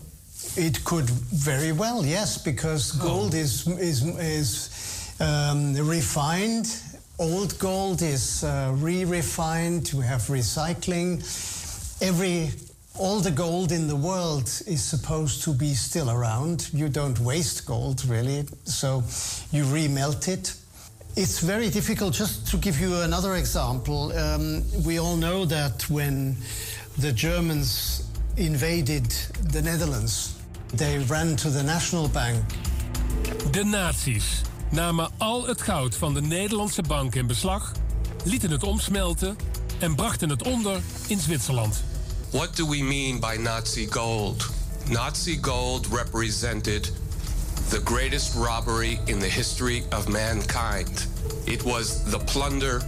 It 0.56 0.84
could 0.84 1.08
very 1.08 1.72
well, 1.72 2.04
yes, 2.04 2.38
because 2.38 2.92
gold 2.92 3.34
is 3.34 3.66
is 3.78 4.02
is 4.18 5.16
um, 5.20 5.74
refined. 5.74 6.68
Old 7.18 7.58
gold 7.58 8.02
is 8.02 8.44
uh, 8.44 8.72
re-refined. 8.76 9.92
We 9.94 10.04
have 10.04 10.22
recycling. 10.22 11.22
Every 12.02 12.50
all 12.98 13.20
the 13.20 13.30
gold 13.30 13.72
in 13.72 13.88
the 13.88 13.96
world 13.96 14.48
is 14.66 14.82
supposed 14.82 15.42
to 15.44 15.52
be 15.52 15.74
still 15.74 16.10
around. 16.10 16.70
You 16.72 16.88
don't 16.88 17.18
waste 17.20 17.66
gold 17.66 18.04
really, 18.06 18.46
so 18.64 19.02
you 19.52 19.64
remelt 19.64 20.28
it. 20.28 20.54
It's 21.16 21.40
very 21.40 21.70
difficult. 21.70 22.14
Just 22.14 22.50
to 22.50 22.58
give 22.58 22.78
you 22.78 22.94
another 23.02 23.36
example, 23.36 24.12
um, 24.12 24.62
we 24.84 24.98
all 24.98 25.16
know 25.16 25.46
that 25.46 25.88
when 25.88 26.36
the 26.98 27.12
Germans 27.14 28.02
invaded 28.34 29.30
the 29.52 29.62
Netherlands, 29.62 30.34
they 30.74 30.98
ran 30.98 31.36
to 31.36 31.50
the 31.50 31.62
National 31.62 32.08
Bank. 32.08 32.44
De 33.50 33.64
nazi's 33.64 34.42
namen 34.70 35.10
al 35.16 35.46
het 35.46 35.62
goud 35.62 35.94
van 35.94 36.14
de 36.14 36.20
Nederlandse 36.20 36.82
bank 36.82 37.14
in 37.14 37.26
beslag, 37.26 37.72
lieten 38.24 38.50
het 38.50 38.62
omsmelten 38.62 39.36
en 39.78 39.94
brachten 39.94 40.28
het 40.28 40.42
onder 40.42 40.80
in 41.06 41.18
Zwitserland. 41.18 41.82
What 42.30 42.56
do 42.56 42.68
we 42.68 42.82
mean 42.82 43.20
by 43.20 43.36
Nazi 43.40 43.86
gold? 43.90 44.48
Nazi 44.88 45.38
gold 45.42 45.86
represented 45.86 46.92
the 47.70 47.80
greatest 47.80 48.34
robbery 48.36 48.98
in 49.06 49.18
the 49.18 49.28
history 49.28 49.82
of 49.90 50.08
mankind. 50.08 51.06
It 51.46 51.62
was 51.62 52.04
the 52.10 52.18
plunder 52.18 52.80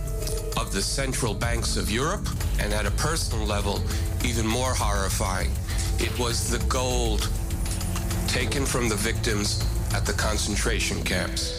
of 0.56 0.72
the 0.72 0.82
central 0.82 1.34
banks 1.34 1.76
of 1.76 1.90
Europe, 1.90 2.28
and 2.60 2.72
at 2.72 2.86
a 2.86 2.90
personal 2.90 3.46
level, 3.46 3.80
even 4.24 4.46
more 4.46 4.74
horrifying. 4.74 5.50
It 5.98 6.16
was 6.18 6.48
the 6.50 6.64
gold 6.68 7.28
taken 8.26 8.66
from 8.66 8.88
the 8.88 8.96
victims 8.96 9.60
at 9.94 10.06
the 10.06 10.14
concentration 10.14 11.02
camps. 11.02 11.52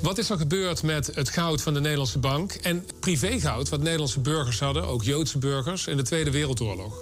Wat 0.00 0.18
is 0.18 0.30
er 0.30 0.36
gebeurd 0.36 0.82
met 0.82 1.10
het 1.14 1.28
goud 1.28 1.62
van 1.62 1.74
de 1.74 1.80
Nederlandse 1.80 2.18
bank 2.18 2.52
en 2.52 2.86
privégoud 3.00 3.68
wat 3.68 3.80
Nederlandse 3.80 4.20
burgers 4.20 4.60
hadden, 4.60 4.86
ook 4.86 5.02
Joodse 5.02 5.38
burgers, 5.38 5.86
in 5.86 5.96
de 5.96 6.02
Tweede 6.02 6.30
Wereldoorlog? 6.30 6.94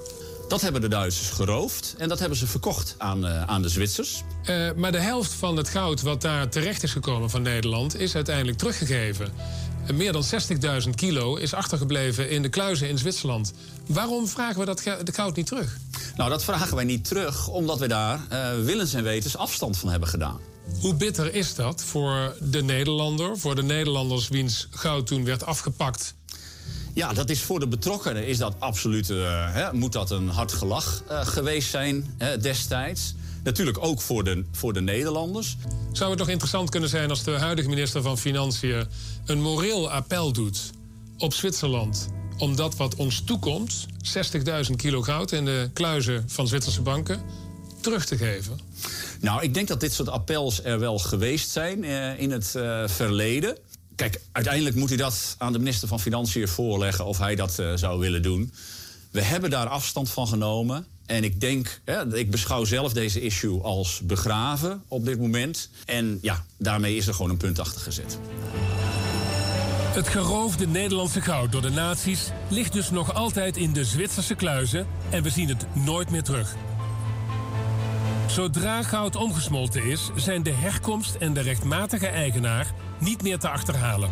Dat 0.51 0.61
hebben 0.61 0.81
de 0.81 0.89
Duitsers 0.89 1.29
geroofd 1.29 1.95
en 1.99 2.09
dat 2.09 2.19
hebben 2.19 2.39
ze 2.39 2.47
verkocht 2.47 2.95
aan, 2.99 3.27
uh, 3.27 3.43
aan 3.43 3.63
de 3.63 3.69
Zwitsers. 3.69 4.23
Uh, 4.45 4.71
maar 4.77 4.93
de 4.93 5.01
helft 5.01 5.33
van 5.33 5.57
het 5.57 5.69
goud 5.69 6.03
wat 6.03 6.21
daar 6.21 6.49
terecht 6.49 6.83
is 6.83 6.93
gekomen 6.93 7.31
van 7.31 7.43
Nederland 7.43 7.99
is 7.99 8.15
uiteindelijk 8.15 8.59
teruggegeven. 8.59 9.33
En 9.87 9.97
meer 9.97 10.13
dan 10.13 10.25
60.000 10.85 10.91
kilo 10.95 11.37
is 11.37 11.55
achtergebleven 11.55 12.31
in 12.31 12.43
de 12.43 12.49
kluizen 12.49 12.89
in 12.89 12.99
Zwitserland. 12.99 13.53
Waarom 13.87 14.29
vragen 14.29 14.59
we 14.59 14.65
dat 14.65 14.79
de 14.79 15.13
goud 15.13 15.37
niet 15.37 15.47
terug? 15.47 15.77
Nou, 16.17 16.31
dat 16.31 16.45
vragen 16.45 16.77
wij 16.77 16.85
niet 16.85 17.05
terug 17.05 17.49
omdat 17.49 17.79
we 17.79 17.89
daar 17.89 18.21
uh, 18.33 18.65
willens 18.65 18.95
en 18.95 19.03
wetens 19.03 19.37
afstand 19.37 19.79
van 19.79 19.89
hebben 19.89 20.09
gedaan. 20.09 20.41
Hoe 20.81 20.95
bitter 20.95 21.35
is 21.35 21.55
dat 21.55 21.83
voor 21.83 22.37
de 22.41 22.63
Nederlander, 22.63 23.39
voor 23.39 23.55
de 23.55 23.63
Nederlanders 23.63 24.29
wiens 24.29 24.69
goud 24.71 25.07
toen 25.07 25.25
werd 25.25 25.47
afgepakt? 25.47 26.15
Ja, 26.95 27.13
dat 27.13 27.31
is 27.31 27.43
voor 27.43 27.61
de 27.61 27.69
betrokkenen 27.69 28.27
is 28.27 28.39
dat 28.39 28.55
absoluut, 28.59 29.09
uh, 29.09 29.55
hè, 29.55 29.73
moet 29.73 29.93
dat 29.93 30.11
een 30.11 30.29
hard 30.29 30.53
gelach 30.53 31.03
uh, 31.11 31.27
geweest 31.27 31.71
zijn 31.71 32.15
hè, 32.19 32.39
destijds. 32.39 33.15
Natuurlijk 33.45 33.79
ook 33.81 34.01
voor 34.01 34.25
de, 34.25 34.45
voor 34.53 34.73
de 34.73 34.81
Nederlanders. 34.81 35.57
Zou 35.93 36.11
het 36.11 36.19
nog 36.19 36.29
interessant 36.29 36.71
kunnen 36.71 36.89
zijn 36.89 37.11
als 37.11 37.23
de 37.23 37.31
huidige 37.31 37.69
minister 37.69 38.03
van 38.03 38.19
Financiën 38.19 38.87
een 39.25 39.41
moreel 39.41 39.91
appel 39.91 40.33
doet 40.33 40.71
op 41.19 41.35
Zwitserland 41.35 42.09
om 42.39 42.57
dat 42.57 42.77
wat 42.77 42.95
ons 42.95 43.23
toekomt, 43.25 43.87
60.000 44.71 44.77
kilo 44.77 45.03
goud 45.03 45.33
in 45.33 45.45
de 45.45 45.71
kluizen 45.73 46.25
van 46.27 46.47
Zwitserse 46.47 46.83
banken, 46.83 47.23
terug 47.81 48.05
te 48.05 48.17
geven? 48.17 48.59
Nou, 49.21 49.43
ik 49.43 49.55
denk 49.55 49.69
dat 49.69 49.81
dit 49.81 49.93
soort 49.93 50.09
appels 50.09 50.65
er 50.65 50.79
wel 50.79 50.99
geweest 50.99 51.51
zijn 51.51 51.85
uh, 51.85 52.21
in 52.21 52.31
het 52.31 52.57
verleden. 52.87 53.57
Kijk, 54.01 54.21
uiteindelijk 54.33 54.77
moet 54.77 54.89
hij 54.89 54.99
dat 54.99 55.35
aan 55.39 55.53
de 55.53 55.59
minister 55.59 55.89
van 55.89 56.01
Financiën 56.01 56.49
voorleggen 56.49 57.05
of 57.05 57.19
hij 57.19 57.35
dat 57.35 57.59
uh, 57.61 57.73
zou 57.75 57.99
willen 57.99 58.23
doen. 58.23 58.53
We 59.11 59.23
hebben 59.23 59.51
daar 59.51 59.67
afstand 59.67 60.11
van 60.11 60.29
genomen. 60.29 60.87
En 61.07 61.25
ik 61.25 61.41
denk, 61.41 61.81
hè, 61.85 62.17
ik 62.17 62.31
beschouw 62.31 62.65
zelf 62.65 62.93
deze 62.93 63.21
issue 63.21 63.61
als 63.63 64.01
begraven 64.01 64.83
op 64.89 65.05
dit 65.05 65.19
moment. 65.19 65.71
En 65.87 66.19
ja, 66.23 66.45
daarmee 66.57 66.97
is 66.97 67.07
er 67.07 67.15
gewoon 67.15 67.31
een 67.31 67.37
punt 67.37 67.59
achter 67.59 67.81
gezet. 67.81 68.19
Het 69.95 70.09
geroofde 70.09 70.67
Nederlandse 70.67 71.21
goud 71.21 71.53
door 71.53 71.63
de 71.63 71.71
nazi's 71.71 72.31
ligt 72.49 72.73
dus 72.73 72.91
nog 72.91 73.15
altijd 73.15 73.57
in 73.57 73.73
de 73.73 73.85
Zwitserse 73.85 74.35
kluizen 74.35 74.87
en 75.11 75.23
we 75.23 75.31
zien 75.31 75.49
het 75.49 75.67
nooit 75.73 76.11
meer 76.11 76.23
terug. 76.23 76.55
Zodra 78.27 78.83
goud 78.83 79.17
omgesmolten 79.17 79.85
is, 79.85 80.11
zijn 80.17 80.43
de 80.43 80.53
herkomst 80.53 81.15
en 81.15 81.33
de 81.33 81.41
rechtmatige 81.41 82.07
eigenaar 82.07 82.75
niet 83.01 83.23
meer 83.23 83.39
te 83.39 83.49
achterhalen. 83.49 84.11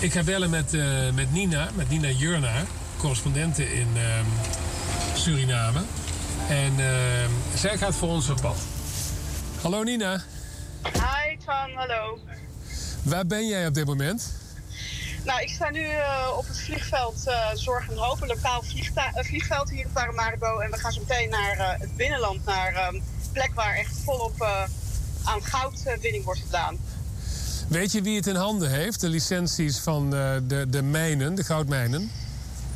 Ik 0.00 0.12
ga 0.12 0.22
bellen 0.22 0.50
met, 0.50 0.74
uh, 0.74 1.10
met 1.12 1.32
Nina, 1.32 1.68
met 1.74 1.88
Nina 1.88 2.08
Jurna, 2.08 2.64
correspondente 2.96 3.74
in 3.74 3.88
uh, 3.96 4.02
Suriname. 5.14 5.80
En 6.48 6.72
uh, 6.78 6.86
zij 7.54 7.78
gaat 7.78 7.94
voor 7.94 8.08
ons 8.08 8.28
op 8.28 8.40
pad. 8.40 8.56
Hallo 9.60 9.82
Nina. 9.82 10.22
Hi 10.82 11.36
Twan, 11.38 11.72
hallo. 11.74 12.18
Waar 13.02 13.26
ben 13.26 13.48
jij 13.48 13.66
op 13.66 13.74
dit 13.74 13.86
moment? 13.86 14.36
Nou, 15.24 15.40
ik 15.40 15.48
sta 15.48 15.70
nu 15.70 15.80
uh, 15.80 16.32
op 16.36 16.46
het 16.46 16.60
vliegveld 16.60 17.24
uh, 17.26 17.50
Zorg 17.54 17.88
en 17.90 17.96
Hoop, 17.96 18.22
een 18.22 18.28
lokaal 18.28 18.62
vliegveld 19.14 19.70
hier 19.70 19.84
in 19.84 19.92
Paramaribo. 19.92 20.58
En 20.58 20.70
we 20.70 20.78
gaan 20.78 20.92
zo 20.92 21.00
meteen 21.00 21.30
naar 21.30 21.76
het 21.78 21.96
binnenland, 21.96 22.44
naar 22.44 22.88
een 22.88 23.02
plek 23.32 23.50
waar 23.54 23.74
echt 23.74 23.98
volop 24.04 24.42
aan 25.24 25.42
goudwinning 25.42 26.24
wordt 26.24 26.40
gedaan. 26.40 26.78
Weet 27.68 27.92
je 27.92 28.02
wie 28.02 28.16
het 28.16 28.26
in 28.26 28.34
handen 28.34 28.70
heeft, 28.70 29.00
de 29.00 29.08
licenties 29.08 29.78
van 29.78 30.10
de, 30.10 30.66
de 30.68 30.82
mijnen, 30.82 31.34
de 31.34 31.44
goudmijnen? 31.44 32.10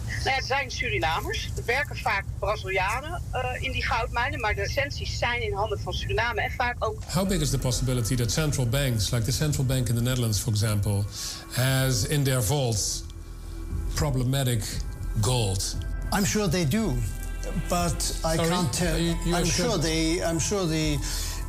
Nou 0.06 0.24
ja, 0.24 0.34
het 0.34 0.44
zijn 0.44 0.70
Surinamers. 0.70 1.50
Er 1.56 1.64
werken 1.64 1.96
vaak 1.96 2.24
Brazilianen 2.38 3.22
uh, 3.34 3.62
in 3.62 3.72
die 3.72 3.82
goudmijnen, 3.84 4.40
maar 4.40 4.54
de 4.54 4.60
licenties 4.60 5.18
zijn 5.18 5.42
in 5.42 5.52
handen 5.54 5.80
van 5.80 5.92
Suriname 5.92 6.42
en 6.42 6.50
vaak 6.50 6.76
ook. 6.78 7.02
How 7.12 7.28
big 7.28 7.40
is 7.40 7.50
the 7.50 7.58
possibility 7.58 8.14
that 8.16 8.30
central 8.30 8.68
banks, 8.68 9.10
like 9.10 9.24
the 9.24 9.32
central 9.32 9.66
bank 9.66 9.88
in 9.88 9.94
the 9.94 10.00
Netherlands, 10.00 10.38
for 10.38 10.52
example, 10.52 11.04
has 11.52 12.06
in 12.06 12.22
their 12.24 12.42
vaults 12.42 13.02
problematic 13.94 14.62
gold? 15.20 15.76
I'm 16.16 16.24
sure 16.24 16.48
they 16.48 16.68
do, 16.68 16.92
but 17.68 18.14
I 18.24 18.36
Sorry? 18.36 18.48
can't 18.48 18.72
tell. 18.78 18.98
You- 18.98 19.16
I'm 19.36 19.44
sure? 19.46 19.68
sure 19.70 19.78
they. 19.78 20.22
I'm 20.24 20.40
sure 20.40 20.66
the. 20.68 20.98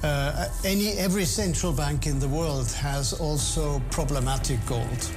Uh, 0.03 0.45
any 0.63 0.97
every 0.97 1.25
central 1.25 1.73
bank 1.73 2.05
in 2.05 2.19
the 2.19 2.29
world 2.29 2.73
has 2.73 3.19
also 3.19 3.81
problematic 3.89 4.57
gold. 4.65 5.11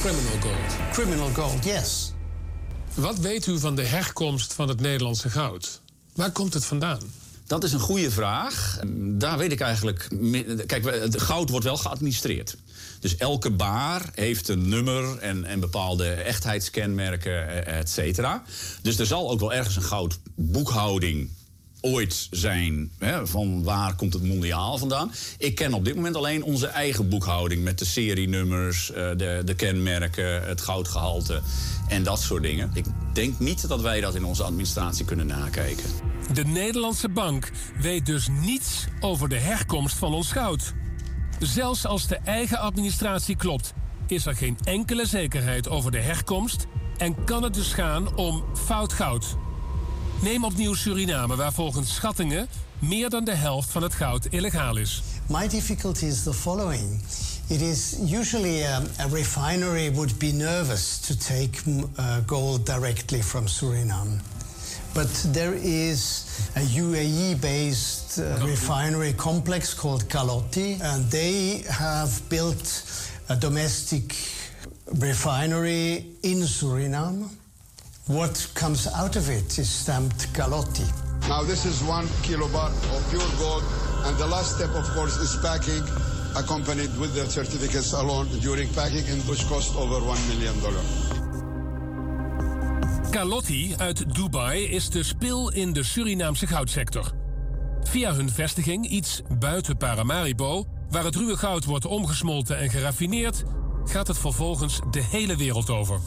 Criminal 0.00 0.40
gold. 0.40 0.92
Criminal 0.92 1.28
gold, 1.28 1.64
yes. 1.64 2.12
Wat 2.94 3.18
weet 3.18 3.46
u 3.46 3.58
van 3.58 3.76
de 3.76 3.84
herkomst 3.84 4.52
van 4.52 4.68
het 4.68 4.80
Nederlandse 4.80 5.30
goud? 5.30 5.80
Waar 6.14 6.30
komt 6.30 6.54
het 6.54 6.64
vandaan? 6.64 7.00
Dat 7.46 7.64
is 7.64 7.72
een 7.72 7.80
goede 7.80 8.10
vraag. 8.10 8.78
Daar 8.96 9.38
weet 9.38 9.52
ik 9.52 9.60
eigenlijk. 9.60 10.08
Kijk, 10.66 10.84
het 10.84 11.20
goud 11.20 11.50
wordt 11.50 11.64
wel 11.64 11.76
geadministreerd. 11.76 12.56
Dus 13.00 13.16
elke 13.16 13.50
baar 13.50 14.10
heeft 14.14 14.48
een 14.48 14.68
nummer 14.68 15.18
en, 15.18 15.44
en 15.44 15.60
bepaalde 15.60 16.10
echtheidskenmerken, 16.10 17.66
eh, 17.66 17.78
et 17.78 17.90
cetera. 17.90 18.42
Dus 18.82 18.98
er 18.98 19.06
zal 19.06 19.30
ook 19.30 19.40
wel 19.40 19.52
ergens 19.52 19.76
een 19.76 19.82
goudboekhouding 19.82 21.30
ooit 21.80 22.26
zijn. 22.30 22.90
Hè, 22.98 23.26
van 23.26 23.62
waar 23.62 23.94
komt 23.94 24.12
het 24.12 24.22
mondiaal 24.22 24.78
vandaan? 24.78 25.12
Ik 25.38 25.54
ken 25.54 25.74
op 25.74 25.84
dit 25.84 25.94
moment 25.94 26.16
alleen 26.16 26.42
onze 26.42 26.66
eigen 26.66 27.08
boekhouding 27.08 27.62
met 27.62 27.78
de 27.78 27.84
serienummers, 27.84 28.92
eh, 28.92 29.10
de, 29.16 29.42
de 29.44 29.54
kenmerken, 29.54 30.42
het 30.42 30.60
goudgehalte 30.60 31.42
en 31.88 32.02
dat 32.02 32.20
soort 32.20 32.42
dingen. 32.42 32.70
Ik 32.74 32.84
denk 33.12 33.38
niet 33.38 33.68
dat 33.68 33.80
wij 33.80 34.00
dat 34.00 34.14
in 34.14 34.24
onze 34.24 34.42
administratie 34.42 35.04
kunnen 35.04 35.26
nakijken. 35.26 35.90
De 36.32 36.44
Nederlandse 36.44 37.08
bank 37.08 37.50
weet 37.80 38.06
dus 38.06 38.28
niets 38.40 38.86
over 39.00 39.28
de 39.28 39.38
herkomst 39.38 39.96
van 39.96 40.14
ons 40.14 40.32
goud. 40.32 40.74
Zelfs 41.38 41.86
als 41.86 42.06
de 42.06 42.16
eigen 42.16 42.58
administratie 42.58 43.36
klopt, 43.36 43.72
is 44.06 44.26
er 44.26 44.34
geen 44.34 44.58
enkele 44.64 45.06
zekerheid 45.06 45.68
over 45.68 45.90
de 45.90 46.00
herkomst 46.00 46.66
en 46.96 47.24
kan 47.24 47.42
het 47.42 47.54
dus 47.54 47.72
gaan 47.72 48.16
om 48.16 48.44
fout 48.54 48.92
goud. 48.92 49.36
Neem 50.22 50.44
opnieuw 50.44 50.74
Suriname, 50.74 51.36
waar 51.36 51.52
volgens 51.52 51.94
schattingen 51.94 52.48
meer 52.78 53.10
dan 53.10 53.24
de 53.24 53.34
helft 53.34 53.70
van 53.70 53.82
het 53.82 53.94
goud 53.94 54.26
illegaal 54.26 54.76
is. 54.76 55.02
My 55.26 55.48
difficulty 55.48 56.04
is 56.04 56.22
the 56.22 56.32
following. 56.32 57.02
It 57.46 57.60
is 57.60 57.96
usually 58.06 58.62
a 58.64 58.82
refinery 59.10 59.92
would 59.92 60.18
be 60.18 60.32
nervous 60.32 60.98
to 60.98 61.16
take 61.16 61.50
uh, 61.66 62.16
gold 62.26 62.66
directly 62.66 63.22
from 63.22 63.46
Suriname. 63.46 64.20
But 64.92 65.32
there 65.32 65.54
is 65.62 66.24
a 66.56 66.60
UAE-based 66.60 68.18
uh, 68.18 68.46
refinery 68.46 69.12
complex 69.12 69.74
called 69.74 70.08
Calotti, 70.08 70.80
and 70.80 71.10
they 71.10 71.64
have 71.68 72.10
built 72.28 72.82
a 73.28 73.36
domestic 73.36 74.14
refinery 75.00 76.04
in 76.20 76.46
Suriname. 76.46 77.28
What 78.08 78.48
comes 78.54 78.88
out 78.94 79.16
of 79.16 79.28
it 79.28 79.58
is 79.58 79.68
stamped 79.68 80.32
Calotti. 80.32 80.88
Now 81.28 81.42
this 81.42 81.66
is 81.66 81.82
one 81.82 82.06
kilobar 82.22 82.70
of 82.96 83.10
pure 83.10 83.30
gold, 83.38 83.62
and 84.06 84.16
the 84.16 84.26
last 84.26 84.54
step, 84.54 84.74
of 84.74 84.94
course, 84.94 85.16
is 85.20 85.38
packing, 85.42 85.82
accompanied 86.34 86.98
with 86.98 87.14
the 87.14 87.30
certificates 87.30 87.92
alone 87.92 88.26
during 88.40 88.72
packing, 88.72 89.06
and 89.08 89.22
which 89.28 89.46
cost 89.48 89.76
over 89.76 90.00
one 90.06 90.18
million 90.28 90.60
dollar. 90.60 90.82
Calotti 93.10 93.74
uit 93.76 94.14
Dubai 94.14 94.70
is 94.70 94.90
de 94.90 95.02
spil 95.02 95.48
in 95.50 95.72
de 95.72 95.82
Surinaamse 95.82 96.46
goudsector. 96.46 97.12
Via 97.82 98.14
hun 98.14 98.30
vestiging, 98.30 98.86
iets 98.86 99.22
buiten 99.38 99.76
Paramaribo, 99.76 100.64
waar 100.90 101.04
het 101.04 101.16
ruwe 101.16 101.36
goud 101.36 101.64
wordt 101.64 101.86
omgesmolten 101.86 102.58
en 102.58 102.70
geraffineerd, 102.70 103.44
gaat 103.84 104.06
het 104.06 104.18
vervolgens 104.18 104.80
de 104.90 105.02
hele 105.02 105.36
wereld 105.36 105.70
over. 105.70 106.00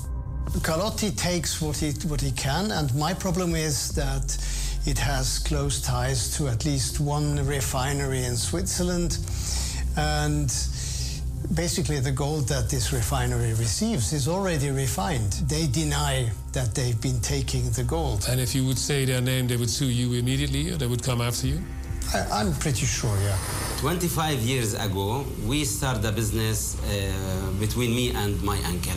Calotti 0.61 1.15
takes 1.15 1.61
what 1.61 1.77
he, 1.77 1.91
what 2.07 2.21
he 2.21 2.31
can, 2.31 2.71
and 2.71 2.93
my 2.95 3.13
problem 3.13 3.55
is 3.55 3.89
that 3.95 4.37
it 4.85 4.97
has 4.97 5.39
close 5.39 5.81
ties 5.81 6.35
to 6.37 6.47
at 6.47 6.65
least 6.65 6.99
one 6.99 7.45
refinery 7.45 8.23
in 8.23 8.35
Switzerland. 8.35 9.17
And 9.95 10.51
basically, 11.53 11.99
the 11.99 12.11
gold 12.11 12.47
that 12.47 12.69
this 12.69 12.91
refinery 12.91 13.53
receives 13.53 14.11
is 14.13 14.27
already 14.27 14.71
refined. 14.71 15.33
They 15.47 15.67
deny 15.67 16.31
that 16.53 16.73
they've 16.73 16.99
been 16.99 17.19
taking 17.21 17.69
the 17.71 17.83
gold. 17.83 18.25
And 18.29 18.39
if 18.39 18.55
you 18.55 18.65
would 18.65 18.79
say 18.79 19.05
their 19.05 19.21
name, 19.21 19.47
they 19.47 19.57
would 19.57 19.69
sue 19.69 19.85
you 19.85 20.13
immediately, 20.13 20.71
or 20.71 20.77
they 20.77 20.87
would 20.87 21.03
come 21.03 21.21
after 21.21 21.47
you? 21.47 21.61
I, 22.13 22.41
I'm 22.41 22.53
pretty 22.55 22.85
sure, 22.85 23.15
yeah. 23.19 23.37
25 23.77 24.39
years 24.39 24.73
ago, 24.73 25.25
we 25.45 25.63
started 25.63 26.03
a 26.05 26.11
business 26.11 26.77
uh, 26.83 27.51
between 27.59 27.95
me 27.95 28.11
and 28.11 28.41
my 28.43 28.57
uncle. 28.63 28.93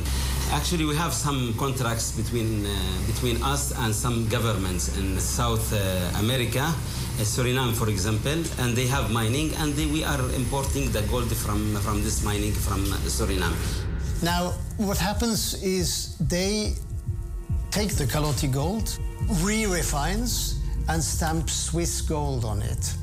Actually, 0.53 0.85
we 0.85 0.97
have 0.97 1.13
some 1.13 1.55
contracts 1.55 2.13
between 2.13 2.65
uh, 2.67 2.71
between 3.07 3.43
us 3.43 3.73
and 3.79 3.95
some 3.95 4.29
governments 4.29 4.97
in 4.99 5.19
South 5.19 5.73
uh, 5.73 6.19
America, 6.19 6.63
uh, 6.63 7.25
Suriname, 7.25 7.73
for 7.75 7.89
example, 7.89 8.39
and 8.61 8.77
they 8.77 8.87
have 8.87 9.11
mining, 9.11 9.55
and 9.57 9.75
they, 9.75 9.87
we 9.87 10.05
are 10.05 10.21
importing 10.35 10.91
the 10.93 11.03
gold 11.11 11.31
from 11.37 11.75
from 11.77 12.03
this 12.03 12.25
mining 12.25 12.53
from 12.53 12.85
Suriname. 13.09 13.57
Now, 14.23 14.53
what 14.77 14.99
happens 14.99 15.55
is 15.63 16.17
they 16.19 16.75
take 17.71 17.91
the 17.97 18.05
Calotti 18.05 18.51
gold, 18.51 18.99
re-refines, 19.43 20.61
and 20.89 21.03
stamp 21.03 21.51
Swiss 21.51 22.01
gold 22.01 22.45
on 22.45 22.63
it. 22.63 22.95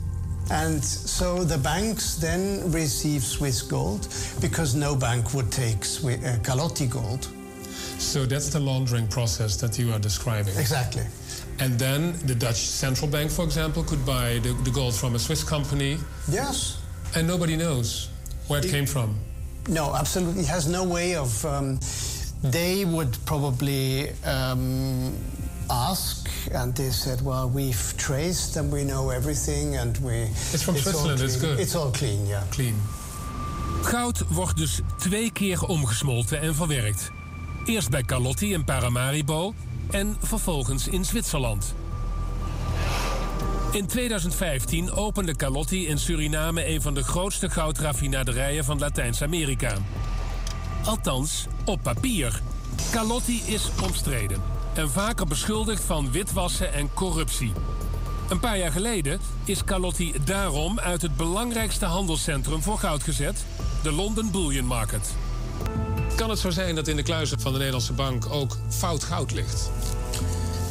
And 0.52 0.84
so 0.84 1.46
the 1.46 1.58
banks 1.58 2.16
then 2.16 2.72
receive 2.72 3.24
Swiss 3.24 3.62
gold 3.62 4.08
because 4.42 4.76
no 4.76 4.96
bank 4.96 5.34
would 5.34 5.50
take 5.50 5.80
Swi- 5.80 6.22
uh, 6.26 6.38
Calotti 6.40 6.90
gold. 6.90 7.30
So 7.98 8.26
that's 8.26 8.50
the 8.50 8.60
laundering 8.60 9.08
process 9.08 9.56
that 9.62 9.80
you 9.80 9.94
are 9.94 10.00
describing. 10.00 10.58
Exactly. 10.58 11.06
And 11.60 11.80
then 11.80 12.14
the 12.26 12.36
Dutch 12.36 12.58
central 12.58 13.10
bank, 13.10 13.32
for 13.32 13.46
example, 13.46 13.84
could 13.84 14.06
buy 14.06 14.40
the, 14.40 14.54
the 14.64 14.72
gold 14.72 14.94
from 14.94 15.16
a 15.16 15.20
Swiss 15.20 15.42
company. 15.42 15.98
Yes. 16.30 16.82
And 17.16 17.26
nobody 17.28 17.56
knows 17.56 18.10
where 18.48 18.60
it 18.60 18.70
came 18.70 18.86
from. 18.86 19.16
No, 19.70 19.96
absolutely. 19.96 20.42
It 20.42 20.48
has 20.50 20.68
no 20.68 20.84
way 20.84 21.16
of. 21.16 21.46
Um, 21.46 21.80
they 22.44 22.86
would 22.86 23.16
probably 23.26 24.10
um, 24.26 25.16
ask, 25.72 26.30
and 26.54 26.76
they 26.76 26.92
said, 26.92 27.22
"Well, 27.22 27.52
we've 27.54 27.94
traced 27.96 28.58
and 28.58 28.72
we 28.72 28.84
know 28.84 29.10
everything, 29.10 29.80
and 29.80 29.98
we." 29.98 30.30
It's 30.52 30.64
from 30.64 30.76
Switzerland, 30.76 31.20
it's 31.20 31.40
good. 31.40 31.60
It's 31.60 31.76
all 31.76 31.92
clean, 31.92 32.28
yeah. 32.28 32.42
Clean. 32.50 32.76
Goud 33.82 34.24
wordt 34.28 34.58
dus 34.58 34.80
twee 34.98 35.32
keer 35.32 35.64
omgesmolten 35.64 36.42
en 36.42 36.56
verwerkt. 36.56 37.12
Eerst 37.66 37.90
bij 37.90 38.04
Calotti 38.04 38.54
in 38.54 38.64
Paramaribo 38.64 39.54
en 39.90 40.18
vervolgens 40.22 40.88
in 40.88 41.06
Zwitserland. 41.06 41.74
In 43.72 43.86
2015 43.86 44.92
opende 44.92 45.36
Calotti 45.36 45.88
in 45.88 45.98
Suriname 45.98 46.68
een 46.68 46.82
van 46.82 46.94
de 46.94 47.04
grootste 47.04 47.50
goudraffinaderijen 47.50 48.66
van 48.66 48.80
Latijns-Amerika. 48.80 49.74
Althans, 50.84 51.46
op 51.66 51.80
papier. 51.82 52.42
Calotti 52.92 53.42
is 53.46 53.70
omstreden 53.84 54.61
en 54.74 54.90
vaker 54.90 55.28
beschuldigd 55.28 55.84
van 55.84 56.12
witwassen 56.12 56.74
en 56.74 56.94
corruptie. 56.94 57.52
Een 58.30 58.40
paar 58.40 58.58
jaar 58.58 58.72
geleden 58.72 59.20
is 59.46 59.64
Calotti 59.64 60.14
daarom 60.24 60.80
uit 60.80 61.02
het 61.02 61.18
belangrijkste 61.18 61.86
handelscentrum 61.86 62.62
voor 62.62 62.78
goud 62.78 63.04
gezet, 63.04 63.46
de 63.84 63.92
London 63.92 64.32
Bullion 64.32 64.66
Market. 64.66 65.14
Kan 66.16 66.30
het 66.30 66.40
zo 66.40 66.50
zijn 66.50 66.76
dat 66.76 66.88
in 66.88 66.96
de 66.96 67.04
kluizen 67.04 67.40
van 67.40 67.52
de 67.52 67.58
Nederlandse 67.58 67.94
bank 67.94 68.26
ook 68.30 68.58
fout 68.70 69.04
goud 69.04 69.32
ligt? 69.32 69.72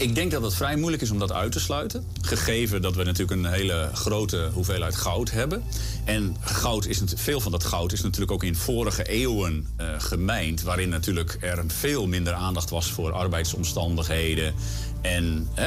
Ik 0.01 0.14
denk 0.14 0.31
dat 0.31 0.43
het 0.43 0.55
vrij 0.55 0.77
moeilijk 0.77 1.02
is 1.02 1.10
om 1.10 1.18
dat 1.18 1.32
uit 1.32 1.52
te 1.52 1.60
sluiten. 1.60 2.05
Gegeven 2.20 2.82
dat 2.82 2.97
we 2.97 3.05
natuurlijk 3.05 3.31
een 3.31 3.52
hele 3.52 3.90
grote 3.93 4.51
hoeveelheid 4.52 4.97
goud 4.97 5.31
hebben. 5.31 5.62
En 6.05 6.36
goud 6.40 6.86
is, 6.86 7.02
veel 7.14 7.40
van 7.40 7.52
dat 7.52 7.64
goud 7.64 7.93
is 7.93 8.02
natuurlijk 8.02 8.32
ook 8.32 8.44
in 8.44 8.56
vorige 8.56 9.02
eeuwen 9.02 9.66
eh 9.77 9.89
gemijnd. 9.98 10.62
Waarin 10.62 10.89
natuurlijk 10.89 11.39
er 11.40 11.64
veel 11.66 12.06
minder 12.06 12.32
aandacht 12.32 12.70
was 12.70 12.90
voor 12.90 13.12
arbeidsomstandigheden. 13.12 14.55
En 15.01 15.48
eh, 15.55 15.64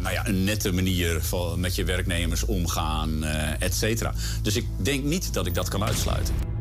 nou 0.00 0.12
ja, 0.12 0.26
een 0.26 0.44
nette 0.44 0.72
manier 0.72 1.22
van 1.22 1.60
met 1.60 1.74
je 1.74 1.84
werknemers 1.84 2.44
omgaan, 2.44 3.24
eh 3.24 3.62
et 3.62 3.74
cetera. 3.74 4.14
Dus 4.42 4.56
ik 4.56 4.66
denk 4.76 5.04
niet 5.04 5.34
dat 5.34 5.46
ik 5.46 5.54
dat 5.54 5.68
kan 5.68 5.84
uitsluiten. 5.84 6.57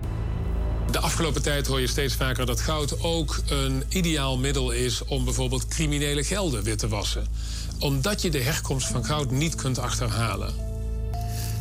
De 0.97 1.03
afgelopen 1.03 1.41
tijd 1.41 1.67
hoor 1.67 1.79
je 1.79 1.87
steeds 1.87 2.15
vaker 2.15 2.45
dat 2.45 2.61
goud 2.61 3.03
ook 3.03 3.39
een 3.49 3.83
ideaal 3.89 4.37
middel 4.37 4.71
is 4.71 5.03
om 5.03 5.23
bijvoorbeeld 5.23 5.67
criminele 5.67 6.23
gelden 6.23 6.63
wit 6.63 6.79
te 6.79 6.87
wassen. 6.87 7.27
Omdat 7.79 8.21
je 8.21 8.29
de 8.29 8.41
herkomst 8.41 8.87
van 8.87 9.05
goud 9.05 9.31
niet 9.31 9.55
kunt 9.55 9.79
achterhalen. 9.79 10.66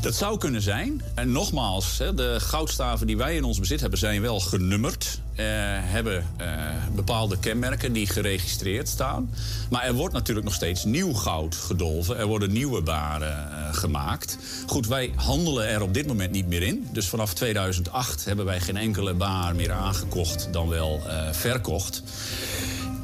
Dat 0.01 0.15
zou 0.15 0.39
kunnen 0.39 0.63
zijn. 0.63 1.03
En 1.15 1.33
nogmaals, 1.33 1.97
de 1.97 2.37
goudstaven 2.41 3.07
die 3.07 3.17
wij 3.17 3.37
in 3.37 3.45
ons 3.45 3.59
bezit 3.59 3.81
hebben, 3.81 3.99
zijn 3.99 4.21
wel 4.23 4.41
genummerd. 4.41 5.21
eh, 5.35 5.45
hebben 5.81 6.27
eh, 6.37 6.49
bepaalde 6.95 7.39
kenmerken 7.39 7.93
die 7.93 8.07
geregistreerd 8.07 8.89
staan. 8.89 9.31
Maar 9.71 9.83
er 9.83 9.95
wordt 9.95 10.15
natuurlijk 10.15 10.47
nog 10.47 10.55
steeds 10.55 10.85
nieuw 10.85 11.13
goud 11.13 11.55
gedolven. 11.55 12.19
Er 12.19 12.27
worden 12.27 12.53
nieuwe 12.53 12.83
baren 12.83 13.51
eh, 13.51 13.75
gemaakt. 13.75 14.39
Goed, 14.67 14.87
wij 14.87 15.13
handelen 15.15 15.69
er 15.69 15.83
op 15.83 15.95
dit 15.95 16.07
moment 16.07 16.31
niet 16.31 16.47
meer 16.47 16.63
in. 16.63 16.89
Dus 16.93 17.09
vanaf 17.09 17.35
2008 17.35 18.25
hebben 18.25 18.45
wij 18.45 18.61
geen 18.61 18.77
enkele 18.77 19.15
baar 19.15 19.55
meer 19.55 19.73
aangekocht 19.73 20.49
dan 20.51 20.69
wel 20.69 21.03
verkocht. 21.33 22.03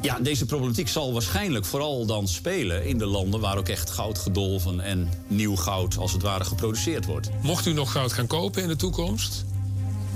Ja, 0.03 0.19
deze 0.19 0.45
problematiek 0.45 0.87
zal 0.87 1.13
waarschijnlijk 1.13 1.65
vooral 1.65 2.05
dan 2.05 2.27
spelen 2.27 2.85
in 2.85 2.97
de 2.97 3.05
landen 3.05 3.39
waar 3.39 3.57
ook 3.57 3.67
echt 3.67 3.89
goud 3.89 4.17
gedolven 4.17 4.79
en 4.79 5.09
nieuw 5.27 5.55
goud 5.55 5.97
als 5.97 6.11
het 6.13 6.21
ware 6.21 6.43
geproduceerd 6.43 7.05
wordt. 7.05 7.29
Mocht 7.41 7.65
u 7.65 7.73
nog 7.73 7.91
goud 7.91 8.13
gaan 8.13 8.27
kopen 8.27 8.61
in 8.61 8.67
de 8.67 8.75
toekomst, 8.75 9.45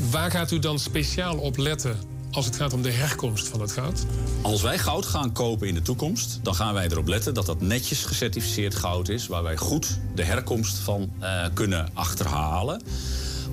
waar 0.09 0.31
gaat 0.31 0.51
u 0.51 0.59
dan 0.59 0.80
speciaal 0.80 1.38
op 1.38 1.57
letten 1.57 1.97
als 2.31 2.45
het 2.45 2.55
gaat 2.55 2.73
om 2.73 2.81
de 2.81 2.91
herkomst 2.91 3.47
van 3.47 3.61
het 3.61 3.72
goud? 3.72 4.05
Als 4.41 4.61
wij 4.61 4.77
goud 4.77 5.05
gaan 5.05 5.31
kopen 5.31 5.68
in 5.68 5.73
de 5.73 5.81
toekomst, 5.81 6.39
dan 6.43 6.55
gaan 6.55 6.73
wij 6.73 6.85
erop 6.85 7.07
letten 7.07 7.34
dat 7.34 7.45
dat 7.45 7.61
netjes 7.61 8.03
gecertificeerd 8.03 8.76
goud 8.76 9.09
is, 9.09 9.27
waar 9.27 9.43
wij 9.43 9.57
goed 9.57 9.99
de 10.15 10.23
herkomst 10.23 10.77
van 10.77 11.11
eh, 11.19 11.45
kunnen 11.53 11.89
achterhalen 11.93 12.81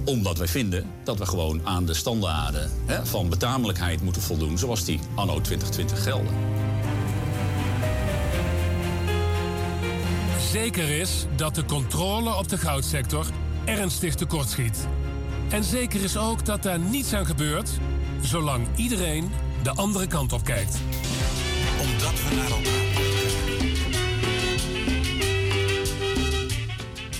omdat 0.05 0.39
wij 0.39 0.49
vinden 0.49 0.91
dat 1.05 1.19
we 1.19 1.27
gewoon 1.27 1.61
aan 1.67 1.85
de 1.85 1.95
standaarden 1.95 2.71
hè, 2.87 3.07
van 3.07 3.29
betamelijkheid 3.29 4.03
moeten 4.03 4.23
voldoen, 4.23 4.59
zoals 4.59 4.85
die 4.85 5.01
anno 5.15 5.41
2020 5.41 6.03
gelden. 6.03 6.35
Zeker 10.53 10.89
is 10.89 11.27
dat 11.37 11.55
de 11.55 11.65
controle 11.65 12.35
op 12.35 12.49
de 12.49 12.59
goudsector 12.59 13.27
ernstig 13.65 14.15
tekortschiet. 14.15 14.87
En 15.51 15.65
zeker 15.65 16.03
is 16.03 16.17
ook 16.17 16.45
dat 16.45 16.63
daar 16.63 16.79
niets 16.79 17.13
aan 17.13 17.27
gebeurt 17.27 17.71
zolang 18.23 18.67
iedereen 18.77 19.31
de 19.63 19.71
andere 19.71 20.07
kant 20.07 20.33
op 20.33 20.45
kijkt. 20.45 20.79
Omdat 21.81 22.13
we 22.13 22.35
naar 22.35 22.51
elkaar 22.51 22.85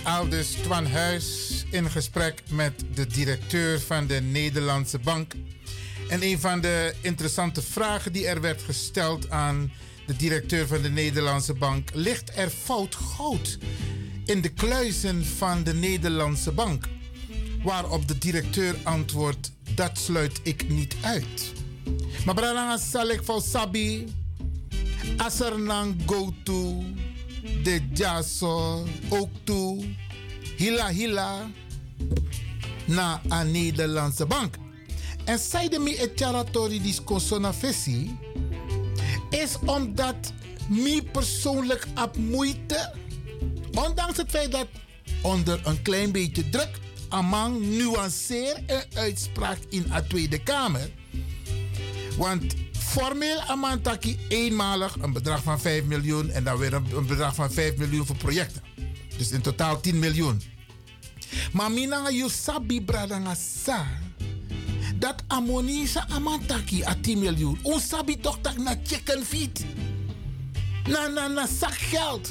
Aldus 0.05 0.51
Twan 0.51 0.87
Huis 0.87 1.44
in 1.75 1.91
gesprek 1.91 2.43
met 2.51 2.85
de 2.95 3.07
directeur 3.07 3.81
van 3.81 4.07
de 4.07 4.21
Nederlandse 4.21 4.99
Bank. 4.99 5.33
En 6.09 6.23
een 6.23 6.41
van 6.41 6.61
de 6.61 6.95
interessante 7.01 7.63
vragen 7.63 8.13
die 8.13 8.27
er 8.27 8.41
werd 8.41 8.63
gesteld 8.63 9.31
aan 9.31 9.73
de 10.07 10.17
directeur 10.17 10.67
van 10.67 10.83
de 10.83 10.91
Nederlandse 10.91 11.55
Bank: 11.55 11.89
ligt 11.95 12.37
er 12.37 12.51
fout 12.51 12.95
goud 12.95 13.59
in 14.25 14.41
de 14.41 14.49
kluizen 14.49 15.27
van 15.27 15.63
de 15.63 15.75
Nederlandse 15.75 16.53
Bank? 16.53 16.85
Waarop 17.63 18.09
de 18.09 18.19
directeur 18.19 18.77
antwoordt: 18.83 19.53
dat 19.75 19.99
sluit 19.99 20.41
ik 20.43 20.69
niet 20.69 20.95
uit. 21.01 21.53
Maar 22.25 22.35
bralanga 22.35 22.79
zal 22.79 23.09
ik 23.09 23.21
voor 23.25 23.43
Sabi, 23.43 24.07
als 25.17 25.41
er 25.41 25.61
nang 25.61 25.97
go 26.07 26.35
de 27.63 27.81
jaso 27.93 28.87
ook 29.09 29.31
toe 29.45 29.85
hila 30.57 30.89
hila 30.89 31.51
na 32.85 33.21
een 33.29 33.51
Nederlandse 33.51 34.27
bank. 34.27 34.55
En 35.25 35.39
zeiden 35.39 35.83
me 35.83 35.97
het 35.97 36.17
territorie 36.17 36.81
die 36.81 37.05
consona 37.05 37.55
visie 37.55 38.19
is 39.31 39.59
omdat 39.65 40.33
mij 40.69 41.03
persoonlijk 41.13 41.87
op 42.05 42.17
moeite, 42.17 42.95
ondanks 43.73 44.17
het 44.17 44.31
feit 44.31 44.53
dat 44.53 44.67
onder 45.23 45.61
een 45.65 45.83
klein 45.83 46.13
beetje 46.13 46.51
druk, 46.51 46.71
Amang 47.09 47.61
nuanceer 47.61 48.63
een 48.67 48.85
uitspraak 48.95 49.59
in 49.69 49.83
de 49.83 50.07
Tweede 50.09 50.43
Kamer. 50.43 50.91
Want 52.17 52.55
formeel 52.79 53.41
Amantaki 53.41 54.19
eenmalig 54.29 54.97
een 55.01 55.13
bedrag 55.13 55.43
van 55.43 55.61
5 55.61 55.85
miljoen 55.85 56.31
en 56.31 56.45
dan 56.45 56.59
weer 56.59 56.73
een 56.73 57.07
bedrag 57.07 57.35
van 57.35 57.53
5 57.53 57.77
miljoen 57.77 58.07
voor 58.07 58.17
projecten. 58.17 58.63
Dus 59.17 59.31
in 59.31 59.41
totaal 59.41 59.81
10 59.81 59.99
miljoen. 59.99 60.43
Maar 61.53 61.71
mina 61.71 62.11
you 62.11 62.31
sabi 62.31 62.83
bradanga 62.83 63.35
sa 63.35 63.87
dat 64.99 65.23
amonisa 65.29 66.07
amantaki 66.09 66.85
a 66.85 66.95
10 67.01 67.19
miljoen. 67.19 67.59
O 67.63 67.79
sabi 67.79 68.21
toch 68.21 68.39
dat 68.41 68.57
na 68.57 68.75
chicken 68.85 69.25
feet. 69.25 69.65
Na 70.89 71.07
na 71.09 71.29
na 71.29 71.47
zak 71.47 71.75
geld. 71.75 72.31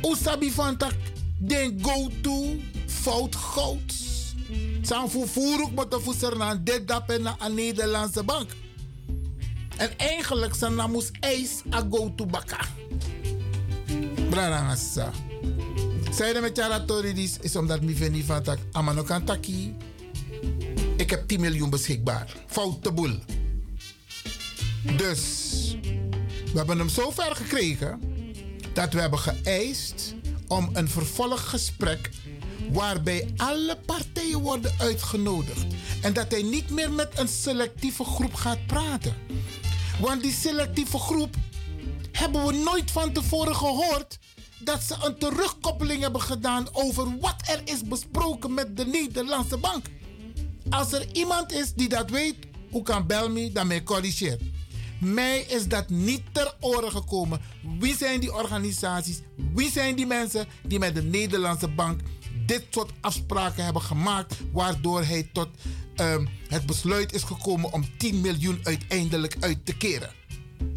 O 0.00 0.14
sabi 0.14 0.52
van 0.52 0.76
tak 0.76 0.94
den 1.38 1.78
go 1.82 2.08
to 2.20 2.56
fout 2.86 3.36
goud. 3.36 3.94
Zijn 4.82 5.10
vervoer 5.10 5.62
ook 5.62 5.74
met 5.74 5.90
de 5.90 6.00
voedsel 6.00 6.36
naar 6.36 6.64
dit 6.64 6.88
dap 6.88 7.10
en 7.10 7.22
naar 7.22 7.36
een 7.38 7.54
Nederlandse 7.54 8.22
bank. 8.22 8.50
En 9.76 9.98
eigenlijk 9.98 10.54
zijn 10.54 10.74
na 10.74 10.86
moest 10.86 11.10
eis 11.20 11.62
a 11.74 11.86
go 11.90 12.12
to 12.14 12.26
baka. 12.26 12.60
Bradanga 14.30 14.76
sa. 14.76 15.12
Zeiden 16.16 16.42
met 16.42 16.56
Jaratoridis 16.56 17.38
is 17.40 17.56
omdat 17.56 17.82
mi 17.82 17.94
veni 17.94 18.24
van 18.24 18.42
tak 18.42 18.58
amano 18.72 19.02
kan 19.02 19.24
taki. 19.24 19.76
Ik 20.96 21.10
heb 21.10 21.28
10 21.28 21.40
miljoen 21.40 21.70
beschikbaar. 21.70 22.36
Foute 22.46 22.92
boel. 22.92 23.18
Dus 24.96 25.20
we 26.52 26.56
hebben 26.56 26.78
hem 26.78 26.88
zo 26.88 27.10
ver 27.10 27.36
gekregen 27.36 28.00
dat 28.72 28.92
we 28.92 29.00
hebben 29.00 29.18
geëist 29.18 30.14
om 30.48 30.70
een 30.72 30.88
vervolggesprek 30.88 32.10
waarbij 32.72 33.32
alle 33.36 33.78
partijen 33.86 34.40
worden 34.40 34.72
uitgenodigd. 34.78 35.66
En 36.02 36.12
dat 36.12 36.30
hij 36.30 36.42
niet 36.42 36.70
meer 36.70 36.92
met 36.92 37.18
een 37.18 37.28
selectieve 37.28 38.04
groep 38.04 38.34
gaat 38.34 38.66
praten. 38.66 39.14
Want 40.00 40.22
die 40.22 40.32
selectieve 40.32 40.98
groep 40.98 41.34
hebben 42.12 42.46
we 42.46 42.52
nooit 42.52 42.90
van 42.90 43.12
tevoren 43.12 43.56
gehoord 43.56 44.18
dat 44.64 44.82
ze 44.82 44.94
een 45.02 45.18
terugkoppeling 45.18 46.00
hebben 46.02 46.20
gedaan 46.20 46.66
over 46.72 47.18
wat 47.20 47.34
er 47.48 47.60
is 47.64 47.82
besproken 47.82 48.54
met 48.54 48.76
de 48.76 48.86
Nederlandse 48.86 49.56
bank. 49.56 49.86
Als 50.70 50.92
er 50.92 51.06
iemand 51.12 51.52
is 51.52 51.72
die 51.72 51.88
dat 51.88 52.10
weet, 52.10 52.36
hoe 52.70 52.82
kan 52.82 53.06
bel 53.06 53.30
me, 53.30 53.52
dan 53.52 53.66
mij 53.66 53.82
corrigeer. 53.82 54.38
Mij 55.00 55.40
is 55.40 55.68
dat 55.68 55.88
niet 55.88 56.22
ter 56.32 56.54
oren 56.60 56.90
gekomen. 56.90 57.40
Wie 57.78 57.96
zijn 57.96 58.20
die 58.20 58.34
organisaties? 58.34 59.20
Wie 59.54 59.70
zijn 59.70 59.94
die 59.96 60.06
mensen 60.06 60.46
die 60.66 60.78
met 60.78 60.94
de 60.94 61.02
Nederlandse 61.02 61.68
bank 61.68 62.00
dit 62.46 62.64
soort 62.70 62.90
afspraken 63.00 63.64
hebben 63.64 63.82
gemaakt, 63.82 64.34
waardoor 64.52 65.04
hij 65.04 65.30
tot 65.32 65.48
ehm, 65.94 66.26
het 66.48 66.66
besluit 66.66 67.12
is 67.12 67.22
gekomen 67.22 67.72
om 67.72 67.84
10 67.98 68.20
miljoen 68.20 68.60
uiteindelijk 68.62 69.36
uit 69.40 69.66
te 69.66 69.76
keren? 69.76 70.10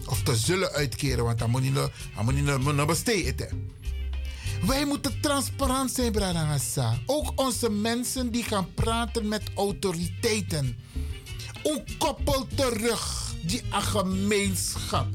Of 0.08 0.24
te 0.24 0.36
zullen 0.36 0.72
uitkeren, 0.72 1.24
want 1.24 1.40
dan 1.40 1.50
moet 1.50 1.74
nog- 1.74 1.92
dan 2.16 2.26
moet 2.26 2.42
nog- 2.64 2.74
nog 2.76 2.86
besteden. 2.88 3.72
Wij 4.66 4.86
moeten 4.86 5.22
transparant 5.22 5.92
zijn, 5.92 6.12
Bradangasa. 6.12 6.98
Ook 7.06 7.32
onze 7.36 7.70
mensen 7.70 8.32
die 8.32 8.44
gaan 8.44 8.74
praten 8.74 9.28
met 9.28 9.42
autoriteiten. 9.56 10.78
Hoe 11.64 11.84
koppel 11.98 12.48
terug 12.56 13.34
die 13.44 13.62
a 13.74 13.80
gemeenschap. 13.80 15.08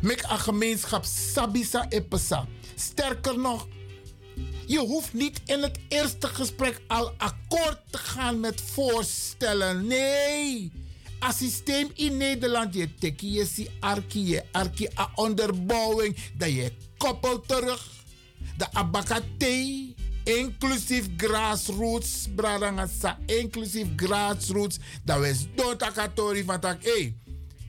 Met 0.00 0.24
a 0.24 0.36
gemeenschap 0.36 1.04
sabisa 1.04 1.86
epesa. 1.88 2.46
Sterker 2.74 3.38
nog, 3.38 3.66
je 4.66 4.78
hoeft 4.78 5.12
niet 5.12 5.40
in 5.44 5.62
het 5.62 5.78
eerste 5.88 6.26
gesprek 6.26 6.80
al 6.86 7.12
akkoord 7.16 7.78
te 7.90 7.98
gaan 7.98 8.40
met 8.40 8.60
voorstellen. 8.60 9.86
Nee. 9.86 10.72
Als 11.18 11.36
systeem 11.36 11.90
in 11.94 12.16
Nederland, 12.16 12.74
je 12.74 12.94
teki 12.94 13.32
je 13.32 13.46
si 13.46 13.68
arki, 13.80 14.28
je 14.74 14.90
a 14.98 15.10
onderbouwing, 15.14 16.16
dat 16.36 16.52
je 16.52 16.72
koppelt 16.96 17.48
terug. 17.48 17.93
De 18.56 18.72
abakate, 18.72 19.94
inclusief 20.24 21.08
grassroots, 21.16 22.28
bradangasa, 22.34 23.18
inclusief 23.26 23.86
grassroots, 23.96 24.78
dat 25.04 25.20
we 25.20 25.38
doen 25.54 25.76
takatori 25.76 26.44
van 26.44 26.60
tak, 26.60 26.82
hey, 26.82 27.16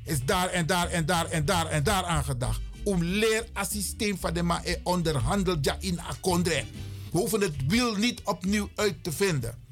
is 0.03 0.25
daar 0.25 0.49
en 0.49 0.65
daar 0.65 0.89
en 0.89 1.05
daar 1.05 1.25
en 1.25 1.45
daar 1.45 1.67
en 1.67 1.83
daar 1.83 2.03
aangedacht. 2.03 2.61
Om 2.83 3.03
leer 3.03 3.45
systeem 3.69 4.17
van 4.17 4.33
de 4.33 4.43
ma 4.43 4.61
e 4.63 4.75
onderhandelt 4.83 5.65
ja 5.65 5.77
in 5.79 6.01
akondre. 6.01 6.63
We 7.11 7.17
hoeven 7.17 7.41
het 7.41 7.55
wiel 7.67 7.95
niet 7.95 8.21
opnieuw 8.23 8.69
uit 8.75 9.03
te 9.03 9.11
vinden. 9.11 9.63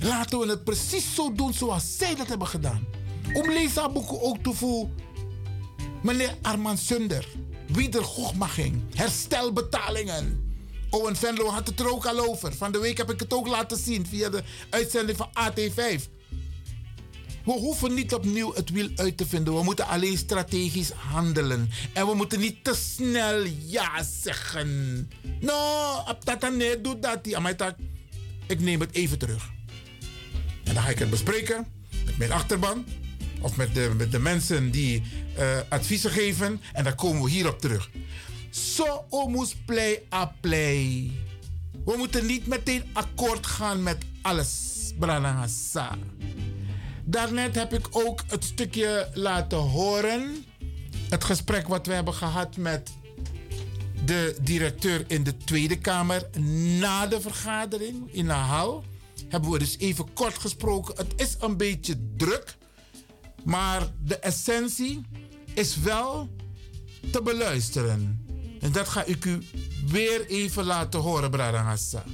Laten 0.00 0.38
we 0.38 0.48
het 0.48 0.64
precies 0.64 1.14
zo 1.14 1.32
doen 1.32 1.52
zoals 1.52 1.96
zij 1.96 2.14
dat 2.14 2.28
hebben 2.28 2.46
gedaan. 2.46 2.86
Om 3.32 3.50
leesboeken 3.50 4.22
ook 4.22 4.38
te 4.42 4.52
voelen. 4.52 4.94
Meneer 6.02 6.36
Arman 6.42 6.78
Sunder, 6.78 7.28
wiedergochmaching, 7.72 8.82
herstelbetalingen. 8.94 10.48
Owen 10.90 11.16
Venlo 11.16 11.46
had 11.48 11.66
het 11.66 11.80
er 11.80 11.90
ook 11.92 12.06
al 12.06 12.28
over. 12.28 12.54
Van 12.54 12.72
de 12.72 12.78
week 12.78 12.96
heb 12.96 13.10
ik 13.10 13.20
het 13.20 13.32
ook 13.32 13.46
laten 13.46 13.78
zien 13.78 14.06
via 14.06 14.28
de 14.28 14.42
uitzending 14.70 15.18
van 15.18 15.28
AT5. 15.28 16.02
We 17.44 17.52
hoeven 17.52 17.94
niet 17.94 18.14
opnieuw 18.14 18.54
het 18.54 18.70
wiel 18.70 18.88
uit 18.96 19.16
te 19.16 19.26
vinden. 19.26 19.54
We 19.54 19.62
moeten 19.62 19.86
alleen 19.86 20.18
strategisch 20.18 20.90
handelen. 20.90 21.70
En 21.92 22.06
we 22.06 22.14
moeten 22.14 22.40
niet 22.40 22.64
te 22.64 22.74
snel 22.74 23.44
ja 23.66 24.02
zeggen. 24.22 25.10
No, 25.40 25.94
op 26.08 26.24
dat 26.24 26.52
nee, 26.52 26.80
doe 26.80 26.98
dat. 26.98 27.24
die. 27.24 27.38
Maar 27.38 27.56
dat- 27.56 27.74
Ik 28.46 28.60
neem 28.60 28.80
het 28.80 28.92
even 28.94 29.18
terug. 29.18 29.50
En 30.64 30.74
dan 30.74 30.82
ga 30.82 30.88
ik 30.88 30.98
het 30.98 31.10
bespreken 31.10 31.66
met 32.04 32.18
mijn 32.18 32.32
achterban. 32.32 32.84
Of 33.40 33.56
met 33.56 33.74
de, 33.74 33.90
met 33.96 34.12
de 34.12 34.18
mensen 34.18 34.70
die 34.70 35.02
eh, 35.36 35.58
adviezen 35.68 36.10
geven. 36.10 36.60
En 36.72 36.84
dan 36.84 36.94
komen 36.94 37.22
we 37.22 37.30
hierop 37.30 37.60
terug. 37.60 37.90
Zo 38.50 39.04
omus 39.08 39.56
play 39.64 40.02
a 40.14 40.34
play. 40.40 41.10
We 41.84 41.94
moeten 41.96 42.26
niet 42.26 42.46
meteen 42.46 42.84
akkoord 42.92 43.46
gaan 43.46 43.82
met 43.82 43.98
alles. 44.22 44.68
Branagasa. 44.98 45.98
Daarnet 47.04 47.54
heb 47.54 47.72
ik 47.72 47.86
ook 47.90 48.22
het 48.26 48.44
stukje 48.44 49.08
laten 49.14 49.58
horen. 49.58 50.44
Het 51.08 51.24
gesprek 51.24 51.68
wat 51.68 51.86
we 51.86 51.92
hebben 51.92 52.14
gehad 52.14 52.56
met 52.56 52.90
de 54.04 54.36
directeur 54.42 55.04
in 55.06 55.24
de 55.24 55.36
Tweede 55.36 55.78
Kamer 55.78 56.28
na 56.78 57.06
de 57.06 57.20
vergadering 57.20 58.12
in 58.12 58.26
de 58.26 58.32
hal. 58.32 58.84
Hebben 59.28 59.50
we 59.50 59.58
dus 59.58 59.78
even 59.78 60.12
kort 60.12 60.38
gesproken. 60.38 60.94
Het 60.96 61.12
is 61.16 61.36
een 61.40 61.56
beetje 61.56 61.94
druk, 62.16 62.56
maar 63.44 63.88
de 64.04 64.18
essentie 64.18 65.02
is 65.54 65.76
wel 65.76 66.28
te 67.10 67.22
beluisteren. 67.22 68.24
En 68.60 68.72
dat 68.72 68.88
ga 68.88 69.04
ik 69.04 69.24
u 69.24 69.38
weer 69.86 70.26
even 70.26 70.64
laten 70.64 71.00
horen, 71.00 71.30
Bradangassa. 71.30 72.04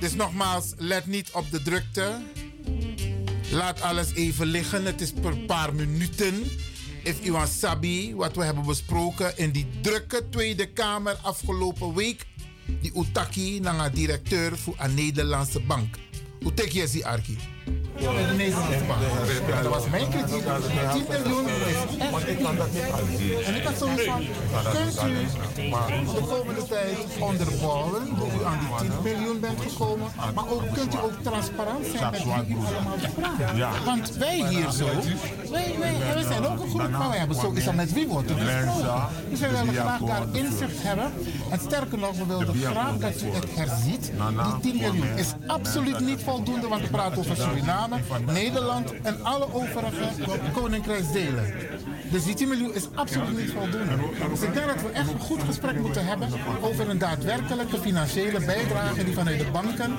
Dus 0.00 0.14
nogmaals, 0.14 0.72
let 0.76 1.06
niet 1.06 1.30
op 1.30 1.50
de 1.50 1.62
drukte. 1.62 2.22
Laat 3.50 3.80
alles 3.80 4.14
even 4.14 4.46
liggen. 4.46 4.84
Het 4.84 5.00
is 5.00 5.12
per 5.12 5.36
paar 5.38 5.74
minuten. 5.74 6.50
If 7.06 7.26
u 7.26 7.36
aan 7.36 7.46
Sabi, 7.46 8.14
wat 8.14 8.36
we 8.36 8.44
hebben 8.44 8.64
besproken 8.64 9.38
in 9.38 9.50
die 9.50 9.66
drukke 9.80 10.28
Tweede 10.30 10.66
Kamer 10.66 11.16
afgelopen 11.22 11.94
week. 11.94 12.26
Die 12.80 12.92
Utaki, 12.94 13.60
naar 13.60 13.92
directeur 13.94 14.58
voor 14.58 14.74
een 14.78 14.94
Nederlandse 14.94 15.60
bank. 15.60 15.96
Tek 16.54 16.72
je 16.72 16.86
die? 17.26 17.55
Ja, 17.98 18.12
de 18.12 18.34
Nederlandse 18.36 18.84
bank. 18.86 19.00
Ja, 19.48 19.62
dat 19.62 19.72
was 19.72 19.88
mijn 19.88 20.08
kritiek. 20.08 20.44
10 20.92 21.04
miljoen 21.08 21.46
is 21.48 22.24
ik 22.26 22.42
kan 22.42 22.56
dat 22.56 22.72
niet. 22.72 23.42
En 23.44 23.54
ik 23.54 23.62
had 23.62 23.78
zoiets 23.78 24.02
van, 24.02 24.24
kunt 24.72 25.02
u 25.02 25.26
de 26.14 26.26
komende 26.28 26.66
tijd 26.66 26.96
onderbouwen 27.20 28.02
hoe 28.18 28.28
u 28.40 28.44
aan 28.44 28.58
die 28.58 28.90
10 29.02 29.02
miljoen 29.02 29.40
bent 29.40 29.60
gekomen, 29.60 30.08
maar 30.34 30.48
ook 30.50 30.62
kunt 30.72 30.94
u 30.94 30.98
ook 30.98 31.22
transparant 31.22 31.86
zijn 31.86 32.10
met 32.10 32.24
wie 32.24 32.56
u 32.56 32.56
allemaal 32.56 32.96
praat. 33.14 33.56
Ja. 33.56 33.70
Want 33.84 34.16
wij 34.16 34.48
hier 34.48 34.70
zo, 34.70 34.86
wij, 35.50 35.74
wij, 35.78 35.94
wij 36.14 36.22
zijn 36.22 36.46
ook 36.46 36.60
een 36.62 36.68
groep, 36.68 36.90
maar 36.90 37.08
wij 37.08 37.18
hebben 37.18 37.36
sowieso 37.36 37.72
met 37.72 37.92
wie 37.92 38.06
wordt 38.06 38.30
er 38.30 38.36
gesproken. 38.36 39.06
Dus 39.30 39.40
wij 39.40 39.50
willen 39.50 39.74
graag 39.74 40.00
daar 40.00 40.26
inzicht 40.32 40.82
hebben. 40.82 41.12
En 41.50 41.60
sterker 41.60 41.98
nog, 41.98 42.16
we 42.16 42.26
wilden 42.26 42.54
graag 42.54 42.96
dat 42.96 43.22
u 43.22 43.26
het 43.30 43.46
herziet. 43.54 44.12
Die 44.62 44.72
10 44.72 44.80
miljoen 44.80 45.16
is 45.16 45.34
absoluut 45.46 46.00
niet 46.00 46.22
voldoende, 46.22 46.68
want 46.68 46.82
we 46.82 46.88
praten 46.88 47.18
over 47.18 47.36
Suriname, 47.56 47.96
Nederland 48.32 48.92
en 49.02 49.24
alle 49.24 49.54
overige 49.54 50.04
koninkrijksdelen. 50.52 51.54
Dus 52.10 52.24
die 52.24 52.34
10 52.34 52.48
miljoen 52.48 52.74
is 52.74 52.88
absoluut 52.94 53.38
niet 53.38 53.50
voldoende. 53.50 53.92
Ik 54.46 54.54
denk 54.54 54.66
dat 54.66 54.82
we 54.82 54.90
echt 54.92 55.12
een 55.12 55.18
goed 55.18 55.42
gesprek 55.42 55.80
moeten 55.80 56.06
hebben 56.06 56.28
over 56.60 56.88
een 56.90 56.98
daadwerkelijke 56.98 57.78
financiële 57.78 58.44
bijdrage 58.44 59.04
die 59.04 59.14
vanuit 59.14 59.38
de 59.38 59.50
banken 59.52 59.96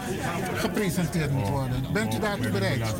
gepresenteerd 0.56 1.32
moet 1.32 1.48
worden. 1.48 1.86
Bent 1.94 2.14
u 2.16 2.20
daartoe 2.20 2.52
bereid? 2.52 2.96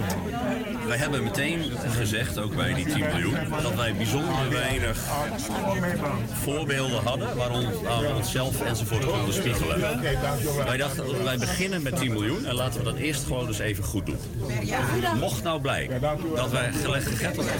Wij 0.88 0.98
hebben 0.98 1.24
meteen 1.24 1.64
gezegd, 1.90 2.40
ook 2.40 2.56
bij 2.56 2.74
die 2.74 2.86
10 2.86 3.00
miljoen, 3.00 3.36
dat 3.62 3.76
wij 3.76 3.94
bijzonder 3.94 4.50
weinig 4.50 4.98
voorbeelden 6.44 7.04
hadden 7.04 7.36
waarom 7.36 7.66
we 7.66 8.14
onszelf 8.16 8.62
enzovoort 8.62 9.06
konden 9.06 9.34
spiegelen. 9.34 10.02
Wij 10.66 10.78
dachten, 10.78 11.24
wij 11.24 11.38
beginnen 11.38 11.82
met 11.82 11.98
10 11.98 12.12
miljoen 12.12 12.46
en 12.46 12.56
laten 12.56 12.80
we 12.80 12.86
dat 12.86 12.96
eerst 12.96 13.24
gewoon 13.24 13.48
eens 13.48 13.60
even 13.60 13.84
goed 13.84 14.06
doen. 14.06 14.18
Mocht 15.20 15.44
nou 15.44 15.62
blijken 15.62 16.02
dat 16.36 16.52
wij 16.52 16.72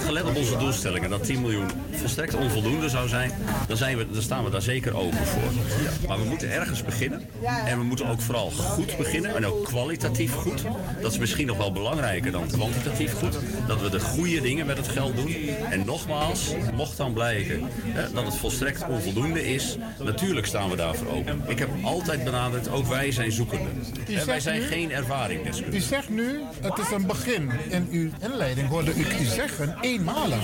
gelet, 0.04 0.24
op 0.24 0.36
onze 0.36 0.56
doelstellingen 0.56 1.10
dat 1.10 1.24
10 1.24 1.40
miljoen 1.40 1.66
volstrekt 1.90 2.34
onvoldoende 2.34 2.88
zou 2.88 3.08
zijn, 3.08 3.32
dan, 3.68 3.76
zijn 3.76 3.96
we, 3.96 4.10
dan 4.10 4.22
staan 4.22 4.44
we 4.44 4.50
daar 4.50 4.62
zeker 4.62 4.96
open 4.96 5.26
voor. 5.26 5.52
Maar 6.08 6.18
we 6.18 6.24
moeten 6.24 6.50
ergens 6.52 6.82
beginnen 6.84 7.28
en 7.66 7.78
we 7.78 7.84
moeten 7.84 8.06
ook 8.08 8.20
vooral 8.20 8.50
goed 8.50 8.96
beginnen 8.96 9.36
en 9.36 9.46
ook 9.46 9.64
kwalitatief 9.64 10.32
goed. 10.34 10.62
Dat 11.02 11.12
is 11.12 11.18
misschien 11.18 11.46
nog 11.46 11.56
wel 11.56 11.72
belangrijker 11.72 12.32
dan 12.32 12.46
kwantitatief 12.46 13.12
goed. 13.12 13.38
Dat 13.66 13.80
we 13.80 13.90
de 13.90 14.00
goede 14.00 14.40
dingen 14.40 14.66
met 14.66 14.76
het 14.76 14.88
geld 14.88 15.16
doen. 15.16 15.34
En 15.70 15.82
nogmaals, 15.84 16.52
mocht 16.74 16.96
dan 16.96 17.12
blijken 17.12 17.62
hè, 17.84 18.12
dat 18.12 18.24
het 18.24 18.36
volstrekt 18.36 18.86
onvoldoende 18.88 19.46
is, 19.54 19.76
natuurlijk 19.98 20.46
staan 20.46 20.70
we 20.70 20.76
daarvoor 20.76 21.08
open. 21.12 21.42
Ik 21.46 21.58
heb 21.58 21.68
altijd 21.82 22.24
benadrukt, 22.24 22.70
ook 22.70 22.86
wij 22.86 23.12
zijn 23.12 23.32
zoekenden. 23.32 23.84
En 24.14 24.26
wij 24.26 24.40
zijn 24.40 24.60
nu- 24.60 24.66
geen 24.66 24.90
U 24.90 24.92
ervaringsdeskundigen. 24.92 25.88
zegt 25.88 26.08
nu, 26.08 26.40
het 26.60 26.77
is 26.78 26.90
een 26.90 27.06
begin. 27.06 27.50
In 27.68 27.88
uw 27.90 28.10
inleiding 28.20 28.68
hoorde 28.68 28.90
ik 28.90 29.20
u 29.20 29.24
zeggen, 29.24 29.76
eenmalig. 29.80 30.42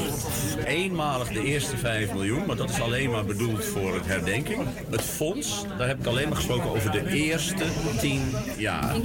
eenmalig 0.65 1.29
de 1.29 1.43
eerste 1.43 1.77
5 1.77 2.13
miljoen, 2.13 2.47
maar 2.47 2.57
dat 2.57 2.71
is 2.71 2.81
alleen 2.81 3.11
maar 3.11 3.25
bedoeld 3.25 3.65
voor 3.65 3.95
het 3.95 4.07
herdenking. 4.07 4.67
Het 4.91 5.03
fonds, 5.03 5.65
daar 5.79 5.89
heb 5.89 6.01
ik 6.01 6.07
alleen 6.07 6.29
maar 6.29 6.37
gesproken 6.37 6.71
over 6.71 6.91
de 6.91 7.09
eerste 7.09 7.65
10 8.01 8.23
jaar. 8.57 8.97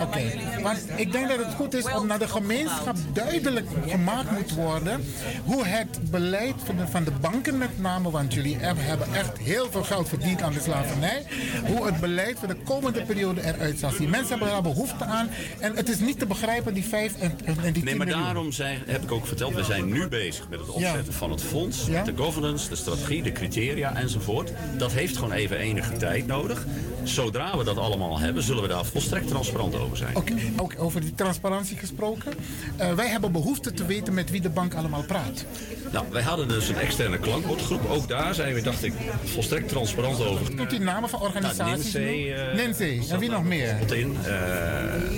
Oké, 0.00 0.32
want 0.62 0.78
ik 0.96 1.12
denk 1.12 1.28
dat 1.28 1.38
het 1.38 1.54
goed 1.54 1.74
is 1.74 1.92
om 1.92 2.06
naar 2.06 2.18
de 2.18 2.28
gemeenschap 2.28 2.96
duidelijk 3.12 3.66
gemaakt 3.86 4.30
moet 4.30 4.54
worden 4.54 5.04
hoe 5.44 5.64
het 5.64 6.10
beleid 6.10 6.54
van 6.64 6.76
de, 6.76 6.86
van 6.86 7.04
de 7.04 7.12
banken 7.20 7.58
met 7.58 7.78
name, 7.80 8.10
want 8.10 8.34
jullie 8.34 8.56
hebben 8.56 8.84
hebben 8.84 9.14
echt 9.14 9.38
heel 9.38 9.70
veel 9.70 9.82
geld 9.82 10.08
verdiend 10.08 10.42
aan 10.42 10.52
de 10.52 10.60
slavernij, 10.60 11.26
hoe 11.66 11.86
het 11.86 12.00
beleid 12.00 12.38
voor 12.38 12.48
de 12.48 12.56
komende 12.64 13.02
periode 13.02 13.42
eruit 13.44 13.78
zal 13.78 13.90
zien. 13.90 14.10
Mensen 14.10 14.28
hebben 14.28 14.48
daar 14.48 14.62
behoefte 14.62 15.04
aan 15.04 15.28
en 15.58 15.76
het 15.76 15.88
is 15.88 15.98
niet 15.98 16.17
te 16.18 16.26
begrijpen 16.26 16.74
die 16.74 16.84
5 16.84 17.14
en, 17.20 17.38
en 17.44 17.54
die 17.62 17.72
10 17.72 17.84
Nee, 17.84 17.94
maar 17.96 18.06
miljoen. 18.06 18.24
daarom 18.24 18.52
zijn, 18.52 18.78
heb 18.86 19.02
ik 19.02 19.12
ook 19.12 19.26
verteld, 19.26 19.54
we 19.54 19.64
zijn 19.64 19.92
nu 19.92 20.08
bezig 20.08 20.46
met 20.50 20.58
het 20.60 20.68
opzetten 20.68 21.12
van 21.12 21.30
het 21.30 21.42
fonds, 21.42 21.86
Ja. 21.86 22.02
de 22.04 22.12
governance, 22.16 22.68
de 22.68 22.76
strategie, 22.76 23.22
de 23.22 23.32
criteria 23.32 23.94
enzovoort. 23.96 24.52
Dat 24.76 24.92
heeft 24.92 25.16
gewoon 25.16 25.32
even 25.32 25.58
enige 25.58 25.96
tijd 25.96 26.26
nodig. 26.26 26.66
Zodra 27.08 27.58
we 27.58 27.64
dat 27.64 27.76
allemaal 27.76 28.18
hebben, 28.18 28.42
zullen 28.42 28.62
we 28.62 28.68
daar 28.68 28.84
volstrekt 28.84 29.28
transparant 29.28 29.74
over 29.74 29.96
zijn. 29.96 30.16
Oké, 30.16 30.34
ook 30.56 30.74
over 30.78 31.00
die 31.00 31.14
transparantie 31.14 31.76
gesproken. 31.76 32.32
Eh, 32.76 32.92
wij 32.92 33.08
hebben 33.08 33.32
behoefte 33.32 33.72
te 33.72 33.86
weten 33.86 34.14
met 34.14 34.30
wie 34.30 34.40
de 34.40 34.50
bank 34.50 34.74
allemaal 34.74 35.02
praat. 35.02 35.44
Nou, 35.92 36.04
wij 36.10 36.22
hadden 36.22 36.48
dus 36.48 36.68
een 36.68 36.78
externe 36.78 37.18
klankbordgroep. 37.18 37.88
Ook 37.90 38.08
daar 38.08 38.34
zijn 38.34 38.54
we, 38.54 38.62
dacht 38.62 38.84
ik, 38.84 38.92
volstrekt 39.24 39.68
transparant 39.68 40.24
over. 40.24 40.54
Noemt 40.54 40.72
u 40.72 40.78
namen 40.78 41.08
van 41.08 41.20
organisaties? 41.20 41.92
Nou, 41.92 42.04
nu? 42.04 42.12
Ninzee, 42.12 42.34
eh, 42.34 42.54
Ninzee. 42.54 43.02
En 43.10 43.18
wie 43.18 43.30
nog 43.30 43.44
meer? 43.44 43.76
In, 43.92 44.16
eh 44.24 44.32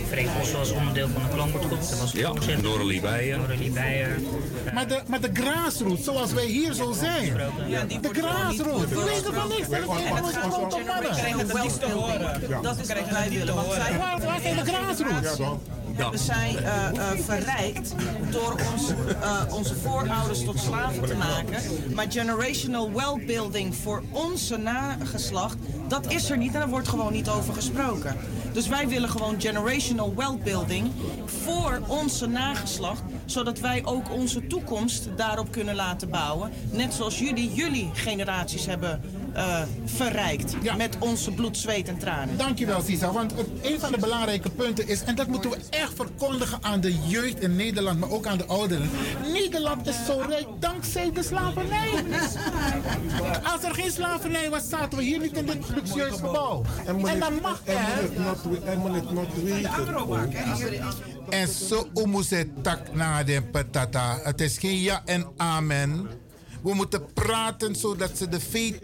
Freek 0.08 0.28
Bos 0.38 0.52
was 0.52 0.70
onderdeel 0.70 1.08
van 1.08 1.22
de 1.22 1.28
klankbordgroep. 1.28 1.80
Dat 1.80 1.98
was 1.98 2.12
ja, 2.12 2.32
Noralie 2.62 3.00
Beijer. 3.00 3.38
Noralie 3.38 3.70
Beijer. 3.70 4.18
Maar 4.74 4.88
de, 4.88 5.00
maar 5.06 5.20
de 5.20 5.30
grassroots, 5.32 6.04
zoals 6.04 6.32
wij 6.32 6.46
hier 6.46 6.72
zo 6.72 6.92
zijn. 6.92 7.34
De 8.00 8.08
grassroots. 8.12 8.88
Die 8.88 8.98
weten 8.98 9.34
van 9.34 9.48
niks. 9.48 9.68
Dat 9.68 10.28
is 10.28 10.34
een 10.34 10.52
grote 10.52 10.78
mannen. 10.86 11.79
Dat 12.62 12.78
is 12.78 12.88
wat 12.88 13.08
wij 13.10 13.30
willen. 13.30 13.54
Want 13.54 13.72
zij 13.72 13.98
Waar, 13.98 14.40
zijn 14.40 14.56
de 14.56 14.72
grassroots? 14.72 15.38
We 16.10 16.18
zijn 16.18 16.56
eh, 16.56 16.88
eh, 16.88 17.18
verrijkt 17.18 17.94
door 18.30 18.56
ons, 18.72 18.88
eh, 19.20 19.54
onze 19.54 19.74
voorouders 19.74 20.44
tot 20.44 20.58
slaven 20.58 21.04
te 21.04 21.14
maken. 21.14 21.62
Maar 21.94 22.06
generational 22.08 22.92
well-building 22.92 23.74
voor 23.74 24.02
onze 24.10 24.56
nageslacht, 24.56 25.56
dat 25.88 26.12
is 26.12 26.30
er 26.30 26.36
niet 26.36 26.54
en 26.54 26.60
daar 26.60 26.68
wordt 26.68 26.88
gewoon 26.88 27.12
niet 27.12 27.28
over 27.28 27.54
gesproken. 27.54 28.16
Dus 28.52 28.68
wij 28.68 28.88
willen 28.88 29.08
gewoon 29.08 29.40
generational 29.40 30.14
well-building 30.14 30.90
voor 31.44 31.80
onze 31.86 32.26
nageslacht, 32.26 33.02
zodat 33.30 33.58
wij 33.60 33.84
ook 33.84 34.10
onze 34.12 34.46
toekomst 34.46 35.08
daarop 35.16 35.50
kunnen 35.52 35.74
laten 35.74 36.10
bouwen. 36.10 36.50
Net 36.70 36.94
zoals 36.94 37.18
jullie 37.18 37.52
jullie 37.54 37.90
generaties 37.92 38.66
hebben 38.66 39.00
eh, 39.32 39.62
verrijkt 39.84 40.76
met 40.76 40.96
onze 40.98 41.30
bloed, 41.30 41.56
zweet 41.56 41.88
en 41.88 41.98
tranen. 41.98 42.36
Dankjewel, 42.36 42.80
Sisa. 42.82 43.12
Want 43.12 43.32
het- 43.36 43.46
een 43.62 43.80
van 43.80 43.92
de 43.92 43.98
belangrijke 43.98 44.50
punten 44.50 44.88
is, 44.88 45.02
en 45.02 45.14
dat 45.14 45.26
moeten 45.26 45.50
we 45.50 45.56
echt 45.70 45.92
verkondigen 45.94 46.58
aan 46.60 46.80
de 46.80 46.98
jeugd 47.06 47.40
in 47.40 47.56
Nederland, 47.56 47.98
maar 48.00 48.10
ook 48.10 48.26
aan 48.26 48.38
de 48.38 48.46
ouderen. 48.46 48.90
Nederland 49.32 49.86
is 49.86 49.96
zo 50.06 50.22
rijk 50.28 50.46
dankzij 50.58 51.10
de 51.12 51.22
slavernij. 51.22 51.90
Als 53.52 53.62
er 53.64 53.74
geen 53.74 53.90
slavernij 53.90 54.50
was, 54.50 54.68
zaten 54.68 54.98
we 54.98 55.04
hier 55.04 55.18
niet 55.18 55.36
in 55.36 55.46
dit 55.46 55.68
luxueus 55.74 56.14
gebouw. 56.20 56.62
En 56.86 57.00
dat 57.18 57.40
mag 57.42 57.60
echt. 57.64 57.78
En 58.64 58.78
moet 58.78 58.94
het 58.94 59.10
tak 62.62 62.94
na 62.94 63.22
de 63.22 63.42
patata. 63.42 64.20
Het 64.22 64.40
is 64.40 64.58
geen 64.58 64.80
ja 64.80 65.02
en 65.04 65.26
amen. 65.36 66.08
We 66.62 66.74
moeten 66.74 67.12
praten 67.12 67.76
zodat 67.76 68.18
ze 68.18 68.28
de, 68.28 68.40
veet, 68.40 68.78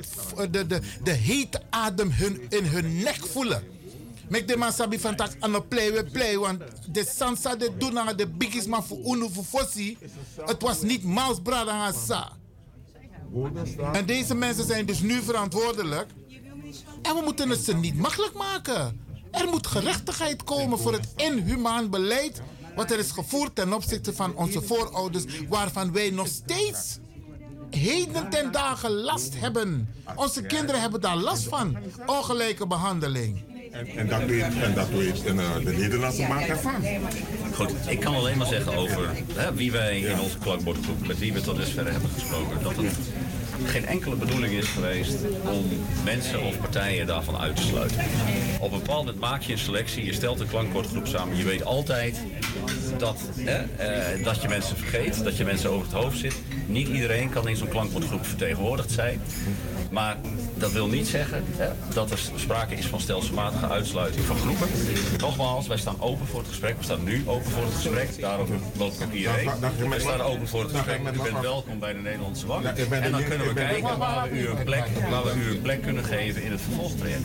de, 0.50 0.66
de, 0.66 0.80
de 1.02 1.10
hete 1.10 1.60
adem 1.70 2.10
hun, 2.10 2.40
in 2.48 2.64
hun 2.64 3.02
nek 3.02 3.26
voelen. 3.26 3.62
Mek 4.28 4.48
de 4.48 4.56
man 4.56 4.72
sabi 4.72 4.98
van 4.98 5.16
tak 5.16 5.30
aan 5.40 5.54
het 5.54 5.68
play 5.68 5.92
we 5.92 6.04
play. 6.04 6.38
Want 6.38 6.62
de 6.92 7.04
sansa 7.16 7.56
de 7.56 7.70
doen 7.78 7.92
naar 7.92 8.16
de 8.16 8.26
biggest 8.26 8.66
man 8.66 8.84
voor 8.84 8.98
unu 9.04 9.28
voor 9.32 9.44
fossi. 9.44 9.98
Het 10.44 10.62
was 10.62 10.82
niet 10.82 11.04
Maus 11.04 11.40
Brada 11.42 11.92
sa. 11.92 12.32
En 13.92 14.06
deze 14.06 14.34
mensen 14.34 14.64
zijn 14.64 14.86
dus 14.86 15.00
nu 15.00 15.22
verantwoordelijk. 15.22 16.10
En 17.02 17.14
we 17.14 17.20
moeten 17.24 17.48
het 17.50 17.64
ze 17.64 17.74
niet 17.74 17.96
makkelijk 17.96 18.34
maken. 18.34 19.05
Er 19.36 19.48
moet 19.50 19.66
gerechtigheid 19.66 20.44
komen 20.44 20.78
voor 20.78 20.92
het 20.92 21.08
inhumaan 21.16 21.90
beleid. 21.90 22.42
wat 22.74 22.90
er 22.90 22.98
is 22.98 23.10
gevoerd 23.10 23.54
ten 23.54 23.72
opzichte 23.72 24.14
van 24.14 24.36
onze 24.36 24.62
voorouders. 24.62 25.24
waarvan 25.48 25.92
wij 25.92 26.10
nog 26.10 26.26
steeds 26.26 26.98
heden 27.70 28.30
ten 28.30 28.52
dagen 28.52 28.90
last 28.90 29.40
hebben. 29.40 29.88
Onze 30.14 30.42
kinderen 30.42 30.80
hebben 30.80 31.00
daar 31.00 31.16
last 31.16 31.48
van. 31.48 31.76
Ongelijke 32.06 32.66
behandeling. 32.66 33.44
En, 33.70 33.86
en 33.86 34.08
dat 34.08 34.24
weet, 34.24 34.42
en 34.62 34.74
dat 34.74 34.88
weet 34.88 35.24
en, 35.24 35.38
eh, 35.38 35.54
de 35.64 35.72
Nederlandse 35.72 36.26
maak 36.28 36.46
ervan. 36.46 36.84
Goed, 37.54 37.72
ik 37.88 38.00
kan 38.00 38.14
alleen 38.14 38.38
maar 38.38 38.46
zeggen 38.46 38.76
over 38.76 39.10
hè, 39.34 39.54
wie 39.54 39.72
wij 39.72 40.00
in 40.00 40.20
onze 40.20 40.38
klankbordgroep, 40.38 41.06
met 41.06 41.18
wie 41.18 41.32
we 41.32 41.40
tot 41.40 41.56
dusver 41.56 41.92
hebben 41.92 42.10
gesproken, 42.10 42.62
dat 42.62 42.76
het 42.76 42.96
geen 43.64 43.86
enkele 43.86 44.16
bedoeling 44.16 44.52
is 44.52 44.68
geweest 44.68 45.16
om 45.44 45.64
mensen 46.04 46.42
of 46.42 46.60
partijen 46.60 47.06
daarvan 47.06 47.36
uit 47.36 47.56
te 47.56 47.62
sluiten. 47.62 47.98
Op 48.60 48.72
een 48.72 48.78
bepaald 48.78 49.04
moment 49.04 49.20
maak 49.20 49.42
je 49.42 49.52
een 49.52 49.58
selectie, 49.58 50.04
je 50.04 50.12
stelt 50.12 50.40
een 50.40 50.48
klankbordgroep 50.48 51.06
samen. 51.06 51.36
Je 51.36 51.44
weet 51.44 51.64
altijd 51.64 52.16
dat, 52.98 53.20
hè, 53.36 53.62
eh, 53.76 54.24
dat 54.24 54.42
je 54.42 54.48
mensen 54.48 54.76
vergeet, 54.76 55.24
dat 55.24 55.36
je 55.36 55.44
mensen 55.44 55.70
over 55.70 55.86
het 55.86 55.96
hoofd 55.96 56.18
zit. 56.18 56.34
Niet 56.66 56.88
iedereen 56.88 57.30
kan 57.30 57.48
in 57.48 57.56
zo'n 57.56 57.68
klankbordgroep 57.68 58.26
vertegenwoordigd 58.26 58.90
zijn. 58.90 59.20
Maar 59.90 60.16
dat 60.54 60.72
wil 60.72 60.86
niet 60.86 61.08
zeggen 61.08 61.44
hè, 61.56 61.68
dat 61.94 62.10
er 62.10 62.18
sprake 62.34 62.74
is 62.74 62.86
van 62.86 63.00
stelselmatige 63.00 63.68
uitsluiting 63.68 64.24
van 64.24 64.36
groepen. 64.36 64.68
Nogmaals, 65.18 65.66
wij 65.66 65.76
staan 65.76 66.00
open 66.00 66.26
voor 66.26 66.38
het 66.38 66.48
gesprek. 66.48 66.76
We 66.78 66.84
staan 66.84 67.04
nu 67.04 67.22
open 67.26 67.50
voor 67.50 67.64
het 67.64 67.74
gesprek. 67.74 68.20
Daarom 68.20 68.48
loop 68.78 68.92
ik 68.92 69.02
ook 69.02 69.12
hierheen. 69.12 69.50
Wij 69.88 70.00
staan 70.00 70.20
open 70.20 70.48
voor 70.48 70.62
het 70.62 70.72
gesprek. 70.72 71.00
U 71.00 71.22
bent 71.22 71.40
welkom 71.40 71.78
bij 71.78 71.92
de 71.92 71.98
Nederlandse 71.98 72.46
Bank. 72.46 72.64
En 72.64 73.10
dan 73.10 73.24
kunnen 73.24 73.45
we 73.46 73.54
kijken 73.54 73.98
waar 73.98 74.30
we 74.30 74.40
u 74.40 74.48
een 74.48 74.64
plek, 74.64 74.84
waar 75.10 75.24
we 75.24 75.34
u 75.34 75.50
een 75.50 75.62
plek 75.62 75.82
kunnen 75.82 76.04
geven 76.04 76.42
in 76.42 76.50
het 76.50 76.60
vervolgtraject. 76.60 77.24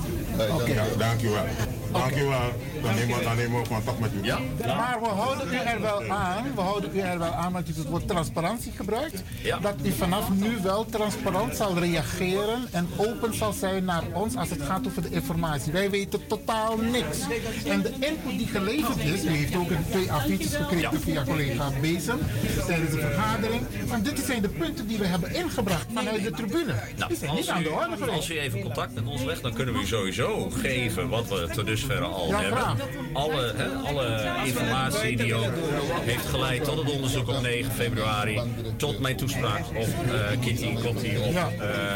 Ja, 0.67 0.83
dankjewel. 0.97 1.45
Dankjewel. 1.91 2.53
Dan 2.81 2.95
nemen 2.95 3.17
we, 3.17 3.23
dan 3.23 3.35
nemen 3.35 3.61
we 3.61 3.67
contact 3.67 3.99
met 3.99 4.11
u. 4.13 4.25
Ja? 4.25 4.39
Maar 4.65 4.97
we 5.01 5.07
houden 5.07 5.53
u 5.53 5.55
er 5.55 5.81
wel 5.81 6.03
aan. 6.03 6.43
We 6.55 6.61
houden 6.61 6.89
u 6.95 6.99
er 6.99 7.19
wel 7.19 7.31
aan, 7.31 7.51
want 7.51 7.69
u 7.69 7.73
het 7.75 7.89
woord 7.89 8.07
transparantie 8.07 8.71
gebruikt. 8.71 9.23
Dat 9.61 9.75
u 9.83 9.91
vanaf 9.91 10.29
nu 10.33 10.57
wel 10.63 10.85
transparant 10.85 11.55
zal 11.55 11.77
reageren 11.77 12.67
en 12.71 12.89
open 12.97 13.35
zal 13.35 13.53
zijn 13.53 13.83
naar 13.83 14.03
ons 14.13 14.35
als 14.35 14.49
het 14.49 14.61
gaat 14.61 14.87
over 14.87 15.01
de 15.01 15.09
informatie. 15.09 15.71
Wij 15.71 15.89
weten 15.89 16.27
totaal 16.27 16.77
niks. 16.77 17.17
En 17.65 17.81
de 17.81 17.93
input 17.99 18.37
die 18.37 18.47
geleverd 18.47 18.97
is, 18.97 19.23
u 19.23 19.29
heeft 19.29 19.55
ook 19.55 19.69
een 19.69 19.85
twee 19.89 20.11
affiches 20.11 20.55
gekregen 20.55 21.01
via 21.01 21.23
collega 21.23 21.69
Bezem 21.81 22.19
tijdens 22.65 22.91
de 22.91 22.99
vergadering. 22.99 23.61
Want 23.87 24.05
dit 24.05 24.19
zijn 24.19 24.41
de 24.41 24.49
punten 24.49 24.87
die 24.87 24.97
we 24.97 25.05
hebben 25.05 25.33
ingebracht 25.35 25.93
vanuit 26.15 26.23
de 26.37 26.43
tribune. 26.47 26.73
als, 27.07 27.35
niet 27.35 27.49
aan 27.49 27.63
de 27.63 27.69
orde 27.69 27.91
geweest. 27.97 28.11
als 28.15 28.29
u 28.29 28.39
even 28.39 28.61
contact 28.61 28.93
met 28.93 29.05
ons 29.05 29.23
legt, 29.23 29.41
dan 29.41 29.53
kunnen 29.53 29.73
we 29.73 29.79
u 29.81 29.85
sowieso 29.85 30.49
geven 30.49 31.09
wat 31.09 31.27
we 31.29 31.49
tot 31.53 31.65
dusver 31.65 32.01
al 32.03 32.27
Ja, 32.27 32.39
hebben. 32.39 32.59
graag. 32.59 32.77
Alle, 33.13 33.53
hè, 33.55 33.67
alle 33.67 34.31
informatie 34.45 35.17
die 35.17 35.33
ook 35.35 35.53
heeft 36.01 36.25
geleid 36.25 36.63
tot 36.63 36.77
het 36.77 36.91
onderzoek 36.91 37.27
op 37.27 37.41
9 37.41 37.71
februari, 37.71 38.41
tot 38.77 38.99
mijn 38.99 39.15
toespraak 39.17 39.67
op 39.67 39.75
eh 39.75 40.39
Kitty 40.39 40.73
Kotti 40.73 41.17
op, 41.17 41.33
eh, 41.33 41.47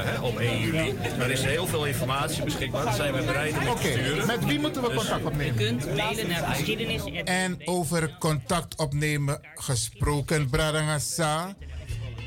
hè, 0.03 0.19
op 0.21 0.39
1 0.39 0.59
juli. 0.59 0.93
Er 1.19 1.31
is 1.31 1.43
heel 1.43 1.67
veel 1.67 1.85
informatie 1.85 2.43
beschikbaar, 2.43 2.83
daar 2.85 2.93
zijn 2.93 3.13
we 3.13 3.23
bereid 3.23 3.53
om 3.57 3.75
te 3.75 3.87
sturen. 3.87 4.27
met 4.27 4.45
wie 4.45 4.59
moeten 4.59 4.81
we 4.81 4.87
Dus- 4.87 4.97
contact 4.97 5.25
opnemen? 5.25 5.61
U 5.61 5.65
kunt 5.65 5.95
mailen 5.95 6.27
naar 6.27 6.43
geschiedenis. 6.45 7.01
En 7.23 7.57
over 7.65 8.15
contact 8.19 8.75
opnemen 8.77 9.39
gesproken, 9.55 10.49
Bradangasa. 10.49 11.55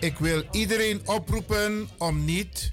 Ik 0.01 0.19
wil 0.19 0.43
iedereen 0.51 1.01
oproepen 1.05 1.89
om 1.99 2.25
niet 2.25 2.71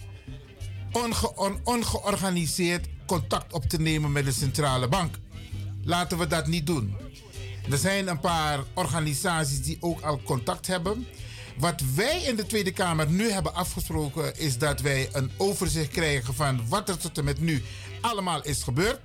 onge- 0.91 1.35
on- 1.35 1.59
ongeorganiseerd 1.63 2.87
contact 3.05 3.53
op 3.53 3.63
te 3.65 3.79
nemen 3.79 4.11
met 4.11 4.25
de 4.25 4.31
centrale 4.31 4.87
bank. 4.87 5.15
Laten 5.83 6.17
we 6.17 6.27
dat 6.27 6.47
niet 6.47 6.65
doen. 6.67 6.95
Er 7.71 7.77
zijn 7.77 8.07
een 8.07 8.19
paar 8.19 8.59
organisaties 8.73 9.61
die 9.61 9.77
ook 9.79 10.01
al 10.01 10.21
contact 10.23 10.67
hebben. 10.67 11.07
Wat 11.57 11.81
wij 11.95 12.21
in 12.21 12.35
de 12.35 12.45
Tweede 12.45 12.71
Kamer 12.71 13.09
nu 13.09 13.31
hebben 13.31 13.53
afgesproken 13.53 14.37
is 14.39 14.57
dat 14.57 14.81
wij 14.81 15.09
een 15.11 15.31
overzicht 15.37 15.91
krijgen 15.91 16.33
van 16.33 16.67
wat 16.67 16.89
er 16.89 16.97
tot 16.97 17.17
en 17.17 17.23
met 17.23 17.39
nu 17.39 17.63
allemaal 18.01 18.43
is 18.43 18.63
gebeurd. 18.63 18.99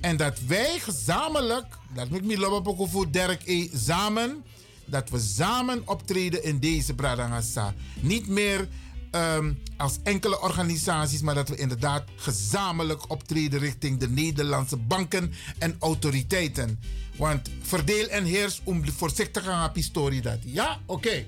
En 0.00 0.16
dat 0.16 0.40
wij 0.46 0.78
gezamenlijk, 0.78 1.66
dat 1.94 2.08
moet 2.08 2.18
ik 2.18 2.24
niet 2.24 2.88
voor 2.90 3.10
Dirk 3.10 3.42
E. 3.44 3.68
samen, 3.74 4.44
dat 4.90 5.10
we 5.10 5.18
samen 5.18 5.82
optreden 5.84 6.44
in 6.44 6.58
deze 6.58 6.94
Bradangasa. 6.94 7.74
Niet 8.00 8.28
meer 8.28 8.68
ehm, 9.10 9.52
als 9.76 9.98
enkele 10.02 10.40
organisaties, 10.40 11.20
maar 11.20 11.34
dat 11.34 11.48
we 11.48 11.56
inderdaad 11.56 12.04
gezamenlijk 12.16 13.10
optreden 13.10 13.58
richting 13.58 13.98
de 13.98 14.08
Nederlandse 14.08 14.76
banken 14.76 15.32
en 15.58 15.76
autoriteiten. 15.78 16.80
Want 17.16 17.50
verdeel 17.62 18.06
en 18.06 18.24
heers 18.24 18.60
om 18.64 18.90
voorzichtig 18.90 19.46
aan 19.46 19.70
historie 19.74 20.20
dat. 20.20 20.38
Ja, 20.44 20.78
oké. 20.86 21.24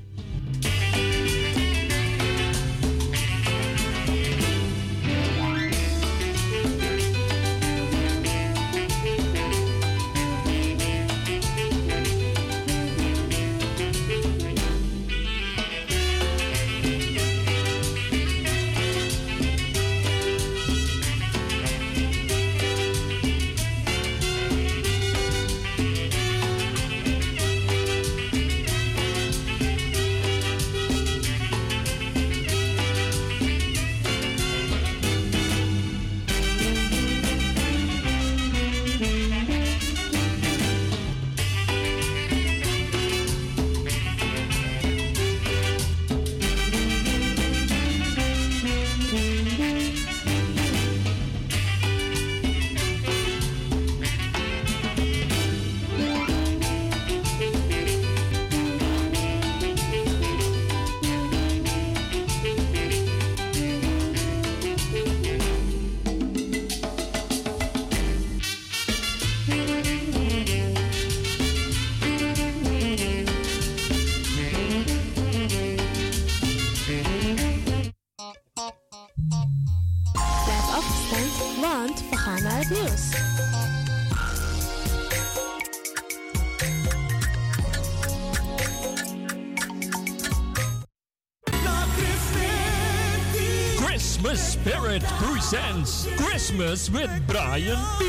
Christmas 96.60 96.90
with 96.90 97.10
Brian 97.26 97.78
B. 97.98 98.04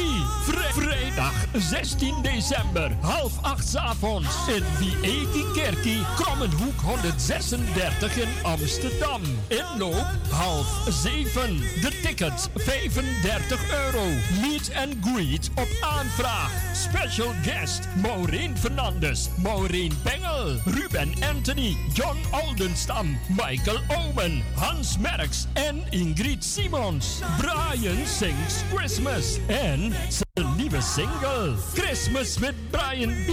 Vri- 0.45 0.73
vrijdag 0.73 1.33
16 1.53 2.21
december, 2.21 2.91
half 3.01 3.31
acht 3.41 3.75
avonds 3.77 4.47
in 4.47 4.63
Vieti 4.77 5.45
Kerkie, 5.53 6.05
Krommenhoek 6.15 6.81
136 6.81 8.17
in 8.17 8.27
Amsterdam. 8.43 9.21
Inloop 9.47 10.05
half 10.31 10.83
zeven. 10.89 11.57
De 11.81 11.99
tickets 12.03 12.47
35 12.55 13.71
euro. 13.85 14.05
Meet 14.41 14.71
and 14.75 14.95
greet 15.01 15.49
op 15.55 15.69
aanvraag. 15.81 16.70
Special 16.81 17.35
guest 17.43 17.87
Maureen 18.01 18.55
Fernandes, 18.55 19.29
Maureen 19.37 19.93
Bengel, 20.03 20.59
Ruben 20.65 21.13
Anthony, 21.23 21.77
John 21.93 22.17
Oldenstam, 22.33 23.17
Michael 23.29 23.77
Omen, 23.91 24.41
Hans 24.55 24.97
Merks 24.97 25.47
en 25.55 25.85
Ingrid 25.91 26.41
Simons. 26.43 27.21
Brian 27.39 28.05
sings 28.07 28.63
Christmas 28.73 29.39
en 29.47 29.93
single 30.81 31.55
Christmas 31.73 32.39
with 32.39 32.55
Brian 32.71 33.13
B. 33.25 33.29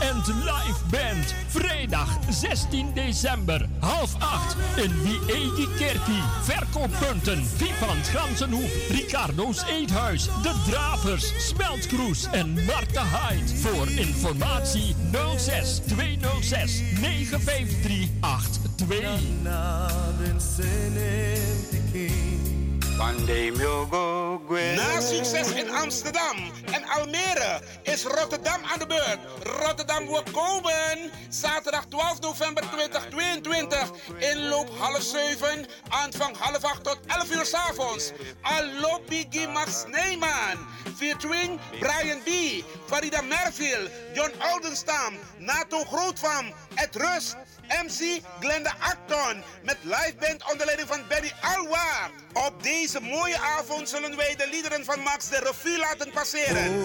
en 0.00 0.16
live 0.44 0.78
band. 0.90 1.34
Vrijdag 1.46 2.18
16 2.28 2.92
december, 2.94 3.68
half 3.80 4.14
acht 4.18 4.56
in 4.76 5.02
Wiegi 5.02 5.68
Kerkie. 5.78 6.22
Verkooppunten 6.42 7.46
Vivant 7.56 8.08
Gansenhoef, 8.08 8.88
Ricardo's 8.88 9.62
Eethuis, 9.62 10.24
De 10.24 10.54
Dravers, 10.70 11.48
Smeltkroes 11.48 12.26
en 12.32 12.64
Marta 12.64 13.04
Hyde. 13.04 13.56
Voor 13.56 13.88
informatie 13.88 14.94
06 15.36 15.80
206 15.86 16.82
953 17.00 18.08
82. 18.76 21.59
Na 24.76 25.00
succes 25.00 25.50
in 25.52 25.70
Amsterdam 25.70 26.36
en 26.72 26.84
Almere 26.84 27.60
is 27.82 28.04
Rotterdam 28.04 28.60
aan 28.64 28.78
de 28.78 28.86
beurt. 28.86 29.18
Rotterdam 29.42 30.06
wil 30.06 30.22
komen. 30.32 31.10
Zaterdag 31.28 31.84
12 31.88 32.20
november 32.20 32.62
2022. 32.70 33.90
Inloop 34.18 34.68
half 34.78 35.02
7. 35.02 35.66
Aanvang 35.88 36.36
half 36.38 36.64
8 36.64 36.84
tot 36.84 36.98
11 37.06 37.34
uur 37.34 37.46
s 37.46 37.54
avonds. 37.54 38.12
Allo 38.42 39.00
Biggie 39.08 39.48
Max 39.48 39.84
Neyman. 39.86 40.58
Featuring 40.96 41.60
Brian 41.78 42.20
B. 42.24 42.30
Farida 42.86 43.22
Merville. 43.22 43.90
John 44.14 44.30
Oldenstam. 44.52 45.14
Nato 45.38 45.84
Grootvam. 45.84 46.52
Ed 46.74 46.96
Rust. 46.96 47.36
MC 47.70 48.20
Glenda 48.40 48.74
Acton 48.78 49.42
met 49.62 49.76
live 49.82 50.14
band 50.18 50.50
onder 50.50 50.66
leiding 50.66 50.88
van 50.88 51.00
Benny 51.08 51.32
Alwa. 51.40 52.10
Op 52.32 52.62
deze 52.62 53.00
mooie 53.00 53.38
avond 53.38 53.88
zullen 53.88 54.16
wij 54.16 54.34
de 54.36 54.48
liederen 54.50 54.84
van 54.84 55.00
Max 55.00 55.28
de 55.28 55.38
revue 55.38 55.78
laten 55.78 56.10
passeren. 56.10 56.84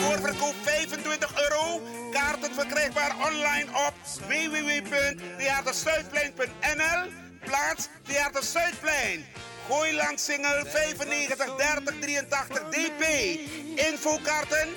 Voorverkoop 0.00 0.54
25 0.62 1.42
euro. 1.42 1.80
Kaarten 2.12 2.54
verkrijgbaar 2.54 3.16
online 3.16 3.66
op 3.86 3.94
www.theaterzuidplein.nl. 4.28 7.10
Plaats 7.40 7.88
Theater 8.02 8.42
Zuidplein. 8.42 9.26
Gooiland 9.68 10.20
Single 10.20 10.64
95 10.66 11.56
30 11.56 11.94
83 12.00 12.68
DP. 12.68 13.02
Infokaarten 13.74 14.68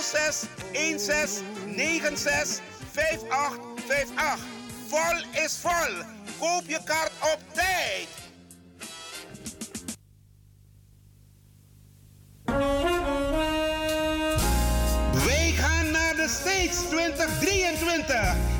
06 0.00 0.42
16 0.72 0.98
96 0.98 2.60
5858. 2.92 4.59
Vol 4.90 5.42
is 5.44 5.56
vol. 5.62 6.04
Koop 6.38 6.62
je 6.66 6.80
kaart 6.84 7.12
op 7.20 7.38
tijd. 7.52 8.08
Wij 15.24 15.52
gaan 15.56 15.90
naar 15.90 16.14
de 16.16 16.28
States 16.28 16.76
2023. 16.88 18.59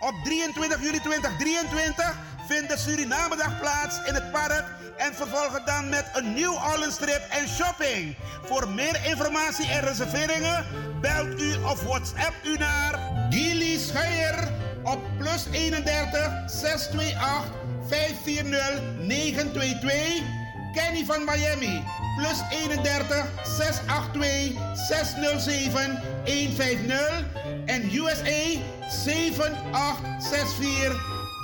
Op 0.00 0.14
23 0.24 0.82
juli 0.82 1.00
2023 1.00 2.18
vindt 2.48 2.68
de 2.68 2.78
Surinamedag 2.78 3.60
plaats 3.60 3.98
in 4.06 4.14
het 4.14 4.32
park 4.32 4.64
en 4.96 5.14
vervolgen 5.14 5.64
dan 5.64 5.88
met 5.88 6.10
een 6.12 6.34
New 6.34 6.52
Orleans 6.52 6.96
trip 6.96 7.22
en 7.30 7.48
shopping. 7.48 8.16
Voor 8.42 8.68
meer 8.68 9.00
informatie 9.04 9.66
en 9.66 9.80
reserveringen 9.80 10.66
belt 11.00 11.40
u 11.40 11.54
of 11.54 11.82
WhatsApp 11.82 12.34
u 12.44 12.56
naar 12.56 12.98
Gilly 13.30 13.78
Scheier 13.78 14.48
op 14.82 15.00
plus 15.18 15.46
31 15.52 16.32
628 16.46 17.52
540 17.88 18.82
922. 18.98 20.39
Kenny 20.74 21.04
van 21.04 21.24
Miami 21.24 21.84
plus 22.16 22.40
31 22.50 23.28
682 23.44 24.56
607 24.88 26.00
150 26.24 27.24
en 27.66 27.90
USA 27.92 28.58
7864 28.88 30.96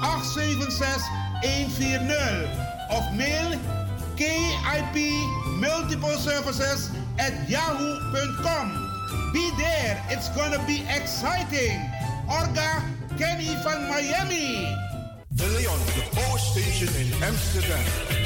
876 0.03 1.03
140 1.43 2.48
of 2.90 3.05
mail 3.15 3.59
KIP 4.16 4.97
Multiple 5.61 6.16
Services 6.16 6.90
at 7.19 7.32
yahoo.com. 7.48 8.82
Be 9.32 9.51
there, 9.59 10.03
it's 10.09 10.28
gonna 10.31 10.59
be 10.66 10.85
exciting. 10.89 11.78
Orga 12.28 12.82
Kenny 13.19 13.55
van 13.62 13.89
Miami. 13.89 14.74
Leon, 15.39 15.78
the 15.94 16.03
Power 16.12 16.39
Station 16.39 16.89
in 16.97 17.12
Amsterdam. 17.23 18.26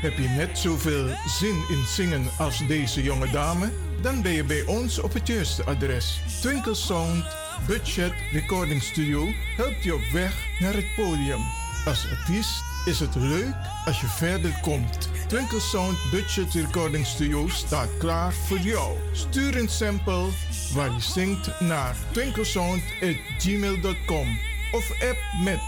Heb 0.00 0.18
je 0.18 0.28
net 0.28 0.58
zoveel 0.58 1.06
zin 1.26 1.64
in 1.68 1.84
zingen 1.86 2.26
als 2.38 2.66
deze 2.66 3.02
jonge 3.02 3.30
dame? 3.30 3.70
Dan 4.02 4.22
ben 4.22 4.32
je 4.32 4.44
bij 4.44 4.64
ons 4.66 4.98
op 4.98 5.12
het 5.12 5.26
juiste 5.26 5.64
adres. 5.64 6.20
Twinkle 6.40 6.74
Sound 6.74 7.24
Budget 7.66 8.12
Recording 8.32 8.82
Studio 8.82 9.26
helpt 9.56 9.84
je 9.84 9.94
op 9.94 10.04
weg 10.12 10.46
naar 10.58 10.74
het 10.74 10.94
podium. 10.96 11.40
Als 11.84 12.06
artiest 12.10 12.62
is 12.84 13.00
het 13.00 13.14
leuk 13.14 13.54
als 13.84 14.00
je 14.00 14.06
verder 14.06 14.58
komt. 14.62 15.08
Twinkle 15.26 15.60
Sound 15.60 15.98
Budget 16.10 16.52
Recording 16.52 17.06
Studio 17.06 17.48
staat 17.48 17.88
klaar 17.98 18.32
voor 18.32 18.58
jou. 18.58 18.96
Stuur 19.12 19.56
een 19.56 19.68
sample 19.68 20.28
waar 20.72 20.90
je 20.90 21.00
zingt 21.00 21.60
naar 21.60 21.96
twinklesound.gmail.com 22.12 24.38
of 24.72 25.02
app 25.02 25.18
met 25.44 25.60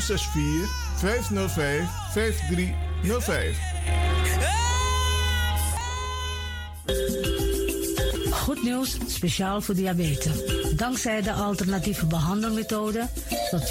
064 0.00 0.94
505 0.96 1.88
5305. 2.12 4.15
Goed 8.46 8.62
nieuws, 8.62 8.96
speciaal 9.06 9.60
voor 9.60 9.74
diabetes. 9.74 10.32
Dankzij 10.76 11.22
de 11.22 11.32
alternatieve 11.32 12.06
behandelmethode 12.06 13.08
tot 13.50 13.62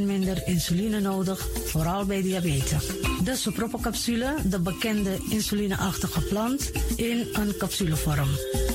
minder 0.04 0.42
insuline 0.46 1.00
nodig, 1.00 1.48
vooral 1.64 2.04
bij 2.04 2.22
diabetes. 2.22 2.86
De 3.24 3.36
soproppencapsule, 3.36 4.34
de 4.44 4.60
bekende 4.60 5.18
insulineachtige 5.30 6.20
plant, 6.20 6.70
in 6.96 7.28
een 7.32 7.56
capsulevorm. 7.58 8.28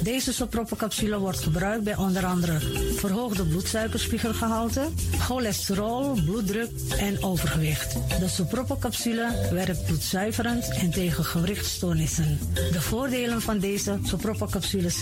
Deze 0.03 0.33
soproppencapsule 0.33 1.19
wordt 1.19 1.39
gebruikt 1.39 1.83
bij 1.83 1.95
onder 1.95 2.25
andere 2.25 2.59
verhoogde 2.95 3.45
bloedsuikerspiegelgehalte, 3.45 4.87
cholesterol, 5.19 6.13
bloeddruk 6.25 6.69
en 6.97 7.23
overgewicht. 7.23 7.93
De 8.19 8.27
soproppencapsule 8.27 9.47
werkt 9.51 9.85
bloedzuiverend 9.85 10.69
en 10.69 10.91
tegen 10.91 11.25
gewrichtstoornissen. 11.25 12.39
De 12.71 12.81
voordelen 12.81 13.41
van 13.41 13.59
deze 13.59 13.99
soproppencapsules 14.03 15.01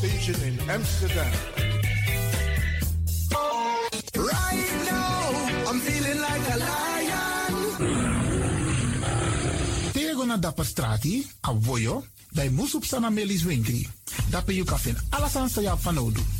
Station 0.00 0.40
in 0.48 0.56
Amsterdam. 0.70 1.32
Right 4.16 4.70
now, 4.88 5.68
I'm 5.68 5.78
feeling 5.80 6.20
like 6.20 6.44
a 6.48 6.56
lion. 6.56 7.54
Tego 9.92 10.24
na 10.24 10.36
dapper 10.36 10.64
strati, 10.64 11.28
a 11.40 11.52
voyo, 11.52 12.04
bij 12.32 12.50
Moesop 12.50 12.84
Sana 12.84 13.10
Melis 13.10 13.42
Winkri. 13.42 13.88
Dapper 14.30 14.54
you 14.54 14.66
alles 15.10 15.36
aan 15.36 15.48
sa 15.48 15.76
van 15.76 15.98
Odu. 15.98 16.39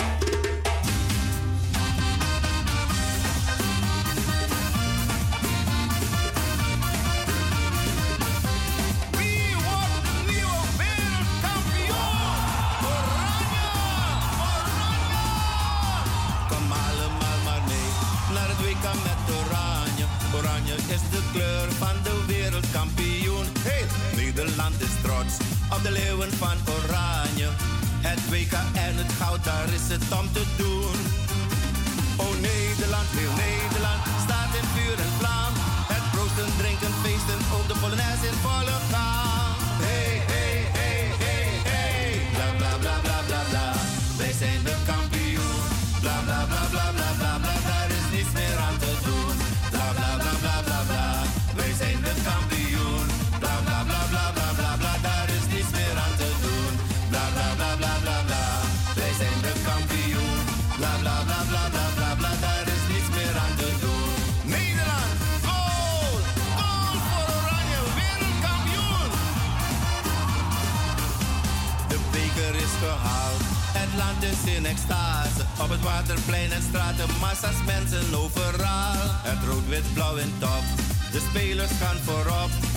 De 25.83 25.91
leeuwen 25.91 26.31
van 26.31 26.57
Oranje. 26.67 27.47
Het 28.01 28.29
WK 28.29 28.51
en 28.73 28.95
het 28.95 29.11
goud, 29.19 29.43
daar 29.43 29.73
is 29.73 29.87
het 29.93 30.19
om 30.19 30.31
te 30.33 30.43
doen. 30.57 31.00
Op 74.71 75.69
het 75.69 75.81
waterplein 75.81 76.51
en 76.51 76.61
straten, 76.61 77.05
massa's 77.19 77.63
mensen 77.65 78.15
overal. 78.15 79.09
Het 79.23 79.43
rood, 79.47 79.67
wit, 79.67 79.93
blauw 79.93 80.17
en 80.17 80.33
top, 80.39 80.63
de 81.11 81.27
spelers 81.29 81.71
gaan 81.79 81.97
voorop. 82.05 82.70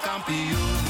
campeão 0.00 0.89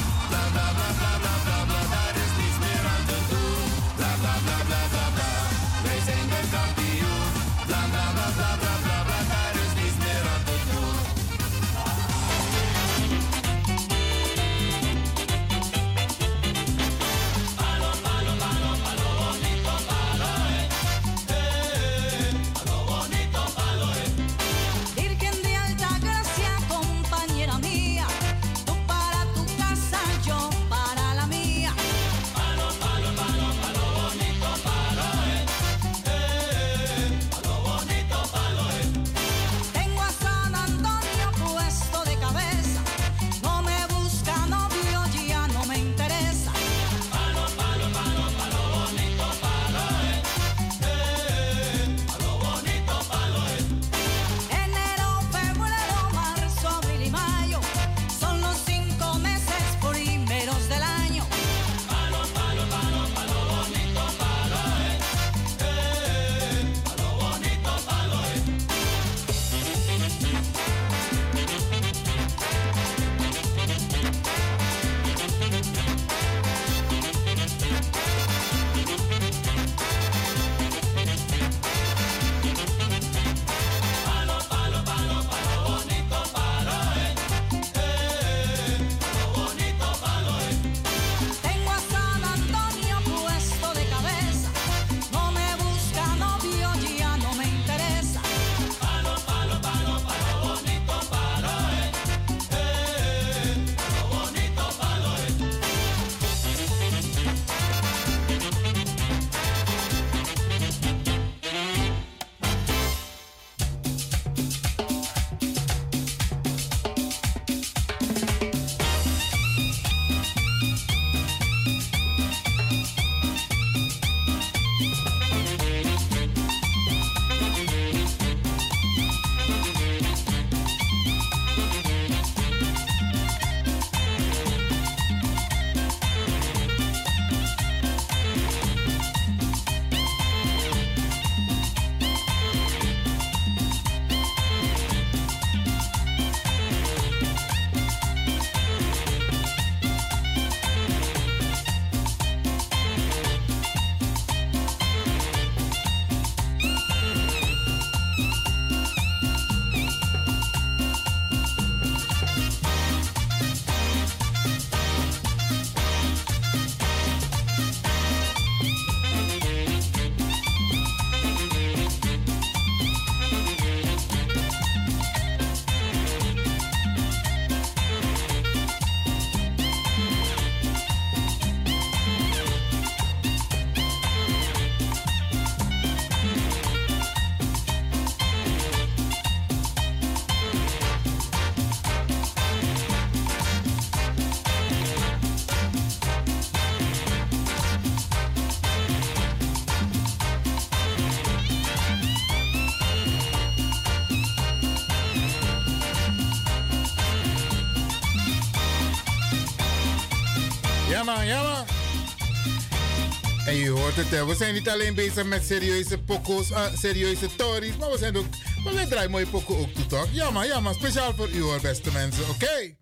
hoort 213.69 213.95
het, 213.95 214.13
eh, 214.13 214.25
we 214.27 214.35
zijn 214.35 214.53
niet 214.53 214.69
alleen 214.69 214.95
bezig 214.95 215.25
met 215.25 215.45
serieuze 215.45 215.97
poko's, 215.97 216.51
eh, 216.51 216.63
serieuze 216.75 217.35
tories, 217.35 217.77
maar 217.77 217.91
we, 217.91 217.97
zijn 217.97 218.17
ook, 218.17 218.25
maar 218.63 218.73
we 218.73 218.87
draaien 218.87 219.11
mooie 219.11 219.27
poko 219.27 219.57
ook 219.57 219.73
toe, 219.73 219.85
toch? 219.85 220.07
Ja, 220.11 220.29
maar, 220.29 220.47
speciaal 220.73 221.13
voor 221.15 221.29
u 221.29 221.41
hoor, 221.41 221.61
beste 221.61 221.91
mensen, 221.91 222.23
oké? 222.23 222.31
Okay? 222.31 222.75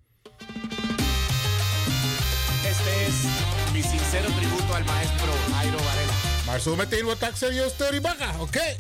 Este 2.66 2.90
is 3.08 3.18
mi 3.74 3.82
sincero 3.82 4.28
tributo 4.38 4.74
al 4.74 4.84
maestro 4.84 5.34
Jairo 5.52 5.78
Varela. 5.78 6.14
Maar 6.46 6.60
zometeen 6.60 7.04
wordt 7.04 7.20
dat 7.20 7.38
serieus 7.38 7.72
story 7.72 8.02
oké? 8.40 8.76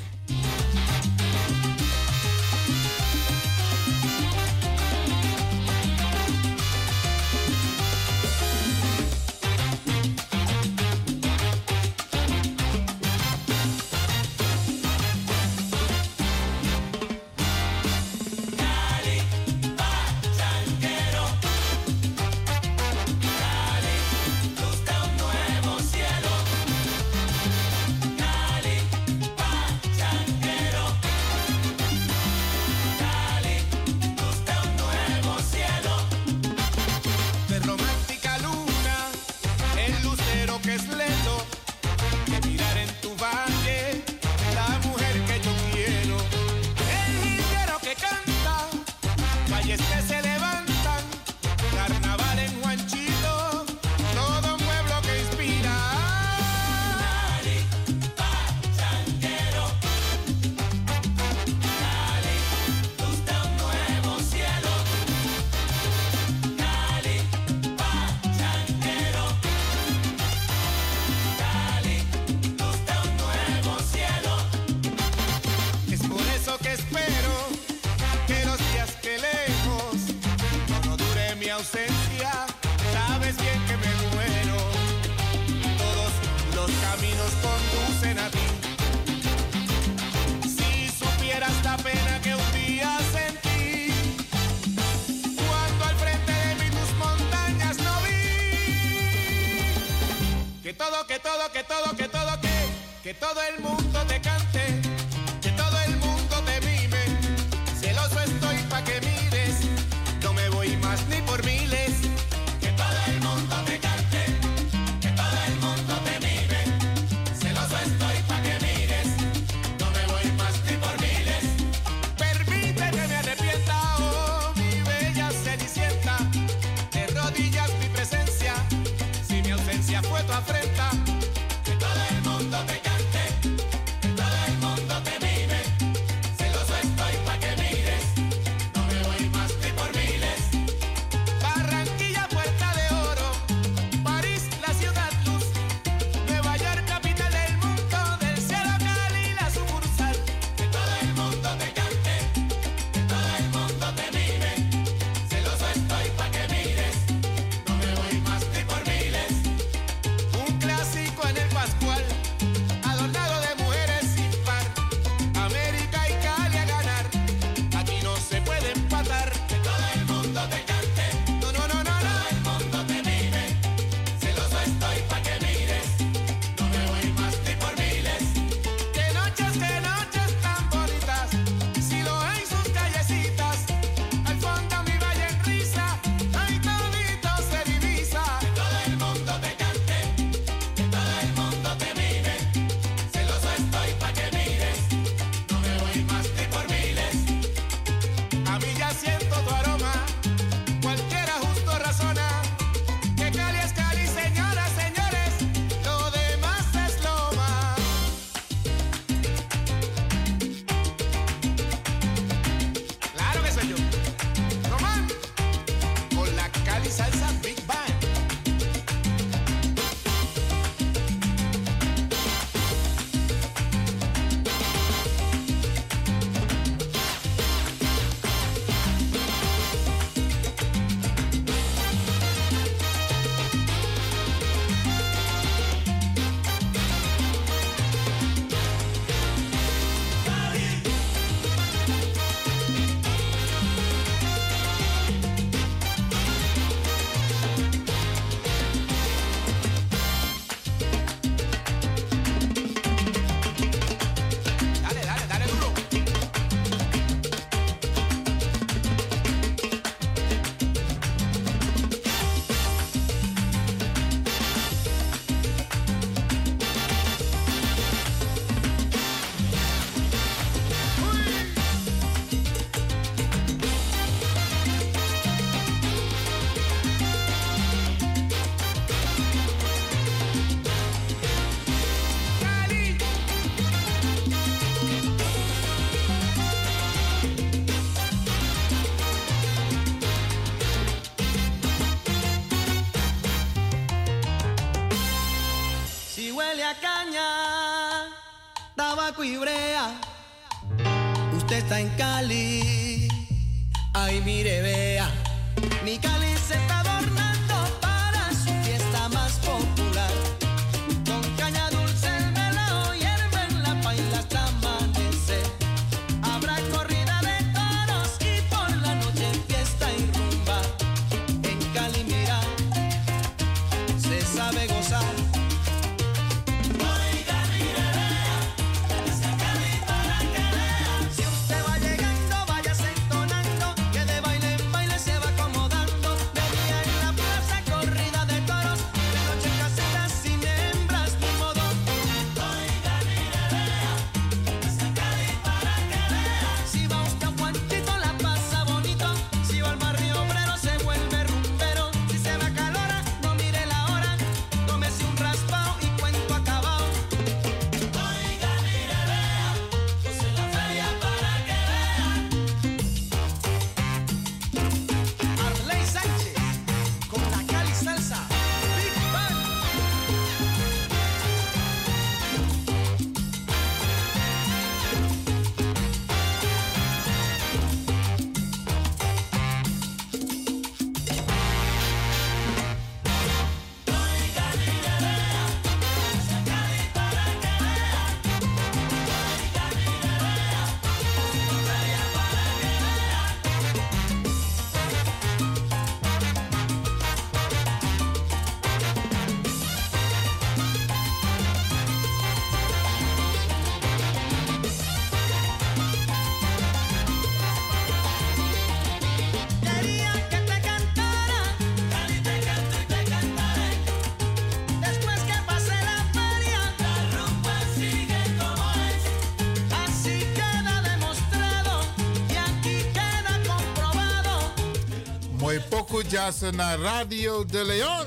Jazzen 425.98 426.56
naar 426.56 426.80
Radio 426.80 427.46
de 427.46 427.66
Leon. 427.66 427.99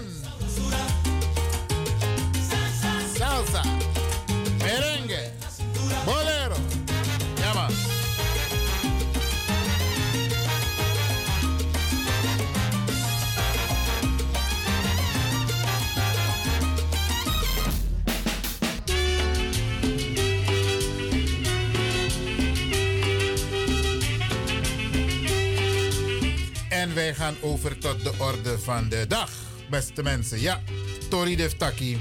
Gaan 27.23 27.37
over 27.41 27.79
tot 27.79 28.03
de 28.03 28.13
orde 28.19 28.59
van 28.59 28.89
de 28.89 29.05
dag, 29.09 29.31
beste 29.71 30.03
mensen. 30.03 30.41
Ja, 30.41 30.61
Tori 31.09 31.37
Deftaki. 31.37 31.99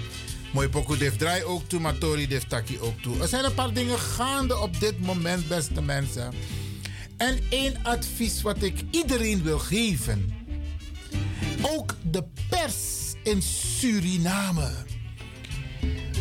Mooi 0.53 0.69
pokoe 0.69 0.98
Def 0.98 1.18
draai 1.18 1.43
ook 1.43 1.69
toe, 1.69 1.80
maar 1.80 1.98
Tori 1.98 2.27
Deftaki 2.27 2.80
ook 2.80 3.02
toe. 3.02 3.22
Er 3.22 3.27
zijn 3.27 3.45
een 3.45 3.53
paar 3.53 3.73
dingen 3.73 3.99
gaande 3.99 4.57
op 4.57 4.80
dit 4.80 4.99
moment, 4.99 5.48
beste 5.48 5.81
mensen. 5.81 6.34
En 7.18 7.39
één 7.49 7.76
advies 7.84 8.41
wat 8.41 8.61
ik 8.61 8.84
iedereen 8.91 9.43
wil 9.43 9.60
geven. 9.60 10.34
Ook 11.61 11.95
de 12.02 12.23
pers 12.49 13.14
in 13.23 13.41
Suriname. 13.41 14.69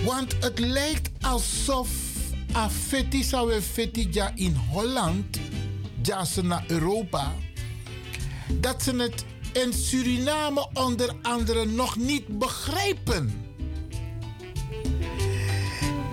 Want 0.04 0.36
het 0.40 0.58
lijkt 0.58 1.10
alsof 1.20 1.88
Afeti 2.52 3.22
zou 3.22 3.60
Feti 3.60 4.08
ja 4.10 4.32
in 4.34 4.54
Holland, 4.54 5.38
ja 6.02 6.24
ze 6.24 6.42
naar 6.42 6.64
Europa, 6.66 7.32
dat 8.52 8.82
ze 8.82 8.96
het 8.96 9.24
in 9.52 9.72
Suriname 9.72 10.68
onder 10.72 11.14
andere 11.22 11.64
nog 11.64 11.96
niet 11.96 12.38
begrijpen. 12.38 13.48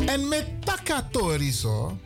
En 0.06 0.28
met 0.28 0.46
Takatori 0.66 1.52
zo, 1.52 1.98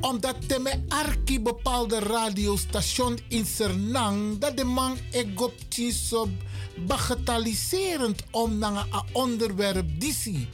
omdat 0.00 0.36
de 0.46 0.58
me 0.58 0.80
arki 0.88 1.40
bepaalde 1.40 1.98
radiostation 1.98 3.18
in 3.28 3.46
Sernang, 3.46 4.38
dat 4.38 4.56
de 4.56 4.64
man 4.64 4.96
egopti 5.10 5.92
zo 5.92 6.28
bagatelliserend 6.86 8.22
om 8.30 8.58
naar 8.58 8.86
een 8.90 9.02
onderwerp 9.12 10.00
disi. 10.00 10.48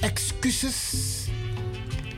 Excuses, 0.00 1.24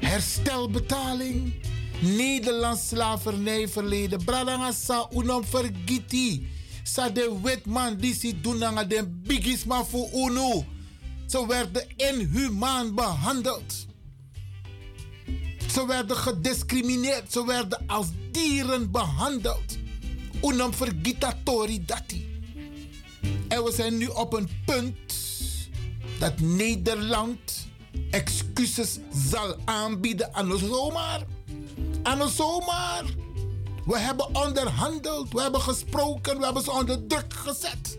herstelbetaling, 0.00 1.54
Nederlands 2.00 2.88
slavernijverleden. 2.88 4.24
Bradanga 4.24 4.72
sa 4.72 5.08
unom 5.12 5.44
vergiti. 5.44 6.48
Sa 6.82 7.08
de 7.08 7.38
wetman 7.42 7.96
disi 7.96 8.40
dunanga 8.40 8.84
den 8.84 9.20
bigisma 9.26 9.84
voor 9.84 10.08
UNO. 10.14 10.64
Ze 11.26 11.46
werden 11.46 11.86
inhumaan 11.96 12.94
behandeld. 12.94 13.86
Ze 15.72 15.86
werden 15.86 16.16
gediscrimineerd. 16.16 17.32
Ze 17.32 17.44
werden 17.46 17.82
als 17.86 18.06
dieren 18.32 18.90
behandeld. 18.90 19.78
Unam 20.42 20.74
vergitatori 20.74 21.84
dati. 21.84 22.42
En 23.48 23.64
we 23.64 23.72
zijn 23.72 23.96
nu 23.96 24.06
op 24.06 24.32
een 24.32 24.48
punt 24.64 24.94
dat 26.18 26.40
Nederland 26.40 27.68
excuses 28.10 28.98
zal 29.30 29.56
aanbieden 29.64 30.34
aan 30.34 30.52
ons 30.52 30.60
zomaar. 30.60 31.26
Ons 32.04 32.36
zomaar. 32.36 33.04
We 33.86 33.98
hebben 33.98 34.34
onderhandeld, 34.34 35.32
we 35.32 35.40
hebben 35.40 35.60
gesproken, 35.60 36.38
we 36.38 36.44
hebben 36.44 36.62
ze 36.62 36.70
onder 36.70 37.06
druk 37.06 37.34
gezet. 37.34 37.98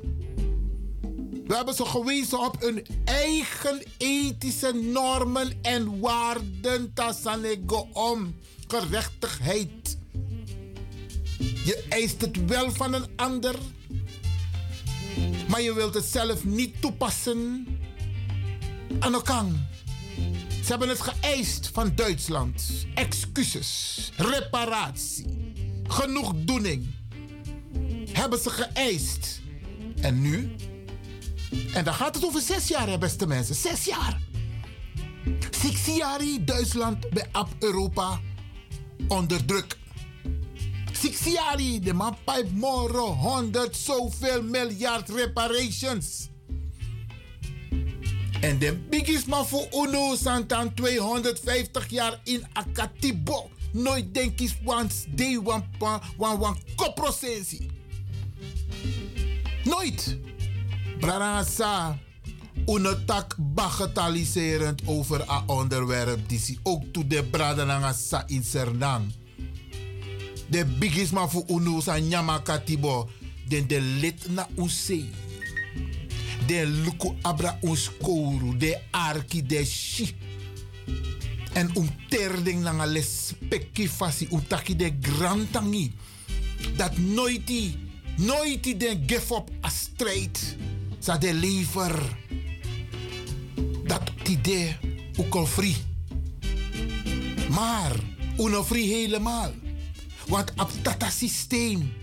We 1.48 1.56
hebben 1.56 1.74
ze 1.74 1.86
gewezen 1.86 2.40
op 2.40 2.62
hun 2.62 2.86
eigen 3.06 3.84
ethische 3.98 4.72
normen 4.74 5.60
en 5.62 6.00
waarden. 6.00 6.94
Tassanego 6.94 7.88
om 7.94 8.36
gerechtigheid. 8.68 9.98
Je 11.64 11.86
eist 11.90 12.22
het 12.22 12.46
wel 12.46 12.72
van 12.72 12.94
een 12.94 13.08
ander, 13.16 13.56
maar 15.48 15.62
je 15.62 15.74
wilt 15.74 15.94
het 15.94 16.06
zelf 16.06 16.44
niet 16.44 16.82
toepassen. 16.82 17.68
Ze 19.00 19.71
hebben 20.72 20.90
het 20.90 21.02
geëist 21.02 21.70
van 21.74 21.92
Duitsland. 21.96 22.86
Excuses, 22.96 24.12
reparatie, 24.18 25.54
genoegdoening. 25.88 26.88
Hebben 28.12 28.40
ze 28.40 28.50
geëist. 28.50 29.42
En 30.02 30.22
nu? 30.22 30.56
En 31.74 31.84
dan 31.84 31.94
gaat 31.94 32.16
het 32.16 32.26
over 32.26 32.42
zes 32.42 32.68
jaar, 32.68 32.98
beste 32.98 33.28
mensen. 33.28 33.56
Zes 33.56 33.86
jaar. 33.86 34.22
Zes 35.62 35.96
jaar 35.96 36.22
Duitsland 36.42 37.10
bij 37.10 37.28
Europa 37.60 38.20
onder 39.08 39.46
druk. 39.46 39.78
Zes 40.92 41.34
jaar 41.34 41.58
de 41.58 41.94
man 41.94 42.18
pijp 42.26 42.52
morgen 42.52 43.00
honderd 43.00 43.76
zoveel 43.76 44.44
miljard 44.44 45.10
reparations. 45.10 46.30
En 48.42 48.60
de 48.60 48.78
bigisma 48.90 49.44
voor 49.44 49.68
UNO 49.72 50.16
santan 50.16 50.74
250 50.74 51.90
jaar 51.90 52.20
in 52.24 52.46
Akatibo. 52.54 53.50
Nooit 53.72 54.14
denk 54.14 54.40
eens 54.40 54.56
wans 54.64 55.06
day 55.10 55.40
wan 55.42 55.64
wan 55.78 56.02
wan 56.18 56.40
wan 56.40 56.58
koprosensi. 56.76 57.70
Nooit. 59.64 60.18
Brarasa. 61.00 62.00
Unetak 62.66 63.36
bagatelliserend 63.38 64.82
over 64.86 65.22
een 65.22 65.48
onderwerp 65.50 66.30
die 66.30 66.40
si 66.40 66.60
ook 66.64 66.84
to 66.92 67.08
de 67.08 67.24
bradananga 67.24 67.94
sa 67.94 68.24
in 68.28 68.44
Sernang. 68.44 69.14
De 70.50 70.66
bigisma 70.66 71.28
voor 71.28 71.44
UNO 71.48 71.82
san 71.82 72.08
nyama 72.08 72.40
katibo. 72.40 73.10
Den 73.48 73.68
de 73.68 73.82
lid 73.82 74.30
na 74.30 74.48
usei. 74.58 75.10
De 76.48 76.66
luku 76.66 77.14
abra 77.22 77.58
ons 77.62 77.90
kouru. 78.02 78.58
De 78.58 78.78
arki 78.92 79.46
de 79.46 79.66
shi. 79.66 80.16
En 81.54 81.72
um 81.76 81.90
terding 82.10 82.64
nanga 82.64 82.86
les 82.86 83.34
pekki 83.50 83.90
fasi. 83.90 84.28
Um 84.32 84.48
taki 84.48 84.76
de 84.76 84.92
grantangi. 85.02 85.92
Dat 86.76 86.98
nooit 86.98 87.52
nooit 88.18 88.80
den 88.80 89.04
give 89.06 89.36
up 89.36 89.50
a 89.66 89.70
strijd. 89.70 90.56
Sa 91.00 91.18
de 91.18 91.34
lever. 91.34 92.18
Dat 93.86 94.12
idee 94.30 94.78
ook 95.18 95.36
al 95.36 95.46
free. 95.46 95.76
Maar, 97.50 97.96
uno 98.38 98.64
free 98.64 98.88
helemaal. 98.88 99.52
Want 100.28 100.52
op 100.52 100.72
dat 100.82 101.12
systeem 101.12 101.94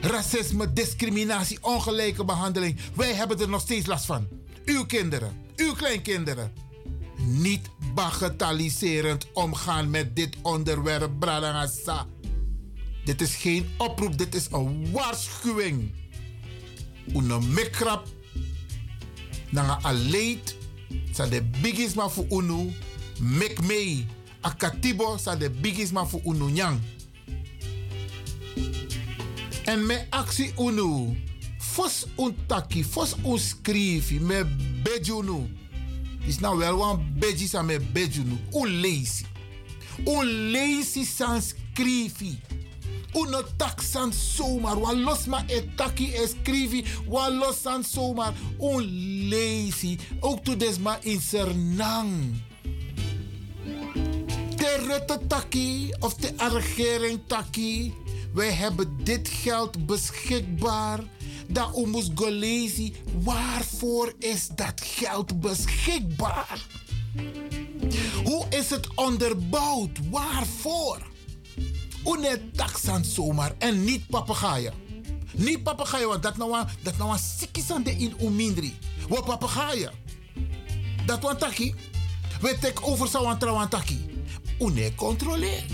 racisme, 0.00 0.72
discriminatie, 0.72 1.58
ongelijke 1.60 2.24
behandeling. 2.24 2.78
Wij 2.94 3.14
hebben 3.14 3.40
er 3.40 3.48
nog 3.48 3.60
steeds 3.60 3.86
last 3.86 4.04
van. 4.04 4.28
Uw 4.64 4.84
kinderen, 4.86 5.36
uw 5.56 5.72
kleinkinderen. 5.72 6.52
Niet 7.16 7.68
bagatelliserend 7.94 9.26
omgaan 9.32 9.90
met 9.90 10.16
dit 10.16 10.36
onderwerp, 10.42 11.10
Bradangasa. 11.18 12.06
Dit 13.04 13.20
is 13.20 13.34
geen 13.34 13.68
oproep, 13.78 14.18
dit 14.18 14.34
is 14.34 14.46
een 14.50 14.92
waarschuwing. 14.92 15.92
Una 17.14 17.38
mikrap. 17.38 18.06
Nanga 19.50 19.78
aleid. 19.82 20.56
Sa 21.12 21.26
de 21.26 21.42
biggest 21.60 21.94
ma 21.94 22.08
voor 22.08 22.26
unu. 22.28 22.72
Mek 23.20 23.62
mee. 23.62 24.06
Akatibo 24.40 25.16
sa 25.16 25.36
de 25.36 25.50
biggest 25.50 25.92
ma 25.92 26.06
voor 26.06 26.20
unu 26.24 26.50
nyang. 26.50 26.80
En 29.70 29.86
me 29.86 29.96
actie 30.10 30.52
unu. 30.58 31.14
Fos 31.58 32.06
un 32.18 32.34
taki, 32.50 32.82
fos 32.82 33.14
un 33.22 33.38
skrifi, 33.38 34.18
me 34.18 34.42
bejunu. 34.82 35.44
Is 36.26 36.40
nou 36.42 36.56
wel 36.58 36.82
een 36.82 37.04
beji 37.22 37.46
sa 37.46 37.62
me 37.62 37.76
bejunu. 37.92 38.38
Un 38.50 38.80
lazy. 38.82 39.28
Un 40.04 40.50
lazy 40.50 41.04
san 41.04 41.38
skrifi. 41.42 42.40
Uno 43.14 43.44
tak 43.56 43.82
san 43.82 44.10
zomaar. 44.12 44.80
Wa 44.80 44.92
los 44.92 45.26
ma 45.30 45.44
e 45.46 45.62
taki 45.76 46.10
e 46.18 46.26
skrivi. 46.26 46.82
Wa 47.06 47.28
los 47.28 47.62
san 47.62 47.84
zomaar. 47.84 48.34
Un 48.58 48.82
lazy. 49.30 49.98
Ook 50.20 50.44
to 50.44 50.56
des 50.56 50.78
ma 50.78 50.98
in 51.02 51.20
Sernang. 51.20 52.42
De 54.56 55.18
taki 55.28 55.92
of 56.00 56.14
de 56.14 56.32
regering 56.36 57.20
taki. 57.26 57.94
Wij 58.32 58.50
hebben 58.52 59.04
dit 59.04 59.28
geld 59.28 59.86
beschikbaar. 59.86 61.00
Dat 61.48 61.72
omus 61.74 62.10
golezi. 62.14 62.92
Waarvoor 63.22 64.12
is 64.18 64.48
dat 64.54 64.80
geld 64.84 65.40
beschikbaar? 65.40 66.66
Hoe 68.24 68.46
is 68.50 68.70
het 68.70 68.94
onderbouwd? 68.94 69.98
Waarvoor? 70.10 70.98
Une 72.04 72.50
taxan 72.56 73.04
zomaar 73.04 73.54
en 73.58 73.84
niet 73.84 74.06
papegaaien. 74.06 74.72
Niet 75.32 75.62
papegaaien, 75.62 76.08
want 76.08 76.22
dat 76.22 76.36
nou 76.36 76.58
een- 76.58 76.66
dat 76.82 76.96
nou 76.98 77.12
een 77.12 77.18
sikisande 77.38 77.90
in 77.90 78.14
umindri. 78.20 78.78
Wat 79.08 79.24
papegaaien. 79.24 79.92
Dat 81.06 81.22
want 81.22 81.38
taki. 81.38 81.74
We 82.40 82.56
tek 82.60 82.86
over 82.86 83.08
zou 83.08 83.26
aan 83.26 83.38
trouwen 83.38 83.68
taki. 83.68 84.04
Une 84.58 84.94
controleer. 84.94 85.64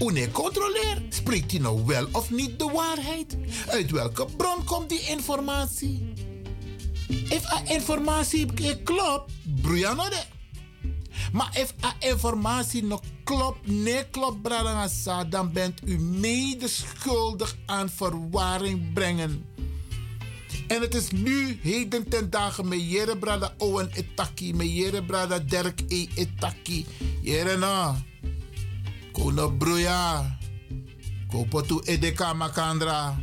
Une 0.00 0.30
controleer. 0.30 1.02
Spreekt 1.08 1.50
hij 1.50 1.60
nou 1.60 1.86
wel 1.86 2.08
of 2.12 2.30
niet 2.30 2.58
de 2.58 2.64
waarheid? 2.64 3.36
Uit 3.66 3.90
welke 3.90 4.26
bron 4.36 4.64
komt 4.64 4.88
die 4.88 5.00
informatie? 5.00 6.12
If 7.08 7.52
a 7.52 7.62
informatie 7.64 8.46
klopt, 8.82 9.32
broeia 9.62 9.94
de. 9.94 10.22
Maar 11.32 11.50
if 11.52 11.74
a 11.84 11.94
informatie 11.98 12.84
nog 12.84 13.00
klopt, 13.24 13.66
nee 13.66 14.04
klopt, 14.10 14.42
bradangasa, 14.42 15.24
dan 15.24 15.52
bent 15.52 15.80
u 15.84 15.98
medeschuldig 15.98 17.56
aan 17.66 17.90
verwarring 17.90 18.92
brengen. 18.92 19.44
En 20.68 20.80
het 20.80 20.94
is 20.94 21.10
nu, 21.10 21.58
heden 21.62 22.08
ten 22.08 22.30
dagen, 22.30 22.68
met 22.68 22.90
Jere 22.90 23.18
Brada 23.18 23.54
Owen 23.58 23.90
Etaki, 23.92 24.54
met 24.54 24.70
Jere 24.70 25.04
Brada 25.04 25.38
Dirk 25.38 25.80
E. 25.88 26.06
Etaki. 26.14 26.86
Jere 27.22 27.56
na, 27.56 28.02
kono 29.18 29.50
broya, 29.50 30.24
kopotu 31.30 31.82
edeka 31.86 32.34
makandra. 32.34 33.16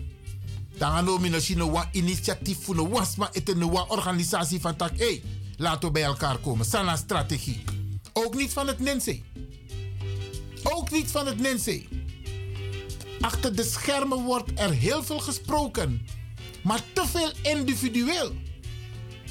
Tangano 0.80 1.18
minosino 1.18 1.72
wa 1.72 1.88
initiatief 1.92 2.66
de 2.66 2.82
wasma 2.82 3.30
eten 3.34 3.72
wa 3.72 3.86
organisatie 3.88 4.60
van 4.60 4.76
tak. 4.76 4.98
Hey, 4.98 5.24
laten 5.58 5.88
we 5.88 5.92
bij 5.92 6.04
elkaar 6.04 6.38
komen. 6.38 6.66
Sana 6.66 6.96
strategie. 6.96 7.64
Ook 8.14 8.36
niet 8.36 8.54
van 8.54 8.68
het 8.68 8.80
Nense. 8.80 9.22
Ook 10.64 10.92
niet 10.92 11.12
van 11.12 11.26
het 11.26 11.40
Nense. 11.40 11.84
Achter 13.22 13.56
de 13.56 13.64
schermen 13.64 14.24
wordt 14.24 14.52
er 14.56 14.72
heel 14.72 15.04
veel 15.04 15.20
gesproken. 15.20 16.08
Maar 16.64 16.82
te 16.94 17.04
veel 17.08 17.32
individueel. 17.44 18.32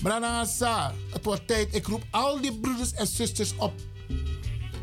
Branagasa, 0.02 0.94
het 1.10 1.24
wordt 1.24 1.46
tijd. 1.46 1.74
Ik 1.74 1.86
roep 1.86 2.02
al 2.10 2.40
die 2.40 2.58
broeders 2.58 2.92
en 2.92 3.06
zusters 3.06 3.54
op. 3.56 3.72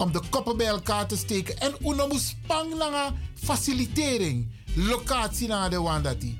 Om 0.01 0.11
de 0.11 0.21
koppen 0.29 0.57
bij 0.57 0.67
elkaar 0.67 1.07
te 1.07 1.17
steken. 1.17 1.57
En 1.59 1.73
uno 1.81 2.09
spang 2.17 2.73
lange 2.73 3.13
facilitering. 3.33 4.51
Locatie 4.75 5.47
naar 5.47 5.69
de 5.69 5.81
Wandati. 5.81 6.39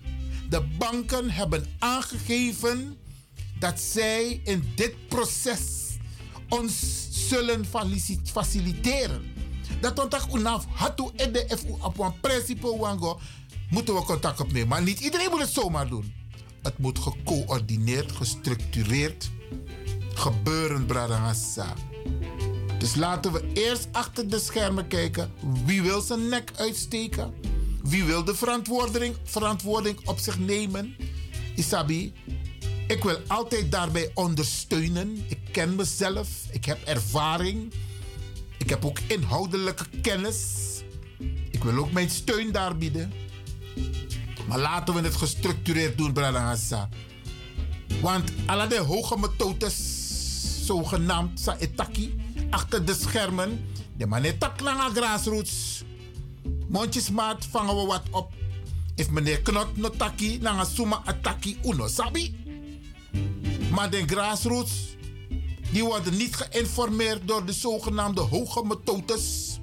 De 0.50 0.62
banken 0.78 1.30
hebben 1.30 1.66
aangegeven 1.80 2.98
dat 3.60 3.80
zij 3.80 4.42
in 4.44 4.72
dit 4.76 5.08
proces 5.08 5.60
ons 6.50 7.08
zullen 7.10 7.66
faci- 7.66 8.22
faciliteren. 8.24 9.24
Dat 9.82 10.00
ontak 10.00 10.34
unaf 10.34 10.66
hatu 10.74 11.10
ede 11.16 11.46
fu 11.58 11.76
op 11.82 12.00
een 12.00 12.20
principe 12.20 12.78
wango 12.78 13.20
moeten 13.70 13.94
we 13.94 14.04
contact 14.04 14.40
opnemen. 14.40 14.68
Maar 14.68 14.82
niet 14.82 15.00
iedereen 15.00 15.30
moet 15.30 15.40
het 15.40 15.54
zomaar 15.54 15.88
doen. 15.88 16.14
Het 16.62 16.78
moet 16.78 17.00
gecoördineerd, 17.00 18.12
gestructureerd 18.12 19.30
gebeuren, 20.14 20.86
Bradangasa. 20.86 21.74
Dus 22.82 22.96
laten 22.96 23.32
we 23.32 23.52
eerst 23.54 23.88
achter 23.92 24.30
de 24.30 24.40
schermen 24.40 24.88
kijken. 24.88 25.32
Wie 25.66 25.82
wil 25.82 26.02
zijn 26.02 26.30
nek 26.30 26.52
uitsteken? 26.56 27.34
Wie 27.84 28.04
wil 28.04 28.24
de 28.24 28.36
verantwoording, 28.36 29.16
verantwoording 29.24 30.08
op 30.08 30.20
zich 30.20 30.40
nemen? 30.40 30.96
Isabi, 31.56 32.14
ik 32.88 33.04
wil 33.04 33.18
altijd 33.28 33.72
daarbij 33.72 34.12
ondersteunen. 34.14 35.26
Ik 35.28 35.40
ken 35.52 35.76
mezelf, 35.76 36.30
ik 36.52 36.66
heb 36.66 36.84
ervaring. 36.84 37.74
Ik 38.58 38.70
heb 38.70 38.86
ook 38.86 39.00
inhoudelijke 39.08 39.86
kennis. 40.02 40.46
Ik 41.52 41.64
wil 41.64 41.78
ook 41.78 41.92
mijn 41.92 42.10
steun 42.10 42.52
daar 42.52 42.78
bieden. 42.78 43.14
Maar 44.48 44.60
laten 44.60 44.94
we 44.94 45.02
het 45.02 45.16
gestructureerd 45.16 45.98
doen, 45.98 46.14
Bradangasa. 46.14 46.90
Want 48.02 48.32
alle 48.46 48.68
de 48.68 48.80
hoge 48.80 49.20
methodes, 49.20 49.76
zogenaamd 50.66 51.40
sa 51.40 51.58
etaki, 51.58 52.30
achter 52.52 52.86
de 52.86 52.94
schermen, 52.94 53.66
de 53.98 54.06
manetak 54.06 54.60
lange 54.60 54.90
grassroots. 54.94 55.84
Mondjesmaat 56.68 57.46
vangen 57.46 57.76
we 57.76 57.86
wat 57.86 58.04
op. 58.12 58.32
If 58.96 59.10
meneer 59.10 59.42
Knot 59.42 59.78
no 59.78 59.90
taki, 59.90 60.38
nanga 60.42 60.66
suma 60.66 61.02
ataki 61.06 61.58
uno, 61.64 61.88
sabi? 61.88 62.36
Maar 63.72 63.90
de 63.90 64.04
grassroots, 64.06 64.96
die 65.72 65.84
worden 65.84 66.18
niet 66.18 66.36
geïnformeerd 66.36 67.28
door 67.28 67.46
de 67.46 67.54
zogenaamde 67.54 68.22
hoge 68.22 68.66
methodes. 68.66 69.60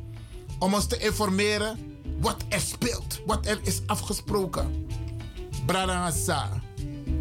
Om 0.58 0.74
ons 0.74 0.86
te 0.86 0.98
informeren 0.98 1.78
wat 2.20 2.44
er 2.48 2.60
speelt, 2.60 3.20
wat 3.26 3.46
er 3.46 3.60
is 3.62 3.80
afgesproken. 3.86 4.86
Bradangasa, 5.66 6.62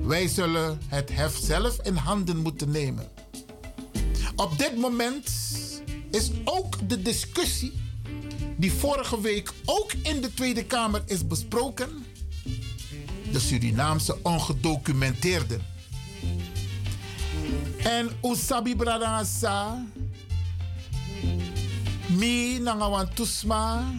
wij 0.04 0.28
zullen 0.28 0.80
het 0.88 1.10
hef 1.14 1.38
zelf 1.38 1.80
in 1.84 1.96
handen 1.96 2.38
moeten 2.38 2.72
nemen. 2.72 3.17
Op 4.38 4.58
dit 4.58 4.78
moment 4.78 5.30
is 6.12 6.32
ook 6.44 6.90
de 6.90 7.02
discussie 7.02 7.74
die 8.58 8.72
vorige 8.72 9.22
week 9.22 9.54
ook 9.66 9.94
in 9.94 10.22
de 10.22 10.34
Tweede 10.34 10.66
Kamer 10.66 11.04
is 11.06 11.28
besproken. 11.28 12.06
De 13.32 13.40
Surinaamse 13.40 14.18
ongedocumenteerden. 14.24 15.66
En 17.78 18.10
usabi 18.24 18.76
bradangasa. 18.76 19.86
Mi 22.08 22.60
nangawan 22.60 23.14
tusma. 23.14 23.94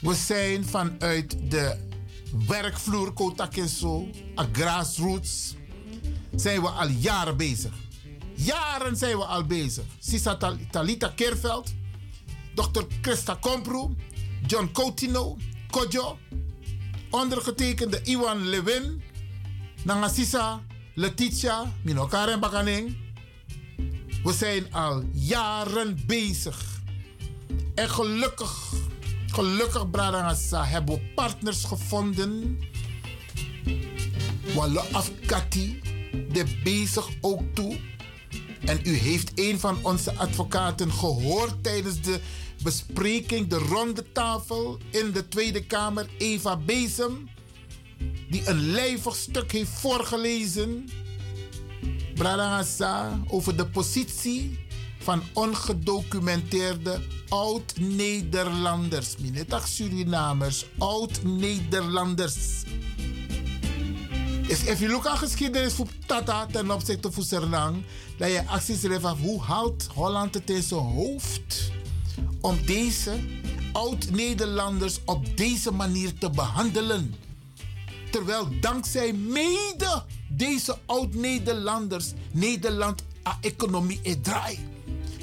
We 0.00 0.14
zijn 0.14 0.64
vanuit 0.64 1.36
de 1.48 1.76
werkvloer 2.46 3.12
Kotakenso, 3.12 4.06
a 4.38 4.46
grassroots, 4.52 5.54
zijn 6.36 6.60
we 6.60 6.68
al 6.68 6.88
jaren 6.88 7.36
bezig. 7.36 7.72
Jaren 8.44 8.96
zijn 8.96 9.16
we 9.16 9.24
al 9.24 9.44
bezig. 9.44 9.84
Sisa 9.98 10.36
Tal- 10.36 10.58
Talita 10.70 11.08
Keerveld, 11.08 11.74
Dr. 12.54 12.82
Christa 13.02 13.34
Kompru, 13.34 13.94
John 14.46 14.70
Coutinho, 14.72 15.36
Kojo, 15.70 16.18
ondergetekende 17.10 18.00
Iwan 18.02 18.48
Lewin, 18.48 19.02
Nangasisa, 19.82 20.62
Letitia, 20.94 21.72
Minokaren 21.82 22.40
Bakaning. 22.40 22.96
We 24.22 24.32
zijn 24.32 24.72
al 24.72 25.04
jaren 25.12 25.98
bezig. 26.06 26.80
En 27.74 27.88
gelukkig, 27.90 28.72
gelukkig 29.26 29.90
Bradangasa, 29.90 30.64
hebben 30.64 30.94
we 30.94 31.00
partners 31.14 31.64
gevonden. 31.64 32.58
Walla 34.54 34.84
afkati, 34.92 35.80
de 36.32 36.60
bezig 36.64 37.08
ook 37.20 37.42
toe. 37.54 37.76
En 38.64 38.80
u 38.84 38.96
heeft 38.96 39.32
een 39.34 39.60
van 39.60 39.78
onze 39.82 40.14
advocaten 40.14 40.92
gehoord 40.92 41.62
tijdens 41.62 42.00
de 42.00 42.20
bespreking, 42.62 43.48
de 43.48 43.58
ronde 43.58 44.12
tafel 44.12 44.78
in 44.90 45.12
de 45.12 45.28
Tweede 45.28 45.66
Kamer, 45.66 46.08
Eva 46.18 46.56
Bezem, 46.56 47.28
die 48.30 48.48
een 48.48 48.70
lijvig 48.70 49.16
stuk 49.16 49.52
heeft 49.52 49.70
voorgelezen. 49.70 50.88
Bradangasa 52.14 53.20
over 53.28 53.56
de 53.56 53.66
positie 53.66 54.66
van 54.98 55.22
ongedocumenteerde 55.32 57.00
oud-Nederlanders. 57.28 59.16
Minetak 59.16 59.66
Surinamers, 59.66 60.66
oud-Nederlanders. 60.78 62.36
Is 64.48 64.64
if 64.64 64.80
je 64.80 64.88
look 64.88 65.06
aan 65.06 65.18
geschiedenis 65.18 65.72
voor 65.72 65.86
Tata 66.06 66.46
ten 66.46 66.70
opzichte 66.70 67.12
van 67.12 67.22
Suriname, 67.22 67.78
dat 68.18 68.30
je 68.30 68.46
acties 68.46 68.80
schrijft 68.80 69.04
af 69.04 69.18
hoe 69.18 69.40
houdt 69.40 69.86
Holland 69.94 70.34
het 70.34 70.50
in 70.50 70.62
zijn 70.62 70.80
hoofd 70.80 71.70
om 72.40 72.66
deze 72.66 73.18
oud-Nederlanders 73.72 74.98
op 75.04 75.36
deze 75.36 75.72
manier 75.72 76.14
te 76.18 76.30
behandelen. 76.30 77.14
Terwijl 78.10 78.48
dankzij 78.60 79.12
mede 79.12 80.04
deze 80.28 80.78
oud-Nederlanders 80.86 82.12
Nederland 82.32 83.02
a 83.26 83.38
economie 83.40 84.00
e 84.02 84.20
draai. 84.20 84.58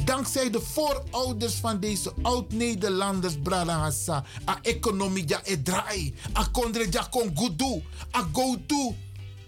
Dankzij 0.04 0.50
de 0.50 0.62
voorouders 0.62 1.54
van 1.54 1.80
deze 1.80 2.14
oud-Nederlanders, 2.22 3.34
Bradangasa, 3.44 4.24
a 4.50 4.60
economie 4.62 5.28
ja 5.28 5.42
e 5.44 5.62
draai. 5.62 6.14
A 6.38 6.48
kondre 6.52 6.88
ja 6.90 7.08
kon 7.10 7.34
doen. 7.56 7.84
A 8.16 8.30
go 8.34 8.56
to. 8.66 8.96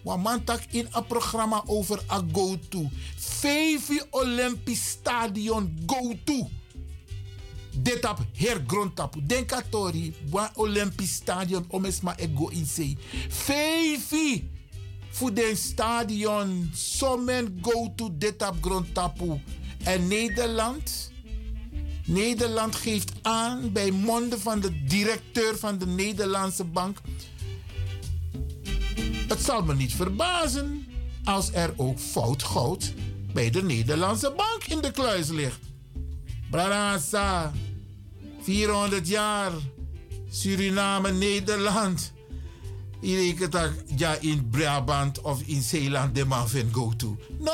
Wamantak 0.07 0.61
in 0.69 0.87
een 0.91 1.05
programma 1.05 1.63
over 1.65 2.03
a 2.11 2.21
go 2.31 2.57
to. 2.69 2.89
Vijf 3.17 3.89
Olympisch 4.09 4.89
Stadion 4.89 5.77
go 5.85 6.13
to. 6.23 6.49
Dit 7.71 8.09
op 8.09 8.25
hergrondtap. 8.33 9.15
Denk 9.23 9.51
aan 9.51 9.63
Tori, 9.69 10.15
Olympisch 10.53 11.13
Stadion 11.13 11.65
omesma 11.67 12.17
ego 12.17 12.47
in 12.47 12.65
zee. 12.65 12.97
Vijf 13.29 14.13
voor 15.09 15.33
de 15.33 15.51
stadion. 15.55 16.71
Sommen 16.73 17.59
go 17.61 17.93
to 17.95 18.09
dit 18.17 18.47
op 18.47 18.55
grondtapu. 18.61 19.41
En 19.83 20.07
Nederland. 20.07 21.11
Nederland 22.05 22.75
geeft 22.75 23.11
aan 23.21 23.71
bij 23.71 23.91
monden 23.91 24.39
van 24.39 24.59
de 24.59 24.83
directeur 24.83 25.57
van 25.57 25.77
de 25.77 25.85
Nederlandse 25.85 26.63
bank. 26.63 26.97
Het 29.27 29.43
zal 29.43 29.63
me 29.63 29.75
niet 29.75 29.93
verbazen 29.93 30.87
als 31.23 31.51
er 31.53 31.73
ook 31.75 31.99
fout 31.99 32.43
goud 32.43 32.93
bij 33.33 33.49
de 33.49 33.63
Nederlandse 33.63 34.33
bank 34.37 34.63
in 34.67 34.81
de 34.81 34.91
kluis 34.91 35.27
ligt. 35.27 35.59
Brasa, 36.49 37.51
400 38.41 39.07
jaar, 39.07 39.51
Suriname, 40.29 41.11
Nederland. 41.11 42.11
Je 43.01 43.47
dat 43.49 43.71
ja 43.95 44.17
in 44.19 44.49
Brabant 44.49 45.21
of 45.21 45.41
in 45.41 45.61
Zeeland 45.61 46.15
de 46.15 46.25
man 46.25 46.49
vindt 46.49 46.73
go 46.73 46.93
to. 46.95 47.17
No. 47.39 47.51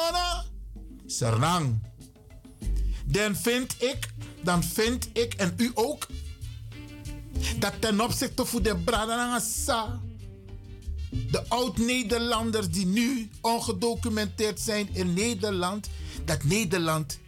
Dan 3.06 3.36
vind 3.36 3.76
ik, 3.80 4.14
dan 4.44 4.64
vind 4.64 5.10
ik 5.14 5.34
en 5.34 5.54
u 5.58 5.72
ook, 5.74 6.08
dat 7.60 7.74
ten 7.80 8.02
opzichte 8.02 8.46
van 8.46 8.62
de 8.62 8.76
Bradangasa, 8.76 10.02
de 11.32 11.44
oud-Nederlanders 11.48 12.70
die 12.70 12.86
nu 12.86 13.30
ongedocumenteerd 13.42 14.60
zijn 14.60 14.90
in 14.94 15.14
Nederland, 15.14 15.90
dat 16.26 16.44
Nederland 16.44 17.20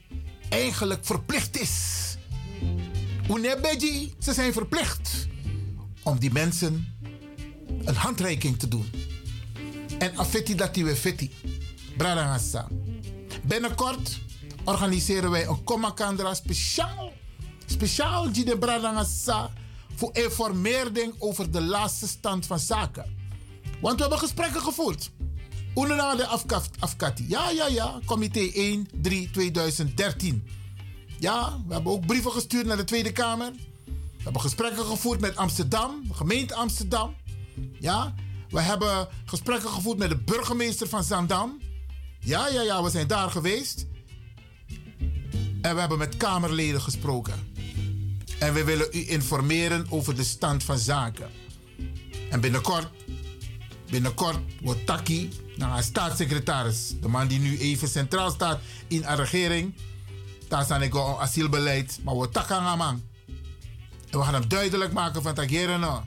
eigenlijk 0.49 1.05
verplicht 1.05 1.59
is. 1.59 2.03
Unebeji, 3.29 4.13
ze 4.19 4.33
zijn 4.33 4.53
verplicht 4.53 5.27
om 6.03 6.19
die 6.19 6.31
mensen 6.31 6.93
een 7.83 7.95
handreiking 7.95 8.59
te 8.59 8.67
doen. 8.67 8.89
En 9.97 10.17
afetti 10.17 10.55
dat 10.55 10.75
we 10.75 10.95
fetti. 10.95 11.31
Bradangasa. 11.97 12.67
Binnenkort 13.43 14.19
organiseren 14.63 15.31
wij 15.31 15.47
een 15.47 15.63
Komakandra 15.63 16.33
speciaal. 16.33 17.13
Speciaal 17.65 18.31
die 18.31 18.45
de 18.45 18.57
Bradangasa 18.57 19.51
voor 19.95 20.09
informering 20.13 21.13
over 21.19 21.51
de 21.51 21.61
laatste 21.61 22.07
stand 22.07 22.45
van 22.45 22.59
zaken. 22.59 23.14
Want 23.85 23.97
we 23.97 24.01
hebben 24.01 24.19
gesprekken 24.19 24.61
gevoerd. 24.61 25.11
Onder 25.73 25.97
de 25.97 26.27
afkati. 26.79 27.25
Ja, 27.27 27.49
ja, 27.49 27.67
ja. 27.67 27.99
Comité 28.05 28.51
1, 28.53 28.87
3, 29.01 29.31
2013. 29.31 30.47
Ja, 31.19 31.61
we 31.67 31.73
hebben 31.73 31.91
ook 31.91 32.05
brieven 32.05 32.31
gestuurd 32.31 32.65
naar 32.65 32.77
de 32.77 32.83
Tweede 32.83 33.11
Kamer. 33.11 33.51
We 33.85 34.23
hebben 34.23 34.41
gesprekken 34.41 34.85
gevoerd 34.85 35.19
met 35.19 35.35
Amsterdam, 35.35 36.03
gemeente 36.11 36.55
Amsterdam. 36.55 37.15
Ja, 37.79 38.15
we 38.49 38.61
hebben 38.61 39.07
gesprekken 39.25 39.69
gevoerd 39.69 39.97
met 39.97 40.09
de 40.09 40.17
burgemeester 40.17 40.87
van 40.87 41.03
Zandam. 41.03 41.61
Ja, 42.19 42.47
ja, 42.47 42.61
ja, 42.61 42.83
we 42.83 42.89
zijn 42.89 43.07
daar 43.07 43.31
geweest. 43.31 43.85
En 45.61 45.73
we 45.73 45.79
hebben 45.79 45.97
met 45.97 46.17
Kamerleden 46.17 46.81
gesproken. 46.81 47.53
En 48.39 48.53
we 48.53 48.63
willen 48.63 48.87
u 48.91 49.09
informeren 49.09 49.85
over 49.89 50.15
de 50.15 50.23
stand 50.23 50.63
van 50.63 50.77
zaken. 50.77 51.29
En 52.29 52.41
binnenkort, 52.41 52.87
binnenkort 53.89 54.39
wordt 54.61 54.85
Taki, 54.85 55.31
nou, 55.55 55.81
staatssecretaris, 55.81 56.93
de 57.01 57.07
man 57.07 57.27
die 57.27 57.39
nu 57.39 57.57
even 57.57 57.87
centraal 57.87 58.31
staat 58.31 58.59
in 58.87 59.01
de 59.01 59.15
regering. 59.15 59.75
Daar 60.47 60.63
staan 60.63 60.81
ik 60.81 60.93
al 60.95 61.21
asielbeleid, 61.21 61.99
maar 62.03 62.17
we 62.17 62.29
takken 62.29 62.63
man. 62.63 63.03
En 64.09 64.19
we 64.19 64.25
gaan 64.25 64.33
hem 64.33 64.47
duidelijk 64.47 64.93
maken 64.93 65.21
van 65.21 65.33
Tageren. 65.33 65.79
nou. 65.79 66.03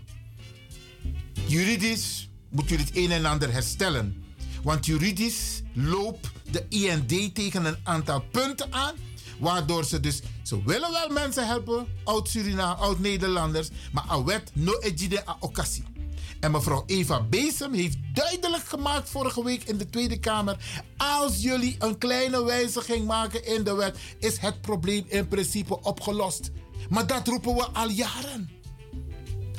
Juridisch 1.46 2.28
moet 2.48 2.68
jullie 2.68 2.84
het 2.84 2.96
een 2.96 3.10
en 3.10 3.24
ander 3.24 3.52
herstellen. 3.52 4.24
Want 4.62 4.86
juridisch 4.86 5.62
loopt 5.72 6.28
de 6.50 6.66
IND 6.68 7.34
tegen 7.34 7.64
een 7.64 7.76
aantal 7.82 8.20
punten 8.20 8.72
aan. 8.72 8.94
Waardoor 9.38 9.84
ze 9.84 10.00
dus, 10.00 10.22
ze 10.42 10.62
willen 10.64 10.92
wel 10.92 11.08
mensen 11.08 11.46
helpen, 11.46 11.86
oud-Suriname, 12.04 12.74
oud-Nederlanders. 12.74 13.68
Maar 13.92 14.04
a 14.10 14.24
wet 14.24 14.50
no 14.54 14.72
ejide 14.72 15.28
a 15.28 15.36
occasie. 15.40 15.84
En 16.40 16.50
mevrouw 16.50 16.82
Eva 16.86 17.22
Bezem 17.22 17.72
heeft 17.72 17.96
duidelijk 18.14 18.64
gemaakt 18.64 19.10
vorige 19.10 19.44
week 19.44 19.64
in 19.64 19.78
de 19.78 19.90
Tweede 19.90 20.20
Kamer. 20.20 20.82
Als 20.96 21.42
jullie 21.42 21.76
een 21.78 21.98
kleine 21.98 22.44
wijziging 22.44 23.06
maken 23.06 23.46
in 23.46 23.64
de 23.64 23.74
wet, 23.74 23.98
is 24.18 24.38
het 24.38 24.60
probleem 24.60 25.04
in 25.08 25.28
principe 25.28 25.82
opgelost. 25.82 26.50
Maar 26.88 27.06
dat 27.06 27.28
roepen 27.28 27.54
we 27.54 27.64
al 27.64 27.88
jaren. 27.88 28.50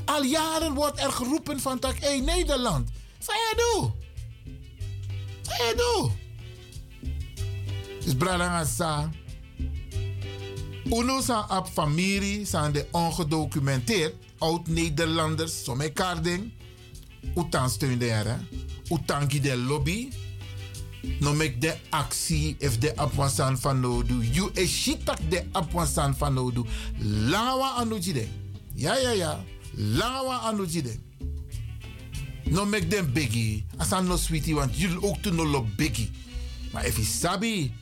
Al 0.05 0.23
jaren 0.23 0.73
wordt 0.73 0.99
er 0.99 1.11
geroepen 1.11 1.59
van 1.59 1.79
tak, 1.79 1.99
hé 1.99 2.07
hey, 2.07 2.19
Nederland, 2.19 2.89
je 3.19 3.91
doe? 5.75 6.11
Dus 8.03 8.15
Bradangasa, 8.15 9.09
Uno 10.85 11.21
zijn 11.21 11.49
op 11.49 11.67
familie 11.67 12.45
zijn 12.45 12.71
de 12.71 12.87
ongedocumenteerd, 12.91 14.15
oud-Nederlanders, 14.37 15.63
sommige 15.63 15.89
kaarding. 15.89 16.51
Utan 17.35 17.69
steun 17.69 17.97
de. 17.97 18.35
Utan 18.89 19.27
de 19.27 19.57
lobby. 19.57 20.09
No 21.19 21.33
mek 21.33 21.61
de 21.61 21.75
actie 21.89 22.55
if 22.59 22.77
de 22.77 22.95
apwasan 22.95 23.57
van 23.57 23.79
nodu. 23.79 24.23
You 24.31 24.51
e 24.53 24.67
shitak 24.67 25.19
de 25.29 25.43
apwasan 25.51 26.15
van 26.15 26.33
nodu. 26.33 26.65
Lawa 26.99 27.75
anujide. 27.75 28.27
Ja, 28.73 28.97
ja, 28.97 29.11
ja. 29.11 29.43
Lawa 29.75 30.37
anujide. 30.37 30.99
No 32.43 32.65
mek 32.65 32.89
dem 32.89 33.13
biggie. 33.13 33.65
Asan 33.77 34.07
no 34.07 34.17
sweetie, 34.17 34.55
want 34.55 34.77
jullie 34.77 35.01
ook 35.01 35.21
to 35.21 35.31
no 35.31 35.45
lo 35.45 35.65
biggie. 35.75 36.09
Maar 36.71 36.85
if 36.85 36.97
je 36.97 37.03
sabi, 37.03 37.73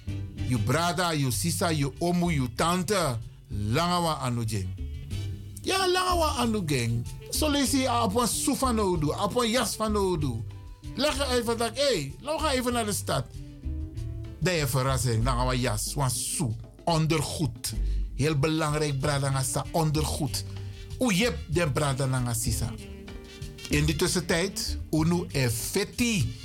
je 0.47 0.57
brada, 0.57 1.11
je 1.11 1.31
sisa, 1.31 1.69
je 1.69 1.91
omu, 1.99 2.31
je 2.31 2.47
tante, 2.55 3.17
langawa 3.47 4.13
anu 4.13 4.43
jeng. 4.43 4.67
Ja, 5.61 5.87
langawa 5.87 6.27
anu 6.37 6.63
gang. 6.65 7.05
Je 7.31 8.01
op 8.03 8.15
een 8.15 8.27
soe 8.27 8.55
van 8.55 8.75
nodu, 8.75 9.07
op 9.07 9.35
een 9.35 9.49
jas 9.49 9.75
van 9.75 9.91
nodu. 9.91 10.43
Leg 10.95 11.31
even 11.31 11.57
dat, 11.57 11.71
hey, 11.73 12.13
laten 12.21 12.39
we 12.39 12.47
gaan 12.47 12.55
even 12.55 12.73
naar 12.73 12.85
de 12.85 12.93
stad. 12.93 13.25
Dat 14.39 14.53
je 14.53 14.67
verrassing, 14.67 15.23
langawa 15.23 15.53
jas, 15.53 15.93
wan 15.93 16.09
soe, 16.09 16.51
ondergoed. 16.83 17.73
Heel 18.15 18.35
belangrijk, 18.35 18.99
brada 18.99 19.29
ngasa, 19.29 19.65
ondergoed. 19.71 20.43
Hoe 20.97 21.15
je 21.15 21.23
hebt 21.23 21.53
den 21.53 21.71
brada 21.71 22.05
nanga 22.05 22.33
sisa. 22.33 22.73
In 23.69 23.85
die 23.85 23.95
tussentijd, 23.95 24.77
unu 24.91 25.25
e 25.31 25.49
feti. 25.49 26.35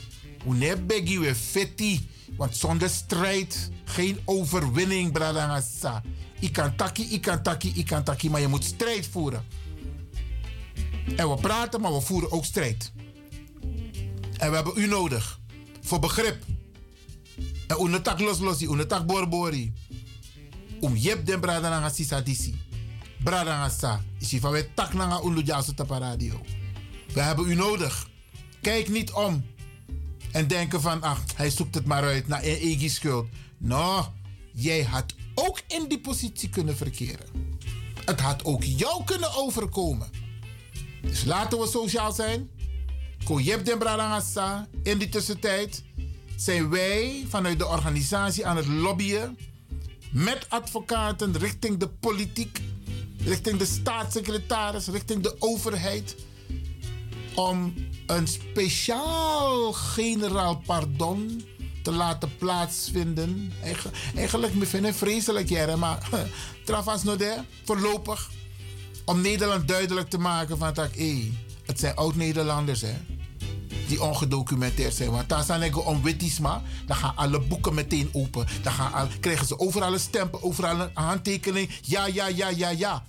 Unu 0.46 0.76
begi 0.76 1.18
we 1.18 1.34
feti. 1.34 2.08
Want 2.36 2.56
zonder 2.56 2.88
strijd 2.88 3.70
geen 3.84 4.18
overwinning, 4.24 5.12
brada 5.12 5.46
ngasa. 5.46 6.02
Ik 6.40 6.52
kan 6.52 6.76
taki, 6.76 7.02
ik 7.02 7.20
kan 7.20 7.42
taki, 7.42 7.72
ik 7.74 7.86
kan 7.86 8.04
taki, 8.04 8.30
maar 8.30 8.40
je 8.40 8.48
moet 8.48 8.64
strijd 8.64 9.06
voeren. 9.06 9.44
En 11.16 11.30
we 11.30 11.36
praten, 11.40 11.80
maar 11.80 11.92
we 11.92 12.00
voeren 12.00 12.32
ook 12.32 12.44
strijd. 12.44 12.92
En 14.38 14.50
we 14.50 14.54
hebben 14.54 14.72
u 14.76 14.86
nodig. 14.86 15.40
Voor 15.80 15.98
begrip. 15.98 16.44
En 17.66 17.84
unetak 17.84 18.20
los 18.20 18.38
losi, 18.38 18.66
unetak 18.66 19.06
borbori. 19.06 19.72
Om 20.80 20.96
jeb 20.96 21.26
den 21.26 21.40
brada 21.40 21.68
nanga 21.68 21.88
sisa 21.88 22.20
disi. 22.20 22.54
Brada 23.24 23.50
nanga 23.50 23.68
sa. 23.68 24.00
Isi 24.18 24.40
van 24.40 24.52
we 24.52 24.74
tak 24.74 24.92
jaso 25.44 25.74
tapa 25.74 25.98
radio. 25.98 26.40
We 27.12 27.20
hebben 27.20 27.50
u 27.50 27.54
nodig. 27.54 28.08
Kijk 28.60 28.88
niet 28.88 29.12
om. 29.12 29.44
En 30.32 30.46
denken 30.46 30.80
van, 30.80 31.02
ach, 31.02 31.20
hij 31.34 31.50
zoekt 31.50 31.74
het 31.74 31.86
maar 31.86 32.02
uit 32.02 32.28
naar 32.28 32.42
eigen 32.42 32.90
schuld. 32.90 33.28
Nou, 33.58 34.04
jij 34.52 34.82
had 34.82 35.14
ook 35.34 35.60
in 35.68 35.88
die 35.88 36.00
positie 36.00 36.48
kunnen 36.48 36.76
verkeren. 36.76 37.26
Het 38.04 38.20
had 38.20 38.44
ook 38.44 38.64
jou 38.64 39.04
kunnen 39.04 39.34
overkomen. 39.34 40.10
Dus 41.02 41.24
laten 41.24 41.58
we 41.58 41.66
sociaal 41.66 42.12
zijn. 42.12 42.50
Koyep 43.24 43.64
den 43.64 43.78
Bradangasa. 43.78 44.68
In 44.82 44.98
die 44.98 45.08
tussentijd 45.08 45.82
zijn 46.36 46.70
wij 46.70 47.24
vanuit 47.28 47.58
de 47.58 47.66
organisatie 47.66 48.46
aan 48.46 48.56
het 48.56 48.66
lobbyen. 48.66 49.38
Met 50.12 50.46
advocaten 50.48 51.38
richting 51.38 51.78
de 51.78 51.88
politiek. 51.88 52.60
Richting 53.18 53.58
de 53.58 53.64
staatssecretaris. 53.66 54.86
Richting 54.86 55.22
de 55.22 55.36
overheid. 55.38 56.16
Om 57.34 57.74
een 58.06 58.26
speciaal 58.28 59.72
generaal 59.72 60.62
pardon 60.66 61.44
te 61.82 61.90
laten 61.92 62.36
plaatsvinden. 62.36 63.52
Eigen- 63.62 63.92
Eigenlijk 64.14 64.52
vind 64.58 64.86
ik 64.86 64.94
vreselijk, 64.94 65.48
jaren, 65.48 65.78
maar 65.78 66.08
travas 66.64 67.02
no 67.02 67.16
de, 67.16 67.36
voorlopig. 67.64 68.30
Om 69.04 69.20
Nederland 69.20 69.68
duidelijk 69.68 70.10
te 70.10 70.18
maken 70.18 70.58
van 70.58 70.74
dat, 70.74 70.90
hé, 70.94 71.32
het 71.66 71.80
zijn 71.80 71.96
oud-Nederlanders, 71.96 72.80
hè. 72.80 72.94
Die 73.88 74.02
ongedocumenteerd 74.02 74.94
zijn. 74.94 75.10
Want 75.10 75.28
daar 75.28 75.44
zijn 75.44 75.74
om 75.74 76.02
wittisma, 76.02 76.62
dan 76.86 76.96
gaan 76.96 77.16
alle 77.16 77.40
boeken 77.40 77.74
meteen 77.74 78.08
open. 78.12 78.46
Dan 78.62 78.72
gaan 78.72 79.08
krijgen 79.20 79.46
ze 79.46 79.58
overal 79.58 79.92
een 79.92 80.00
stempel, 80.00 80.42
overal 80.42 80.80
een 80.80 80.90
handtekening. 80.94 81.70
Ja, 81.82 82.06
ja, 82.06 82.26
ja, 82.26 82.48
ja, 82.48 82.68
ja. 82.68 83.04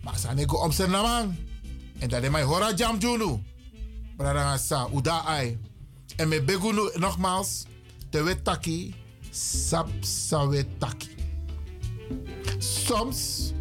Maar 0.00 0.18
zijn 0.18 0.38
ik 0.38 0.62
om 0.62 0.72
zijn 0.72 0.90
naam. 0.90 1.36
En 1.98 2.08
dat 2.08 2.22
is 2.22 2.30
mijn 2.30 2.44
hora 2.44 2.74
jam 2.74 2.98
junu. 2.98 3.42
Brarangasa, 4.16 4.88
uda. 4.94 5.40
En 6.16 6.28
met 6.28 6.46
begunu 6.46 6.90
nogmaals, 6.94 7.64
de 8.10 8.22
wetaki, 8.22 8.94
sap 9.30 9.88
sawetaki. 10.00 11.14
Soms 12.58 13.52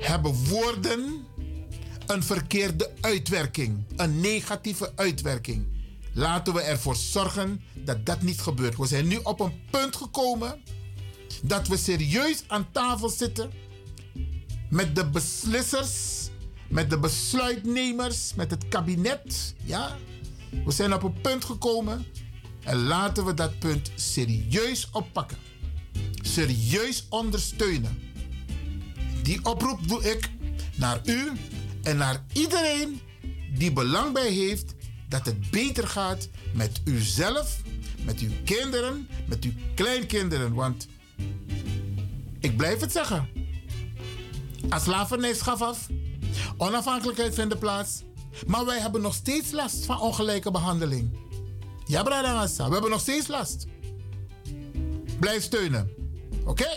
hebben 0.00 0.34
woorden 0.48 1.26
een 2.06 2.22
verkeerde 2.22 2.90
uitwerking, 3.00 3.84
een 3.96 4.20
negatieve 4.20 4.92
uitwerking. 4.96 5.66
Laten 6.12 6.54
we 6.54 6.60
ervoor 6.60 6.96
zorgen 6.96 7.62
dat 7.74 8.06
dat 8.06 8.22
niet 8.22 8.40
gebeurt. 8.40 8.76
We 8.76 8.86
zijn 8.86 9.06
nu 9.06 9.16
op 9.22 9.40
een 9.40 9.60
punt 9.70 9.96
gekomen 9.96 10.62
dat 11.42 11.68
we 11.68 11.76
serieus 11.76 12.44
aan 12.46 12.68
tafel 12.72 13.08
zitten 13.08 13.50
met 14.70 14.96
de 14.96 15.08
beslissers, 15.08 16.28
met 16.68 16.90
de 16.90 16.98
besluitnemers, 16.98 18.34
met 18.34 18.50
het 18.50 18.68
kabinet. 18.68 19.54
Ja? 19.64 19.96
We 20.64 20.72
zijn 20.72 20.94
op 20.94 21.02
een 21.02 21.20
punt 21.20 21.44
gekomen 21.44 22.06
en 22.64 22.76
laten 22.76 23.24
we 23.24 23.34
dat 23.34 23.58
punt 23.58 23.90
serieus 23.94 24.88
oppakken. 24.92 25.38
Serieus 26.22 27.06
ondersteunen. 27.08 28.07
Die 29.28 29.44
oproep 29.44 29.88
doe 29.88 30.10
ik 30.10 30.30
naar 30.74 31.00
u 31.04 31.32
en 31.82 31.96
naar 31.96 32.24
iedereen 32.32 33.00
die 33.54 33.72
belang 33.72 34.12
bij 34.12 34.30
heeft 34.30 34.74
dat 35.08 35.26
het 35.26 35.50
beter 35.50 35.88
gaat 35.88 36.28
met 36.54 36.80
uzelf, 36.84 37.60
met 38.04 38.18
uw 38.18 38.30
kinderen, 38.44 39.08
met 39.26 39.44
uw 39.44 39.52
kleinkinderen. 39.74 40.54
Want 40.54 40.86
ik 42.40 42.56
blijf 42.56 42.80
het 42.80 42.92
zeggen. 42.92 43.28
Als 44.68 44.82
slavernij 44.82 45.34
schaf 45.34 45.62
af, 45.62 45.88
onafhankelijkheid 46.56 47.34
vindt 47.34 47.58
plaats, 47.58 48.02
maar 48.46 48.64
wij 48.64 48.80
hebben 48.80 49.00
nog 49.00 49.14
steeds 49.14 49.50
last 49.50 49.84
van 49.84 50.00
ongelijke 50.00 50.50
behandeling. 50.50 51.18
Ja, 51.86 52.02
Bradangasa, 52.02 52.66
we 52.66 52.72
hebben 52.72 52.90
nog 52.90 53.00
steeds 53.00 53.26
last. 53.26 53.66
Blijf 55.18 55.42
steunen. 55.42 55.90
Oké? 56.44 56.68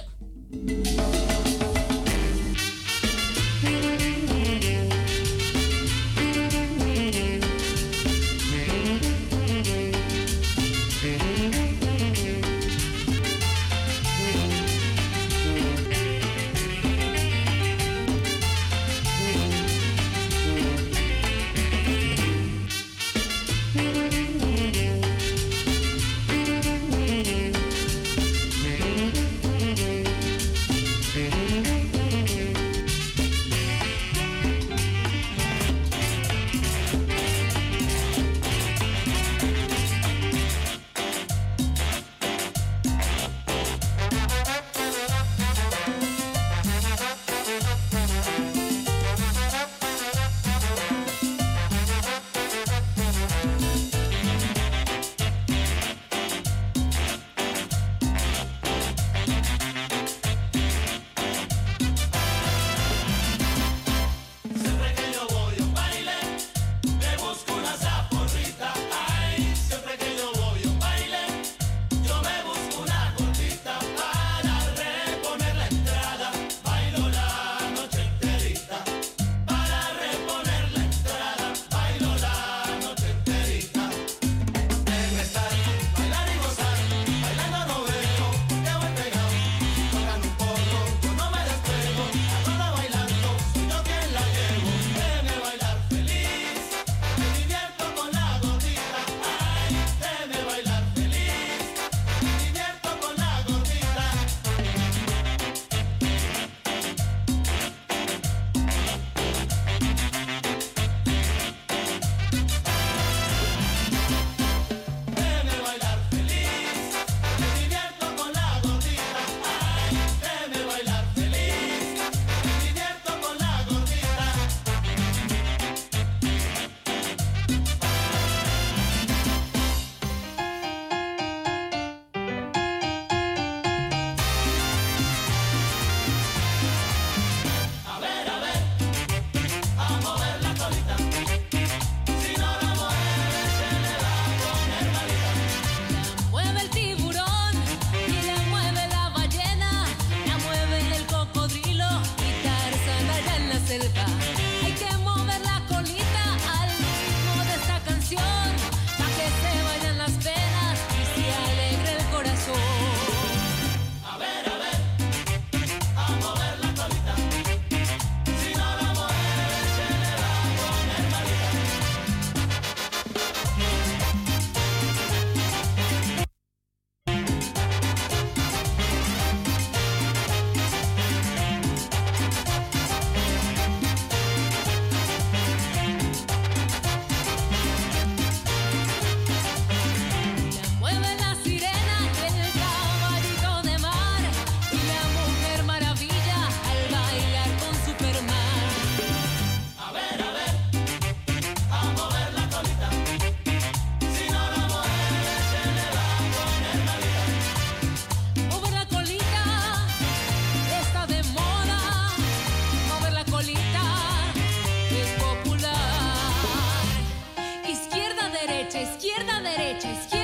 izquierda, 218.92 219.42
derecha, 219.42 219.92
izquierda. 219.92 220.21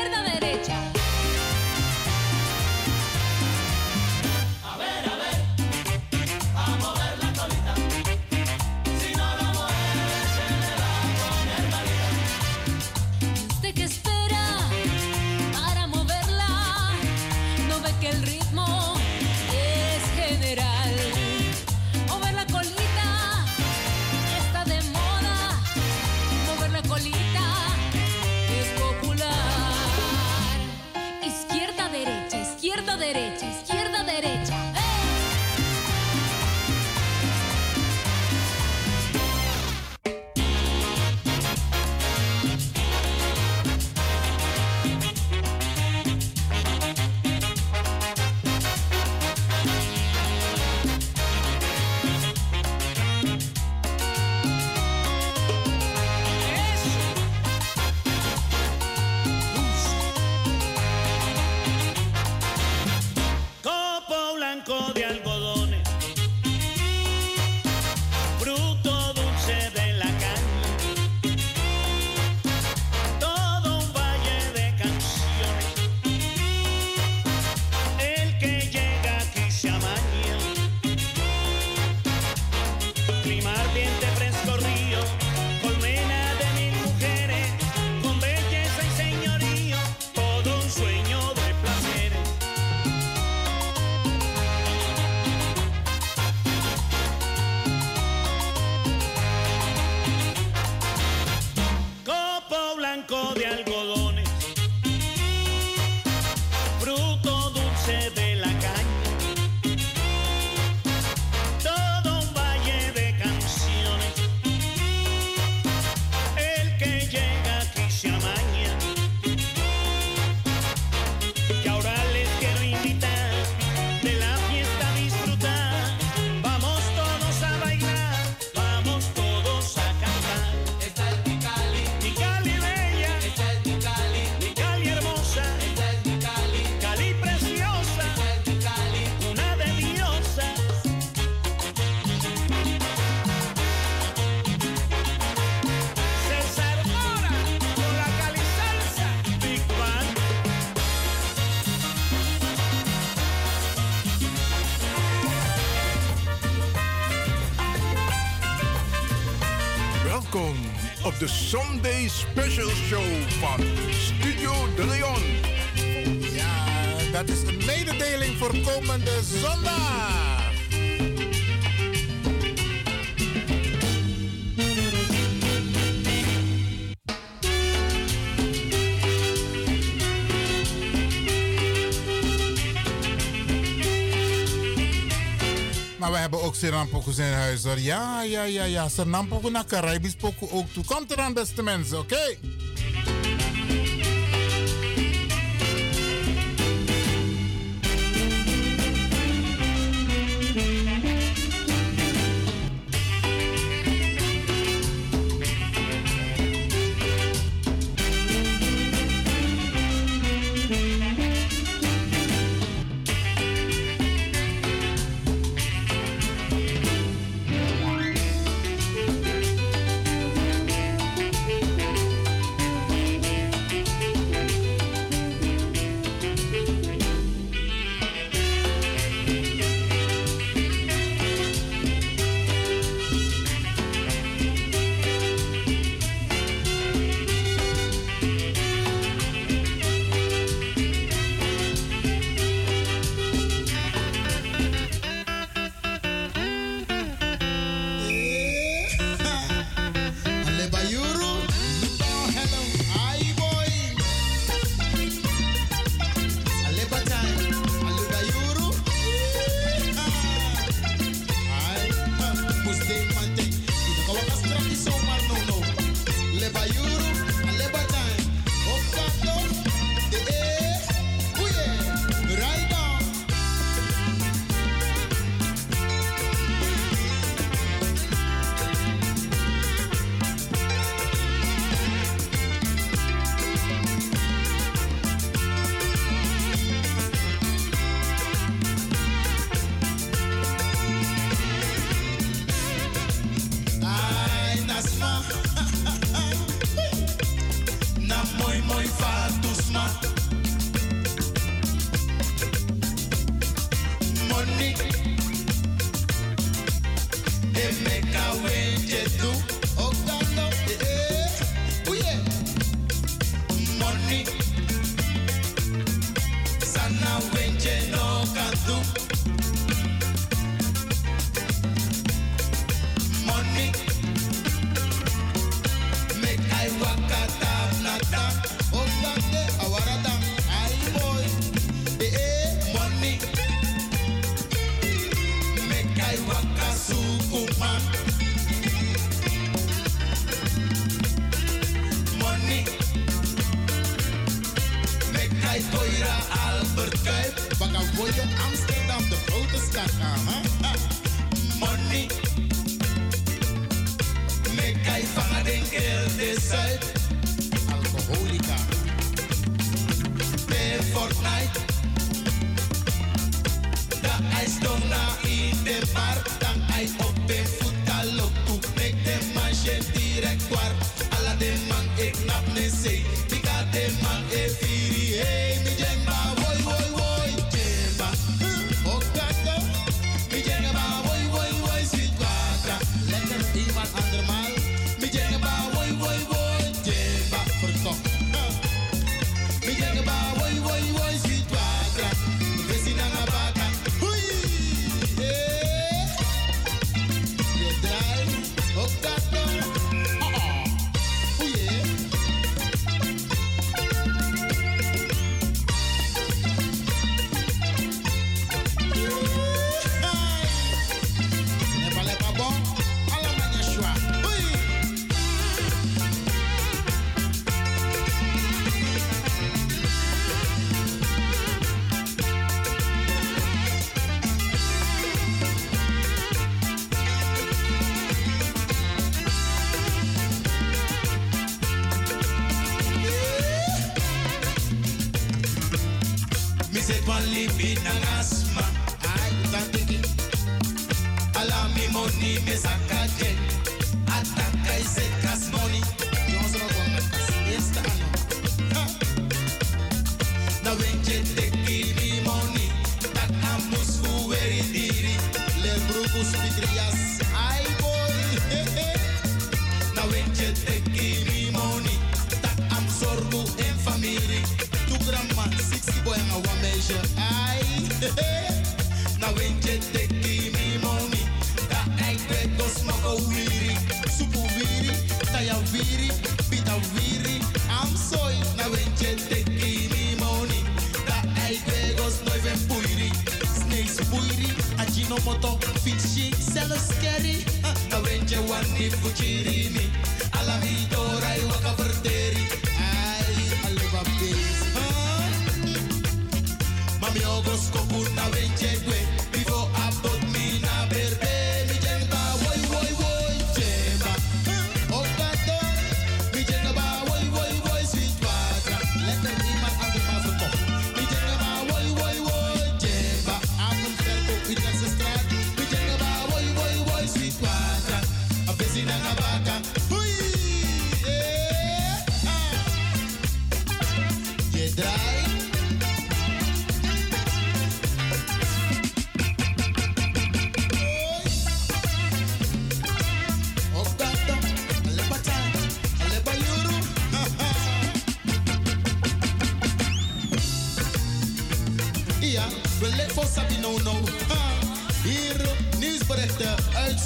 Goes 187.07 187.19
in 187.19 187.33
huis 187.33 187.63
hoor. 187.63 187.79
Ja, 187.79 188.21
ja, 188.21 188.43
ja, 188.43 188.63
ja. 188.63 188.89
Ze 188.89 189.05
nam 189.05 189.27
ook 189.33 189.49
naar 189.49 189.65
Caribisch 189.65 190.15
ook 190.21 190.67
toe. 190.73 190.85
Komt 190.85 191.11
er 191.11 191.19
aan, 191.19 191.33
beste 191.33 191.63
mensen, 191.63 191.99
oké? 191.99 192.13
Okay? 192.13 192.37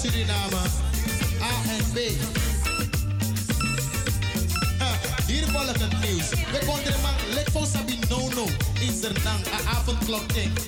Suriname. 0.02 0.62
A 1.42 1.52
en 1.70 1.86
B. 1.94 1.98
Ha, 4.80 4.92
hier 5.28 5.48
volgt 5.48 5.80
het 5.80 6.02
nieuws. 6.02 6.30
We 6.30 6.60
konden 6.66 7.02
maar 7.02 7.20
lekker 7.34 7.52
vol 7.52 7.66
Sabi 7.66 8.00
no 8.10 8.30
no. 8.30 8.46
In 8.80 8.94
Zernang, 9.02 9.46
a 9.48 9.78
avondklok 9.78 10.34
ding. 10.34 10.61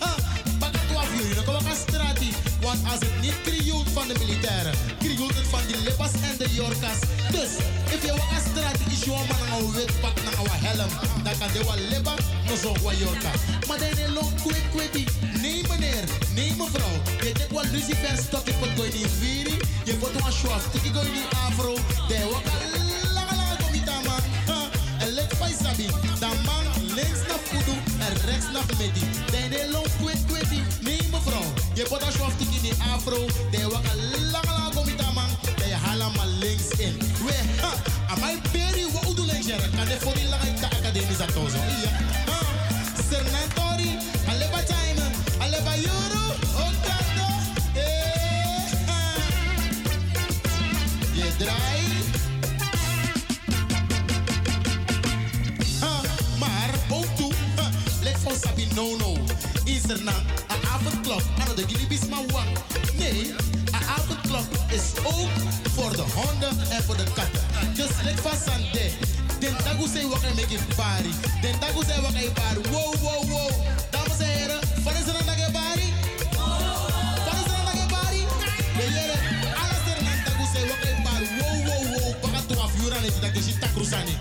cruzane 83.04 83.22
da 83.22 83.30
que 83.32 83.42
gente 83.42 83.60
tá 83.60 83.68
cruzane 83.70 84.18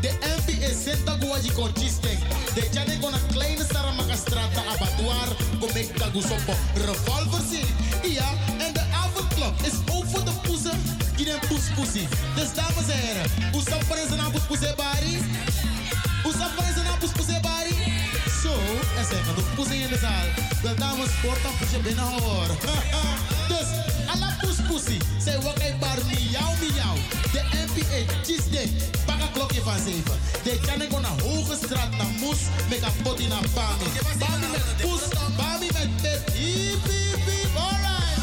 the 0.00 0.08
MP 0.08 0.64
is 0.64 0.76
senta 0.76 1.14
gua 1.16 1.38
de 1.40 1.50
contiste 1.52 2.18
de 2.54 2.68
jane 2.72 2.96
com 2.98 3.08
a 3.08 3.18
kleine 3.32 3.64
saramaca 3.64 4.16
strata 4.16 4.60
a 4.60 4.76
batuar 4.76 5.28
com 5.60 5.66
me 5.74 5.84
cago 5.84 6.22
sopo. 6.22 6.54
Revolver 6.74 7.42
sim 7.42 7.66
and 8.64 8.74
the 8.74 8.80
de 8.80 9.34
club 9.34 9.54
is 9.66 9.80
over 9.92 10.20
the 10.20 10.30
de 10.30 10.48
poezen 10.48 10.80
in 11.16 11.28
een 11.28 11.40
poespoesie 11.48 12.08
dus 12.34 12.54
dames 12.54 12.88
en 12.88 12.98
heren 12.98 13.30
o 13.52 13.60
surpresa 13.60 14.16
na 14.16 14.30
poespoesie 14.30 14.74
bari 14.76 15.18
o 16.24 16.30
surpresa 16.30 16.82
na 16.82 16.96
poespoesie 16.98 17.40
bari 17.40 17.74
so 18.42 18.52
en 18.96 19.04
era 19.16 19.32
do 19.34 19.42
poesie 19.54 19.82
in 19.82 19.88
de 19.88 19.98
zaal 19.98 20.28
wel 20.62 20.76
dames 20.76 21.10
porta 21.22 21.48
poesje 21.58 21.78
binnen 21.78 22.04
hoor 22.04 22.48
dus 23.48 23.77
poespoesie. 24.68 25.00
Zij 25.24 25.40
wakker 25.40 25.74
bar 25.80 25.98
miauw 26.06 26.52
miauw. 26.60 26.96
De 27.32 27.42
NPA, 27.52 28.12
cheese 28.24 28.50
day. 28.50 28.68
Pak 29.06 29.20
een 29.20 29.32
klokje 29.32 29.60
van 29.60 29.78
7. 29.84 30.02
De 30.44 30.60
kan 30.66 30.82
ik 30.82 30.90
naar 30.90 31.20
Hoge 31.22 31.56
Straat, 31.64 31.90
naar 31.90 32.12
Moes. 32.20 32.38
Met 32.68 32.82
een 32.82 33.02
pot 33.02 33.18
in 33.18 33.30
een 33.30 33.46
Bami. 33.54 33.84
Bami 34.18 34.46
met 34.50 34.76
poes, 34.80 35.00
Bami 35.36 35.66
met 35.72 36.02
pet. 36.02 36.32
Hiep, 36.32 36.84
hiep, 36.84 37.24
hiep. 37.26 37.56
Alright. 37.56 38.16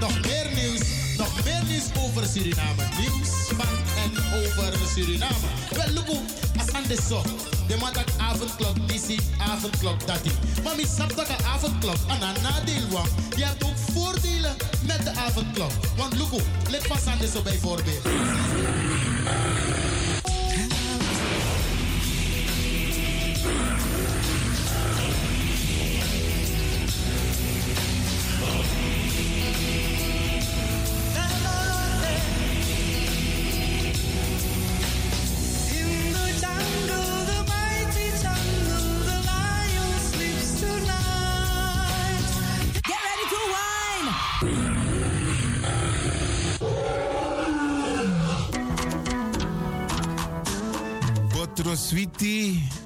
Nog 0.00 0.20
meer 0.20 0.46
nieuws, 0.54 0.80
nog 1.16 1.44
meer 1.44 1.62
nieuws 1.68 1.84
over 2.04 2.26
Suriname. 2.26 2.82
Nieuws 2.98 3.30
van 3.58 3.76
en 4.02 4.12
over 4.40 4.78
Suriname. 4.94 5.48
Wel, 5.70 5.90
look 5.94 6.06
hoe, 6.06 6.20
als 6.58 6.72
aan 6.72 6.82
de 6.88 6.98
zo. 7.08 7.22
De 7.66 7.76
man 7.80 7.92
dat 7.92 8.18
avondklok, 8.18 8.88
die 8.88 9.00
ziet 9.06 9.22
avondklok, 9.38 10.06
dat 10.06 10.22
die. 10.22 10.32
Maar 10.64 10.76
dat 11.16 11.28
een 11.28 11.44
avondklok 11.44 11.96
aan 12.08 12.22
een 12.22 12.42
nadeel. 12.42 13.06
Je 13.36 13.44
hebt 13.44 13.64
ook 13.64 13.76
voordelen 13.92 14.56
met 14.86 15.02
de 15.04 15.10
avondklok. 15.10 15.72
Want 15.96 16.16
look 16.18 16.32
let 16.70 16.88
pas 16.88 17.06
aan 17.06 17.18
de 17.18 17.28
zo 17.28 17.42
bijvoorbeeld. 17.42 18.02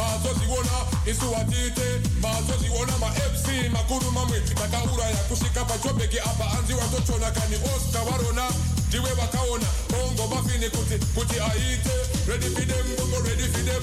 Mazoziona, 0.00 0.76
isuwatite, 1.06 1.86
mazoziona 2.22 2.98
ma 2.98 3.10
FC, 3.32 3.68
makuru 3.72 4.10
mamwe, 4.12 4.40
takaura 4.40 5.04
ya 5.04 5.16
kushika 5.28 5.60
apa 5.60 6.58
anzi 6.58 6.72
watochona 6.74 7.30
kani 7.30 7.56
Oscar 7.76 8.02
warona, 8.08 8.48
ndiwe 8.88 9.10
wakaona, 9.20 9.66
bongo 9.90 10.34
mafini 10.34 10.70
kuti, 10.70 10.96
kuti 11.14 11.40
aite, 11.40 11.92
ready 12.28 12.48
for 12.48 12.64
them, 12.66 12.86
bongo 12.96 13.18
ready 13.28 13.42
for 13.52 13.62
them, 13.64 13.82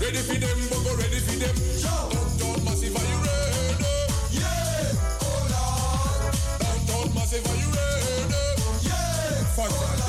ready 0.00 0.18
for 0.18 0.38
them, 0.38 0.68
bongo 0.70 0.94
ready 0.96 1.20
for 1.20 1.36
them, 1.38 1.56
Downtown 1.82 2.64
Massive, 2.64 2.96
are 2.96 3.08
you 3.10 3.18
ready? 3.26 3.84
Yeah, 4.38 4.94
oh 5.26 5.46
Lord. 5.50 6.34
Downtown 6.62 7.14
Massive, 7.14 7.46
are 7.50 7.56
you 7.58 7.70
ready? 7.74 8.34
Yeah. 8.86 9.99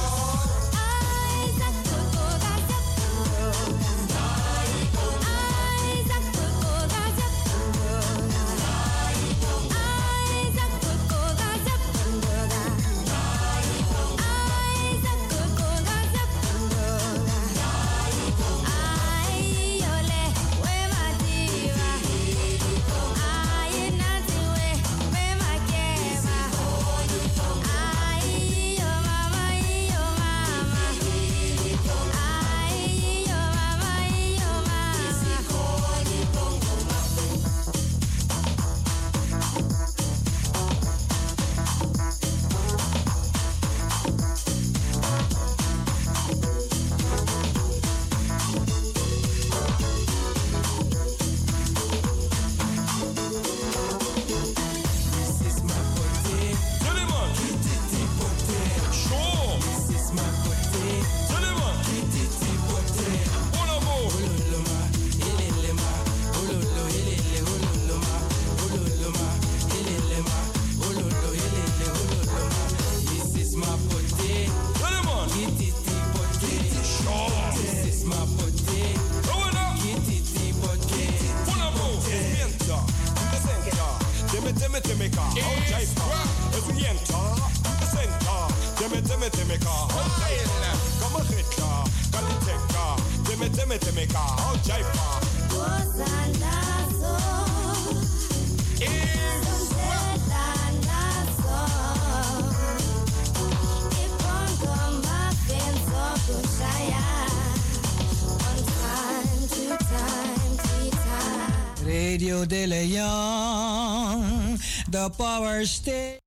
The 115.02 115.10
power 115.10 115.66
station. 115.66 116.21